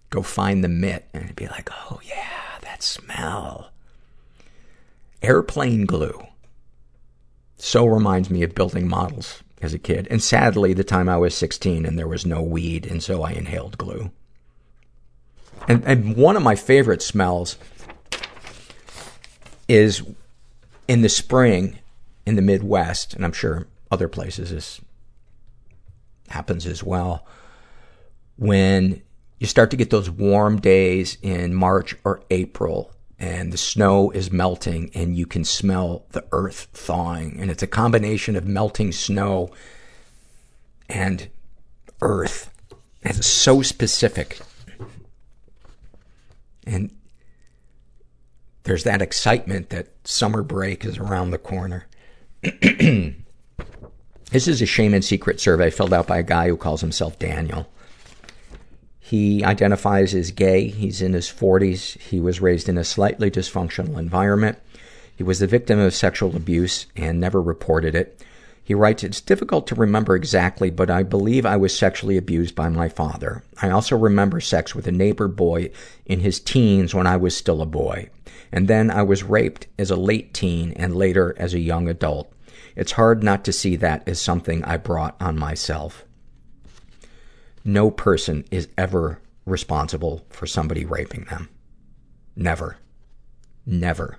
go 0.08 0.22
find 0.22 0.64
the 0.64 0.70
mitt 0.70 1.06
and 1.12 1.24
it'd 1.24 1.36
be 1.36 1.48
like, 1.48 1.68
oh 1.70 2.00
yeah, 2.02 2.58
that 2.62 2.82
smell. 2.82 3.70
Airplane 5.20 5.84
glue. 5.84 6.18
So 7.58 7.84
reminds 7.84 8.30
me 8.30 8.42
of 8.42 8.54
building 8.54 8.88
models 8.88 9.42
as 9.60 9.74
a 9.74 9.78
kid. 9.78 10.08
And 10.10 10.22
sadly, 10.22 10.72
the 10.72 10.82
time 10.82 11.10
I 11.10 11.18
was 11.18 11.34
16 11.34 11.84
and 11.84 11.98
there 11.98 12.08
was 12.08 12.24
no 12.24 12.40
weed, 12.40 12.86
and 12.86 13.02
so 13.02 13.22
I 13.22 13.32
inhaled 13.32 13.76
glue. 13.76 14.10
And, 15.68 15.84
and 15.84 16.16
one 16.16 16.36
of 16.36 16.42
my 16.42 16.56
favorite 16.56 17.02
smells 17.02 17.56
is 19.68 20.02
in 20.88 21.02
the 21.02 21.08
spring 21.08 21.78
in 22.26 22.36
the 22.36 22.42
Midwest, 22.42 23.14
and 23.14 23.24
I'm 23.24 23.32
sure 23.32 23.66
other 23.90 24.08
places 24.08 24.50
this 24.50 24.80
happens 26.28 26.66
as 26.66 26.82
well, 26.82 27.26
when 28.36 29.02
you 29.38 29.46
start 29.46 29.70
to 29.70 29.76
get 29.76 29.90
those 29.90 30.10
warm 30.10 30.60
days 30.60 31.18
in 31.22 31.54
March 31.54 31.94
or 32.04 32.22
April 32.30 32.92
and 33.18 33.52
the 33.52 33.58
snow 33.58 34.10
is 34.10 34.30
melting 34.30 34.90
and 34.94 35.16
you 35.16 35.26
can 35.26 35.44
smell 35.44 36.06
the 36.12 36.24
earth 36.32 36.68
thawing. 36.72 37.38
And 37.38 37.50
it's 37.50 37.62
a 37.62 37.66
combination 37.66 38.34
of 38.34 38.46
melting 38.46 38.92
snow 38.92 39.50
and 40.88 41.28
earth. 42.00 42.50
It's 43.02 43.26
so 43.26 43.62
specific. 43.62 44.40
And 46.70 46.94
there's 48.62 48.84
that 48.84 49.02
excitement 49.02 49.70
that 49.70 49.88
summer 50.04 50.42
break 50.42 50.84
is 50.84 50.98
around 50.98 51.30
the 51.30 51.38
corner. 51.38 51.88
this 52.42 53.16
is 54.32 54.62
a 54.62 54.66
shame 54.66 54.94
and 54.94 55.04
secret 55.04 55.40
survey 55.40 55.70
filled 55.70 55.92
out 55.92 56.06
by 56.06 56.18
a 56.18 56.22
guy 56.22 56.46
who 56.48 56.56
calls 56.56 56.80
himself 56.80 57.18
Daniel. 57.18 57.66
He 59.00 59.42
identifies 59.42 60.14
as 60.14 60.30
gay. 60.30 60.68
He's 60.68 61.02
in 61.02 61.14
his 61.14 61.26
40s. 61.26 61.98
He 61.98 62.20
was 62.20 62.40
raised 62.40 62.68
in 62.68 62.78
a 62.78 62.84
slightly 62.84 63.30
dysfunctional 63.30 63.98
environment. 63.98 64.58
He 65.16 65.24
was 65.24 65.40
the 65.40 65.48
victim 65.48 65.80
of 65.80 65.92
sexual 65.92 66.36
abuse 66.36 66.86
and 66.94 67.18
never 67.18 67.42
reported 67.42 67.96
it. 67.96 68.24
He 68.70 68.74
writes, 68.74 69.02
It's 69.02 69.20
difficult 69.20 69.66
to 69.66 69.74
remember 69.74 70.14
exactly, 70.14 70.70
but 70.70 70.90
I 70.90 71.02
believe 71.02 71.44
I 71.44 71.56
was 71.56 71.76
sexually 71.76 72.16
abused 72.16 72.54
by 72.54 72.68
my 72.68 72.88
father. 72.88 73.42
I 73.60 73.68
also 73.68 73.96
remember 73.96 74.40
sex 74.40 74.76
with 74.76 74.86
a 74.86 74.92
neighbor 74.92 75.26
boy 75.26 75.72
in 76.06 76.20
his 76.20 76.38
teens 76.38 76.94
when 76.94 77.04
I 77.04 77.16
was 77.16 77.36
still 77.36 77.62
a 77.62 77.66
boy. 77.66 78.10
And 78.52 78.68
then 78.68 78.88
I 78.88 79.02
was 79.02 79.24
raped 79.24 79.66
as 79.76 79.90
a 79.90 79.96
late 79.96 80.32
teen 80.32 80.72
and 80.74 80.94
later 80.94 81.34
as 81.36 81.52
a 81.52 81.58
young 81.58 81.88
adult. 81.88 82.32
It's 82.76 82.92
hard 82.92 83.24
not 83.24 83.44
to 83.46 83.52
see 83.52 83.74
that 83.74 84.08
as 84.08 84.20
something 84.20 84.62
I 84.62 84.76
brought 84.76 85.20
on 85.20 85.36
myself 85.36 86.04
no 87.64 87.90
person 87.90 88.44
is 88.52 88.68
ever 88.78 89.20
responsible 89.46 90.24
for 90.30 90.46
somebody 90.46 90.84
raping 90.84 91.24
them. 91.24 91.48
Never. 92.36 92.76
Never. 93.66 94.18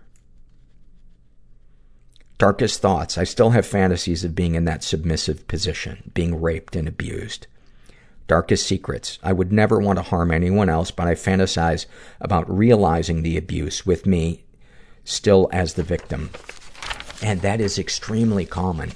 Darkest 2.41 2.81
thoughts. 2.81 3.19
I 3.19 3.23
still 3.23 3.51
have 3.51 3.67
fantasies 3.67 4.23
of 4.23 4.33
being 4.33 4.55
in 4.55 4.65
that 4.65 4.83
submissive 4.83 5.47
position, 5.47 6.09
being 6.15 6.41
raped 6.41 6.75
and 6.75 6.87
abused. 6.87 7.45
Darkest 8.25 8.65
secrets. 8.65 9.19
I 9.21 9.31
would 9.31 9.51
never 9.51 9.77
want 9.77 9.99
to 9.99 10.03
harm 10.03 10.31
anyone 10.31 10.67
else, 10.67 10.89
but 10.89 11.05
I 11.05 11.13
fantasize 11.13 11.85
about 12.19 12.49
realizing 12.51 13.21
the 13.21 13.37
abuse 13.37 13.85
with 13.85 14.07
me 14.07 14.43
still 15.03 15.49
as 15.53 15.75
the 15.75 15.83
victim. 15.83 16.31
And 17.21 17.41
that 17.41 17.61
is 17.61 17.77
extremely 17.77 18.47
common. 18.47 18.93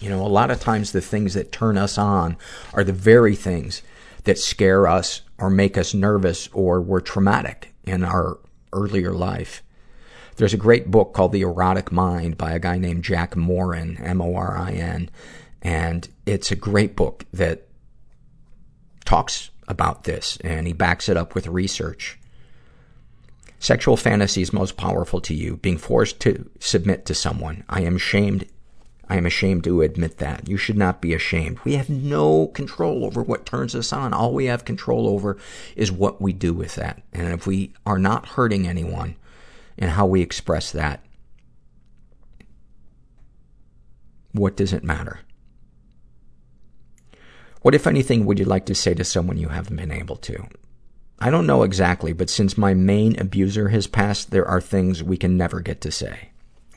You 0.00 0.10
know, 0.10 0.26
a 0.26 0.26
lot 0.26 0.50
of 0.50 0.58
times 0.58 0.90
the 0.90 1.00
things 1.00 1.34
that 1.34 1.52
turn 1.52 1.78
us 1.78 1.98
on 1.98 2.36
are 2.74 2.82
the 2.82 2.92
very 2.92 3.36
things 3.36 3.80
that 4.24 4.40
scare 4.40 4.88
us 4.88 5.20
or 5.38 5.50
make 5.50 5.78
us 5.78 5.94
nervous 5.94 6.48
or 6.52 6.80
were 6.80 7.00
traumatic 7.00 7.72
in 7.84 8.02
our 8.02 8.38
earlier 8.72 9.12
life. 9.12 9.62
There's 10.38 10.54
a 10.54 10.56
great 10.56 10.88
book 10.88 11.14
called 11.14 11.32
The 11.32 11.42
Erotic 11.42 11.90
Mind 11.90 12.38
by 12.38 12.52
a 12.52 12.60
guy 12.60 12.78
named 12.78 13.02
Jack 13.02 13.34
Morin, 13.34 13.96
M-O-R-I-N, 13.96 15.10
and 15.62 16.08
it's 16.26 16.52
a 16.52 16.56
great 16.56 16.94
book 16.94 17.24
that 17.32 17.66
talks 19.04 19.50
about 19.66 20.04
this, 20.04 20.38
and 20.44 20.68
he 20.68 20.72
backs 20.72 21.08
it 21.08 21.16
up 21.16 21.34
with 21.34 21.48
research. 21.48 22.20
Sexual 23.58 23.96
fantasies 23.96 24.52
most 24.52 24.76
powerful 24.76 25.20
to 25.22 25.34
you. 25.34 25.56
Being 25.56 25.76
forced 25.76 26.20
to 26.20 26.48
submit 26.60 27.04
to 27.06 27.14
someone. 27.14 27.64
I 27.68 27.80
am 27.80 27.96
ashamed 27.96 28.46
I 29.10 29.16
am 29.16 29.26
ashamed 29.26 29.64
to 29.64 29.80
admit 29.80 30.18
that. 30.18 30.48
You 30.48 30.58
should 30.58 30.76
not 30.76 31.00
be 31.00 31.14
ashamed. 31.14 31.58
We 31.64 31.76
have 31.76 31.88
no 31.88 32.48
control 32.48 33.06
over 33.06 33.22
what 33.22 33.46
turns 33.46 33.74
us 33.74 33.90
on. 33.90 34.12
All 34.12 34.34
we 34.34 34.44
have 34.44 34.66
control 34.66 35.08
over 35.08 35.38
is 35.74 35.90
what 35.90 36.20
we 36.20 36.34
do 36.34 36.52
with 36.52 36.74
that. 36.74 37.02
And 37.12 37.32
if 37.32 37.46
we 37.46 37.72
are 37.86 37.98
not 37.98 38.26
hurting 38.26 38.68
anyone 38.68 39.16
and 39.78 39.92
how 39.92 40.06
we 40.06 40.22
express 40.22 40.72
that, 40.72 41.04
what 44.32 44.56
does 44.56 44.72
it 44.72 44.84
matter? 44.84 45.20
What, 47.62 47.74
if 47.74 47.86
anything, 47.86 48.24
would 48.24 48.38
you 48.38 48.44
like 48.44 48.66
to 48.66 48.74
say 48.74 48.94
to 48.94 49.04
someone 49.04 49.36
you 49.36 49.48
haven't 49.48 49.76
been 49.76 49.90
able 49.90 50.16
to? 50.16 50.46
I 51.18 51.30
don't 51.30 51.46
know 51.46 51.64
exactly, 51.64 52.12
but 52.12 52.30
since 52.30 52.56
my 52.56 52.74
main 52.74 53.18
abuser 53.18 53.68
has 53.68 53.86
passed, 53.86 54.30
there 54.30 54.46
are 54.46 54.60
things 54.60 55.02
we 55.02 55.16
can 55.16 55.36
never 55.36 55.60
get 55.60 55.80
to 55.80 55.90
say. 55.90 56.30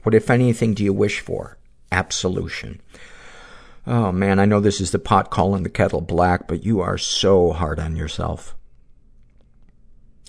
What, 0.03 0.15
if 0.15 0.29
anything, 0.31 0.73
do 0.73 0.83
you 0.83 0.93
wish 0.93 1.19
for? 1.19 1.57
absolution. 1.91 2.81
Oh 3.85 4.11
man, 4.11 4.39
I 4.39 4.45
know 4.45 4.59
this 4.59 4.79
is 4.79 4.91
the 4.91 4.99
pot 4.99 5.29
calling 5.31 5.63
the 5.63 5.69
kettle 5.69 6.01
black, 6.01 6.47
but 6.47 6.63
you 6.63 6.79
are 6.81 6.97
so 6.97 7.51
hard 7.51 7.79
on 7.79 7.95
yourself. 7.95 8.55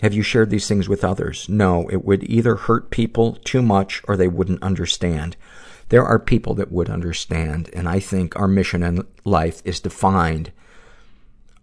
Have 0.02 0.12
you 0.12 0.22
shared 0.24 0.50
these 0.50 0.66
things 0.66 0.88
with 0.88 1.04
others? 1.04 1.48
No, 1.48 1.88
it 1.88 2.04
would 2.04 2.24
either 2.24 2.56
hurt 2.56 2.90
people 2.90 3.34
too 3.44 3.62
much 3.62 4.02
or 4.08 4.16
they 4.16 4.26
wouldn't 4.26 4.60
understand. 4.60 5.36
There 5.90 6.04
are 6.04 6.18
people 6.18 6.54
that 6.54 6.72
would 6.72 6.90
understand, 6.90 7.70
and 7.72 7.88
I 7.88 8.00
think 8.00 8.34
our 8.34 8.48
mission 8.48 8.82
in 8.82 9.06
life 9.24 9.62
is 9.64 9.78
to 9.80 9.90
find 9.90 10.50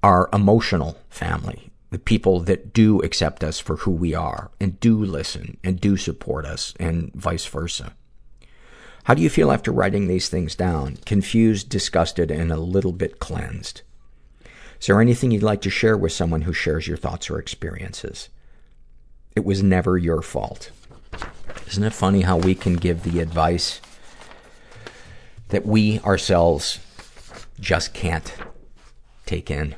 our 0.01 0.29
emotional 0.31 0.97
family, 1.09 1.69
the 1.89 1.99
people 1.99 2.39
that 2.39 2.71
do 2.71 3.01
accept 3.01 3.43
us 3.43 3.59
for 3.59 3.75
who 3.75 3.91
we 3.91 4.13
are, 4.13 4.51
and 4.57 4.79
do 4.79 5.03
listen, 5.03 5.57
and 5.61 5.81
do 5.81 5.97
support 5.97 6.45
us, 6.45 6.73
and 6.79 7.13
vice 7.13 7.45
versa. 7.45 7.93
How 9.03 9.15
do 9.15 9.21
you 9.21 9.29
feel 9.29 9.51
after 9.51 9.73
writing 9.73 10.07
these 10.07 10.29
things 10.29 10.55
down? 10.55 10.97
Confused, 11.05 11.67
disgusted, 11.67 12.31
and 12.31 12.53
a 12.53 12.57
little 12.57 12.93
bit 12.93 13.19
cleansed. 13.19 13.81
Is 14.79 14.87
there 14.87 15.01
anything 15.01 15.31
you'd 15.31 15.43
like 15.43 15.61
to 15.61 15.69
share 15.69 15.97
with 15.97 16.13
someone 16.13 16.43
who 16.43 16.53
shares 16.53 16.87
your 16.87 16.97
thoughts 16.97 17.29
or 17.29 17.37
experiences? 17.37 18.29
It 19.35 19.43
was 19.43 19.61
never 19.61 19.97
your 19.97 20.21
fault. 20.21 20.71
Isn't 21.67 21.83
it 21.83 21.93
funny 21.93 22.21
how 22.21 22.37
we 22.37 22.55
can 22.55 22.75
give 22.75 23.03
the 23.03 23.19
advice 23.19 23.81
that 25.49 25.65
we 25.65 25.99
ourselves 25.99 26.79
just 27.59 27.93
can't 27.93 28.33
take 29.25 29.51
in? 29.51 29.75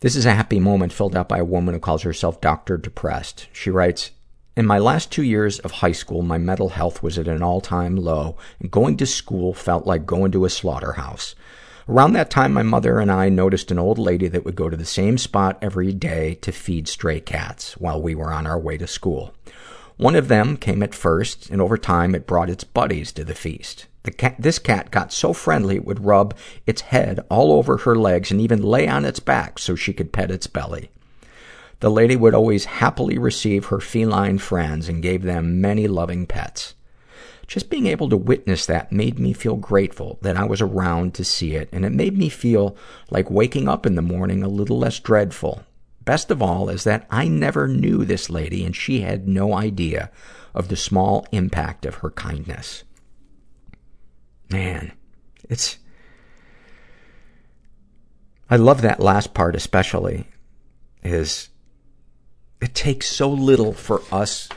This 0.00 0.16
is 0.16 0.26
a 0.26 0.34
happy 0.34 0.60
moment 0.60 0.92
filled 0.92 1.16
out 1.16 1.28
by 1.28 1.38
a 1.38 1.44
woman 1.44 1.74
who 1.74 1.80
calls 1.80 2.02
herself 2.02 2.40
Dr. 2.40 2.76
Depressed. 2.76 3.48
She 3.52 3.70
writes, 3.70 4.10
In 4.58 4.66
my 4.66 4.80
last 4.80 5.12
two 5.12 5.22
years 5.22 5.60
of 5.60 5.70
high 5.70 5.92
school, 5.92 6.22
my 6.22 6.36
mental 6.36 6.70
health 6.70 7.00
was 7.00 7.16
at 7.16 7.28
an 7.28 7.44
all-time 7.44 7.94
low, 7.94 8.36
and 8.58 8.72
going 8.72 8.96
to 8.96 9.06
school 9.06 9.54
felt 9.54 9.86
like 9.86 10.04
going 10.04 10.32
to 10.32 10.44
a 10.44 10.50
slaughterhouse. 10.50 11.36
Around 11.88 12.14
that 12.14 12.28
time, 12.28 12.54
my 12.54 12.64
mother 12.64 12.98
and 12.98 13.08
I 13.08 13.28
noticed 13.28 13.70
an 13.70 13.78
old 13.78 14.00
lady 14.00 14.26
that 14.26 14.44
would 14.44 14.56
go 14.56 14.68
to 14.68 14.76
the 14.76 14.84
same 14.84 15.16
spot 15.16 15.60
every 15.62 15.92
day 15.92 16.34
to 16.40 16.50
feed 16.50 16.88
stray 16.88 17.20
cats 17.20 17.76
while 17.76 18.02
we 18.02 18.16
were 18.16 18.32
on 18.32 18.48
our 18.48 18.58
way 18.58 18.76
to 18.78 18.88
school. 18.88 19.32
One 19.96 20.16
of 20.16 20.26
them 20.26 20.56
came 20.56 20.82
at 20.82 20.92
first, 20.92 21.48
and 21.50 21.62
over 21.62 21.78
time 21.78 22.16
it 22.16 22.26
brought 22.26 22.50
its 22.50 22.64
buddies 22.64 23.12
to 23.12 23.22
the 23.22 23.36
feast. 23.36 23.86
The 24.02 24.10
cat, 24.10 24.34
this 24.40 24.58
cat 24.58 24.90
got 24.90 25.12
so 25.12 25.32
friendly 25.32 25.76
it 25.76 25.84
would 25.84 26.04
rub 26.04 26.34
its 26.66 26.80
head 26.80 27.20
all 27.30 27.52
over 27.52 27.76
her 27.76 27.94
legs 27.94 28.32
and 28.32 28.40
even 28.40 28.60
lay 28.60 28.88
on 28.88 29.04
its 29.04 29.20
back 29.20 29.60
so 29.60 29.76
she 29.76 29.92
could 29.92 30.12
pet 30.12 30.32
its 30.32 30.48
belly. 30.48 30.90
The 31.80 31.90
lady 31.90 32.16
would 32.16 32.34
always 32.34 32.64
happily 32.64 33.18
receive 33.18 33.66
her 33.66 33.78
feline 33.80 34.38
friends 34.38 34.88
and 34.88 35.02
gave 35.02 35.22
them 35.22 35.60
many 35.60 35.86
loving 35.86 36.26
pets. 36.26 36.74
Just 37.46 37.70
being 37.70 37.86
able 37.86 38.08
to 38.10 38.16
witness 38.16 38.66
that 38.66 38.92
made 38.92 39.18
me 39.18 39.32
feel 39.32 39.56
grateful 39.56 40.18
that 40.22 40.36
I 40.36 40.44
was 40.44 40.60
around 40.60 41.14
to 41.14 41.24
see 41.24 41.54
it, 41.54 41.68
and 41.72 41.84
it 41.84 41.92
made 41.92 42.18
me 42.18 42.28
feel 42.28 42.76
like 43.10 43.30
waking 43.30 43.68
up 43.68 43.86
in 43.86 43.94
the 43.94 44.02
morning 44.02 44.42
a 44.42 44.48
little 44.48 44.78
less 44.78 44.98
dreadful. 44.98 45.62
Best 46.04 46.30
of 46.30 46.42
all 46.42 46.68
is 46.68 46.84
that 46.84 47.06
I 47.10 47.28
never 47.28 47.68
knew 47.68 48.04
this 48.04 48.28
lady 48.28 48.64
and 48.64 48.74
she 48.74 49.02
had 49.02 49.28
no 49.28 49.54
idea 49.54 50.10
of 50.54 50.68
the 50.68 50.76
small 50.76 51.26
impact 51.32 51.86
of 51.86 51.96
her 51.96 52.10
kindness. 52.10 52.82
Man, 54.50 54.92
it's, 55.48 55.78
I 58.50 58.56
love 58.56 58.82
that 58.82 59.00
last 59.00 59.34
part 59.34 59.54
especially, 59.54 60.26
is 61.02 61.50
it 62.60 62.74
takes 62.74 63.08
so 63.08 63.30
little 63.30 63.72
for 63.72 64.02
us 64.10 64.48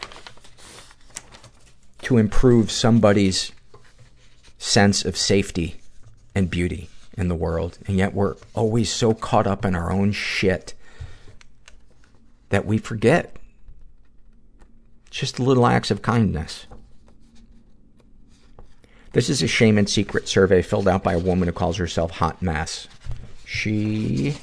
to 2.03 2.17
improve 2.17 2.71
somebody's 2.71 3.51
sense 4.57 5.05
of 5.05 5.15
safety 5.15 5.75
and 6.33 6.49
beauty 6.49 6.89
in 7.17 7.27
the 7.27 7.35
world. 7.35 7.77
And 7.87 7.97
yet 7.97 8.13
we're 8.13 8.35
always 8.53 8.91
so 8.91 9.13
caught 9.13 9.47
up 9.47 9.65
in 9.65 9.75
our 9.75 9.91
own 9.91 10.11
shit 10.11 10.73
that 12.49 12.65
we 12.65 12.77
forget 12.77 13.35
just 15.09 15.39
little 15.39 15.67
acts 15.67 15.91
of 15.91 16.01
kindness. 16.01 16.65
This 19.13 19.29
is 19.29 19.41
a 19.41 19.47
shame 19.47 19.77
and 19.77 19.89
secret 19.89 20.27
survey 20.27 20.61
filled 20.61 20.87
out 20.87 21.03
by 21.03 21.13
a 21.13 21.19
woman 21.19 21.47
who 21.47 21.53
calls 21.53 21.77
herself 21.77 22.11
Hot 22.11 22.41
Mess. 22.41 22.87
She 23.45 24.37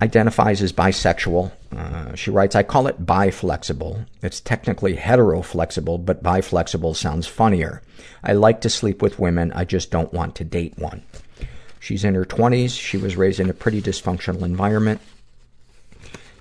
identifies 0.00 0.62
as 0.62 0.72
bisexual. 0.72 1.50
Uh, 1.76 2.14
she 2.14 2.30
writes, 2.30 2.54
I 2.54 2.62
call 2.62 2.86
it 2.86 3.04
bi-flexible. 3.04 4.04
It's 4.22 4.40
technically 4.40 4.94
hetero-flexible, 4.94 5.98
but 5.98 6.22
bi-flexible 6.22 6.94
sounds 6.94 7.26
funnier. 7.26 7.82
I 8.22 8.32
like 8.32 8.60
to 8.62 8.70
sleep 8.70 9.02
with 9.02 9.18
women, 9.18 9.52
I 9.52 9.64
just 9.64 9.90
don't 9.90 10.12
want 10.12 10.34
to 10.36 10.44
date 10.44 10.78
one. 10.78 11.02
She's 11.80 12.04
in 12.04 12.14
her 12.14 12.24
20s. 12.24 12.78
She 12.78 12.96
was 12.96 13.16
raised 13.16 13.40
in 13.40 13.50
a 13.50 13.54
pretty 13.54 13.80
dysfunctional 13.80 14.42
environment. 14.42 15.00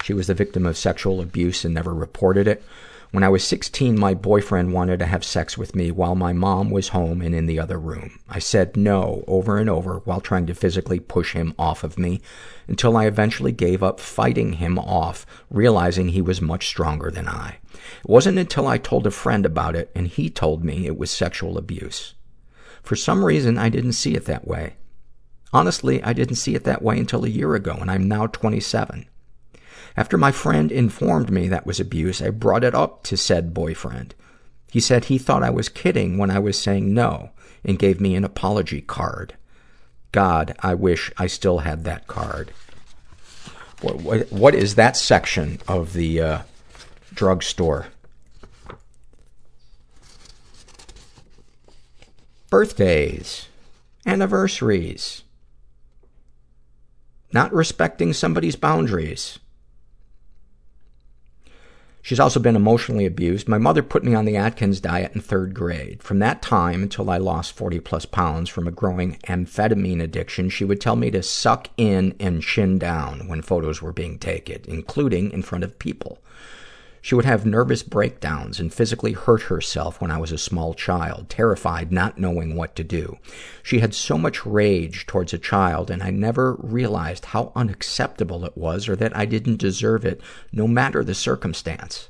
She 0.04 0.14
was 0.14 0.28
the 0.28 0.34
victim 0.34 0.66
of 0.66 0.78
sexual 0.78 1.22
abuse 1.22 1.66
and 1.66 1.74
never 1.74 1.94
reported 1.94 2.48
it. 2.48 2.64
When 3.12 3.24
I 3.24 3.30
was 3.30 3.44
16, 3.46 3.98
my 3.98 4.14
boyfriend 4.14 4.74
wanted 4.74 5.00
to 5.00 5.06
have 5.06 5.24
sex 5.24 5.58
with 5.58 5.76
me 5.76 5.92
while 5.92 6.14
my 6.14 6.34
mom 6.34 6.70
was 6.70 6.90
home 6.90 7.22
and 7.22 7.34
in 7.34 7.46
the 7.46 7.58
other 7.58 7.80
room. 7.80 8.20
I 8.28 8.40
said 8.40 8.76
no 8.76 9.24
over 9.28 9.58
and 9.58 9.70
over 9.70 10.00
while 10.00 10.20
trying 10.20 10.46
to 10.48 10.54
physically 10.54 11.00
push 11.00 11.32
him 11.32 11.54
off 11.58 11.86
of 11.86 11.98
me 11.98 12.20
until 12.68 12.98
I 12.98 13.06
eventually 13.06 13.54
gave 13.54 13.82
up 13.82 14.02
fighting 14.02 14.54
him 14.54 14.78
off, 14.78 15.26
realizing 15.50 16.10
he 16.10 16.22
was 16.22 16.42
much 16.42 16.68
stronger 16.68 17.10
than 17.10 17.30
I. 17.30 17.60
It 17.74 18.10
wasn't 18.10 18.40
until 18.40 18.68
I 18.68 18.78
told 18.78 19.08
a 19.08 19.12
friend 19.12 19.46
about 19.46 19.76
it 19.78 19.90
and 19.96 20.08
he 20.08 20.30
told 20.30 20.66
me 20.66 20.86
it 20.86 20.98
was 20.98 21.10
sexual 21.10 21.58
abuse. 21.58 22.14
For 22.84 22.98
some 22.98 23.24
reason, 23.24 23.58
I 23.58 23.70
didn't 23.70 23.94
see 23.94 24.16
it 24.16 24.26
that 24.26 24.46
way. 24.46 24.76
Honestly, 25.54 26.04
I 26.04 26.12
didn't 26.12 26.36
see 26.36 26.56
it 26.56 26.66
that 26.66 26.82
way 26.82 27.00
until 27.00 27.24
a 27.24 27.30
year 27.30 27.56
ago, 27.56 27.78
and 27.80 27.90
I'm 27.90 28.08
now 28.08 28.28
27. 28.28 29.06
After 29.98 30.16
my 30.16 30.32
friend 30.32 30.72
informed 30.72 31.32
me 31.32 31.48
that 31.48 31.66
was 31.66 31.80
abuse, 31.80 32.22
I 32.22 32.30
brought 32.30 32.64
it 32.64 32.76
up 32.76 33.02
to 33.06 33.18
said 33.18 33.56
boyfriend. 33.56 34.14
He 34.70 34.80
said 34.80 35.06
he 35.06 35.18
thought 35.18 35.42
I 35.42 35.50
was 35.50 35.70
kidding 35.70 36.20
when 36.20 36.30
I 36.30 36.38
was 36.38 36.60
saying 36.60 36.94
no 36.94 37.32
and 37.66 37.80
gave 37.80 38.00
me 38.00 38.14
an 38.14 38.24
apology 38.24 38.82
card. 38.82 39.36
God, 40.12 40.56
I 40.60 40.76
wish 40.76 41.12
I 41.18 41.26
still 41.26 41.60
had 41.60 41.84
that 41.84 42.06
card. 42.06 42.52
What, 43.82 43.96
what, 43.98 44.32
what 44.32 44.56
is 44.56 44.76
that 44.76 44.96
section 44.96 45.60
of 45.68 45.94
the 45.94 46.22
uh, 46.22 46.42
drugstore? 47.14 47.88
Birthdays, 52.52 53.50
anniversaries, 54.06 55.24
not 57.34 57.52
respecting 57.54 58.14
somebody's 58.14 58.56
boundaries. 58.56 59.40
She's 62.08 62.22
also 62.22 62.40
been 62.40 62.56
emotionally 62.56 63.06
abused. 63.06 63.50
My 63.50 63.58
mother 63.58 63.84
put 63.84 64.06
me 64.06 64.16
on 64.16 64.24
the 64.24 64.38
Atkins 64.38 64.80
diet 64.80 65.12
in 65.14 65.20
third 65.20 65.54
grade. 65.54 66.02
From 66.02 66.20
that 66.20 66.42
time 66.42 66.84
until 66.84 67.10
I 67.10 67.18
lost 67.18 67.52
40 67.52 67.82
plus 67.82 68.06
pounds 68.06 68.48
from 68.48 68.66
a 68.66 68.72
growing 68.72 69.18
amphetamine 69.28 70.02
addiction, 70.02 70.50
she 70.50 70.64
would 70.64 70.80
tell 70.80 70.96
me 70.96 71.12
to 71.12 71.22
suck 71.22 71.68
in 71.76 72.16
and 72.18 72.42
chin 72.42 72.80
down 72.80 73.28
when 73.28 73.42
photos 73.42 73.82
were 73.82 73.92
being 73.92 74.20
taken, 74.20 74.62
including 74.70 75.32
in 75.32 75.42
front 75.42 75.66
of 75.66 75.80
people. 75.80 76.20
She 77.08 77.16
would 77.16 77.24
have 77.24 77.46
nervous 77.46 77.84
breakdowns 77.84 78.60
and 78.60 78.74
physically 78.74 79.14
hurt 79.14 79.44
herself 79.44 80.02
when 80.02 80.12
I 80.12 80.18
was 80.18 80.34
a 80.34 80.38
small 80.38 80.74
child, 80.74 81.30
terrified, 81.30 81.90
not 81.90 82.18
knowing 82.20 82.54
what 82.54 82.76
to 82.76 82.84
do. 82.84 83.18
She 83.64 83.80
had 83.80 83.94
so 83.94 84.18
much 84.18 84.46
rage 84.46 85.06
towards 85.06 85.32
a 85.32 85.38
child, 85.38 85.90
and 85.90 86.04
I 86.04 86.10
never 86.10 86.56
realized 86.56 87.28
how 87.28 87.54
unacceptable 87.56 88.44
it 88.44 88.58
was 88.58 88.90
or 88.90 88.98
that 88.98 89.16
I 89.16 89.24
didn't 89.24 89.56
deserve 89.56 90.04
it, 90.04 90.20
no 90.52 90.68
matter 90.68 91.02
the 91.02 91.16
circumstance. 91.16 92.10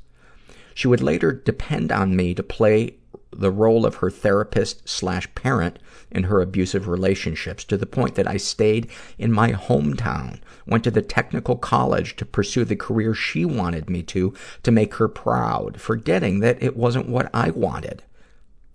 She 0.74 0.88
would 0.88 1.04
later 1.04 1.32
depend 1.32 1.92
on 1.92 2.16
me 2.16 2.34
to 2.34 2.42
play 2.42 2.96
the 3.38 3.52
role 3.52 3.86
of 3.86 3.96
her 3.96 4.10
therapist 4.10 4.88
slash 4.90 5.34
parent 5.36 5.80
in 6.12 6.24
her 6.24 6.42
abusive 6.42 6.88
relationships 6.88 7.64
to 7.66 7.78
the 7.78 7.86
point 7.86 8.16
that 8.16 8.28
I 8.28 8.38
stayed 8.38 8.90
in 9.18 9.32
my 9.32 9.52
hometown, 9.52 10.40
went 10.66 10.84
to 10.86 10.92
the 10.92 11.02
technical 11.02 11.56
college 11.56 12.16
to 12.16 12.26
pursue 12.26 12.66
the 12.66 12.76
career 12.76 13.14
she 13.14 13.46
wanted 13.46 13.90
me 13.90 14.04
to, 14.04 14.34
to 14.64 14.72
make 14.72 14.96
her 14.96 15.08
proud, 15.08 15.80
forgetting 15.80 16.40
that 16.40 16.62
it 16.62 16.76
wasn't 16.76 17.10
what 17.10 17.30
I 17.34 17.50
wanted. 17.52 18.04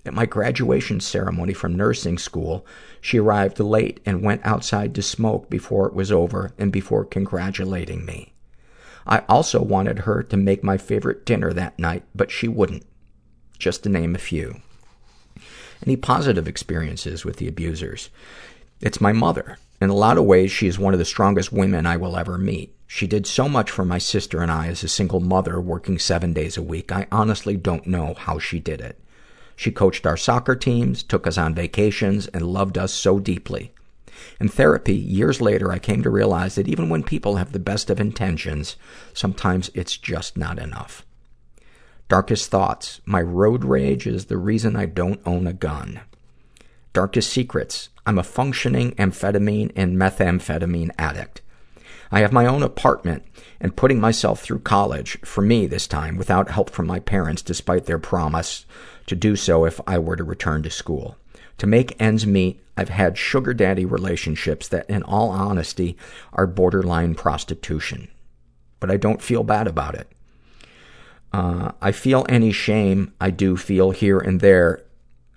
At 0.05 0.15
my 0.15 0.27
graduation 0.27 1.01
ceremony 1.01 1.53
from 1.53 1.77
nursing 1.77 2.19
school, 2.19 2.67
she 3.01 3.19
arrived 3.19 3.61
late 3.61 4.01
and 4.05 4.23
went 4.23 4.45
outside 4.45 4.95
to 4.97 5.03
smoke 5.03 5.49
before 5.49 5.87
it 5.87 5.95
was 5.95 6.11
over 6.11 6.53
and 6.59 6.73
before 6.73 7.05
congratulating 7.05 8.05
me. 8.05 8.33
I 9.07 9.21
also 9.29 9.63
wanted 9.63 10.01
her 10.01 10.23
to 10.25 10.37
make 10.37 10.63
my 10.63 10.77
favorite 10.77 11.25
dinner 11.25 11.53
that 11.53 11.79
night, 11.79 12.05
but 12.15 12.31
she 12.31 12.49
wouldn't 12.49 12.85
just 13.59 13.83
to 13.83 13.89
name 13.89 14.15
a 14.15 14.19
few. 14.19 14.61
Any 15.85 15.97
positive 15.97 16.47
experiences 16.47 17.25
with 17.25 17.37
the 17.37 17.49
abusers? 17.49 18.11
It's 18.81 19.01
my 19.01 19.13
mother. 19.13 19.59
In 19.81 19.91
a 19.91 19.95
lot 19.95 20.17
of 20.17 20.25
ways, 20.25 20.53
she 20.53 20.69
is 20.69 20.79
one 20.79 20.93
of 20.93 20.99
the 20.99 21.05
strongest 21.05 21.53
women 21.53 21.87
I 21.87 21.97
will 21.97 22.17
ever 22.17 22.39
meet. 22.39 22.75
She 22.87 23.07
did 23.07 23.27
so 23.27 23.49
much 23.49 23.71
for 23.71 23.85
my 23.85 23.99
sister 23.99 24.43
and 24.43 24.53
I 24.53 24.69
as 24.69 24.85
a 24.85 24.89
single 24.89 25.19
mother 25.19 25.61
working 25.61 25.99
seven 25.99 26.33
days 26.33 26.57
a 26.57 26.63
week. 26.63 26.93
I 26.93 27.09
honestly 27.11 27.57
don't 27.57 27.87
know 27.87 28.15
how 28.15 28.39
she 28.39 28.61
did 28.61 28.81
it. 28.81 29.01
She 29.57 29.73
coached 29.73 30.07
our 30.07 30.17
soccer 30.17 30.55
teams, 30.55 31.03
took 31.03 31.27
us 31.27 31.39
on 31.39 31.55
vacations, 31.55 32.29
and 32.29 32.43
loved 32.43 32.79
us 32.79 32.93
so 32.93 33.19
deeply. 33.19 33.73
In 34.41 34.49
therapy, 34.49 34.95
years 34.95 35.41
later, 35.41 35.73
I 35.73 35.79
came 35.79 36.03
to 36.03 36.11
realize 36.11 36.55
that 36.55 36.69
even 36.69 36.89
when 36.89 37.03
people 37.03 37.37
have 37.37 37.53
the 37.53 37.59
best 37.59 37.91
of 37.91 38.01
intentions, 38.01 38.77
sometimes 39.15 39.71
it's 39.75 39.97
just 39.97 40.37
not 40.37 40.59
enough. 40.59 41.05
Darkest 42.13 42.51
thoughts. 42.51 43.01
My 43.07 43.23
road 43.23 43.65
rage 43.65 44.07
is 44.07 44.27
the 44.27 44.37
reason 44.37 44.77
I 44.77 44.85
don't 44.85 45.23
own 45.25 45.47
a 45.47 45.55
gun. 45.55 46.03
Darkest 46.93 47.31
secrets. 47.31 47.89
I'm 48.05 48.19
a 48.19 48.23
functioning 48.23 48.91
amphetamine 48.97 49.73
and 49.75 49.97
methamphetamine 49.97 50.91
addict. 50.99 51.41
I 52.11 52.21
have 52.21 52.31
my 52.31 52.45
own 52.45 52.63
apartment 52.63 53.25
and 53.63 53.75
putting 53.75 53.99
myself 53.99 54.43
through 54.43 54.59
college, 54.59 55.19
for 55.25 55.41
me 55.41 55.67
this 55.67 55.87
time, 55.87 56.19
without 56.19 56.51
help 56.51 56.69
from 56.69 56.87
my 56.87 57.01
parents 57.01 57.41
despite 57.41 57.87
their 57.87 57.99
promise 57.99 58.67
to 59.07 59.17
do 59.17 59.35
so 59.35 59.65
if 59.65 59.81
I 59.87 59.99
were 59.99 60.17
to 60.17 60.23
return 60.23 60.63
to 60.65 60.71
school. 60.71 61.17
To 61.57 61.67
make 61.67 61.99
ends 61.99 62.27
meet, 62.27 62.63
I've 62.77 62.91
had 62.91 63.17
sugar 63.17 63.55
daddy 63.55 63.87
relationships 63.87 64.69
that, 64.69 64.85
in 64.91 65.03
all 65.03 65.31
honesty, 65.31 65.97
are 66.35 66.47
borderline 66.47 67.15
prostitution. 67.15 68.09
But 68.81 68.91
I 68.91 68.99
don't 68.99 69.23
feel 69.23 69.45
bad 69.45 69.67
about 69.67 69.95
it. 69.95 70.09
Uh, 71.33 71.73
I 71.81 71.93
feel 71.93 72.27
any 72.29 72.53
shame 72.53 73.15
I 73.21 73.31
do 73.31 73.57
feel 73.57 73.91
here 73.91 74.19
and 74.19 74.41
there. 74.41 74.83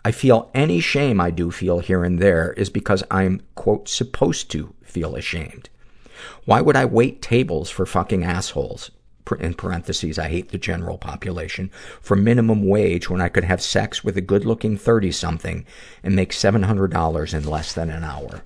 I 0.03 0.11
feel 0.11 0.51
any 0.53 0.80
shame 0.80 1.22
I 1.22 1.31
do 1.31 1.51
feel 1.51 1.80
here 1.80 2.03
and 2.03 2.19
there 2.19 2.53
is 2.53 2.69
because 2.69 3.03
I'm, 3.09 3.41
quote, 3.55 3.88
supposed 3.88 4.51
to 4.51 4.73
feel 4.84 5.15
ashamed. 5.15 5.69
Why 6.45 6.61
would 6.61 6.76
I 6.76 6.85
wait 6.85 7.22
tables 7.22 7.69
for 7.69 7.85
fucking 7.85 8.23
assholes? 8.23 8.91
in 9.39 9.55
parentheses, 9.55 10.19
I 10.19 10.30
hate 10.30 10.49
the 10.49 10.57
general 10.59 10.99
population, 10.99 11.72
for 11.99 12.15
minimum 12.15 12.67
wage 12.67 13.09
when 13.09 13.22
I 13.22 13.30
could 13.30 13.43
have 13.43 13.61
sex 13.61 14.03
with 14.03 14.17
a 14.17 14.22
good-looking 14.22 14.77
30-something 14.77 15.65
and 16.03 16.15
make 16.15 16.31
$700 16.31 17.34
in 17.34 17.43
less 17.43 17.73
than 17.73 17.89
an 17.89 18.03
hour. 18.03 18.43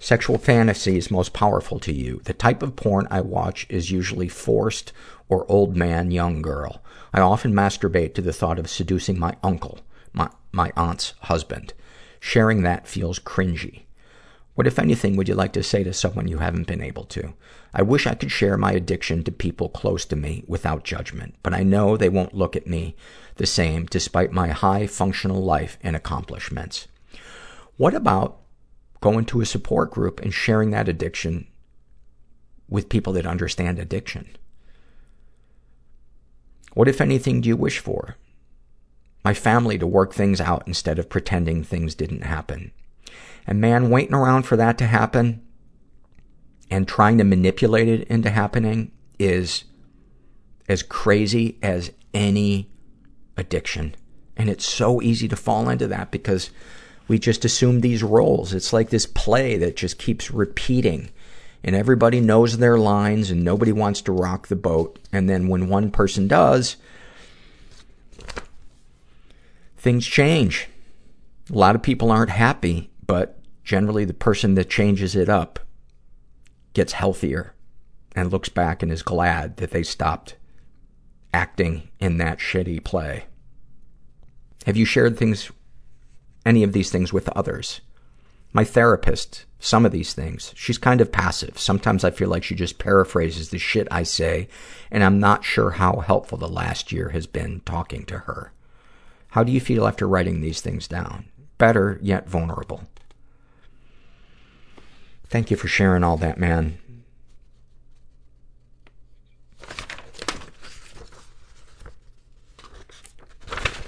Sexual 0.00 0.38
fantasies 0.38 1.10
most 1.10 1.32
powerful 1.32 1.80
to 1.80 1.92
you. 1.92 2.20
The 2.24 2.32
type 2.32 2.62
of 2.62 2.76
porn 2.76 3.08
I 3.10 3.20
watch 3.22 3.66
is 3.68 3.90
usually 3.90 4.28
forced 4.28 4.92
or 5.28 5.50
old 5.50 5.76
man, 5.76 6.10
young 6.10 6.42
girl. 6.42 6.82
I 7.12 7.20
often 7.20 7.52
masturbate 7.52 8.14
to 8.14 8.22
the 8.22 8.32
thought 8.32 8.58
of 8.58 8.68
seducing 8.68 9.18
my 9.18 9.36
uncle, 9.42 9.80
my, 10.12 10.30
my 10.52 10.72
aunt's 10.76 11.14
husband. 11.22 11.72
Sharing 12.20 12.62
that 12.62 12.88
feels 12.88 13.18
cringy. 13.18 13.82
What, 14.54 14.66
if 14.66 14.78
anything, 14.78 15.16
would 15.16 15.28
you 15.28 15.34
like 15.34 15.52
to 15.52 15.62
say 15.62 15.84
to 15.84 15.92
someone 15.92 16.28
you 16.28 16.38
haven't 16.38 16.66
been 16.66 16.80
able 16.80 17.04
to? 17.04 17.34
I 17.74 17.82
wish 17.82 18.06
I 18.06 18.14
could 18.14 18.30
share 18.30 18.56
my 18.56 18.72
addiction 18.72 19.22
to 19.24 19.30
people 19.30 19.68
close 19.68 20.06
to 20.06 20.16
me 20.16 20.44
without 20.46 20.82
judgment, 20.82 21.34
but 21.42 21.52
I 21.52 21.62
know 21.62 21.96
they 21.96 22.08
won't 22.08 22.34
look 22.34 22.56
at 22.56 22.66
me 22.66 22.96
the 23.34 23.46
same 23.46 23.84
despite 23.84 24.32
my 24.32 24.48
high 24.48 24.86
functional 24.86 25.44
life 25.44 25.76
and 25.82 25.94
accomplishments. 25.94 26.88
What 27.76 27.92
about 27.92 28.38
going 29.02 29.26
to 29.26 29.42
a 29.42 29.46
support 29.46 29.90
group 29.90 30.20
and 30.20 30.32
sharing 30.32 30.70
that 30.70 30.88
addiction 30.88 31.48
with 32.66 32.88
people 32.88 33.12
that 33.12 33.26
understand 33.26 33.78
addiction? 33.78 34.36
What, 36.76 36.88
if 36.88 37.00
anything, 37.00 37.40
do 37.40 37.48
you 37.48 37.56
wish 37.56 37.78
for? 37.78 38.16
My 39.24 39.32
family 39.32 39.78
to 39.78 39.86
work 39.86 40.12
things 40.12 40.42
out 40.42 40.62
instead 40.66 40.98
of 40.98 41.08
pretending 41.08 41.64
things 41.64 41.94
didn't 41.94 42.24
happen. 42.24 42.70
And 43.46 43.62
man, 43.62 43.88
waiting 43.88 44.12
around 44.12 44.42
for 44.42 44.58
that 44.58 44.76
to 44.76 44.86
happen 44.86 45.40
and 46.70 46.86
trying 46.86 47.16
to 47.16 47.24
manipulate 47.24 47.88
it 47.88 48.06
into 48.08 48.28
happening 48.28 48.92
is 49.18 49.64
as 50.68 50.82
crazy 50.82 51.58
as 51.62 51.92
any 52.12 52.70
addiction. 53.38 53.94
And 54.36 54.50
it's 54.50 54.66
so 54.66 55.00
easy 55.00 55.28
to 55.28 55.34
fall 55.36 55.70
into 55.70 55.86
that 55.86 56.10
because 56.10 56.50
we 57.08 57.18
just 57.18 57.46
assume 57.46 57.80
these 57.80 58.02
roles. 58.02 58.52
It's 58.52 58.74
like 58.74 58.90
this 58.90 59.06
play 59.06 59.56
that 59.56 59.76
just 59.76 59.98
keeps 59.98 60.30
repeating. 60.30 61.08
And 61.64 61.74
everybody 61.74 62.20
knows 62.20 62.58
their 62.58 62.78
lines 62.78 63.30
and 63.30 63.42
nobody 63.42 63.72
wants 63.72 64.00
to 64.02 64.12
rock 64.12 64.48
the 64.48 64.56
boat. 64.56 64.98
And 65.12 65.28
then 65.28 65.48
when 65.48 65.68
one 65.68 65.90
person 65.90 66.28
does, 66.28 66.76
things 69.76 70.06
change. 70.06 70.68
A 71.50 71.56
lot 71.56 71.74
of 71.74 71.82
people 71.82 72.10
aren't 72.10 72.30
happy, 72.30 72.90
but 73.06 73.38
generally 73.64 74.04
the 74.04 74.14
person 74.14 74.54
that 74.54 74.70
changes 74.70 75.16
it 75.16 75.28
up 75.28 75.58
gets 76.72 76.92
healthier 76.92 77.54
and 78.14 78.30
looks 78.30 78.48
back 78.48 78.82
and 78.82 78.90
is 78.90 79.02
glad 79.02 79.56
that 79.58 79.70
they 79.70 79.82
stopped 79.82 80.36
acting 81.32 81.88
in 82.00 82.16
that 82.18 82.38
shitty 82.38 82.82
play. 82.82 83.26
Have 84.64 84.76
you 84.76 84.84
shared 84.84 85.16
things, 85.16 85.50
any 86.44 86.62
of 86.62 86.72
these 86.72 86.90
things 86.90 87.12
with 87.12 87.28
others? 87.30 87.80
My 88.56 88.64
therapist, 88.64 89.44
some 89.60 89.84
of 89.84 89.92
these 89.92 90.14
things, 90.14 90.54
she's 90.56 90.78
kind 90.78 91.02
of 91.02 91.12
passive. 91.12 91.58
Sometimes 91.58 92.04
I 92.04 92.10
feel 92.10 92.30
like 92.30 92.42
she 92.42 92.54
just 92.54 92.78
paraphrases 92.78 93.50
the 93.50 93.58
shit 93.58 93.86
I 93.90 94.02
say, 94.02 94.48
and 94.90 95.04
I'm 95.04 95.20
not 95.20 95.44
sure 95.44 95.72
how 95.72 95.96
helpful 95.96 96.38
the 96.38 96.48
last 96.48 96.90
year 96.90 97.10
has 97.10 97.26
been 97.26 97.60
talking 97.66 98.06
to 98.06 98.20
her. 98.20 98.54
How 99.32 99.44
do 99.44 99.52
you 99.52 99.60
feel 99.60 99.86
after 99.86 100.08
writing 100.08 100.40
these 100.40 100.62
things 100.62 100.88
down? 100.88 101.26
Better, 101.58 101.98
yet 102.00 102.30
vulnerable. 102.30 102.84
Thank 105.28 105.50
you 105.50 105.58
for 105.58 105.68
sharing 105.68 106.02
all 106.02 106.16
that, 106.16 106.38
man. 106.38 106.78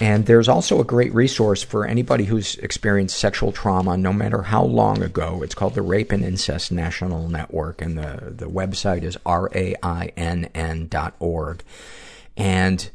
And 0.00 0.26
there's 0.26 0.48
also 0.48 0.80
a 0.80 0.84
great 0.84 1.12
resource 1.12 1.62
for 1.62 1.84
anybody 1.84 2.24
who's 2.24 2.54
experienced 2.56 3.18
sexual 3.18 3.50
trauma, 3.50 3.96
no 3.96 4.12
matter 4.12 4.42
how 4.42 4.62
long 4.62 5.02
ago. 5.02 5.42
It's 5.42 5.56
called 5.56 5.74
the 5.74 5.82
Rape 5.82 6.12
and 6.12 6.24
Incest 6.24 6.70
National 6.70 7.28
Network, 7.28 7.82
and 7.82 7.98
the, 7.98 8.32
the 8.36 8.48
website 8.48 9.02
is 9.02 9.18
R-A-I-N-N 9.26 10.86
dot 10.88 11.14
org. 11.18 11.64
And, 12.36 12.88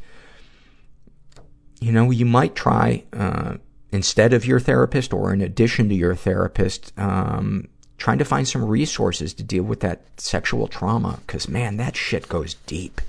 you 1.82 1.92
know, 1.92 2.10
you 2.10 2.26
might 2.26 2.56
try, 2.56 3.04
uh, 3.12 3.58
instead 3.92 4.32
of 4.32 4.46
your 4.46 4.62
therapist 4.62 5.12
or 5.12 5.34
in 5.34 5.42
addition 5.42 5.90
to 5.90 5.96
your 5.96 6.16
therapist, 6.16 6.94
um, 6.98 7.68
trying 7.98 8.18
to 8.20 8.26
find 8.26 8.48
some 8.48 8.64
resources 8.64 9.34
to 9.34 9.44
deal 9.44 9.64
with 9.64 9.82
that 9.82 10.04
sexual 10.18 10.68
trauma. 10.68 11.20
Cause 11.28 11.50
man, 11.50 11.76
that 11.78 11.98
shit 11.98 12.30
goes 12.30 12.54
deep. 12.66 13.02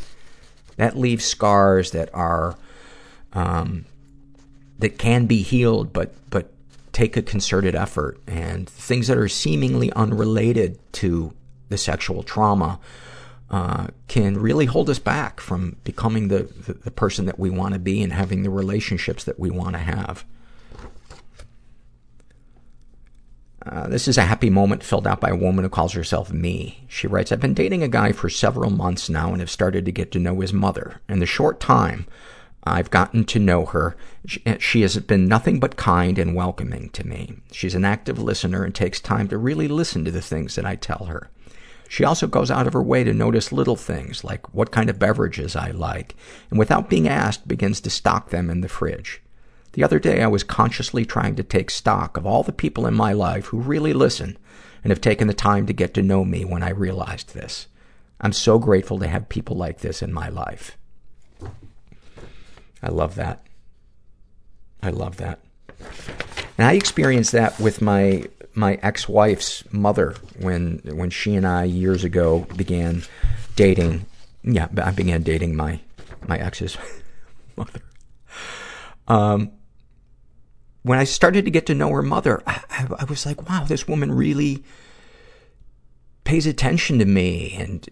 That 0.77 0.97
leaves 0.97 1.25
scars 1.25 1.93
that 1.93 2.13
are, 2.13 2.57
um, 3.35 3.85
that 4.79 4.99
can 4.99 5.27
be 5.27 5.43
healed, 5.43 5.93
but, 5.93 6.15
but 6.31 6.53
take 6.93 7.17
a 7.17 7.23
concerted 7.23 7.75
effort. 7.75 8.19
And 8.27 8.69
things 8.69 9.09
that 9.09 9.19
are 9.19 9.29
seemingly 9.29 9.93
unrelated 9.93 10.79
to 10.95 11.35
the 11.69 11.79
sexual 11.79 12.23
trauma, 12.23 12.79
uh, 13.51 13.89
can 14.09 14.39
really 14.39 14.65
hold 14.65 14.91
us 14.91 14.99
back 14.99 15.39
from 15.39 15.77
becoming 15.85 16.29
the, 16.29 16.45
the, 16.67 16.73
the 16.73 16.91
person 16.91 17.27
that 17.27 17.39
we 17.39 17.51
want 17.51 17.75
to 17.75 17.79
be 17.79 18.03
and 18.03 18.13
having 18.13 18.43
the 18.43 18.51
relationships 18.51 19.25
that 19.25 19.39
we 19.39 19.51
want 19.51 19.75
to 19.75 19.79
have. 19.79 20.25
Uh, 23.65 23.87
this 23.89 24.09
is 24.09 24.19
a 24.19 24.23
happy 24.23 24.51
moment 24.51 24.83
filled 24.83 25.07
out 25.07 25.21
by 25.21 25.31
a 25.31 25.37
woman 25.37 25.65
who 25.65 25.69
calls 25.69 25.93
herself 25.93 26.33
Me. 26.33 26.85
She 26.89 27.07
writes, 27.07 27.33
I've 27.33 27.41
been 27.41 27.55
dating 27.55 27.83
a 27.83 27.89
guy 27.89 28.13
for 28.13 28.29
several 28.29 28.71
months 28.71 29.09
now 29.09 29.31
and 29.31 29.41
have 29.41 29.51
started 29.51 29.85
to 29.85 29.93
get 29.93 30.11
to 30.13 30.19
know 30.19 30.41
his 30.41 30.53
mother. 30.53 31.01
In 31.09 31.21
the 31.21 31.27
short 31.27 31.61
time 31.61 32.07
I've 32.65 32.91
gotten 32.91 33.25
to 33.25 33.39
know 33.39 33.67
her, 33.67 33.95
eh, 34.47 34.57
she 34.59 34.81
has 34.83 34.99
been 34.99 35.29
nothing 35.29 35.61
but 35.61 35.77
kind 35.77 36.19
and 36.19 36.35
welcoming 36.35 36.89
to 36.91 37.07
me. 37.07 37.37
She's 37.53 37.75
an 37.75 37.85
active 37.85 38.19
listener 38.19 38.65
and 38.65 38.75
takes 38.75 39.01
time 39.01 39.29
to 39.29 39.39
really 39.39 39.69
listen 39.69 40.05
to 40.05 40.11
the 40.11 40.23
things 40.23 40.55
that 40.55 40.65
I 40.65 40.77
tell 40.77 41.07
her. 41.07 41.31
She 41.89 42.05
also 42.05 42.27
goes 42.27 42.51
out 42.51 42.67
of 42.67 42.73
her 42.73 42.83
way 42.83 43.05
to 43.05 43.13
notice 43.13 43.53
little 43.53 43.77
things, 43.77 44.25
like 44.25 44.53
what 44.55 44.71
kind 44.71 44.89
of 44.89 44.99
beverages 44.99 45.55
I 45.55 45.71
like, 45.71 46.17
and 46.51 46.59
without 46.59 46.89
being 46.89 47.07
asked, 47.07 47.47
begins 47.47 47.81
to 47.83 47.91
stock 47.91 48.31
them 48.31 48.49
in 48.49 48.63
the 48.63 48.69
fridge. 48.69 49.21
The 49.73 49.85
other 49.85 49.99
day, 49.99 50.23
I 50.23 50.29
was 50.29 50.43
consciously 50.43 51.05
trying 51.05 51.37
to 51.37 51.43
take 51.43 51.71
stock 51.71 52.17
of 52.17 52.25
all 52.25 52.43
the 52.43 52.53
people 52.53 52.87
in 52.87 52.95
my 52.95 53.13
life 53.13 53.47
who 53.47 53.59
really 53.59 53.93
listen 53.93 54.39
and 54.83 54.91
have 54.91 55.01
taken 55.01 55.29
the 55.29 55.35
time 55.35 55.67
to 55.67 55.73
get 55.73 55.93
to 55.95 56.03
know 56.03 56.25
me 56.25 56.45
when 56.45 56.63
I 56.63 56.71
realized 56.71 57.35
this. 57.35 57.67
I'm 58.21 58.33
so 58.33 58.59
grateful 58.59 58.99
to 59.01 59.09
have 59.09 59.29
people 59.29 59.57
like 59.57 59.81
this 59.81 60.01
in 60.01 60.13
my 60.13 60.29
life. 60.29 60.79
I 62.85 62.91
love 62.91 63.15
that. 63.15 63.41
I 64.83 64.91
love 64.91 65.17
that. 65.17 65.41
And 66.59 66.69
I 66.69 66.75
experienced 66.75 67.33
that 67.33 67.59
with 67.59 67.81
my 67.81 68.25
my 68.55 68.79
ex-wife's 68.83 69.65
mother 69.73 70.15
when 70.39 70.83
when 70.85 71.11
she 71.11 71.35
and 71.35 71.47
I 71.47 71.65
years 71.65 72.05
ago 72.05 72.47
began 72.57 73.03
dating. 73.57 74.05
Yeah, 74.43 74.69
I 74.77 74.91
began 74.91 75.23
dating 75.23 75.57
my 75.57 75.81
my 76.29 76.37
ex's 76.37 76.77
mother. 77.57 77.81
Um, 79.09 79.53
when 80.83 80.99
I 80.99 81.05
started 81.05 81.47
to 81.47 81.51
get 81.51 81.65
to 81.67 81.75
know 81.75 81.91
her 81.91 82.03
mother, 82.03 82.43
I, 82.47 82.63
I, 82.69 82.87
I 83.01 83.05
was 83.05 83.25
like, 83.25 83.49
wow, 83.49 83.65
this 83.65 83.89
woman 83.89 84.13
really 84.13 84.63
pays 86.25 86.47
attention 86.47 86.99
to 86.99 87.07
me 87.07 87.55
and 87.59 87.89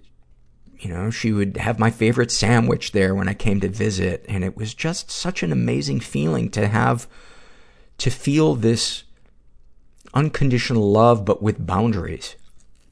you 0.82 0.92
know, 0.92 1.10
she 1.10 1.32
would 1.32 1.56
have 1.58 1.78
my 1.78 1.90
favorite 1.90 2.32
sandwich 2.32 2.90
there 2.90 3.14
when 3.14 3.28
I 3.28 3.34
came 3.34 3.60
to 3.60 3.68
visit. 3.68 4.24
And 4.28 4.42
it 4.42 4.56
was 4.56 4.74
just 4.74 5.12
such 5.12 5.44
an 5.44 5.52
amazing 5.52 6.00
feeling 6.00 6.50
to 6.50 6.66
have, 6.66 7.06
to 7.98 8.10
feel 8.10 8.56
this 8.56 9.04
unconditional 10.12 10.90
love, 10.90 11.24
but 11.24 11.40
with 11.40 11.64
boundaries 11.64 12.34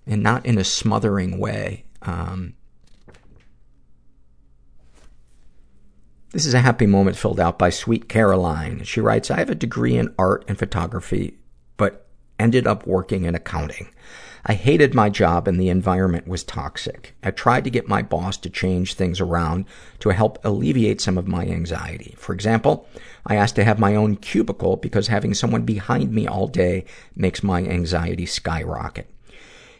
and 0.06 0.22
not 0.22 0.46
in 0.46 0.56
a 0.56 0.64
smothering 0.64 1.38
way. 1.38 1.84
Um, 2.02 2.54
this 6.30 6.46
is 6.46 6.54
a 6.54 6.60
happy 6.60 6.86
moment 6.86 7.16
filled 7.16 7.40
out 7.40 7.58
by 7.58 7.70
Sweet 7.70 8.08
Caroline. 8.08 8.84
She 8.84 9.00
writes, 9.00 9.32
I 9.32 9.38
have 9.38 9.50
a 9.50 9.54
degree 9.56 9.96
in 9.96 10.14
art 10.16 10.44
and 10.46 10.56
photography, 10.56 11.38
but 11.76 12.06
ended 12.38 12.68
up 12.68 12.86
working 12.86 13.24
in 13.24 13.34
accounting. 13.34 13.88
I 14.50 14.54
hated 14.54 14.94
my 14.96 15.10
job 15.10 15.46
and 15.46 15.60
the 15.60 15.68
environment 15.68 16.26
was 16.26 16.42
toxic. 16.42 17.14
I 17.22 17.30
tried 17.30 17.62
to 17.62 17.70
get 17.70 17.86
my 17.86 18.02
boss 18.02 18.36
to 18.38 18.50
change 18.50 18.94
things 18.94 19.20
around 19.20 19.64
to 20.00 20.08
help 20.08 20.44
alleviate 20.44 21.00
some 21.00 21.16
of 21.16 21.28
my 21.28 21.46
anxiety. 21.46 22.16
For 22.18 22.32
example, 22.32 22.88
I 23.24 23.36
asked 23.36 23.54
to 23.54 23.64
have 23.64 23.78
my 23.78 23.94
own 23.94 24.16
cubicle 24.16 24.74
because 24.74 25.06
having 25.06 25.34
someone 25.34 25.62
behind 25.62 26.12
me 26.12 26.26
all 26.26 26.48
day 26.48 26.84
makes 27.14 27.44
my 27.44 27.62
anxiety 27.62 28.26
skyrocket. 28.26 29.08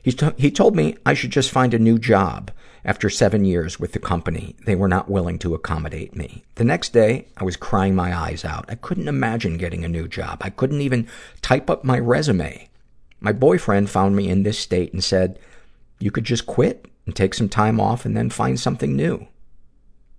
He, 0.05 0.13
t- 0.13 0.31
he 0.37 0.53
told 0.53 0.77
me 0.77 0.97
I 1.05 1.15
should 1.15 1.33
just 1.33 1.51
find 1.51 1.75
a 1.75 1.79
new 1.81 1.99
job. 1.99 2.53
After 2.85 3.11
seven 3.11 3.45
years 3.45 3.81
with 3.81 3.91
the 3.91 3.99
company, 3.99 4.55
they 4.67 4.77
were 4.77 4.87
not 4.87 5.11
willing 5.11 5.41
to 5.41 5.55
accommodate 5.57 6.15
me. 6.15 6.45
The 6.55 6.65
next 6.65 6.93
day, 6.93 7.27
I 7.37 7.43
was 7.43 7.57
crying 7.57 7.97
my 7.97 8.17
eyes 8.17 8.45
out. 8.45 8.67
I 8.69 8.77
couldn't 8.77 9.09
imagine 9.09 9.59
getting 9.59 9.85
a 9.85 9.89
new 9.89 10.07
job. 10.07 10.39
I 10.43 10.51
couldn't 10.51 10.81
even 10.81 11.09
type 11.43 11.69
up 11.69 11.83
my 11.83 11.99
resume. 11.99 12.70
My 13.21 13.33
boyfriend 13.33 13.91
found 13.91 14.17
me 14.17 14.29
in 14.29 14.43
this 14.43 14.59
state 14.59 14.93
and 14.93 15.05
said, 15.05 15.39
You 15.99 16.11
could 16.11 16.25
just 16.25 16.47
quit 16.47 16.87
and 17.07 17.15
take 17.15 17.35
some 17.35 17.49
time 17.49 17.79
off 17.79 18.05
and 18.05 18.17
then 18.17 18.31
find 18.31 18.59
something 18.59 18.97
new. 18.97 19.27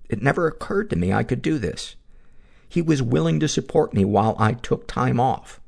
It 0.09 0.21
never 0.21 0.47
occurred 0.47 0.89
to 0.91 0.95
me 0.95 1.11
I 1.11 1.23
could 1.23 1.41
do 1.41 1.57
this. 1.57 1.95
He 2.67 2.81
was 2.81 3.01
willing 3.01 3.39
to 3.39 3.47
support 3.47 3.93
me 3.93 4.05
while 4.05 4.35
I 4.37 4.53
took 4.53 4.87
time 4.87 5.19
off. 5.19 5.59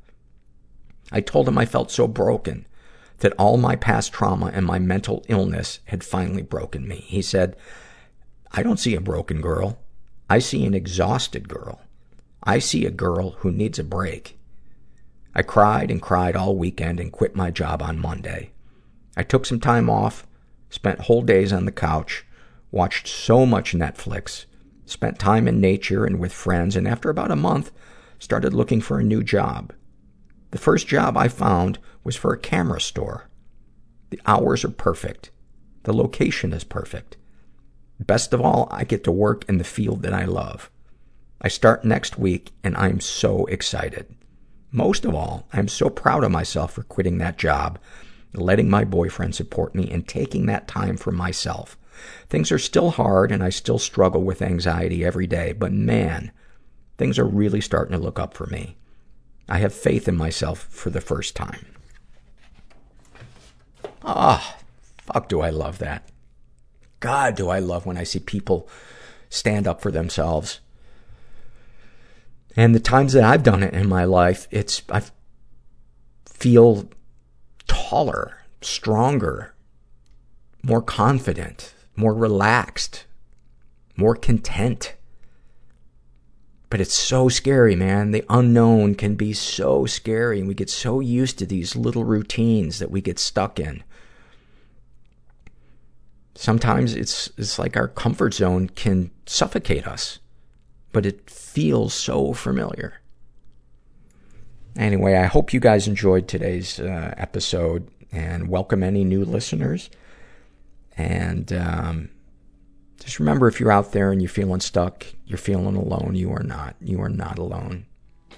I 1.11 1.21
told 1.21 1.47
him 1.47 1.57
I 1.57 1.65
felt 1.65 1.91
so 1.91 2.07
broken 2.07 2.65
that 3.19 3.33
all 3.33 3.57
my 3.57 3.75
past 3.75 4.13
trauma 4.13 4.51
and 4.53 4.65
my 4.65 4.79
mental 4.79 5.23
illness 5.27 5.79
had 5.85 6.03
finally 6.03 6.41
broken 6.41 6.87
me. 6.87 6.97
He 7.07 7.21
said, 7.21 7.55
I 8.51 8.63
don't 8.63 8.79
see 8.79 8.95
a 8.95 9.01
broken 9.01 9.41
girl. 9.41 9.79
I 10.29 10.39
see 10.39 10.65
an 10.65 10.73
exhausted 10.73 11.49
girl. 11.49 11.81
I 12.43 12.59
see 12.59 12.85
a 12.85 12.91
girl 12.91 13.31
who 13.39 13.51
needs 13.51 13.79
a 13.79 13.83
break. 13.83 14.37
I 15.35 15.41
cried 15.41 15.89
and 15.89 16.01
cried 16.01 16.35
all 16.35 16.55
weekend 16.55 16.99
and 16.99 17.11
quit 17.11 17.35
my 17.35 17.49
job 17.49 17.81
on 17.81 17.99
Monday. 17.99 18.51
I 19.17 19.23
took 19.23 19.45
some 19.45 19.59
time 19.59 19.89
off, 19.89 20.27
spent 20.69 21.01
whole 21.01 21.21
days 21.21 21.51
on 21.51 21.65
the 21.65 21.71
couch, 21.71 22.25
watched 22.71 23.07
so 23.07 23.45
much 23.45 23.73
Netflix, 23.73 24.45
spent 24.85 25.19
time 25.19 25.47
in 25.47 25.59
nature 25.59 26.05
and 26.05 26.19
with 26.19 26.33
friends, 26.33 26.75
and 26.75 26.87
after 26.87 27.09
about 27.09 27.31
a 27.31 27.35
month, 27.35 27.71
started 28.19 28.53
looking 28.53 28.81
for 28.81 28.99
a 28.99 29.03
new 29.03 29.23
job. 29.23 29.73
The 30.51 30.59
first 30.59 30.87
job 30.87 31.17
I 31.17 31.27
found 31.27 31.79
was 32.03 32.15
for 32.15 32.31
a 32.31 32.39
camera 32.39 32.79
store. 32.79 33.29
The 34.11 34.21
hours 34.25 34.63
are 34.63 34.69
perfect. 34.69 35.31
The 35.83 35.93
location 35.93 36.53
is 36.53 36.63
perfect. 36.63 37.17
Best 37.99 38.33
of 38.33 38.41
all, 38.41 38.67
I 38.69 38.83
get 38.83 39.03
to 39.05 39.11
work 39.11 39.45
in 39.49 39.57
the 39.57 39.63
field 39.63 40.03
that 40.03 40.13
I 40.13 40.25
love. 40.25 40.69
I 41.41 41.47
start 41.47 41.85
next 41.85 42.19
week 42.19 42.51
and 42.63 42.77
I'm 42.77 42.99
so 42.99 43.45
excited. 43.45 44.15
Most 44.75 45.05
of 45.05 45.13
all, 45.13 45.47
I'm 45.53 45.67
so 45.67 45.87
proud 45.87 46.23
of 46.23 46.31
myself 46.31 46.73
for 46.73 46.81
quitting 46.81 47.19
that 47.19 47.37
job, 47.37 47.77
letting 48.33 48.71
my 48.71 48.83
boyfriend 48.83 49.35
support 49.35 49.75
me, 49.75 49.89
and 49.91 50.07
taking 50.07 50.47
that 50.47 50.67
time 50.67 50.97
for 50.97 51.11
myself. 51.11 51.77
Things 52.27 52.51
are 52.51 52.57
still 52.57 52.89
hard 52.89 53.31
and 53.31 53.43
I 53.43 53.49
still 53.49 53.77
struggle 53.77 54.23
with 54.23 54.41
anxiety 54.41 55.05
every 55.05 55.27
day, 55.27 55.53
but 55.53 55.71
man, 55.71 56.31
things 56.97 57.19
are 57.19 57.25
really 57.25 57.61
starting 57.61 57.95
to 57.95 58.03
look 58.03 58.17
up 58.17 58.33
for 58.33 58.47
me. 58.47 58.75
I 59.47 59.59
have 59.59 59.75
faith 59.75 60.07
in 60.07 60.15
myself 60.15 60.63
for 60.63 60.89
the 60.89 61.01
first 61.01 61.35
time. 61.35 61.67
Ah, 64.01 64.57
fuck 64.97 65.29
do 65.29 65.41
I 65.41 65.51
love 65.51 65.77
that. 65.77 66.09
God, 66.99 67.35
do 67.35 67.49
I 67.49 67.59
love 67.59 67.85
when 67.85 67.97
I 67.97 68.03
see 68.03 68.19
people 68.19 68.67
stand 69.29 69.67
up 69.67 69.81
for 69.81 69.91
themselves. 69.91 70.61
And 72.55 72.75
the 72.75 72.79
times 72.79 73.13
that 73.13 73.23
I've 73.23 73.43
done 73.43 73.63
it 73.63 73.73
in 73.73 73.87
my 73.87 74.03
life, 74.03 74.47
it's, 74.51 74.83
I 74.89 75.01
feel 76.25 76.87
taller, 77.67 78.43
stronger, 78.61 79.53
more 80.61 80.81
confident, 80.81 81.73
more 81.95 82.13
relaxed, 82.13 83.05
more 83.95 84.15
content. 84.15 84.95
But 86.69 86.81
it's 86.81 86.95
so 86.95 87.29
scary, 87.29 87.75
man. 87.75 88.11
The 88.11 88.25
unknown 88.29 88.95
can 88.95 89.15
be 89.15 89.33
so 89.33 89.85
scary, 89.85 90.39
and 90.39 90.47
we 90.47 90.53
get 90.53 90.69
so 90.69 90.99
used 90.99 91.37
to 91.39 91.45
these 91.45 91.75
little 91.75 92.03
routines 92.03 92.79
that 92.79 92.89
we 92.89 93.01
get 93.01 93.19
stuck 93.19 93.59
in. 93.59 93.83
Sometimes 96.35 96.95
it's, 96.95 97.31
it's 97.37 97.59
like 97.59 97.77
our 97.77 97.87
comfort 97.87 98.33
zone 98.33 98.69
can 98.69 99.11
suffocate 99.27 99.87
us, 99.87 100.17
but 100.93 101.05
it 101.05 101.29
feels 101.29 101.93
so 101.93 102.31
familiar. 102.31 103.01
Anyway, 104.77 105.15
I 105.15 105.25
hope 105.25 105.53
you 105.53 105.59
guys 105.59 105.87
enjoyed 105.87 106.27
today's 106.27 106.79
uh, 106.79 107.13
episode 107.17 107.89
and 108.11 108.47
welcome 108.47 108.81
any 108.81 109.03
new 109.03 109.25
listeners. 109.25 109.89
And 110.95 111.51
um, 111.53 112.09
just 112.99 113.19
remember 113.19 113.47
if 113.47 113.59
you're 113.59 113.71
out 113.71 113.91
there 113.91 114.11
and 114.11 114.21
you're 114.21 114.29
feeling 114.29 114.61
stuck, 114.61 115.05
you're 115.25 115.37
feeling 115.37 115.75
alone, 115.75 116.15
you 116.15 116.31
are 116.31 116.43
not. 116.43 116.75
You 116.79 117.01
are 117.01 117.09
not 117.09 117.37
alone. 117.37 117.85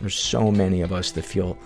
There's 0.02 0.16
so 0.16 0.52
many 0.52 0.82
of 0.82 0.92
us 0.92 1.12
that 1.12 1.24
feel 1.24 1.58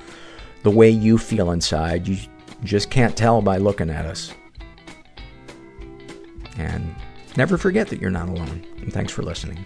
the 0.63 0.71
way 0.71 0.89
you 0.89 1.17
feel 1.17 1.51
inside. 1.51 2.07
You 2.07 2.17
just 2.63 2.89
can't 2.89 3.15
tell 3.15 3.41
by 3.41 3.57
looking 3.57 3.89
at 3.89 4.05
us. 4.05 4.33
And 6.57 6.93
never 7.37 7.57
forget 7.57 7.87
that 7.87 8.01
you're 8.01 8.09
not 8.09 8.29
alone. 8.29 8.65
And 8.81 8.91
thanks 8.91 9.13
for 9.13 9.23
listening. 9.23 9.65